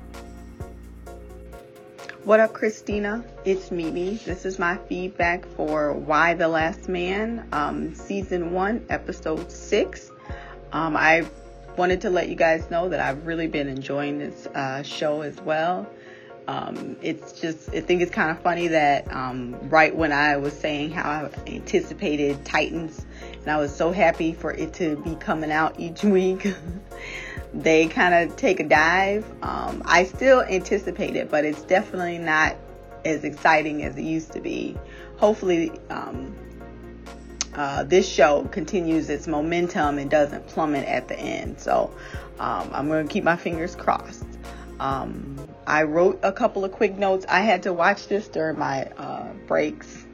What 2.24 2.40
up, 2.40 2.54
Christina? 2.54 3.26
It's 3.46 3.72
Mimi. 3.72 4.18
This 4.26 4.46
is 4.46 4.60
my 4.60 4.78
feedback 4.78 5.44
for 5.56 5.94
Y 5.94 6.36
the 6.36 6.48
Last 6.48 6.88
Man, 6.88 7.48
um, 7.52 7.96
season 7.96 8.52
one, 8.54 8.86
episode 8.90 9.52
six. 9.52 10.12
Um, 10.72 10.96
I 10.96 11.26
wanted 11.78 12.02
to 12.02 12.10
let 12.10 12.30
you 12.30 12.36
guys 12.36 12.70
know 12.70 12.90
that 12.90 13.00
I've 13.00 13.26
really 13.26 13.48
been 13.48 13.68
enjoying 13.68 14.20
this 14.20 14.48
uh, 14.48 14.84
show 14.84 15.22
as 15.22 15.40
well. 15.42 15.90
Um, 16.48 16.98
it's 17.02 17.40
just, 17.40 17.70
I 17.70 17.82
think 17.82 18.02
it's 18.02 18.12
kind 18.12 18.32
of 18.32 18.40
funny 18.42 18.68
that 18.68 19.10
um, 19.14 19.56
right 19.70 19.96
when 19.96 20.12
I 20.12 20.38
was 20.38 20.54
saying 20.54 20.92
how 20.92 21.10
I 21.10 21.50
anticipated 21.50 22.44
Titans, 22.44 23.06
and 23.42 23.48
I 23.48 23.58
was 23.58 23.74
so 23.74 23.92
happy 23.92 24.34
for 24.34 24.52
it 24.52 24.74
to 24.76 24.98
be 24.98 25.16
coming 25.16 25.52
out 25.52 25.80
each 25.80 26.04
week. 26.04 26.54
they 27.54 27.88
kind 27.88 28.14
of 28.14 28.36
take 28.38 28.60
a 28.60 28.68
dive. 28.68 29.26
Um, 29.42 29.82
I 29.86 30.06
still 30.06 30.42
anticipate 30.42 31.16
it, 31.16 31.30
but 31.30 31.46
it's 31.46 31.62
definitely 31.64 32.18
not 32.18 32.56
as 33.06 33.24
exciting 33.24 33.84
as 33.84 33.98
it 33.98 34.04
used 34.04 34.32
to 34.34 34.40
be. 34.40 34.78
Hopefully, 35.18 35.72
um, 35.90 36.36
uh, 37.56 37.84
this 37.84 38.08
show 38.08 38.44
continues 38.46 39.10
its 39.10 39.28
momentum 39.28 39.98
and 39.98 40.10
doesn't 40.10 40.48
plummet 40.48 40.88
at 40.88 41.08
the 41.08 41.20
end. 41.20 41.60
So 41.60 41.94
um, 42.40 42.70
I'm 42.74 42.88
going 42.88 43.08
to 43.08 43.12
keep 43.12 43.24
my 43.24 43.36
fingers 43.36 43.76
crossed. 43.76 44.26
Um, 44.80 45.38
I 45.68 45.84
wrote 45.84 46.20
a 46.24 46.32
couple 46.32 46.66
of 46.66 46.72
quick 46.72 46.98
notes. 46.98 47.26
I 47.30 47.42
had 47.42 47.64
to 47.64 47.74
watch 47.74 48.08
this 48.08 48.28
during 48.28 48.58
my 48.58 48.86
uh, 48.98 49.32
breaks. 49.48 50.06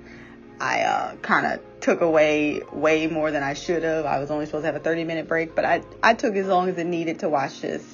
I 0.60 0.82
uh, 0.82 1.16
kind 1.18 1.46
of 1.46 1.80
took 1.80 2.02
away 2.02 2.62
way 2.74 3.08
more 3.08 3.32
than 3.32 3.44
I 3.44 3.54
should 3.54 3.84
have. 3.84 4.06
I 4.06 4.20
was 4.20 4.32
only 4.32 4.46
supposed 4.46 4.64
to 4.64 4.66
have 4.68 4.76
a 4.76 4.80
30 4.80 5.04
minute 5.04 5.28
break, 5.28 5.56
but 5.56 5.64
I, 5.64 5.84
I 6.02 6.16
took 6.16 6.36
as 6.36 6.48
long 6.48 6.70
as 6.70 6.78
it 6.78 6.86
needed 6.86 7.20
to 7.20 7.30
watch 7.30 7.62
this 7.62 7.86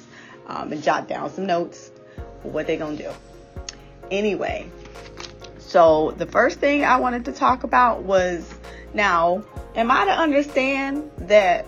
um, 0.46 0.72
and 0.72 0.82
jot 0.82 1.06
down 1.06 1.30
some 1.30 1.46
notes 1.46 1.90
what 2.42 2.66
they're 2.66 2.78
going 2.78 2.96
to 2.96 3.02
do. 3.04 3.10
Anyway, 4.10 4.70
so 5.58 6.12
the 6.12 6.26
first 6.26 6.58
thing 6.58 6.84
I 6.84 6.96
wanted 6.96 7.26
to 7.26 7.32
talk 7.32 7.64
about 7.64 8.02
was 8.02 8.52
now, 8.94 9.42
am 9.74 9.90
I 9.90 10.04
to 10.04 10.12
understand 10.12 11.10
that 11.18 11.66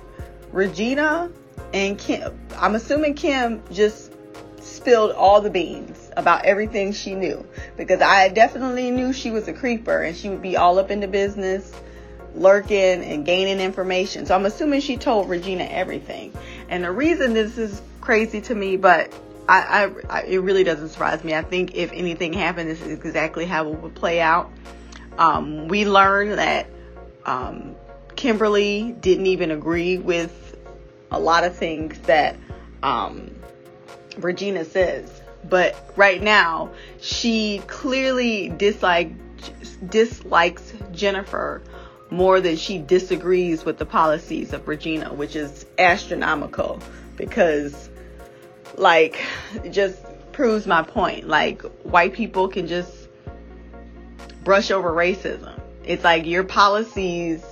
Regina 0.53 1.31
and 1.73 1.99
Kim, 1.99 2.39
I'm 2.57 2.75
assuming 2.75 3.15
Kim 3.15 3.63
just 3.73 4.13
spilled 4.61 5.13
all 5.13 5.41
the 5.41 5.51
beans 5.51 6.11
about 6.17 6.45
everything 6.45 6.93
she 6.93 7.15
knew 7.15 7.47
because 7.77 8.01
I 8.01 8.29
definitely 8.29 8.91
knew 8.91 9.13
she 9.13 9.31
was 9.31 9.49
a 9.49 9.53
creeper 9.53 10.03
and 10.03 10.17
she 10.17 10.29
would 10.29 10.43
be 10.43 10.57
all 10.57 10.79
up 10.79 10.91
in 10.91 11.01
the 11.01 11.09
business, 11.09 11.73
lurking 12.35 13.05
and 13.05 13.25
gaining 13.25 13.61
information. 13.61 14.27
So 14.27 14.35
I'm 14.35 14.47
assuming 14.47 14.81
she 14.81 14.97
told 14.97 15.29
Regina 15.29 15.65
everything. 15.65 16.33
And 16.69 16.85
the 16.85 16.91
reason 16.91 17.35
this 17.35 17.59
is 17.59 17.81
crazy 18.01 18.41
to 18.43 18.55
me, 18.55 18.77
but 18.77 19.13
I, 19.49 19.91
I, 20.11 20.19
I 20.19 20.23
it 20.23 20.39
really 20.39 20.65
doesn't 20.65 20.89
surprise 20.89 21.23
me. 21.23 21.35
I 21.35 21.43
think 21.43 21.75
if 21.75 21.93
anything 21.93 22.33
happened, 22.33 22.69
this 22.71 22.81
is 22.81 22.93
exactly 22.93 23.47
how 23.47 23.69
it 23.69 23.79
would 23.81 23.95
play 23.95 24.21
out. 24.21 24.51
Um, 25.19 25.69
we 25.69 25.87
learned 25.87 26.39
that 26.39 26.67
um, 27.27 27.77
Kimberly 28.15 28.93
didn't 29.01 29.27
even 29.27 29.51
agree 29.51 29.99
with 29.99 30.57
a 31.11 31.21
lot 31.21 31.45
of 31.45 31.55
things 31.55 31.99
that 32.01 32.37
um, 32.83 33.31
Regina 34.19 34.65
says. 34.65 35.23
But 35.45 35.93
right 35.97 36.23
now, 36.23 36.71
she 37.01 37.63
clearly 37.67 38.49
dislike, 38.49 39.13
dislikes 39.89 40.73
Jennifer 40.93 41.63
more 42.11 42.41
than 42.41 42.57
she 42.57 42.79
disagrees 42.79 43.65
with 43.65 43.79
the 43.79 43.87
policies 43.87 44.53
of 44.53 44.67
Regina, 44.67 45.13
which 45.13 45.37
is 45.37 45.67
astronomical 45.79 46.81
because, 47.17 47.91
like, 48.77 49.23
it 49.63 49.71
just 49.71 50.01
proves 50.33 50.67
my 50.67 50.83
point. 50.83 51.27
Like 51.27 51.63
white 51.83 52.13
people 52.13 52.49
can 52.49 52.67
just 52.67 53.09
brush 54.45 54.71
over 54.71 54.93
racism. 54.93 55.61
It's 55.87 56.03
like 56.03 56.27
your 56.27 56.45
policies 56.45 57.45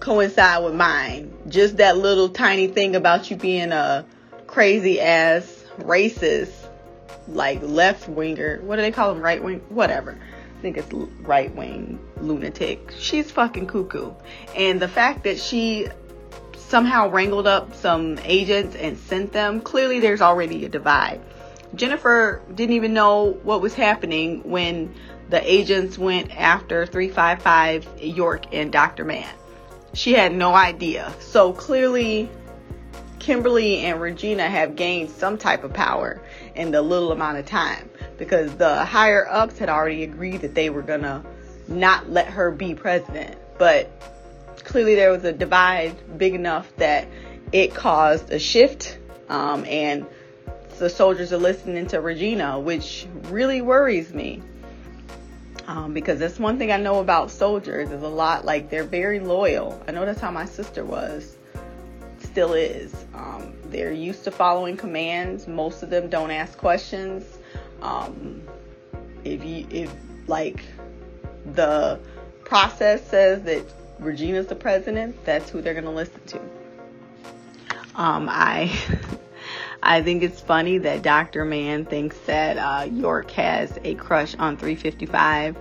coincide 0.00 0.64
with 0.64 0.74
mine. 0.74 1.32
Just 1.48 1.76
that 1.76 1.98
little 1.98 2.30
tiny 2.30 2.66
thing 2.66 2.96
about 2.96 3.30
you 3.30 3.36
being 3.36 3.72
a 3.72 4.06
crazy 4.46 5.00
ass 5.00 5.64
racist, 5.78 6.52
like 7.28 7.60
left 7.62 8.08
winger. 8.08 8.60
What 8.62 8.76
do 8.76 8.82
they 8.82 8.90
call 8.90 9.12
them? 9.12 9.22
Right 9.22 9.42
wing? 9.42 9.60
Whatever. 9.68 10.18
I 10.58 10.60
think 10.60 10.76
it's 10.76 10.92
right 11.20 11.54
wing 11.54 12.00
lunatic. 12.20 12.92
She's 12.98 13.30
fucking 13.30 13.66
cuckoo. 13.66 14.12
And 14.56 14.80
the 14.80 14.88
fact 14.88 15.24
that 15.24 15.38
she 15.38 15.88
somehow 16.56 17.10
wrangled 17.10 17.46
up 17.46 17.74
some 17.74 18.18
agents 18.24 18.74
and 18.76 18.98
sent 18.98 19.32
them, 19.32 19.60
clearly 19.60 20.00
there's 20.00 20.20
already 20.20 20.64
a 20.64 20.68
divide. 20.68 21.20
Jennifer 21.74 22.42
didn't 22.54 22.74
even 22.74 22.94
know 22.94 23.38
what 23.42 23.60
was 23.60 23.74
happening 23.74 24.42
when 24.48 24.94
the 25.28 25.52
agents 25.52 25.98
went 25.98 26.30
after 26.36 26.86
355 26.86 28.02
York 28.02 28.46
and 28.52 28.72
Dr. 28.72 29.04
Mann. 29.04 29.28
She 29.94 30.12
had 30.12 30.34
no 30.34 30.54
idea. 30.54 31.12
So 31.20 31.52
clearly, 31.52 32.30
Kimberly 33.18 33.80
and 33.80 34.00
Regina 34.00 34.48
have 34.48 34.76
gained 34.76 35.10
some 35.10 35.36
type 35.36 35.64
of 35.64 35.72
power 35.72 36.20
in 36.54 36.70
the 36.70 36.80
little 36.80 37.12
amount 37.12 37.38
of 37.38 37.46
time 37.46 37.90
because 38.16 38.54
the 38.56 38.84
higher 38.84 39.26
ups 39.28 39.58
had 39.58 39.68
already 39.68 40.02
agreed 40.02 40.40
that 40.42 40.54
they 40.54 40.70
were 40.70 40.82
gonna 40.82 41.24
not 41.68 42.10
let 42.10 42.26
her 42.26 42.50
be 42.50 42.74
president. 42.74 43.36
But 43.58 43.90
clearly, 44.64 44.94
there 44.94 45.10
was 45.10 45.24
a 45.24 45.32
divide 45.32 46.18
big 46.18 46.34
enough 46.34 46.74
that 46.76 47.06
it 47.52 47.74
caused 47.74 48.30
a 48.30 48.38
shift, 48.38 48.98
um, 49.28 49.64
and 49.66 50.06
the 50.78 50.88
soldiers 50.88 51.32
are 51.32 51.38
listening 51.38 51.86
to 51.88 52.00
Regina, 52.00 52.58
which 52.58 53.06
really 53.24 53.60
worries 53.60 54.12
me. 54.12 54.42
Um, 55.68 55.92
because 55.92 56.18
that's 56.18 56.38
one 56.38 56.58
thing 56.58 56.72
I 56.72 56.78
know 56.78 56.98
about 56.98 57.30
soldiers 57.30 57.90
is 57.90 58.02
a 58.02 58.08
lot 58.08 58.46
like 58.46 58.70
they're 58.70 58.84
very 58.84 59.20
loyal. 59.20 59.80
I 59.86 59.92
know 59.92 60.06
that's 60.06 60.18
how 60.18 60.30
my 60.30 60.46
sister 60.46 60.82
was, 60.82 61.36
still 62.20 62.54
is. 62.54 62.94
Um, 63.12 63.52
they're 63.66 63.92
used 63.92 64.24
to 64.24 64.30
following 64.30 64.78
commands. 64.78 65.46
Most 65.46 65.82
of 65.82 65.90
them 65.90 66.08
don't 66.08 66.30
ask 66.30 66.56
questions. 66.56 67.22
Um, 67.82 68.42
if 69.24 69.44
you 69.44 69.66
if 69.70 69.92
like 70.26 70.64
the 71.52 72.00
process 72.44 73.06
says 73.06 73.42
that 73.42 73.62
Regina's 73.98 74.46
the 74.46 74.54
president, 74.54 75.22
that's 75.26 75.50
who 75.50 75.60
they're 75.60 75.74
gonna 75.74 75.92
listen 75.92 76.22
to. 76.28 76.40
Um, 77.94 78.26
I 78.30 78.74
I 79.82 80.02
think 80.02 80.22
it's 80.22 80.40
funny 80.40 80.78
that 80.78 81.02
Dr. 81.02 81.44
Mann 81.44 81.84
thinks 81.84 82.18
that 82.20 82.56
uh, 82.56 82.84
York 82.84 83.30
has 83.32 83.78
a 83.84 83.94
crush 83.94 84.34
on 84.36 84.56
355. 84.56 85.56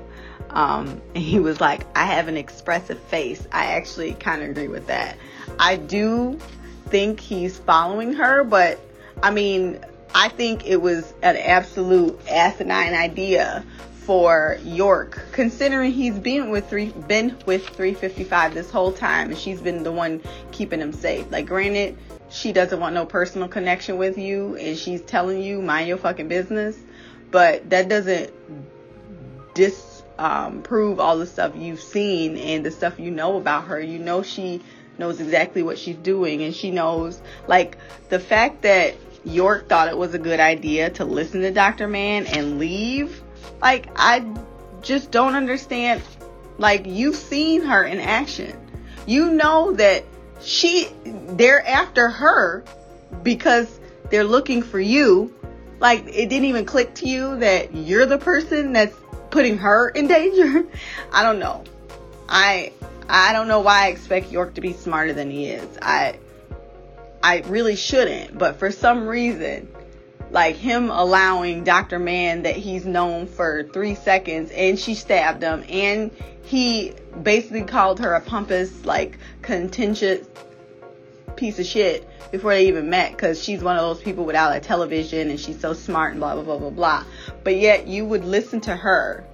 Um, 0.49 1.01
he 1.13 1.39
was 1.39 1.61
like, 1.61 1.85
I 1.95 2.05
have 2.05 2.27
an 2.27 2.37
expressive 2.37 2.99
face. 2.99 3.47
I 3.51 3.73
actually 3.73 4.13
kind 4.13 4.41
of 4.41 4.49
agree 4.49 4.69
with 4.69 4.87
that. 4.87 5.17
I 5.59 5.75
do 5.75 6.39
think 6.87 7.19
he's 7.19 7.57
following 7.59 8.13
her, 8.13 8.43
but 8.43 8.79
I 9.21 9.31
mean, 9.31 9.79
I 10.15 10.29
think 10.29 10.65
it 10.65 10.81
was 10.81 11.13
an 11.21 11.37
absolute 11.37 12.19
asinine 12.27 12.93
idea 12.93 13.63
for 14.07 14.57
York, 14.63 15.21
considering 15.33 15.91
he's 15.91 16.17
been 16.17 16.49
with 16.49 16.69
three 16.69 16.91
been 17.07 17.37
with 17.45 17.67
355 17.67 18.53
this 18.53 18.71
whole 18.71 18.93
time, 18.93 19.29
and 19.29 19.37
she's 19.37 19.59
been 19.59 19.83
the 19.83 19.91
one 19.91 20.21
keeping 20.51 20.79
him 20.79 20.93
safe. 20.93 21.29
Like, 21.29 21.45
granted, 21.45 21.97
she 22.29 22.51
doesn't 22.51 22.79
want 22.79 22.93
no 22.93 23.05
personal 23.05 23.47
connection 23.47 23.97
with 23.97 24.17
you, 24.17 24.55
and 24.55 24.77
she's 24.77 25.01
telling 25.01 25.41
you 25.41 25.61
mind 25.61 25.87
your 25.87 25.97
fucking 25.97 26.27
business, 26.27 26.77
but 27.31 27.69
that 27.69 27.89
doesn't 27.89 28.33
dis 29.53 30.03
um, 30.19 30.63
all 30.99 31.17
the 31.17 31.27
stuff 31.27 31.53
you've 31.55 31.81
seen 31.81 32.37
and 32.37 32.65
the 32.65 32.71
stuff 32.71 32.99
you 32.99 33.11
know 33.11 33.37
about 33.37 33.65
her. 33.65 33.79
You 33.79 33.99
know 33.99 34.23
she 34.23 34.61
knows 34.97 35.19
exactly 35.19 35.63
what 35.63 35.77
she's 35.77 35.97
doing, 35.97 36.43
and 36.43 36.55
she 36.55 36.71
knows 36.71 37.21
like 37.47 37.77
the 38.09 38.19
fact 38.19 38.63
that 38.63 38.95
York 39.27 39.67
thought 39.67 39.89
it 39.89 39.97
was 39.97 40.13
a 40.13 40.19
good 40.19 40.39
idea 40.39 40.89
to 40.91 41.05
listen 41.05 41.41
to 41.41 41.51
Dr. 41.51 41.87
Mann 41.87 42.25
and 42.27 42.59
leave. 42.59 43.21
Like, 43.61 43.87
I 43.95 44.25
just 44.81 45.11
don't 45.11 45.35
understand. 45.35 46.01
Like, 46.57 46.85
you've 46.85 47.15
seen 47.15 47.61
her 47.63 47.83
in 47.83 47.99
action. 47.99 48.57
You 49.05 49.31
know 49.31 49.73
that 49.73 50.05
she, 50.41 50.89
they're 51.03 51.65
after 51.65 52.09
her 52.09 52.63
because 53.23 53.79
they're 54.09 54.23
looking 54.23 54.61
for 54.61 54.79
you. 54.79 55.33
Like, 55.79 56.05
it 56.07 56.29
didn't 56.29 56.45
even 56.45 56.65
click 56.65 56.95
to 56.95 57.07
you 57.07 57.37
that 57.37 57.75
you're 57.75 58.05
the 58.05 58.17
person 58.17 58.73
that's 58.73 58.95
putting 59.29 59.57
her 59.59 59.89
in 59.89 60.07
danger. 60.07 60.65
I 61.11 61.23
don't 61.23 61.39
know. 61.39 61.63
I, 62.27 62.73
I 63.07 63.33
don't 63.33 63.47
know 63.47 63.61
why 63.61 63.85
I 63.85 63.87
expect 63.87 64.31
York 64.31 64.55
to 64.55 64.61
be 64.61 64.73
smarter 64.73 65.13
than 65.13 65.29
he 65.29 65.47
is. 65.47 65.77
I, 65.81 66.17
I 67.21 67.39
really 67.47 67.75
shouldn't, 67.75 68.37
but 68.37 68.57
for 68.57 68.71
some 68.71 69.07
reason, 69.07 69.67
like 70.31 70.55
him 70.55 70.89
allowing 70.89 71.63
Dr. 71.63 71.99
Mann 71.99 72.43
that 72.43 72.55
he's 72.55 72.85
known 72.85 73.27
for 73.27 73.63
three 73.63 73.95
seconds 73.95 74.51
and 74.51 74.77
she 74.77 74.93
stabbed 74.95 75.41
him 75.41 75.63
and 75.69 76.11
he 76.47 76.93
basically 77.21 77.63
called 77.63 77.99
her 77.99 78.13
a 78.13 78.21
pompous, 78.21 78.85
like 78.85 79.17
contentious 79.41 80.25
piece 81.35 81.59
of 81.59 81.65
shit 81.65 82.07
before 82.31 82.51
they 82.53 82.69
even 82.69 82.89
met 82.89 83.11
because 83.11 83.43
she's 83.43 83.61
one 83.61 83.75
of 83.75 83.81
those 83.81 84.01
people 84.01 84.23
without 84.23 84.55
a 84.55 84.59
television 84.61 85.29
and 85.29 85.39
she's 85.39 85.59
so 85.59 85.73
smart 85.73 86.11
and 86.11 86.21
blah 86.21 86.35
blah 86.35 86.43
blah 86.43 86.57
blah 86.57 86.69
blah. 86.69 87.03
But 87.43 87.57
yet 87.57 87.87
you 87.87 88.05
would 88.05 88.23
listen 88.23 88.61
to 88.61 88.75
her 88.77 89.25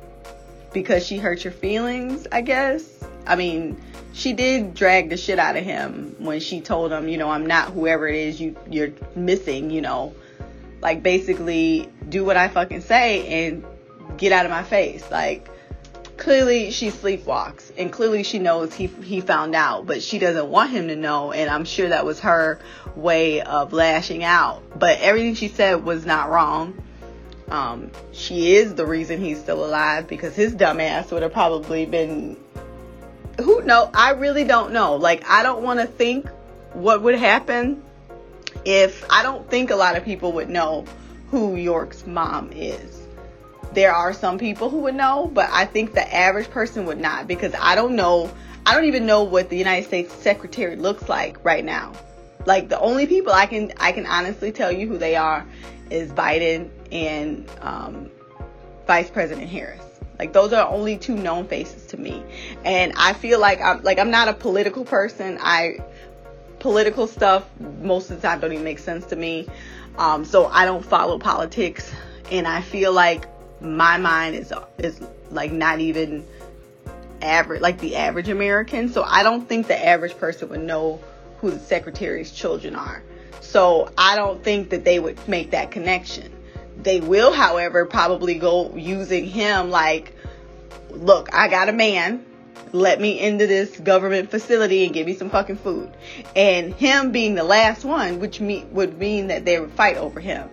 because 0.74 1.06
she 1.06 1.18
hurt 1.20 1.44
your 1.44 1.54
feelings, 1.54 2.26
I 2.32 2.42
guess. 2.42 3.04
I 3.28 3.36
mean, 3.36 3.80
she 4.14 4.34
did 4.34 4.74
drag 4.74 5.12
the 5.12 5.18
shit 5.18 5.38
out 5.38 5.56
of 5.56 5.64
him 5.64 6.16
when 6.18 6.40
she 6.40 6.62
told 6.62 6.92
him, 6.92 7.08
you 7.08 7.18
know, 7.18 7.30
I'm 7.30 7.46
not 7.46 7.70
whoever 7.70 8.08
it 8.08 8.16
is 8.16 8.42
you 8.42 8.58
you're 8.72 8.92
missing, 9.16 9.70
you 9.70 9.82
know. 9.82 10.16
Like 10.82 11.04
basically 11.04 11.90
do 12.10 12.26
what 12.26 12.38
I 12.38 12.48
fucking 12.48 12.82
say 12.82 13.46
and 13.46 13.64
get 14.18 14.32
out 14.32 14.46
of 14.46 14.52
my 14.52 14.64
face. 14.64 15.10
Like 15.12 15.48
clearly 16.18 16.72
she 16.72 16.90
sleepwalks 16.92 17.72
and 17.78 17.92
clearly 17.92 18.24
she 18.24 18.40
knows 18.40 18.74
he 18.74 18.88
he 18.88 19.22
found 19.22 19.56
out, 19.56 19.86
but 19.86 20.02
she 20.02 20.20
doesn't 20.20 20.48
want 20.48 20.72
him 20.72 20.88
to 20.88 20.96
know 20.96 21.32
and 21.32 21.50
I'm 21.50 21.66
sure 21.66 21.90
that 21.90 22.06
was 22.06 22.20
her 22.22 22.60
way 22.96 23.42
of 23.42 23.74
lashing 23.74 24.24
out. 24.24 24.62
But 24.78 25.00
everything 25.00 25.36
she 25.36 25.48
said 25.48 25.84
was 25.84 26.06
not 26.06 26.30
wrong. 26.30 26.82
Um, 27.50 27.92
she 28.14 28.56
is 28.56 28.74
the 28.76 28.86
reason 28.86 29.20
he's 29.20 29.40
still 29.40 29.64
alive 29.64 30.08
because 30.08 30.36
his 30.36 30.56
dumbass 30.56 31.12
would 31.12 31.22
have 31.22 31.34
probably 31.34 31.86
been 31.86 32.38
who 33.42 33.62
know 33.64 33.90
i 33.94 34.12
really 34.12 34.44
don't 34.44 34.72
know 34.72 34.96
like 34.96 35.28
i 35.28 35.42
don't 35.44 35.64
want 35.64 35.80
to 35.80 35.88
think 35.88 36.28
what 36.74 37.02
would 37.02 37.16
happen 37.16 37.84
if 38.66 39.06
i 39.12 39.24
don't 39.24 39.50
think 39.50 39.72
a 39.72 39.76
lot 39.76 39.96
of 39.96 40.06
people 40.06 40.32
would 40.34 40.50
know 40.50 40.86
who 41.30 41.56
york's 41.56 42.06
mom 42.06 42.52
is 42.54 43.03
there 43.74 43.94
are 43.94 44.14
some 44.14 44.38
people 44.38 44.70
who 44.70 44.80
would 44.80 44.96
know 44.96 45.30
but 45.34 45.50
i 45.52 45.66
think 45.66 45.94
the 45.94 46.16
average 46.16 46.50
person 46.50 46.86
would 46.86 47.00
not 47.00 47.28
because 47.28 47.54
i 47.60 47.76
don't 47.76 47.96
know 47.96 48.32
i 48.66 48.74
don't 48.74 48.86
even 48.86 49.06
know 49.06 49.24
what 49.24 49.50
the 49.50 49.58
united 49.58 49.86
states 49.86 50.14
secretary 50.14 50.76
looks 50.76 51.08
like 51.10 51.44
right 51.44 51.66
now 51.66 51.94
like 52.46 52.70
the 52.70 52.80
only 52.80 53.08
people 53.08 53.32
i 53.32 53.46
can 53.46 53.72
i 53.80 53.92
can 53.92 54.06
honestly 54.06 54.52
tell 54.52 54.72
you 54.72 54.88
who 54.88 54.98
they 54.98 55.16
are 55.16 55.46
is 55.90 56.12
biden 56.12 56.70
and 56.92 57.50
um, 57.62 58.10
vice 58.86 59.10
president 59.10 59.50
harris 59.50 59.84
like 60.20 60.34
those 60.34 60.54
are 60.54 60.70
only 60.70 60.98
two 60.98 61.16
known 61.16 61.48
faces 61.48 61.88
to 61.88 61.98
me. 61.98 62.24
And 62.64 62.94
I 62.96 63.14
feel 63.14 63.40
like 63.40 63.62
I'm 63.62 63.84
like 63.84 64.00
I'm 64.00 64.12
not 64.12 64.28
a 64.28 64.34
political 64.34 64.86
person. 64.86 65.38
I 65.42 65.80
political 66.60 67.08
stuff 67.08 67.46
most 67.82 68.10
of 68.10 68.22
the 68.22 68.28
time 68.28 68.40
don't 68.40 68.54
even 68.54 68.64
make 68.64 68.80
sense 68.80 69.06
to 69.08 69.16
me. 69.16 69.48
Um, 69.98 70.24
so 70.26 70.46
I 70.46 70.66
don't 70.66 70.86
follow 70.86 71.20
politics 71.20 71.92
and 72.32 72.48
I 72.48 72.62
feel 72.62 72.94
like 72.94 73.28
my 73.64 73.98
mind 73.98 74.36
is 74.36 74.54
is 74.78 75.02
like 75.32 75.52
not 75.52 75.80
even 75.80 76.26
average 77.22 77.62
like 77.62 77.80
the 77.80 77.96
average 77.96 78.30
American. 78.30 78.90
So 78.90 79.04
I 79.04 79.24
don't 79.24 79.48
think 79.48 79.68
the 79.68 79.86
average 79.86 80.18
person 80.18 80.50
would 80.50 80.62
know 80.62 81.00
who 81.40 81.52
the 81.52 81.60
secretary's 81.60 82.32
children 82.32 82.76
are. 82.76 83.02
So 83.42 83.92
I 83.98 84.16
don't 84.16 84.44
think 84.44 84.70
that 84.70 84.84
they 84.84 85.00
would 85.00 85.28
make 85.28 85.52
that 85.52 85.72
connection. 85.72 86.34
They 86.82 87.02
will, 87.02 87.34
however, 87.34 87.86
probably 87.86 88.36
go 88.36 88.76
using 88.76 89.26
him 89.26 89.70
like, 89.70 90.16
look, 90.90 91.34
I 91.34 91.48
got 91.50 91.70
a 91.70 91.74
man. 91.74 92.26
Let 92.72 93.00
me 93.00 93.20
into 93.20 93.46
this 93.46 93.80
government 93.80 94.32
facility 94.32 94.86
and 94.86 94.94
give 94.94 95.06
me 95.06 95.16
some 95.16 95.30
fucking 95.30 95.58
food. 95.58 95.92
And 96.36 96.74
him 96.74 97.12
being 97.12 97.36
the 97.36 97.44
last 97.44 97.86
one, 97.86 98.20
which 98.20 98.40
me, 98.40 98.66
would 98.72 98.98
mean 98.98 99.28
that 99.28 99.46
they 99.46 99.60
would 99.60 99.72
fight 99.72 99.98
over 99.98 100.20
him. 100.20 100.50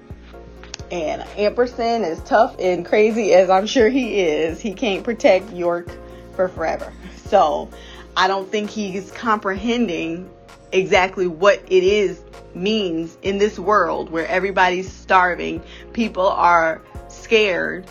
And 0.91 1.23
Ampersand, 1.37 2.05
as 2.05 2.21
tough 2.23 2.57
and 2.59 2.85
crazy 2.85 3.33
as 3.33 3.49
I'm 3.49 3.67
sure 3.67 3.89
he 3.89 4.21
is, 4.21 4.61
he 4.61 4.75
can't 4.75 5.05
protect 5.05 5.53
York 5.53 5.89
for 6.35 6.49
forever. 6.49 6.93
So 7.27 7.71
I 8.17 8.27
don't 8.27 8.51
think 8.51 8.71
he's 8.71 9.13
comprehending 9.13 10.29
exactly 10.73 11.27
what 11.27 11.63
it 11.69 11.85
is 11.85 12.21
means 12.55 13.17
in 13.23 13.39
this 13.39 13.59
world 13.59 14.11
where 14.11 14.27
everybody's 14.27 14.91
starving, 14.93 15.63
people 15.93 16.27
are 16.27 16.83
scared, 17.09 17.87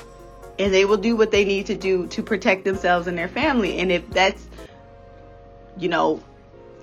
and 0.57 0.73
they 0.73 0.83
will 0.83 0.97
do 0.97 1.15
what 1.15 1.31
they 1.31 1.45
need 1.45 1.67
to 1.67 1.75
do 1.75 2.07
to 2.07 2.21
protect 2.21 2.65
themselves 2.65 3.07
and 3.07 3.17
their 3.17 3.29
family. 3.29 3.79
And 3.79 3.91
if 3.91 4.09
that's, 4.09 4.45
you 5.77 5.87
know, 5.87 6.21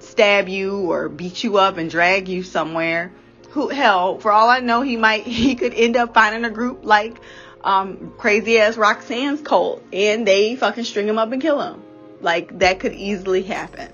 stab 0.01 0.49
you 0.49 0.91
or 0.91 1.11
beat 1.11 1.45
you 1.45 1.59
up 1.59 1.77
and 1.77 1.91
drag 1.91 2.29
you 2.29 2.43
somewhere, 2.43 3.13
who 3.57 3.69
hell, 3.69 4.19
for 4.19 4.31
all 4.31 4.51
I 4.51 4.61
know, 4.61 4.83
he 4.83 4.99
might 4.99 5.23
he 5.27 5.57
could 5.57 5.73
end 5.75 5.97
up 5.97 6.13
finding 6.15 6.45
a 6.45 6.51
group 6.51 6.85
like 6.85 7.17
um, 7.65 8.13
crazy 8.19 8.59
ass 8.59 8.77
Roxanne's 8.77 9.41
cult, 9.41 9.83
and 9.93 10.29
they 10.29 10.55
fucking 10.55 10.85
string 10.85 11.09
him 11.09 11.19
up 11.19 11.33
and 11.33 11.41
kill 11.43 11.61
him. 11.61 11.83
Like 12.21 12.59
that 12.59 12.79
could 12.81 12.93
easily 12.93 13.43
happen. 13.43 13.91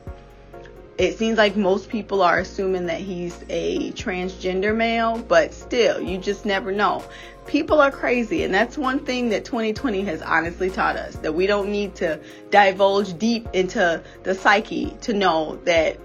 It 0.99 1.17
seems 1.17 1.39
like 1.39 1.57
most 1.57 1.89
people 1.89 2.23
are 2.23 2.39
assuming 2.41 2.87
that 2.87 3.01
he's 3.01 3.35
a 3.49 3.93
transgender 3.93 4.77
male, 4.77 5.19
but 5.19 5.55
still, 5.55 6.01
you 6.01 6.19
just 6.19 6.45
never 6.45 6.71
know. 6.71 7.03
People 7.47 7.81
are 7.81 7.91
crazy, 7.91 8.45
and 8.45 8.53
that's 8.53 8.77
one 8.77 9.05
thing 9.05 9.31
that 9.31 9.45
2020 9.45 10.03
has 10.03 10.23
honestly 10.23 10.71
taught 10.71 10.97
us 10.97 11.17
that 11.17 11.35
we 11.35 11.47
don't 11.47 11.71
need 11.71 11.95
to 11.97 12.21
divulge 12.51 13.17
deep 13.19 13.49
into 13.53 14.03
the 14.23 14.35
psyche 14.35 14.97
to 15.03 15.13
know 15.13 15.57
that 15.65 15.99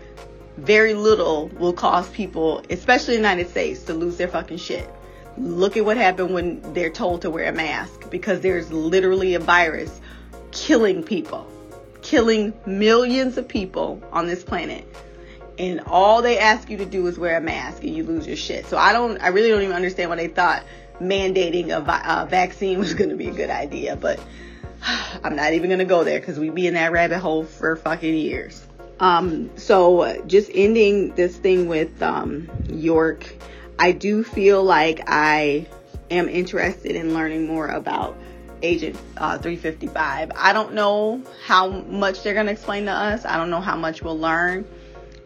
very 0.58 0.94
little 0.94 1.48
will 1.50 1.74
cause 1.74 2.10
people, 2.10 2.64
especially 2.70 3.14
the 3.14 3.22
United 3.22 3.50
States, 3.50 3.84
to 3.84 3.94
lose 3.94 4.18
their 4.18 4.28
fucking 4.28 4.58
shit. 4.58 4.90
Look 5.38 5.78
at 5.78 5.86
what 5.86 5.98
happened 5.98 6.34
when 6.34 6.74
they're 6.74 6.90
told 6.90 7.22
to 7.22 7.30
wear 7.30 7.50
a 7.50 7.54
mask 7.54 8.10
because 8.10 8.42
there's 8.42 8.72
literally 8.72 9.36
a 9.36 9.40
virus 9.40 10.02
killing 10.52 11.04
people, 11.04 11.48
killing 12.02 12.54
millions 12.66 13.38
of 13.38 13.48
people 13.48 14.02
on 14.12 14.26
this 14.26 14.44
planet. 14.44 14.88
And 15.60 15.82
all 15.82 16.22
they 16.22 16.40
ask 16.40 16.70
you 16.70 16.78
to 16.78 16.86
do 16.86 17.06
is 17.08 17.20
wear 17.20 17.38
a 17.38 17.42
mask 17.42 17.84
and 17.84 17.96
you 17.96 18.04
lose 18.04 18.26
your 18.26 18.36
shit. 18.36 18.66
So 18.66 18.78
I 18.78 18.94
don't, 18.94 19.20
I 19.20 19.28
really 19.28 19.50
don't 19.50 19.62
even 19.62 19.76
understand 19.76 20.10
why 20.10 20.16
they 20.16 20.28
thought 20.28 20.64
mandating 21.00 21.70
a, 21.70 21.82
vi- 21.82 22.04
a 22.06 22.26
vaccine 22.26 22.80
was 22.80 22.96
going 22.96 23.12
to 23.12 23.16
be 23.16 23.28
a 23.28 23.34
good 23.34 23.52
idea. 23.52 23.96
But 23.96 24.20
I'm 25.24 25.36
not 25.36 25.54
even 25.54 25.70
going 25.70 25.80
to 25.80 25.86
go 25.86 26.04
there 26.04 26.20
because 26.20 26.40
we'd 26.40 26.56
be 26.56 26.66
in 26.66 26.74
that 26.74 26.92
rabbit 26.92 27.20
hole 27.20 27.44
for 27.44 27.76
fucking 27.76 28.16
years. 28.16 28.67
Um, 29.00 29.56
so 29.58 30.22
just 30.26 30.50
ending 30.54 31.14
this 31.16 31.38
thing 31.38 31.68
with 31.68 32.02
um, 32.02 32.50
York, 32.70 33.36
I 33.78 33.92
do 33.92 34.24
feel 34.24 34.64
like 34.64 35.02
I 35.08 35.68
am 36.10 36.30
interested 36.30 36.96
in 36.96 37.14
learning 37.14 37.48
more 37.48 37.68
about 37.68 38.18
Agent 38.64 38.96
uh, 39.18 39.38
355. 39.38 40.32
I 40.36 40.54
don't 40.54 40.74
know 40.74 41.22
how 41.46 41.68
much 41.70 42.24
they're 42.24 42.34
going 42.34 42.48
to 42.48 42.52
explain 42.52 42.86
to 42.86 42.92
us. 42.92 43.24
I 43.24 43.38
don't 43.38 43.52
know 43.52 43.62
how 43.62 43.76
much 43.76 44.02
we'll 44.02 44.18
learn, 44.18 44.66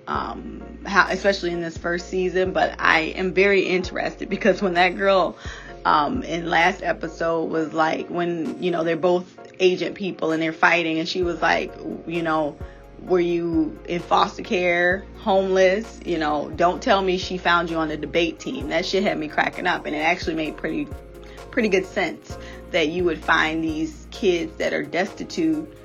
um, 0.07 0.80
how, 0.85 1.07
especially 1.10 1.52
in 1.52 1.61
this 1.61 1.77
first 1.77 2.10
season. 2.10 2.52
But 2.52 2.76
I 2.77 2.99
am 2.99 3.34
very 3.34 3.61
interested 3.61 4.27
because 4.27 4.61
when 4.61 4.73
that 4.73 4.98
girl 4.98 5.38
um, 5.85 6.23
in 6.23 6.49
last 6.49 6.84
episode 6.84 7.45
was 7.45 7.72
like, 7.72 8.10
when 8.10 8.61
you 8.61 8.69
know 8.69 8.84
they're 8.84 8.98
both 8.98 9.38
agent 9.61 9.95
people 9.95 10.34
and 10.34 10.41
they're 10.41 10.52
fighting, 10.52 10.99
and 10.99 11.07
she 11.07 11.22
was 11.22 11.41
like, 11.41 11.73
you 12.06 12.23
know 12.23 12.57
were 13.02 13.19
you 13.19 13.80
in 13.88 13.99
foster 13.99 14.44
care, 14.44 15.03
homeless? 15.19 15.99
You 16.06 16.18
know, 16.18 16.52
don't 16.56 16.82
tell 16.82 17.02
me 17.02 17.18
she 17.18 17.38
found 17.38 17.69
you 17.69 17.78
on 17.78 17.88
the 17.88 17.98
debate 17.98 18.40
team. 18.40 18.69
That 18.69 18.86
shit 18.86 19.03
had 19.03 19.18
me 19.18 19.28
cracking 19.28 19.68
up, 19.68 19.86
and 19.86 19.95
it 19.95 19.99
actually 19.99 20.36
made 20.36 20.57
pretty, 20.57 20.88
pretty 21.49 21.69
good 21.69 21.86
sense 21.86 22.38
that 22.72 22.90
you 22.90 23.03
would 23.03 23.23
find 23.23 23.64
these 23.64 24.07
kids 24.11 24.57
that 24.57 24.73
are 24.73 24.84
destitute 24.84 25.78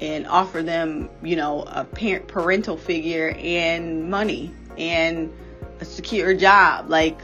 and 0.00 0.26
offer 0.26 0.62
them, 0.62 1.08
you 1.22 1.36
know, 1.36 1.62
a 1.62 1.84
parent 1.84 2.26
parental 2.26 2.76
figure 2.76 3.30
and 3.38 4.10
money 4.10 4.52
and 4.76 5.32
a 5.80 5.84
secure 5.84 6.34
job. 6.34 6.90
Like, 6.90 7.18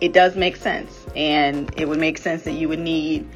it 0.00 0.12
does 0.12 0.34
make 0.34 0.56
sense, 0.56 1.06
and 1.14 1.72
it 1.76 1.86
would 1.86 2.00
make 2.00 2.18
sense 2.18 2.42
that 2.42 2.52
you 2.52 2.68
would 2.68 2.80
need 2.80 3.28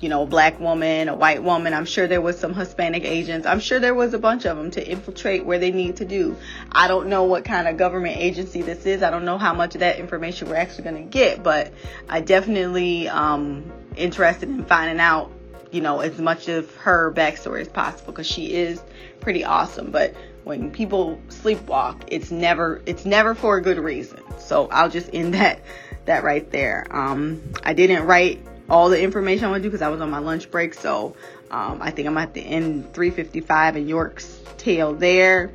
you 0.00 0.08
know, 0.08 0.22
a 0.22 0.26
black 0.26 0.58
woman, 0.58 1.08
a 1.08 1.14
white 1.14 1.42
woman. 1.42 1.74
I'm 1.74 1.84
sure 1.84 2.06
there 2.06 2.20
was 2.20 2.38
some 2.38 2.54
Hispanic 2.54 3.04
agents. 3.04 3.46
I'm 3.46 3.60
sure 3.60 3.78
there 3.78 3.94
was 3.94 4.14
a 4.14 4.18
bunch 4.18 4.46
of 4.46 4.56
them 4.56 4.70
to 4.72 4.86
infiltrate 4.86 5.44
where 5.44 5.58
they 5.58 5.70
need 5.70 5.96
to 5.96 6.04
do. 6.04 6.36
I 6.72 6.88
don't 6.88 7.08
know 7.08 7.24
what 7.24 7.44
kind 7.44 7.68
of 7.68 7.76
government 7.76 8.16
agency 8.16 8.62
this 8.62 8.86
is. 8.86 9.02
I 9.02 9.10
don't 9.10 9.24
know 9.24 9.38
how 9.38 9.52
much 9.52 9.74
of 9.74 9.80
that 9.80 9.98
information 9.98 10.48
we're 10.48 10.56
actually 10.56 10.84
going 10.84 11.04
to 11.04 11.10
get, 11.10 11.42
but 11.42 11.72
I 12.08 12.20
definitely 12.20 13.08
um 13.08 13.70
interested 13.96 14.48
in 14.48 14.64
finding 14.64 15.00
out, 15.00 15.30
you 15.70 15.82
know, 15.82 16.00
as 16.00 16.18
much 16.18 16.48
of 16.48 16.74
her 16.76 17.12
backstory 17.12 17.60
as 17.60 17.68
possible 17.68 18.12
because 18.12 18.26
she 18.26 18.54
is 18.54 18.82
pretty 19.20 19.44
awesome. 19.44 19.90
But 19.90 20.14
when 20.44 20.70
people 20.70 21.20
sleepwalk, 21.28 22.04
it's 22.06 22.30
never 22.30 22.80
it's 22.86 23.04
never 23.04 23.34
for 23.34 23.58
a 23.58 23.62
good 23.62 23.78
reason. 23.78 24.20
So 24.38 24.68
I'll 24.68 24.90
just 24.90 25.10
end 25.12 25.34
that 25.34 25.60
that 26.06 26.24
right 26.24 26.50
there. 26.50 26.86
Um, 26.90 27.42
I 27.62 27.74
didn't 27.74 28.06
write 28.06 28.40
all 28.70 28.88
the 28.88 29.02
information 29.02 29.46
I 29.46 29.50
want 29.50 29.62
to 29.62 29.68
do 29.68 29.70
because 29.70 29.82
I 29.82 29.88
was 29.88 30.00
on 30.00 30.10
my 30.10 30.20
lunch 30.20 30.50
break. 30.50 30.74
So 30.74 31.16
um, 31.50 31.82
I 31.82 31.90
think 31.90 32.08
I'm 32.08 32.16
at 32.16 32.32
the 32.32 32.40
end 32.40 32.94
355 32.94 33.76
and 33.76 33.88
York's 33.88 34.40
tale 34.56 34.94
there. 34.94 35.50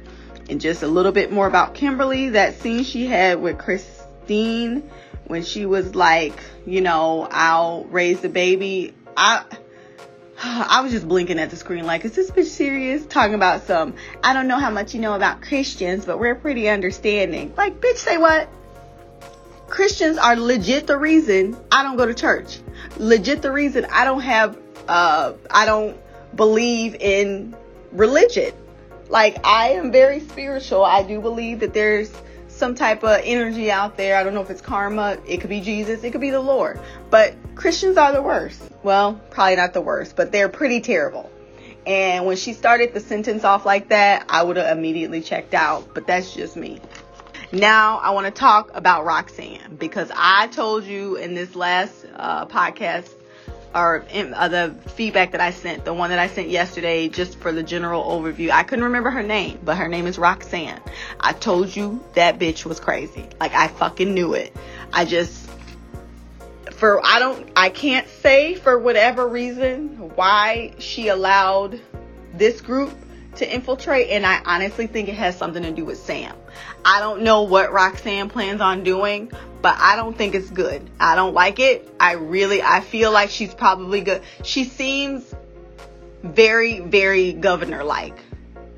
And 0.49 0.61
just 0.61 0.83
a 0.83 0.87
little 0.87 1.11
bit 1.11 1.31
more 1.31 1.47
about 1.47 1.73
Kimberly, 1.73 2.29
that 2.31 2.59
scene 2.59 2.83
she 2.83 3.07
had 3.07 3.41
with 3.41 3.57
Christine 3.57 4.87
when 5.25 5.43
she 5.43 5.65
was 5.65 5.95
like, 5.95 6.37
you 6.67 6.81
know, 6.81 7.27
I'll 7.31 7.85
raise 7.85 8.21
the 8.21 8.29
baby. 8.29 8.93
I 9.17 9.43
I 10.37 10.81
was 10.81 10.91
just 10.91 11.07
blinking 11.07 11.39
at 11.39 11.49
the 11.49 11.55
screen 11.55 11.85
like, 11.85 12.03
is 12.03 12.13
this 12.13 12.29
bitch 12.29 12.45
serious? 12.45 13.05
Talking 13.05 13.35
about 13.35 13.63
some, 13.63 13.95
I 14.21 14.33
don't 14.33 14.47
know 14.47 14.59
how 14.59 14.69
much 14.69 14.93
you 14.93 14.99
know 14.99 15.13
about 15.13 15.41
Christians, 15.41 16.05
but 16.05 16.19
we're 16.19 16.35
pretty 16.35 16.67
understanding. 16.67 17.53
Like, 17.55 17.79
bitch, 17.79 17.97
say 17.97 18.17
what? 18.17 18.49
Christians 19.67 20.17
are 20.17 20.35
legit 20.35 20.87
the 20.87 20.97
reason 20.97 21.57
I 21.71 21.83
don't 21.83 21.95
go 21.95 22.05
to 22.05 22.13
church. 22.13 22.59
Legit 22.97 23.41
the 23.41 23.51
reason 23.51 23.85
I 23.91 24.05
don't 24.05 24.21
have 24.21 24.57
uh 24.87 25.33
I 25.49 25.65
don't 25.65 25.97
believe 26.35 26.95
in 26.95 27.55
religion. 27.91 28.53
Like 29.09 29.45
I 29.45 29.69
am 29.71 29.91
very 29.91 30.19
spiritual. 30.19 30.83
I 30.83 31.03
do 31.03 31.21
believe 31.21 31.59
that 31.59 31.73
there's 31.73 32.11
some 32.55 32.73
type 32.73 33.03
of 33.03 33.21
energy 33.23 33.69
out 33.69 33.97
there. 33.97 34.17
I 34.17 34.23
don't 34.23 34.33
know 34.33 34.41
if 34.41 34.49
it's 34.49 34.61
karma, 34.61 35.17
it 35.27 35.41
could 35.41 35.49
be 35.49 35.61
Jesus, 35.61 36.03
it 36.03 36.11
could 36.11 36.21
be 36.21 36.29
the 36.29 36.39
Lord. 36.39 36.79
But 37.09 37.35
Christians 37.55 37.97
are 37.97 38.13
the 38.13 38.21
worst. 38.21 38.61
Well, 38.81 39.19
probably 39.29 39.57
not 39.57 39.73
the 39.73 39.81
worst, 39.81 40.15
but 40.15 40.31
they're 40.31 40.49
pretty 40.49 40.79
terrible. 40.79 41.29
And 41.85 42.25
when 42.25 42.37
she 42.37 42.53
started 42.53 42.93
the 42.93 42.99
sentence 42.99 43.43
off 43.43 43.65
like 43.65 43.89
that, 43.89 44.25
I 44.29 44.41
would 44.41 44.57
have 44.57 44.75
immediately 44.75 45.21
checked 45.21 45.53
out, 45.53 45.93
but 45.93 46.07
that's 46.07 46.33
just 46.33 46.55
me. 46.55 46.81
Now 47.55 47.99
I 47.99 48.11
want 48.11 48.25
to 48.25 48.37
talk 48.37 48.71
about 48.73 49.05
Roxanne 49.05 49.77
because 49.79 50.11
I 50.13 50.47
told 50.47 50.83
you 50.83 51.15
in 51.15 51.35
this 51.35 51.55
last 51.55 52.05
uh, 52.13 52.47
podcast 52.47 53.09
or 53.73 54.05
in, 54.11 54.33
uh, 54.33 54.49
the 54.49 54.75
feedback 54.89 55.31
that 55.31 55.39
I 55.39 55.51
sent, 55.51 55.85
the 55.85 55.93
one 55.93 56.09
that 56.09 56.19
I 56.19 56.27
sent 56.27 56.49
yesterday, 56.49 57.07
just 57.07 57.39
for 57.39 57.53
the 57.53 57.63
general 57.63 58.03
overview. 58.03 58.49
I 58.49 58.63
couldn't 58.63 58.83
remember 58.83 59.09
her 59.09 59.23
name, 59.23 59.59
but 59.63 59.77
her 59.77 59.87
name 59.87 60.05
is 60.05 60.17
Roxanne. 60.17 60.81
I 61.21 61.31
told 61.31 61.73
you 61.73 62.03
that 62.15 62.39
bitch 62.39 62.65
was 62.65 62.81
crazy. 62.81 63.25
Like 63.39 63.53
I 63.53 63.69
fucking 63.69 64.13
knew 64.13 64.33
it. 64.33 64.53
I 64.91 65.05
just 65.05 65.49
for 66.71 66.99
I 67.05 67.19
don't 67.19 67.49
I 67.55 67.69
can't 67.69 68.09
say 68.09 68.55
for 68.55 68.77
whatever 68.77 69.25
reason 69.25 70.11
why 70.15 70.73
she 70.79 71.07
allowed 71.07 71.79
this 72.33 72.59
group 72.59 72.91
to 73.37 73.53
infiltrate 73.53 74.09
and 74.09 74.25
I 74.25 74.41
honestly 74.45 74.87
think 74.87 75.09
it 75.09 75.15
has 75.15 75.37
something 75.37 75.63
to 75.63 75.71
do 75.71 75.85
with 75.85 75.99
Sam. 75.99 76.35
I 76.83 76.99
don't 76.99 77.23
know 77.23 77.43
what 77.43 77.71
Roxanne 77.71 78.29
plans 78.29 78.61
on 78.61 78.83
doing, 78.83 79.31
but 79.61 79.75
I 79.77 79.95
don't 79.95 80.17
think 80.17 80.35
it's 80.35 80.49
good. 80.49 80.89
I 80.99 81.15
don't 81.15 81.33
like 81.33 81.59
it. 81.59 81.89
I 81.99 82.13
really 82.13 82.61
I 82.61 82.81
feel 82.81 83.11
like 83.11 83.29
she's 83.29 83.53
probably 83.53 84.01
good. 84.01 84.21
She 84.43 84.63
seems 84.65 85.33
very 86.23 86.79
very 86.79 87.33
governor 87.33 87.83
like. 87.83 88.17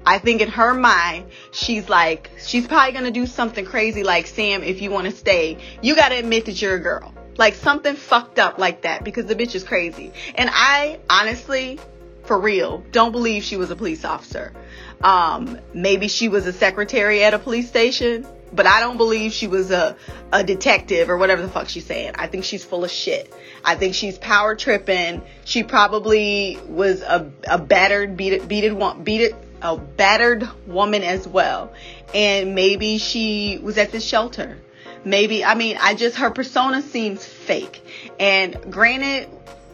I 0.06 0.20
think 0.20 0.40
in 0.40 0.48
her 0.48 0.74
mind, 0.74 1.32
she's 1.52 1.90
like, 1.90 2.32
she's 2.42 2.66
probably 2.66 2.94
gonna 2.94 3.12
do 3.12 3.26
something 3.26 3.66
crazy 3.66 4.04
like, 4.04 4.28
Sam, 4.28 4.64
if 4.64 4.82
you 4.82 4.90
wanna 4.90 5.12
stay, 5.12 5.58
you 5.82 5.98
gotta 5.98 6.18
admit 6.18 6.46
that 6.46 6.62
you're 6.62 6.76
a 6.76 6.80
girl. 6.80 7.14
Like 7.38 7.56
something 7.56 7.96
fucked 7.96 8.40
up 8.40 8.58
like 8.58 8.84
that 8.84 9.04
because 9.04 9.26
the 9.26 9.36
bitch 9.36 9.54
is 9.54 9.66
crazy. 9.66 10.14
And 10.36 10.50
I 10.52 11.00
honestly, 11.10 11.80
for 12.28 12.38
real, 12.40 12.84
don't 12.92 13.12
believe 13.12 13.44
she 13.44 13.58
was 13.58 13.72
a 13.72 13.76
police 13.76 14.06
officer. 14.06 14.54
Um, 15.02 15.60
maybe 15.74 16.08
she 16.08 16.28
was 16.28 16.46
a 16.46 16.54
secretary 16.54 17.24
at 17.24 17.34
a 17.34 17.40
police 17.40 17.68
station, 17.68 18.28
but 18.54 18.66
I 18.66 18.80
don't 18.80 18.98
believe 18.98 19.32
she 19.32 19.48
was 19.48 19.72
a, 19.72 19.96
a 20.32 20.44
detective 20.44 21.10
or 21.10 21.18
whatever 21.18 21.42
the 21.42 21.50
fuck 21.50 21.70
she's 21.70 21.86
saying. 21.86 22.14
I 22.16 22.28
think 22.28 22.44
she's 22.44 22.64
full 22.64 22.84
of 22.84 22.92
shit. 22.92 23.34
I 23.64 23.76
think 23.76 23.96
she's 23.96 24.18
power 24.18 24.56
tripping. 24.56 25.22
She 25.46 25.64
probably 25.64 26.58
was 26.68 27.02
a, 27.02 27.32
a 27.50 27.58
battered, 27.58 28.18
beated, 28.18 28.48
beated, 28.48 28.78
beated, 29.04 29.36
a 29.62 29.78
battered 29.78 30.48
woman 30.68 31.04
as 31.04 31.28
well. 31.28 31.74
And 32.14 32.56
maybe 32.56 32.98
she 32.98 33.60
was 33.62 33.78
at 33.78 33.92
this 33.92 34.06
shelter. 34.06 34.58
Maybe, 35.04 35.44
I 35.46 35.56
mean, 35.56 35.78
I 35.80 35.94
just, 35.94 36.18
her 36.18 36.32
persona 36.32 36.82
seems 36.82 37.26
fake. 37.26 37.82
And 38.20 38.72
granted, 38.72 39.30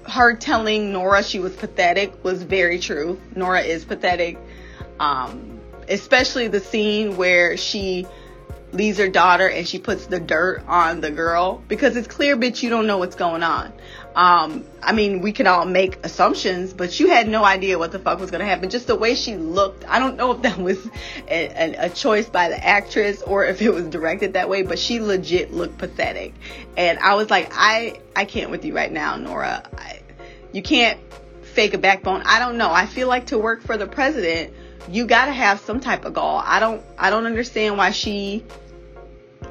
her 0.07 0.35
telling 0.35 0.91
Nora 0.91 1.23
she 1.23 1.39
was 1.39 1.55
pathetic 1.55 2.23
was 2.23 2.43
very 2.43 2.79
true. 2.79 3.19
Nora 3.35 3.61
is 3.61 3.85
pathetic. 3.85 4.37
Um, 4.99 5.59
especially 5.89 6.47
the 6.47 6.59
scene 6.59 7.17
where 7.17 7.57
she 7.57 8.05
leaves 8.73 8.97
her 8.97 9.09
daughter 9.09 9.47
and 9.47 9.67
she 9.67 9.79
puts 9.79 10.07
the 10.07 10.19
dirt 10.19 10.63
on 10.67 11.01
the 11.01 11.11
girl 11.11 11.63
because 11.67 11.95
it's 11.95 12.07
clear, 12.07 12.35
bitch, 12.35 12.63
you 12.63 12.69
don't 12.69 12.87
know 12.87 12.97
what's 12.97 13.15
going 13.15 13.43
on. 13.43 13.71
Um, 14.15 14.63
I 14.81 14.93
mean, 14.93 15.21
we 15.21 15.31
can 15.31 15.47
all 15.47 15.65
make 15.65 16.05
assumptions, 16.05 16.73
but 16.73 16.99
you 16.99 17.09
had 17.09 17.27
no 17.27 17.43
idea 17.43 17.79
what 17.79 17.91
the 17.91 17.99
fuck 17.99 18.19
was 18.19 18.29
going 18.29 18.41
to 18.41 18.45
happen. 18.45 18.69
Just 18.69 18.87
the 18.87 18.95
way 18.95 19.15
she 19.15 19.35
looked, 19.35 19.85
I 19.87 19.99
don't 19.99 20.17
know 20.17 20.31
if 20.33 20.41
that 20.43 20.57
was 20.59 20.85
a, 21.27 21.47
a, 21.47 21.85
a 21.85 21.89
choice 21.89 22.27
by 22.27 22.49
the 22.49 22.63
actress 22.63 23.21
or 23.21 23.45
if 23.45 23.61
it 23.61 23.71
was 23.71 23.85
directed 23.85 24.33
that 24.33 24.49
way, 24.49 24.63
but 24.63 24.77
she 24.77 24.99
legit 24.99 25.53
looked 25.53 25.77
pathetic. 25.77 26.33
And 26.77 26.99
I 26.99 27.15
was 27.15 27.29
like, 27.29 27.51
I, 27.53 28.01
I 28.15 28.25
can't 28.25 28.51
with 28.51 28.65
you 28.65 28.75
right 28.75 28.91
now, 28.91 29.15
Nora. 29.15 29.63
I, 29.77 30.01
you 30.51 30.61
can't 30.61 30.99
fake 31.41 31.73
a 31.73 31.77
backbone. 31.77 32.21
I 32.25 32.39
don't 32.39 32.57
know. 32.57 32.71
I 32.71 32.85
feel 32.85 33.07
like 33.07 33.27
to 33.27 33.37
work 33.37 33.61
for 33.61 33.77
the 33.77 33.87
president, 33.87 34.53
you 34.89 35.05
got 35.05 35.25
to 35.25 35.31
have 35.31 35.59
some 35.61 35.79
type 35.79 36.05
of 36.05 36.13
gall. 36.13 36.41
I 36.45 36.59
don't, 36.59 36.83
I 36.97 37.09
don't 37.09 37.25
understand 37.25 37.77
why 37.77 37.91
she, 37.91 38.43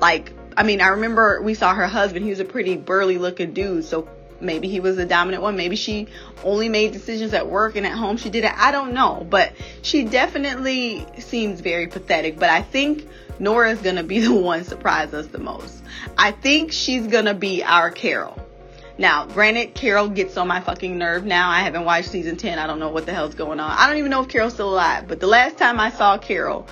like, 0.02 0.32
I 0.56 0.64
mean, 0.64 0.80
I 0.80 0.88
remember 0.88 1.40
we 1.40 1.54
saw 1.54 1.72
her 1.72 1.86
husband. 1.86 2.24
He 2.24 2.30
was 2.30 2.40
a 2.40 2.44
pretty 2.44 2.76
burly 2.76 3.18
looking 3.18 3.54
dude. 3.54 3.84
So 3.84 4.08
maybe 4.40 4.68
he 4.68 4.80
was 4.80 4.98
a 4.98 5.06
dominant 5.06 5.44
one. 5.44 5.56
Maybe 5.56 5.76
she 5.76 6.08
only 6.44 6.68
made 6.68 6.92
decisions 6.92 7.32
at 7.32 7.48
work 7.48 7.76
and 7.76 7.86
at 7.86 7.92
home 7.92 8.16
she 8.16 8.28
did 8.28 8.44
it. 8.44 8.52
I 8.52 8.72
don't 8.72 8.94
know. 8.94 9.24
But 9.30 9.52
she 9.80 10.04
definitely 10.04 11.06
seems 11.20 11.60
very 11.60 11.86
pathetic. 11.86 12.38
But 12.38 12.50
I 12.50 12.62
think 12.62 13.08
Nora's 13.38 13.80
going 13.80 13.96
to 13.96 14.02
be 14.02 14.18
the 14.26 14.34
one 14.34 14.64
surprise 14.64 15.14
us 15.14 15.28
the 15.28 15.38
most. 15.38 15.82
I 16.18 16.32
think 16.32 16.72
she's 16.72 17.06
going 17.06 17.26
to 17.26 17.34
be 17.34 17.62
our 17.62 17.90
Carol. 17.92 18.36
Now, 18.98 19.24
granted, 19.24 19.74
Carol 19.74 20.08
gets 20.08 20.36
on 20.36 20.48
my 20.48 20.60
fucking 20.60 20.98
nerve 20.98 21.24
now. 21.24 21.48
I 21.48 21.60
haven't 21.60 21.84
watched 21.84 22.10
season 22.10 22.36
10. 22.36 22.58
I 22.58 22.66
don't 22.66 22.78
know 22.78 22.90
what 22.90 23.06
the 23.06 23.14
hell's 23.14 23.34
going 23.34 23.58
on. 23.58 23.70
I 23.70 23.86
don't 23.86 23.98
even 23.98 24.10
know 24.10 24.22
if 24.22 24.28
Carol's 24.28 24.52
still 24.52 24.68
alive. 24.68 25.08
But 25.08 25.20
the 25.20 25.28
last 25.28 25.56
time 25.56 25.80
I 25.80 25.90
saw 25.90 26.18
Carol, 26.18 26.68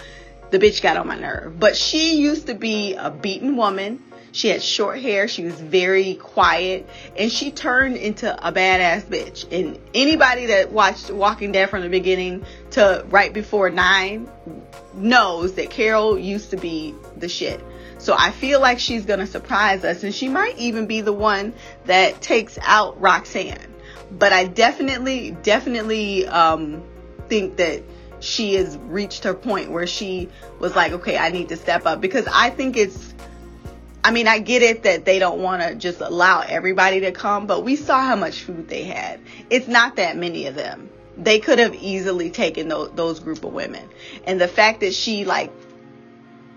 the 0.51 0.59
bitch 0.59 0.82
got 0.82 0.97
on 0.97 1.06
my 1.06 1.18
nerve. 1.18 1.59
But 1.59 1.77
she 1.77 2.20
used 2.20 2.47
to 2.48 2.55
be 2.55 2.94
a 2.94 3.10
beaten 3.10 3.56
woman. 3.56 4.02
She 4.32 4.48
had 4.48 4.62
short 4.62 5.01
hair. 5.01 5.27
She 5.27 5.44
was 5.44 5.55
very 5.55 6.14
quiet. 6.14 6.89
And 7.16 7.32
she 7.32 7.51
turned 7.51 7.97
into 7.97 8.32
a 8.32 8.52
badass 8.52 9.02
bitch. 9.02 9.51
And 9.51 9.78
anybody 9.94 10.47
that 10.47 10.70
watched 10.70 11.10
Walking 11.10 11.52
Dead 11.52 11.70
from 11.70 11.82
the 11.82 11.89
beginning 11.89 12.44
to 12.72 13.05
right 13.09 13.32
before 13.32 13.70
9 13.70 14.31
knows 14.94 15.55
that 15.55 15.70
Carol 15.70 16.18
used 16.18 16.51
to 16.51 16.56
be 16.56 16.94
the 17.16 17.28
shit. 17.28 17.62
So 17.98 18.14
I 18.16 18.31
feel 18.31 18.60
like 18.60 18.78
she's 18.78 19.05
going 19.05 19.20
to 19.20 19.27
surprise 19.27 19.85
us. 19.85 20.05
And 20.05 20.14
she 20.14 20.28
might 20.28 20.56
even 20.59 20.86
be 20.86 21.01
the 21.01 21.12
one 21.12 21.52
that 21.86 22.20
takes 22.20 22.59
out 22.62 23.01
Roxanne. 23.01 23.74
But 24.10 24.32
I 24.32 24.44
definitely, 24.44 25.32
definitely 25.43 26.27
um, 26.27 26.82
think 27.28 27.56
that 27.56 27.82
she 28.20 28.55
has 28.55 28.76
reached 28.78 29.24
her 29.24 29.34
point 29.34 29.70
where 29.70 29.86
she 29.86 30.28
was 30.59 30.76
like, 30.76 30.92
okay, 30.92 31.16
I 31.18 31.30
need 31.30 31.48
to 31.48 31.56
step 31.56 31.86
up 31.86 32.01
because 32.01 32.26
I 32.32 32.51
think 32.51 32.76
it's, 32.76 33.14
I 34.05 34.10
mean, 34.10 34.28
I 34.28 34.38
get 34.38 34.62
it 34.62 34.84
that 34.84 35.05
they 35.05 35.18
don't 35.18 35.40
want 35.40 35.62
to 35.62 35.74
just 35.74 36.01
allow 36.01 36.40
everybody 36.40 37.01
to 37.01 37.12
come, 37.12 37.47
but 37.47 37.64
we 37.64 37.76
saw 37.76 38.01
how 38.01 38.16
much 38.16 38.42
food 38.42 38.68
they 38.68 38.84
had. 38.84 39.20
It's 39.51 39.68
not 39.68 39.97
that 39.97 40.16
many 40.16 40.47
of 40.47 40.55
them. 40.55 40.88
They 41.16 41.38
could 41.38 41.59
have 41.59 41.74
easily 41.74 42.30
taken 42.30 42.68
those, 42.68 42.92
those 42.92 43.20
group 43.20 43.44
of 43.44 43.52
women. 43.52 43.86
And 44.26 44.40
the 44.40 44.48
fact 44.48 44.80
that 44.80 44.94
she 44.94 45.24
like 45.24 45.52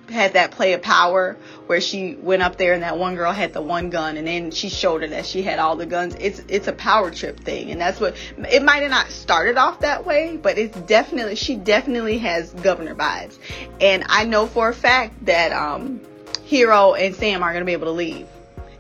had 0.10 0.34
that 0.34 0.52
play 0.52 0.74
of 0.74 0.82
power 0.82 1.38
where 1.68 1.80
she 1.80 2.16
went 2.16 2.42
up 2.42 2.58
there 2.58 2.74
and 2.74 2.84
that 2.84 2.98
one 2.98 3.16
girl 3.16 3.32
had 3.32 3.54
the 3.54 3.62
one 3.62 3.90
gun 3.90 4.18
and 4.18 4.28
then 4.28 4.52
she 4.52 4.70
showed 4.70 5.02
her 5.02 5.08
that 5.08 5.26
she 5.26 5.42
had 5.42 5.60
all 5.60 5.76
the 5.76 5.86
guns. 5.86 6.16
It's 6.20 6.42
it's 6.48 6.68
a 6.68 6.74
power 6.74 7.10
trip 7.12 7.40
thing 7.40 7.72
and 7.72 7.80
that's 7.80 8.00
what 8.00 8.16
it 8.38 8.64
might 8.64 8.82
have 8.82 8.92
not 8.92 9.10
started 9.10 9.58
off 9.58 9.80
that 9.80 10.06
way 10.06 10.38
but 10.38 10.58
it's 10.58 10.78
definitely 10.82 11.36
she 11.36 11.56
definitely 11.56 12.18
has 12.20 12.52
governor 12.54 12.96
vibes. 12.96 13.38
And 13.80 14.04
i 14.10 14.26
know 14.26 14.48
for 14.48 14.70
a 14.70 14.74
fact 14.74 15.26
that 15.26 15.52
um 15.52 16.02
hero 16.44 16.94
and 16.94 17.16
sam 17.16 17.42
are 17.42 17.54
to 17.58 17.66
be 17.66 17.74
able 17.74 17.86
to 17.86 17.92
leave. 17.92 18.28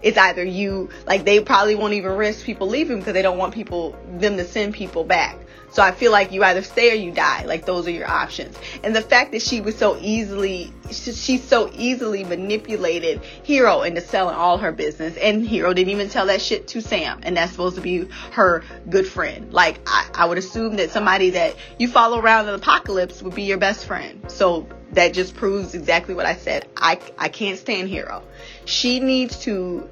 It's 0.02 0.18
either 0.18 0.44
you 0.44 0.90
like 1.08 1.24
they 1.24 1.40
probably 1.40 1.76
won't 1.76 1.94
even 1.94 2.12
risk 2.12 2.45
people 2.45 2.68
leaving 2.68 3.00
because 3.00 3.14
they 3.14 3.22
don't 3.22 3.38
want 3.38 3.54
people 3.54 3.98
them 4.18 4.36
to 4.36 4.45
send 4.45 4.74
people 4.74 5.06
back 5.06 5.38
so 5.74 5.82
I 5.82 5.91
feel 5.91 6.12
like 6.12 6.32
you 6.32 6.44
either 6.44 6.62
stay 6.62 6.91
or 6.91 6.94
you 6.94 7.12
die. 7.12 7.45
Like 7.45 7.66
those 7.66 7.88
are 7.88 7.91
your 7.91 8.08
options. 8.08 8.56
And 8.84 8.95
the 8.95 9.02
fact 9.02 9.32
that 9.32 9.41
she 9.41 9.60
was 9.60 9.76
so 9.76 9.98
easily, 10.00 10.72
she 10.91 11.40
so 11.40 11.72
easily 11.74 12.24
manipulated 12.24 13.24
Hero 13.41 13.82
into 13.82 14.00
selling 14.00 14.36
all 14.36 14.60
her 14.60 14.72
business. 14.72 15.18
And 15.18 15.45
Hero 15.45 15.74
didn't 15.74 15.90
even 15.90 16.10
tell 16.10 16.28
that 16.28 16.44
shit 16.44 16.68
to 16.70 16.82
Sam. 16.82 17.22
And 17.24 17.36
that's 17.36 17.52
supposed 17.52 17.76
to 17.78 17.82
be 17.82 18.08
her 18.34 18.64
good 18.88 19.08
friend. 19.08 19.52
Like 19.52 19.82
I, 19.88 20.08
I 20.14 20.26
would 20.28 20.38
assume 20.38 20.76
that 20.76 20.91
somebody 20.91 21.32
that 21.32 21.56
you 21.80 21.88
follow 21.88 22.20
around 22.20 22.41
in 22.41 22.52
the 22.52 22.60
apocalypse 22.60 23.24
would 23.24 23.34
be 23.34 23.44
your 23.44 23.58
best 23.58 23.86
friend. 23.86 24.30
So 24.32 24.68
that 24.91 25.16
just 25.16 25.36
proves 25.36 25.74
exactly 25.74 26.14
what 26.14 26.28
I 26.28 26.36
said. 26.36 26.68
I, 26.78 27.00
I 27.18 27.30
can't 27.30 27.58
stand 27.58 27.90
Hero. 27.90 28.22
She 28.66 29.00
needs 29.00 29.40
to 29.45 29.90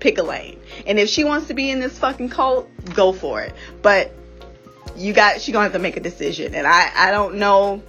pick 0.00 0.16
a 0.16 0.22
lane. 0.22 0.58
And 0.86 0.98
if 0.98 1.10
she 1.10 1.24
wants 1.24 1.48
to 1.48 1.54
be 1.54 1.70
in 1.70 1.80
this 1.80 1.98
fucking 1.98 2.30
cult, 2.30 2.70
go 2.94 3.12
for 3.12 3.42
it. 3.42 3.52
But 3.82 4.14
you 4.98 5.12
got 5.12 5.40
she 5.40 5.52
gonna 5.52 5.64
have 5.64 5.72
to 5.72 5.78
make 5.78 5.96
a 5.96 6.00
decision. 6.00 6.54
And 6.54 6.66
i 6.66 6.90
i 6.94 7.10
don't 7.10 7.36
know 7.36 7.82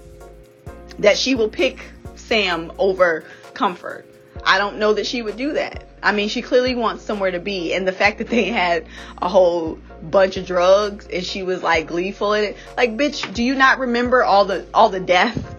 that 1.00 1.18
she 1.18 1.36
will 1.36 1.50
pick 1.50 1.80
sam 2.16 2.72
over 2.78 3.26
comfort. 3.54 4.06
I 4.46 4.58
don't 4.58 4.78
know 4.78 4.94
that 4.94 5.06
she 5.06 5.22
would 5.22 5.38
do 5.38 5.54
that. 5.54 5.90
I 6.02 6.12
mean 6.12 6.30
she 6.30 6.42
clearly 6.42 6.76
wants 6.76 7.04
somewhere 7.04 7.32
to 7.32 7.40
be. 7.40 7.74
And 7.74 7.88
the 7.88 7.92
fact 7.92 8.20
that 8.20 8.28
they 8.28 8.46
had 8.46 8.86
a 9.22 9.28
whole 9.28 9.80
bunch 10.02 10.38
of 10.38 10.46
drugs 10.46 11.08
and 11.08 11.24
she 11.24 11.44
was 11.44 11.64
like 11.64 11.88
gleeful 11.88 12.34
in 12.34 12.46
it. 12.46 12.58
Like 12.78 12.96
bitch 12.96 13.34
do 13.34 13.44
you 13.44 13.56
not 13.56 13.80
remember 13.80 14.24
all 14.24 14.46
the 14.46 14.66
all 14.74 14.90
the 14.90 15.00
death? 15.00 15.56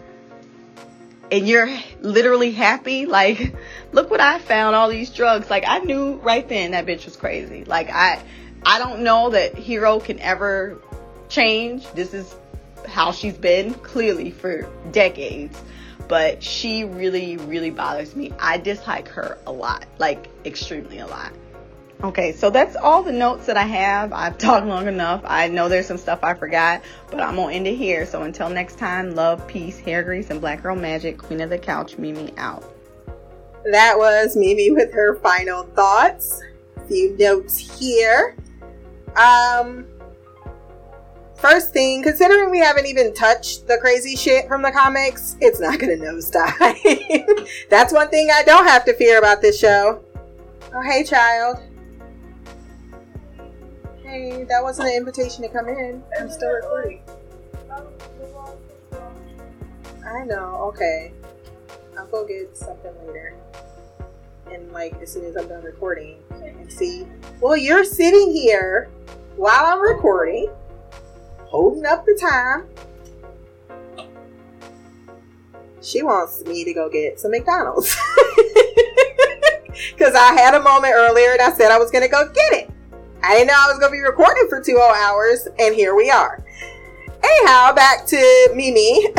And 1.33 1.47
you're 1.47 1.71
literally 2.01 2.53
happy? 2.53 3.07
Like 3.07 3.55
look 3.93 4.11
what 4.11 4.21
i 4.21 4.39
found 4.39 4.77
all 4.77 4.89
these 4.89 5.11
drugs. 5.11 5.51
Like 5.51 5.65
i 5.67 5.79
knew 5.79 6.15
right 6.17 6.49
then 6.49 6.71
that 6.73 6.87
bitch 6.87 7.07
was 7.07 7.17
crazy. 7.17 7.65
Like 7.65 7.91
i 7.91 8.23
i 8.65 8.79
don't 8.79 9.01
know 9.01 9.31
that 9.31 9.57
hero 9.57 9.99
can 10.01 10.21
ever 10.21 10.81
change. 11.31 11.91
This 11.93 12.13
is 12.13 12.35
how 12.87 13.13
she's 13.13 13.39
been 13.39 13.75
clearly 13.75 14.31
for 14.31 14.69
decades. 14.91 15.61
But 16.09 16.43
she 16.43 16.85
really, 16.85 17.37
really 17.37 17.71
bothers 17.71 18.17
me. 18.17 18.33
I 18.39 18.59
dislike 18.59 19.09
her 19.09 19.39
a 19.47 19.53
lot, 19.53 19.87
like 19.99 20.29
extremely 20.45 20.99
a 20.99 21.07
lot. 21.07 21.33
Okay, 22.03 22.33
so 22.33 22.49
that's 22.49 22.77
all 22.77 23.03
the 23.03 23.13
notes 23.13 23.47
that 23.47 23.59
I 23.59 23.65
have. 23.65 24.13
I've 24.13 24.39
talked 24.39 24.67
long 24.67 24.89
enough. 24.89 25.23
I 25.25 25.49
know 25.49 25.69
there's 25.69 25.87
some 25.87 25.99
stuff 25.99 26.21
I 26.23 26.35
forgot, 26.35 26.83
but 27.11 27.21
I'm 27.21 27.37
gonna 27.37 27.53
end 27.53 27.67
it 27.67 27.77
here. 27.77 28.07
So 28.07 28.23
until 28.23 28.49
next 28.49 28.79
time, 28.79 29.15
love, 29.15 29.47
peace, 29.47 29.79
hair 29.79 30.03
grease, 30.03 30.31
and 30.31 30.41
black 30.41 30.63
girl 30.63 30.75
magic. 30.75 31.19
Queen 31.19 31.41
of 31.41 31.51
the 31.51 31.59
couch, 31.59 31.99
Mimi 31.99 32.33
out. 32.39 32.65
That 33.71 33.99
was 33.99 34.35
Mimi 34.35 34.71
with 34.71 34.93
her 34.93 35.17
final 35.17 35.65
thoughts. 35.65 36.43
A 36.77 36.81
few 36.87 37.17
notes 37.19 37.59
here. 37.79 38.35
Um, 39.17 39.87
first 41.41 41.73
thing, 41.73 42.03
considering 42.03 42.51
we 42.51 42.59
haven't 42.59 42.87
even 42.87 43.15
touched 43.15 43.67
the 43.67 43.79
crazy 43.79 44.15
shit 44.15 44.47
from 44.47 44.63
the 44.63 44.71
comics, 44.71 45.37
it's 45.41 45.59
not 45.59 45.79
gonna 45.79 45.95
nosedive. 45.95 47.49
That's 47.71 47.93
one 47.93 48.09
thing 48.09 48.31
I 48.33 48.43
don't 48.43 48.67
have 48.67 48.85
to 48.85 48.95
fear 48.95 49.19
about 49.19 49.41
this 49.41 49.59
show. 49.59 50.05
Oh, 50.75 50.83
hey, 50.83 51.03
child. 51.03 51.59
Hey, 54.03 54.45
that 54.45 54.63
wasn't 54.63 54.89
an 54.89 54.95
invitation 54.95 55.43
to 55.43 55.49
come 55.49 55.69
in. 55.69 56.03
I'm 56.19 56.31
still 56.31 56.51
recording. 56.51 57.03
I 60.07 60.25
know, 60.25 60.57
okay. 60.75 61.13
I'll 61.99 62.07
go 62.07 62.27
get 62.27 62.57
something 62.57 62.93
later. 63.07 63.35
And, 64.51 64.73
like, 64.73 65.01
as 65.01 65.13
soon 65.13 65.25
as 65.25 65.37
I'm 65.37 65.49
done 65.49 65.63
recording, 65.63 66.19
and 66.31 66.73
see. 66.73 67.07
Well, 67.41 67.57
you're 67.57 67.85
sitting 67.85 68.33
here 68.33 68.91
while 69.37 69.67
I'm 69.67 69.81
recording 69.81 70.51
holding 71.51 71.85
up 71.85 72.07
the 72.07 72.17
time. 72.21 72.69
She 75.83 76.03
wants 76.03 76.45
me 76.45 76.65
to 76.65 76.73
go 76.73 76.89
get 76.89 77.19
some 77.19 77.31
McDonald's. 77.31 77.97
Because 80.01 80.15
I 80.15 80.33
had 80.33 80.55
a 80.55 80.63
moment 80.63 80.95
earlier 80.95 81.33
and 81.33 81.41
I 81.41 81.53
said 81.53 81.71
I 81.71 81.79
was 81.79 81.91
going 81.91 82.05
to 82.05 82.09
go 82.09 82.29
get 82.29 82.53
it. 82.53 82.71
I 83.23 83.35
didn't 83.35 83.49
know 83.49 83.55
I 83.57 83.69
was 83.69 83.79
going 83.79 83.93
to 83.93 83.97
be 83.97 84.01
recording 84.01 84.47
for 84.49 84.63
two 84.63 84.79
whole 84.79 84.95
hours, 84.95 85.47
and 85.59 85.75
here 85.75 85.95
we 85.95 86.11
are. 86.11 86.43
Anyhow, 87.23 87.75
back 87.75 88.07
to 88.07 88.51
Mimi. 88.55 89.09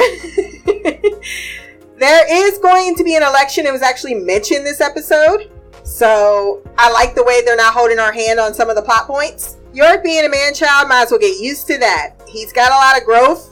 there 1.98 2.26
is 2.28 2.58
going 2.58 2.95
to 2.95 3.03
be 3.03 3.16
an 3.16 3.22
election. 3.22 3.68
It 3.68 3.72
was 3.72 3.84
actually 3.84 4.16
mentioned 4.16 4.66
this 4.66 4.82
episode. 4.82 5.52
So 5.84 6.64
I 6.78 6.91
like 6.91 7.14
the 7.14 7.24
way 7.24 7.44
they're 7.45 7.56
not 7.56 7.74
holding 7.74 7.99
our 7.99 8.12
hand 8.12 8.40
on 8.40 8.56
some 8.56 8.70
of 8.70 8.76
the 8.76 8.82
plot 8.82 9.06
points. 9.06 9.58
York 9.73 10.03
being 10.03 10.26
a 10.26 10.30
man 10.30 10.53
child 10.53 10.88
might 10.89 11.03
as 11.03 11.11
well 11.11 11.19
get 11.19 11.39
used 11.39 11.68
to 11.68 11.77
that. 11.77 12.15
He's 12.27 12.52
got 12.52 12.72
a 12.72 12.76
lot 12.76 12.98
of 12.98 13.06
growth 13.06 13.48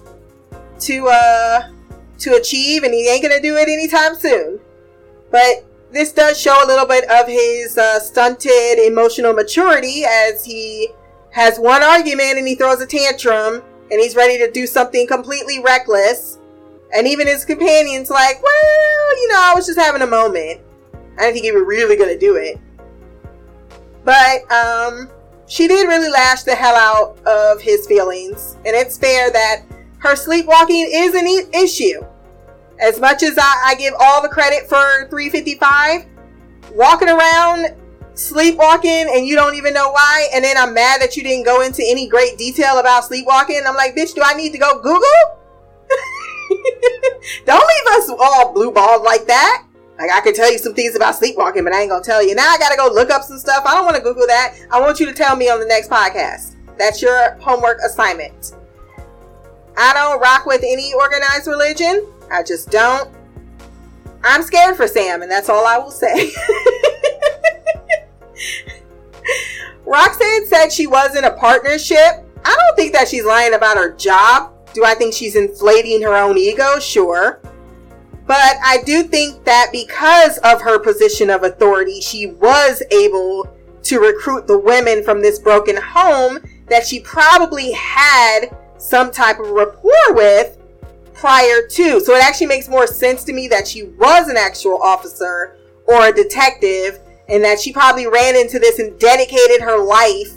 to 0.81 1.07
uh 1.07 1.69
to 2.19 2.35
achieve 2.35 2.83
and 2.83 2.93
he 2.93 3.09
ain't 3.09 3.23
gonna 3.23 3.41
do 3.41 3.55
it 3.55 3.69
anytime 3.69 4.15
soon. 4.15 4.59
But 5.31 5.65
this 5.91 6.11
does 6.11 6.39
show 6.39 6.55
a 6.63 6.67
little 6.67 6.85
bit 6.85 7.09
of 7.09 7.27
his 7.27 7.77
uh, 7.77 7.99
stunted 7.99 8.79
emotional 8.79 9.33
maturity 9.33 10.03
as 10.05 10.45
he 10.45 10.89
has 11.31 11.57
one 11.57 11.83
argument 11.83 12.37
and 12.37 12.47
he 12.47 12.55
throws 12.55 12.81
a 12.81 12.85
tantrum 12.85 13.63
and 13.91 13.99
he's 13.99 14.15
ready 14.15 14.37
to 14.37 14.51
do 14.51 14.67
something 14.67 15.07
completely 15.07 15.61
reckless 15.63 16.37
And 16.95 17.07
even 17.07 17.27
his 17.27 17.45
companions 17.45 18.09
like, 18.09 18.41
well, 18.41 19.17
you 19.17 19.27
know, 19.29 19.39
I 19.39 19.53
was 19.55 19.67
just 19.67 19.79
having 19.79 20.01
a 20.01 20.07
moment. 20.07 20.61
I 21.17 21.23
didn't 21.23 21.33
think 21.33 21.45
he 21.45 21.51
was 21.51 21.63
really 21.65 21.95
gonna 21.95 22.17
do 22.17 22.35
it. 22.35 22.59
But 24.03 24.51
um 24.51 25.09
she 25.49 25.67
did 25.67 25.87
really 25.87 26.09
lash 26.09 26.43
the 26.43 26.53
hell 26.53 26.75
out 26.75 27.17
of 27.27 27.59
his 27.59 27.87
feelings, 27.87 28.55
and 28.65 28.75
it's 28.75 28.97
fair 28.97 29.31
that 29.31 29.63
her 29.97 30.15
sleepwalking 30.15 30.87
is 30.93 31.15
an 31.15 31.27
e- 31.27 31.49
issue. 31.53 32.05
As 32.79 32.99
much 32.99 33.23
as 33.23 33.37
I, 33.37 33.63
I 33.65 33.75
give 33.75 33.95
all 33.99 34.21
the 34.21 34.29
credit 34.29 34.69
for 34.69 35.07
355, 35.09 36.05
walking 36.75 37.09
around 37.09 37.75
sleepwalking 38.13 39.09
and 39.13 39.25
you 39.25 39.35
don't 39.35 39.55
even 39.55 39.73
know 39.73 39.89
why, 39.89 40.29
and 40.33 40.45
then 40.45 40.55
I'm 40.55 40.73
mad 40.73 41.01
that 41.01 41.17
you 41.17 41.23
didn't 41.23 41.45
go 41.45 41.61
into 41.61 41.83
any 41.83 42.07
great 42.07 42.37
detail 42.37 42.77
about 42.77 43.05
sleepwalking. 43.05 43.61
I'm 43.67 43.75
like, 43.75 43.95
bitch, 43.95 44.13
do 44.13 44.21
I 44.23 44.35
need 44.35 44.51
to 44.51 44.59
go 44.59 44.79
Google? 44.81 45.01
don't 47.45 47.67
leave 47.67 47.97
us 47.97 48.09
all 48.19 48.53
blue 48.53 48.71
balled 48.71 49.01
like 49.01 49.25
that. 49.25 49.65
Like 49.99 50.11
I 50.11 50.21
could 50.21 50.33
tell 50.33 50.49
you 50.49 50.57
some 50.57 50.73
things 50.73 50.95
about 50.95 51.15
sleepwalking, 51.15 51.65
but 51.65 51.73
I 51.73 51.81
ain't 51.81 51.89
gonna 51.89 52.01
tell 52.03 52.25
you. 52.25 52.33
Now 52.33 52.47
I 52.47 52.57
gotta 52.57 52.77
go 52.77 52.87
look 52.87 53.09
up 53.09 53.23
some 53.23 53.37
stuff. 53.37 53.63
I 53.65 53.75
don't 53.75 53.83
want 53.83 53.97
to 53.97 54.01
Google 54.01 54.25
that. 54.27 54.55
I 54.71 54.79
want 54.79 54.99
you 55.01 55.05
to 55.05 55.13
tell 55.13 55.35
me 55.35 55.49
on 55.49 55.59
the 55.59 55.65
next 55.65 55.89
podcast. 55.89 56.55
That's 56.77 57.01
your 57.01 57.37
homework 57.41 57.79
assignment. 57.85 58.53
I 59.77 59.93
don't 59.93 60.21
rock 60.21 60.45
with 60.45 60.63
any 60.63 60.93
organized 60.93 61.47
religion. 61.47 62.07
I 62.31 62.43
just 62.43 62.69
don't. 62.71 63.13
I'm 64.23 64.41
scared 64.43 64.77
for 64.77 64.87
Sam, 64.87 65.21
and 65.21 65.29
that's 65.29 65.49
all 65.49 65.65
I 65.65 65.77
will 65.77 65.91
say. 65.91 66.31
Roxanne 69.85 70.45
said 70.47 70.69
she 70.69 70.87
was 70.87 71.15
in 71.15 71.25
a 71.25 71.31
partnership. 71.31 72.25
I 72.45 72.55
don't 72.55 72.75
think 72.77 72.93
that 72.93 73.09
she's 73.09 73.25
lying 73.25 73.53
about 73.53 73.75
her 73.75 73.93
job. 73.93 74.53
Do 74.73 74.85
I 74.85 74.93
think 74.93 75.13
she's 75.13 75.35
inflating 75.35 76.01
her 76.03 76.15
own 76.15 76.37
ego? 76.37 76.79
Sure. 76.79 77.38
But 78.29 78.57
I 78.63 78.83
do 78.85 79.01
think 79.01 79.43
that 79.45 79.71
because 79.71 80.37
of 80.43 80.61
her 80.61 80.77
position 80.77 81.31
of 81.31 81.41
authority, 81.41 81.99
she 81.99 82.27
was 82.27 82.83
able 82.91 83.49
to 83.81 83.99
recruit 83.99 84.45
the 84.45 84.59
women 84.59 85.03
from 85.03 85.19
this 85.19 85.39
broken 85.39 85.75
home 85.75 86.37
that 86.67 86.85
she 86.85 86.99
probably 86.99 87.71
had 87.71 88.55
some 88.77 89.11
type 89.11 89.39
of 89.39 89.47
rapport 89.49 90.13
with 90.13 90.59
prior 91.11 91.65
to. 91.71 91.99
So 92.01 92.13
it 92.13 92.23
actually 92.23 92.45
makes 92.45 92.69
more 92.69 92.85
sense 92.85 93.23
to 93.23 93.33
me 93.33 93.47
that 93.47 93.67
she 93.67 93.85
was 93.85 94.27
an 94.27 94.37
actual 94.37 94.79
officer 94.79 95.57
or 95.87 96.09
a 96.09 96.13
detective 96.13 96.99
and 97.29 97.43
that 97.43 97.59
she 97.59 97.73
probably 97.73 98.05
ran 98.05 98.35
into 98.35 98.59
this 98.59 98.77
and 98.77 98.99
dedicated 98.99 99.59
her 99.59 99.83
life 99.83 100.35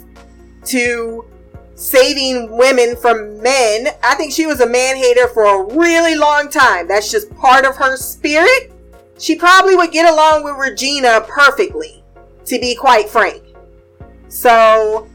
to 0.65 1.29
saving 1.75 2.55
women 2.55 2.95
from 2.95 3.41
men. 3.41 3.87
I 4.03 4.15
think 4.15 4.31
she 4.31 4.45
was 4.45 4.61
a 4.61 4.67
man 4.67 4.95
hater 4.95 5.27
for 5.27 5.43
a 5.45 5.75
really 5.75 6.15
long 6.15 6.49
time. 6.49 6.87
That's 6.87 7.11
just 7.11 7.33
part 7.35 7.65
of 7.65 7.75
her 7.77 7.97
spirit. 7.97 8.71
She 9.17 9.35
probably 9.35 9.75
would 9.75 9.91
get 9.91 10.11
along 10.11 10.43
with 10.43 10.55
Regina 10.55 11.21
perfectly, 11.27 12.03
to 12.45 12.59
be 12.59 12.75
quite 12.75 13.09
frank. 13.09 13.43
So 14.27 15.07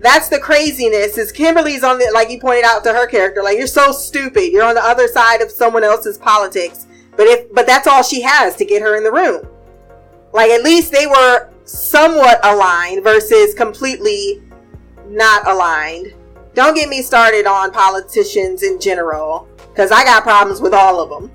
that's 0.00 0.28
the 0.28 0.38
craziness 0.38 1.18
is 1.18 1.32
Kimberly's 1.32 1.82
on 1.82 1.98
the 1.98 2.10
like 2.14 2.30
you 2.30 2.38
pointed 2.38 2.64
out 2.64 2.84
to 2.84 2.92
her 2.92 3.06
character, 3.06 3.42
like 3.42 3.58
you're 3.58 3.66
so 3.66 3.90
stupid. 3.92 4.52
You're 4.52 4.64
on 4.64 4.74
the 4.74 4.84
other 4.84 5.08
side 5.08 5.40
of 5.40 5.50
someone 5.50 5.84
else's 5.84 6.18
politics. 6.18 6.86
But 7.16 7.26
if 7.26 7.52
but 7.52 7.66
that's 7.66 7.86
all 7.86 8.02
she 8.02 8.22
has 8.22 8.54
to 8.56 8.64
get 8.64 8.82
her 8.82 8.96
in 8.96 9.04
the 9.04 9.12
room. 9.12 9.48
Like 10.32 10.50
at 10.50 10.62
least 10.62 10.92
they 10.92 11.06
were 11.06 11.50
somewhat 11.64 12.38
aligned 12.44 13.02
versus 13.02 13.54
completely 13.54 14.42
not 15.08 15.46
aligned. 15.46 16.14
Don't 16.54 16.74
get 16.74 16.88
me 16.88 17.02
started 17.02 17.46
on 17.46 17.70
politicians 17.70 18.62
in 18.62 18.80
general, 18.80 19.48
because 19.70 19.92
I 19.92 20.04
got 20.04 20.22
problems 20.22 20.60
with 20.60 20.74
all 20.74 21.00
of 21.00 21.08
them. 21.08 21.30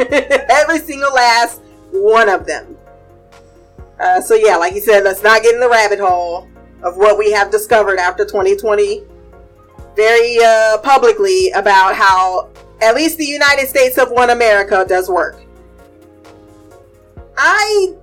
Every 0.50 0.78
single 0.78 1.12
last 1.12 1.60
one 1.90 2.28
of 2.28 2.46
them. 2.46 2.76
Uh, 3.98 4.20
so, 4.20 4.34
yeah, 4.34 4.56
like 4.56 4.74
you 4.74 4.80
said, 4.80 5.04
let's 5.04 5.22
not 5.22 5.42
get 5.42 5.54
in 5.54 5.60
the 5.60 5.68
rabbit 5.68 5.98
hole 5.98 6.48
of 6.82 6.96
what 6.96 7.18
we 7.18 7.32
have 7.32 7.50
discovered 7.50 7.98
after 7.98 8.24
2020 8.24 9.02
very 9.96 10.38
uh, 10.44 10.78
publicly 10.78 11.50
about 11.50 11.96
how 11.96 12.48
at 12.80 12.94
least 12.94 13.18
the 13.18 13.24
United 13.24 13.66
States 13.66 13.98
of 13.98 14.12
one 14.12 14.30
America 14.30 14.84
does 14.88 15.10
work. 15.10 15.42
I 17.36 17.94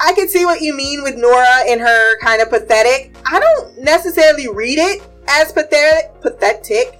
I 0.00 0.12
can 0.12 0.28
see 0.28 0.44
what 0.44 0.60
you 0.60 0.74
mean 0.74 1.02
with 1.02 1.16
Nora 1.16 1.68
and 1.68 1.80
her 1.80 2.18
kind 2.20 2.42
of 2.42 2.50
pathetic. 2.50 3.14
I 3.26 3.40
don't 3.40 3.78
necessarily 3.78 4.48
read 4.48 4.78
it 4.78 5.02
as 5.28 5.52
pathetic. 5.52 6.20
Pathetic. 6.20 6.98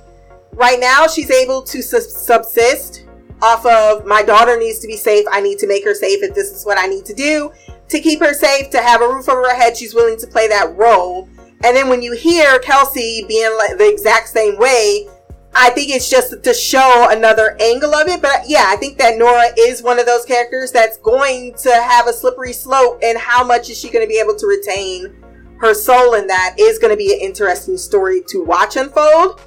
Right 0.53 0.79
now, 0.79 1.07
she's 1.07 1.31
able 1.31 1.63
to 1.63 1.83
subsist 1.83 3.07
off 3.43 3.67
of 3.67 4.07
my 4.07 4.23
daughter 4.23 4.59
needs 4.59 4.79
to 4.79 4.87
be 4.87 4.97
safe. 4.97 5.27
I 5.31 5.41
need 5.41 5.59
to 5.59 5.67
make 5.67 5.85
her 5.85 5.95
safe 5.95 6.23
if 6.23 6.35
this 6.35 6.53
is 6.53 6.65
what 6.65 6.79
I 6.79 6.87
need 6.87 7.05
to 7.07 7.15
do 7.15 7.53
to 7.89 8.01
keep 8.01 8.21
her 8.21 8.33
safe, 8.33 8.71
to 8.71 8.81
have 8.81 9.03
a 9.03 9.09
roof 9.09 9.29
over 9.29 9.43
her 9.43 9.55
head. 9.55 9.77
She's 9.77 9.95
willing 9.95 10.19
to 10.19 10.27
play 10.27 10.49
that 10.49 10.75
role. 10.77 11.29
And 11.65 11.77
then 11.77 11.89
when 11.89 12.03
you 12.03 12.13
hear 12.13 12.59
Kelsey 12.61 13.25
being 13.29 13.55
like 13.59 13.79
the 13.79 13.89
exact 13.89 14.29
same 14.29 14.59
way, 14.59 15.09
I 15.57 15.71
think 15.71 15.91
it's 15.91 16.11
just 16.11 16.43
to 16.43 16.53
show 16.53 17.09
another 17.11 17.57
angle 17.61 17.95
of 17.95 18.09
it. 18.09 18.21
But 18.21 18.43
yeah, 18.49 18.67
I 18.69 18.77
think 18.77 18.99
that 18.99 19.17
Nora 19.17 19.49
is 19.59 19.83
one 19.83 19.99
of 19.99 20.07
those 20.07 20.25
characters 20.25 20.73
that's 20.73 20.97
going 20.99 21.55
to 21.59 21.73
have 21.73 22.09
a 22.09 22.13
slippery 22.13 22.53
slope. 22.53 23.01
And 23.03 23.17
how 23.17 23.45
much 23.45 23.71
is 23.71 23.79
she 23.79 23.91
going 23.91 24.05
to 24.05 24.09
be 24.09 24.19
able 24.19 24.37
to 24.37 24.47
retain 24.47 25.15
her 25.59 25.75
soul 25.75 26.15
in 26.15 26.27
that 26.27 26.57
is 26.59 26.79
going 26.79 26.91
to 26.91 26.97
be 26.97 27.15
an 27.15 27.21
interesting 27.21 27.77
story 27.77 28.23
to 28.29 28.45
watch 28.45 28.77
unfold. 28.77 29.41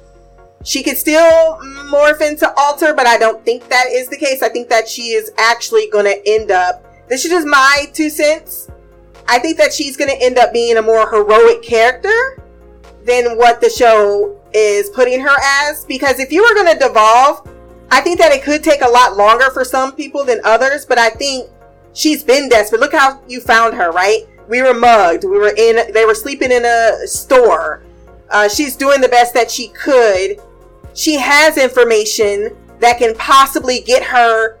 She 0.64 0.82
could 0.82 0.96
still 0.96 1.58
morph 1.92 2.20
into 2.20 2.52
Alter, 2.58 2.92
but 2.94 3.06
I 3.06 3.16
don't 3.18 3.44
think 3.44 3.68
that 3.68 3.86
is 3.90 4.08
the 4.08 4.16
case. 4.16 4.42
I 4.42 4.48
think 4.48 4.68
that 4.70 4.88
she 4.88 5.10
is 5.10 5.30
actually 5.38 5.88
going 5.90 6.06
to 6.06 6.20
end 6.26 6.50
up, 6.50 6.84
this 7.08 7.24
is 7.24 7.30
just 7.30 7.46
my 7.46 7.84
two 7.92 8.10
cents. 8.10 8.68
I 9.28 9.38
think 9.38 9.58
that 9.58 9.72
she's 9.72 9.96
going 9.96 10.10
to 10.10 10.20
end 10.20 10.38
up 10.38 10.52
being 10.52 10.78
a 10.78 10.82
more 10.82 11.08
heroic 11.08 11.62
character 11.62 12.42
than 13.04 13.36
what 13.36 13.60
the 13.60 13.70
show 13.70 14.37
is 14.52 14.90
putting 14.90 15.20
her 15.20 15.36
as 15.42 15.84
because 15.84 16.18
if 16.18 16.32
you 16.32 16.42
were 16.42 16.54
going 16.54 16.72
to 16.76 16.86
devolve, 16.86 17.48
I 17.90 18.00
think 18.00 18.18
that 18.18 18.32
it 18.32 18.42
could 18.42 18.62
take 18.62 18.82
a 18.82 18.88
lot 18.88 19.16
longer 19.16 19.50
for 19.50 19.64
some 19.64 19.94
people 19.94 20.24
than 20.24 20.40
others, 20.44 20.84
but 20.84 20.98
I 20.98 21.10
think 21.10 21.50
she's 21.92 22.22
been 22.22 22.48
desperate. 22.48 22.80
Look 22.80 22.92
how 22.92 23.20
you 23.28 23.40
found 23.40 23.74
her, 23.74 23.90
right? 23.90 24.26
We 24.48 24.62
were 24.62 24.74
mugged. 24.74 25.24
We 25.24 25.38
were 25.38 25.54
in, 25.56 25.92
they 25.92 26.04
were 26.04 26.14
sleeping 26.14 26.52
in 26.52 26.64
a 26.64 27.06
store. 27.06 27.82
Uh, 28.30 28.48
she's 28.48 28.76
doing 28.76 29.00
the 29.00 29.08
best 29.08 29.34
that 29.34 29.50
she 29.50 29.68
could. 29.68 30.40
She 30.94 31.14
has 31.14 31.56
information 31.56 32.56
that 32.80 32.98
can 32.98 33.14
possibly 33.14 33.80
get 33.80 34.02
her 34.02 34.58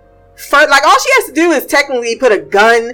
like 0.52 0.86
all 0.86 0.98
she 0.98 1.10
has 1.14 1.26
to 1.26 1.32
do 1.32 1.50
is 1.50 1.66
technically 1.66 2.16
put 2.16 2.32
a 2.32 2.38
gun 2.38 2.92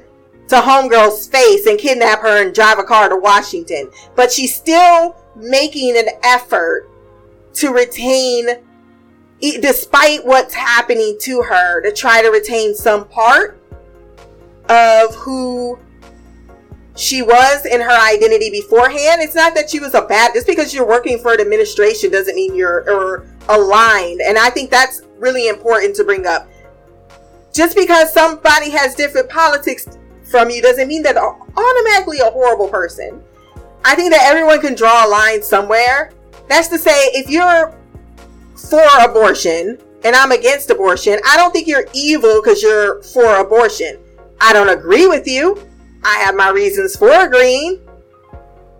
to 0.48 0.56
homegirl's 0.56 1.26
face 1.28 1.66
and 1.66 1.78
kidnap 1.78 2.20
her 2.20 2.44
and 2.44 2.54
drive 2.54 2.78
a 2.78 2.84
car 2.84 3.08
to 3.08 3.16
Washington. 3.16 3.90
But 4.14 4.30
she's 4.30 4.54
still 4.54 5.16
making 5.36 5.96
an 5.96 6.08
effort 6.22 6.90
to 7.54 7.72
retain 7.72 8.48
despite 9.60 10.24
what's 10.24 10.54
happening 10.54 11.16
to 11.20 11.42
her 11.42 11.82
to 11.82 11.92
try 11.92 12.22
to 12.22 12.28
retain 12.28 12.74
some 12.74 13.06
part 13.08 13.60
of 14.68 15.14
who 15.16 15.78
she 16.96 17.22
was 17.22 17.66
in 17.66 17.80
her 17.80 18.12
identity 18.12 18.50
beforehand. 18.50 19.20
It's 19.20 19.34
not 19.34 19.54
that 19.54 19.68
she 19.68 19.80
was 19.80 19.94
a 19.94 20.02
bad 20.02 20.32
just 20.32 20.46
because 20.46 20.72
you're 20.72 20.86
working 20.86 21.18
for 21.18 21.34
an 21.34 21.40
administration 21.40 22.10
doesn't 22.10 22.34
mean 22.34 22.54
you're 22.54 22.90
or 22.90 23.26
aligned. 23.48 24.20
And 24.20 24.38
I 24.38 24.50
think 24.50 24.70
that's 24.70 25.02
really 25.18 25.48
important 25.48 25.96
to 25.96 26.04
bring 26.04 26.26
up. 26.26 26.48
Just 27.52 27.76
because 27.76 28.12
somebody 28.12 28.70
has 28.70 28.94
different 28.94 29.28
politics 29.28 29.86
from 30.24 30.51
you 30.51 30.62
doesn't 30.62 30.88
mean 30.88 31.02
that 31.02 31.16
automatically 31.16 32.18
a 32.18 32.30
horrible 32.30 32.68
person. 32.68 33.22
I 33.84 33.94
think 33.94 34.12
that 34.12 34.22
everyone 34.24 34.60
can 34.60 34.74
draw 34.74 35.06
a 35.06 35.09
line 35.09 35.42
somewhere. 35.42 36.12
That's 36.48 36.68
to 36.68 36.78
say, 36.78 36.90
if 37.12 37.28
you're 37.28 37.74
for 38.70 38.84
abortion 39.02 39.78
and 40.05 40.16
I'm 40.16 40.32
against 40.32 40.70
abortion, 40.70 41.18
I 41.26 41.36
don't 41.36 41.52
think 41.52 41.66
you're 41.66 41.86
evil 41.92 42.40
because 42.42 42.62
you're 42.62 43.02
for 43.02 43.40
abortion. 43.40 43.98
I 44.40 44.52
don't 44.52 44.70
agree 44.70 45.06
with 45.06 45.26
you. 45.26 45.60
I 46.02 46.16
have 46.18 46.34
my 46.34 46.51
reasons 46.51 46.96
for 46.96 47.10
agreeing. 47.10 47.80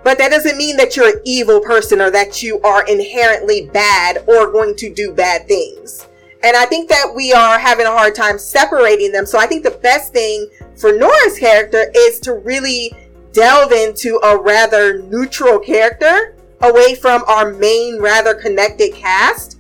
But 0.03 0.19
that 0.19 0.31
doesn't 0.31 0.59
mean 0.59 0.77
that 0.77 0.97
you're 0.97 1.17
an 1.17 1.23
evil 1.25 1.61
person 1.61 2.01
or 2.01 2.11
that 2.11 2.43
you 2.43 2.61
are 2.61 2.87
inherently 2.87 3.71
bad 3.73 4.19
or 4.27 4.53
going 4.53 4.77
to 4.77 4.93
do 4.93 5.13
bad 5.13 5.49
things. 5.49 6.07
And 6.43 6.55
I 6.55 6.67
think 6.67 6.91
that 6.91 7.11
we 7.15 7.33
are 7.33 7.59
having 7.59 7.87
a 7.87 7.91
hard 7.91 8.15
time 8.15 8.39
separating 8.39 9.13
them. 9.13 9.25
So 9.25 9.39
I 9.39 9.47
think 9.47 9.65
the 9.65 9.71
best 9.71 10.13
thing 10.13 10.47
for 10.77 10.93
Nora's 10.93 11.39
character 11.39 11.91
is 11.95 12.19
to 12.21 12.35
really 12.35 12.93
delve 13.33 13.73
into 13.73 14.19
a 14.23 14.41
rather 14.41 15.03
neutral 15.03 15.59
character 15.59 16.37
away 16.63 16.95
from 16.95 17.23
our 17.27 17.53
main, 17.53 18.01
rather 18.01 18.35
connected 18.35 18.95
cast 18.95 19.59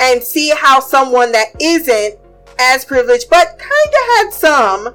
and 0.00 0.22
see 0.22 0.50
how 0.50 0.80
someone 0.80 1.30
that 1.32 1.48
isn't 1.60 2.18
as 2.58 2.84
privileged 2.84 3.28
but 3.30 3.58
kind 3.58 3.60
of 3.60 4.16
had 4.16 4.30
some, 4.30 4.94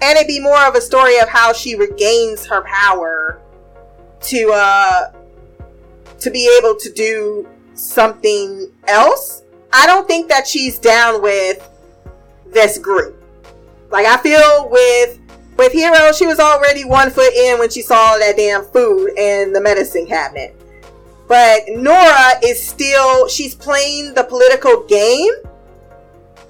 and 0.00 0.16
it'd 0.16 0.26
be 0.26 0.40
more 0.40 0.66
of 0.66 0.74
a 0.74 0.80
story 0.80 1.18
of 1.18 1.28
how 1.28 1.52
she 1.52 1.74
regains 1.74 2.46
her 2.46 2.62
power 2.62 3.40
to 4.20 4.50
uh 4.52 5.12
to 6.18 6.30
be 6.30 6.58
able 6.58 6.74
to 6.76 6.90
do 6.92 7.46
something 7.74 8.70
else. 8.88 9.42
I 9.72 9.86
don't 9.86 10.06
think 10.06 10.28
that 10.28 10.46
she's 10.46 10.78
down 10.78 11.22
with 11.22 11.68
this 12.52 12.78
group. 12.78 13.15
Like 13.96 14.04
I 14.04 14.18
feel 14.18 14.68
with 14.68 15.18
with 15.56 15.72
Hero, 15.72 16.12
she 16.12 16.26
was 16.26 16.38
already 16.38 16.84
one 16.84 17.08
foot 17.08 17.32
in 17.32 17.58
when 17.58 17.70
she 17.70 17.80
saw 17.80 18.18
that 18.18 18.36
damn 18.36 18.62
food 18.66 19.16
in 19.16 19.54
the 19.54 19.60
medicine 19.62 20.04
cabinet. 20.04 20.54
But 21.26 21.62
Nora 21.68 22.32
is 22.44 22.62
still 22.62 23.26
she's 23.26 23.54
playing 23.54 24.12
the 24.12 24.22
political 24.24 24.84
game. 24.84 25.32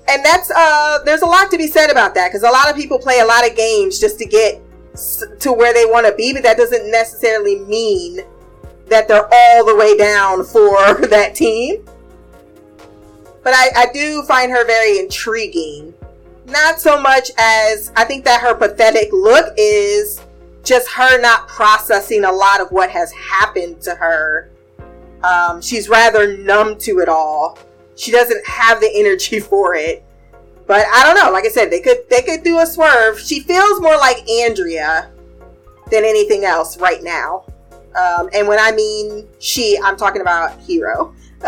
And 0.08 0.24
that's 0.24 0.50
uh 0.50 1.04
there's 1.04 1.22
a 1.22 1.26
lot 1.26 1.52
to 1.52 1.56
be 1.56 1.68
said 1.68 1.88
about 1.88 2.16
that 2.16 2.32
cuz 2.32 2.42
a 2.42 2.50
lot 2.50 2.68
of 2.68 2.74
people 2.74 2.98
play 2.98 3.20
a 3.20 3.24
lot 3.24 3.48
of 3.48 3.54
games 3.54 4.00
just 4.00 4.18
to 4.18 4.24
get 4.24 4.60
to 5.38 5.52
where 5.52 5.72
they 5.72 5.84
want 5.86 6.04
to 6.04 6.14
be, 6.16 6.32
but 6.32 6.42
that 6.42 6.56
doesn't 6.56 6.90
necessarily 6.90 7.60
mean 7.60 8.22
that 8.88 9.06
they're 9.06 9.32
all 9.32 9.64
the 9.64 9.76
way 9.76 9.96
down 9.96 10.42
for 10.42 10.94
that 11.06 11.36
team. 11.36 11.84
But 13.44 13.54
I, 13.54 13.70
I 13.76 13.86
do 13.92 14.24
find 14.24 14.50
her 14.50 14.66
very 14.66 14.98
intriguing. 14.98 15.94
Not 16.46 16.80
so 16.80 17.00
much 17.00 17.30
as 17.38 17.92
I 17.96 18.04
think 18.04 18.24
that 18.24 18.40
her 18.40 18.54
pathetic 18.54 19.08
look 19.12 19.52
is 19.56 20.20
just 20.62 20.88
her 20.92 21.20
not 21.20 21.48
processing 21.48 22.24
a 22.24 22.32
lot 22.32 22.60
of 22.60 22.70
what 22.70 22.90
has 22.90 23.12
happened 23.12 23.80
to 23.82 23.94
her. 23.94 24.50
Um, 25.24 25.60
she's 25.60 25.88
rather 25.88 26.36
numb 26.36 26.78
to 26.78 27.00
it 27.00 27.08
all. 27.08 27.58
She 27.96 28.12
doesn't 28.12 28.46
have 28.46 28.80
the 28.80 28.90
energy 28.94 29.40
for 29.40 29.74
it. 29.74 30.04
But 30.66 30.86
I 30.92 31.04
don't 31.04 31.14
know. 31.14 31.32
Like 31.32 31.44
I 31.44 31.48
said, 31.48 31.70
they 31.70 31.80
could 31.80 31.98
they 32.10 32.22
could 32.22 32.42
do 32.42 32.58
a 32.58 32.66
swerve. 32.66 33.20
She 33.20 33.40
feels 33.40 33.80
more 33.80 33.96
like 33.96 34.28
Andrea 34.28 35.10
than 35.90 36.04
anything 36.04 36.44
else 36.44 36.76
right 36.78 37.02
now. 37.02 37.44
Um, 37.94 38.28
and 38.34 38.48
when 38.48 38.58
I 38.58 38.72
mean 38.72 39.28
she, 39.38 39.78
I'm 39.82 39.96
talking 39.96 40.20
about 40.20 40.58
Hero. 40.60 41.14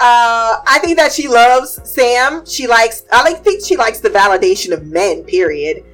Uh, 0.00 0.62
I 0.64 0.78
think 0.78 0.96
that 0.96 1.12
she 1.12 1.26
loves 1.26 1.80
Sam. 1.82 2.46
She 2.46 2.66
likes. 2.66 3.04
I 3.10 3.22
like 3.22 3.42
think 3.42 3.64
she 3.64 3.76
likes 3.76 3.98
the 4.00 4.10
validation 4.10 4.72
of 4.72 4.86
men. 4.86 5.24
Period. 5.24 5.84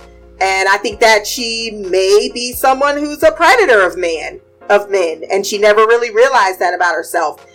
And 0.41 0.69
I 0.69 0.77
think 0.79 1.01
that 1.01 1.27
she 1.27 1.71
may 1.71 2.31
be 2.35 2.53
someone 2.53 2.99
who's 2.99 3.23
a 3.23 3.33
predator 3.33 3.81
of 3.87 3.97
man 3.97 4.41
of 4.69 4.91
men, 4.91 5.23
and 5.31 5.47
she 5.47 5.59
never 5.59 5.83
really 5.83 6.11
realized 6.11 6.59
that 6.59 6.75
about 6.75 6.95
herself. 6.95 7.47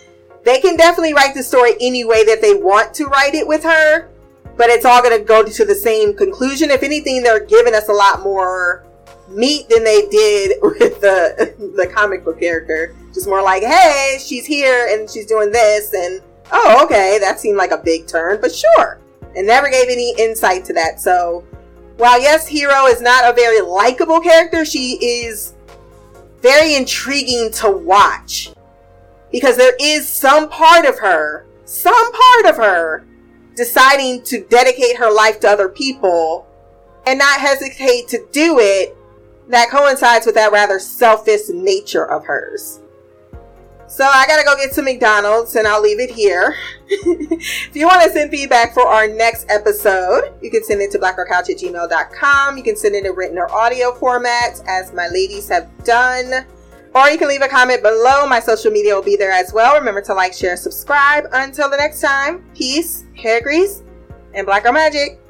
They 0.44 0.60
can 0.60 0.76
definitely 0.76 1.14
write 1.14 1.34
the 1.34 1.42
story 1.42 1.74
any 1.80 2.04
way 2.04 2.24
that 2.24 2.40
they 2.40 2.54
want 2.54 2.94
to 2.94 3.04
write 3.06 3.34
it 3.34 3.46
with 3.46 3.62
her, 3.62 4.08
but 4.56 4.70
it's 4.70 4.84
all 4.84 5.02
going 5.02 5.18
to 5.18 5.24
go 5.24 5.44
to 5.44 5.64
the 5.64 5.74
same 5.74 6.16
conclusion. 6.16 6.70
If 6.70 6.82
anything, 6.82 7.22
they're 7.22 7.44
giving 7.44 7.74
us 7.74 7.88
a 7.88 7.92
lot 7.92 8.22
more 8.22 8.86
meat 9.28 9.68
than 9.68 9.84
they 9.84 10.08
did 10.08 10.58
with 10.62 11.00
the 11.00 11.54
the 11.76 11.86
comic 11.86 12.24
book 12.24 12.40
character. 12.40 12.96
Just 13.12 13.28
more 13.28 13.42
like, 13.42 13.62
hey, 13.62 14.18
she's 14.20 14.46
here 14.46 14.88
and 14.90 15.08
she's 15.08 15.26
doing 15.26 15.52
this, 15.52 15.92
and 15.92 16.22
oh, 16.52 16.84
okay, 16.84 17.18
that 17.20 17.40
seemed 17.40 17.56
like 17.56 17.70
a 17.70 17.78
big 17.78 18.06
turn, 18.06 18.40
but 18.40 18.54
sure. 18.54 19.00
And 19.36 19.46
never 19.46 19.70
gave 19.70 19.88
any 19.88 20.14
insight 20.18 20.64
to 20.66 20.72
that. 20.74 21.00
So, 21.00 21.44
while 21.96 22.20
yes, 22.20 22.48
Hero 22.48 22.86
is 22.86 23.00
not 23.00 23.28
a 23.28 23.34
very 23.34 23.60
likable 23.60 24.20
character, 24.20 24.64
she 24.64 24.98
is 25.02 25.54
very 26.40 26.74
intriguing 26.74 27.50
to 27.52 27.70
watch 27.70 28.50
because 29.30 29.56
there 29.56 29.76
is 29.80 30.08
some 30.08 30.48
part 30.48 30.84
of 30.84 30.98
her, 30.98 31.46
some 31.64 32.12
part 32.12 32.46
of 32.46 32.56
her, 32.56 33.04
deciding 33.54 34.22
to 34.24 34.44
dedicate 34.44 34.96
her 34.96 35.12
life 35.12 35.40
to 35.40 35.48
other 35.48 35.68
people 35.68 36.46
and 37.06 37.18
not 37.18 37.38
hesitate 37.38 38.08
to 38.08 38.26
do 38.32 38.58
it 38.58 38.96
that 39.48 39.70
coincides 39.70 40.26
with 40.26 40.34
that 40.36 40.52
rather 40.52 40.78
selfish 40.78 41.48
nature 41.52 42.04
of 42.04 42.24
hers. 42.24 42.80
So 43.90 44.04
I 44.04 44.24
gotta 44.28 44.44
go 44.44 44.54
get 44.54 44.72
some 44.72 44.84
McDonald's 44.84 45.56
and 45.56 45.66
I'll 45.66 45.82
leave 45.82 45.98
it 45.98 46.12
here. 46.12 46.56
if 46.88 47.74
you 47.74 47.88
want 47.88 48.00
to 48.02 48.10
send 48.10 48.30
feedback 48.30 48.72
for 48.72 48.86
our 48.86 49.08
next 49.08 49.50
episode, 49.50 50.32
you 50.40 50.48
can 50.48 50.62
send 50.62 50.80
it 50.80 50.92
to 50.92 50.98
blackgirlcouch 51.00 51.50
at 51.50 51.58
gmail.com. 51.58 52.56
You 52.56 52.62
can 52.62 52.76
send 52.76 52.94
it 52.94 53.04
in 53.04 53.12
written 53.16 53.36
or 53.36 53.50
audio 53.52 53.92
format, 53.92 54.62
as 54.68 54.92
my 54.92 55.08
ladies 55.08 55.48
have 55.48 55.68
done. 55.82 56.46
Or 56.94 57.08
you 57.08 57.18
can 57.18 57.26
leave 57.26 57.42
a 57.42 57.48
comment 57.48 57.82
below. 57.82 58.28
My 58.28 58.38
social 58.38 58.70
media 58.70 58.94
will 58.94 59.02
be 59.02 59.16
there 59.16 59.32
as 59.32 59.52
well. 59.52 59.74
Remember 59.74 60.02
to 60.02 60.14
like, 60.14 60.34
share, 60.34 60.56
subscribe. 60.56 61.24
Until 61.32 61.68
the 61.68 61.76
next 61.76 62.00
time, 62.00 62.44
peace, 62.54 63.04
hair 63.16 63.40
grease, 63.40 63.82
and 64.34 64.46
black 64.46 64.62
girl 64.62 64.72
magic. 64.72 65.20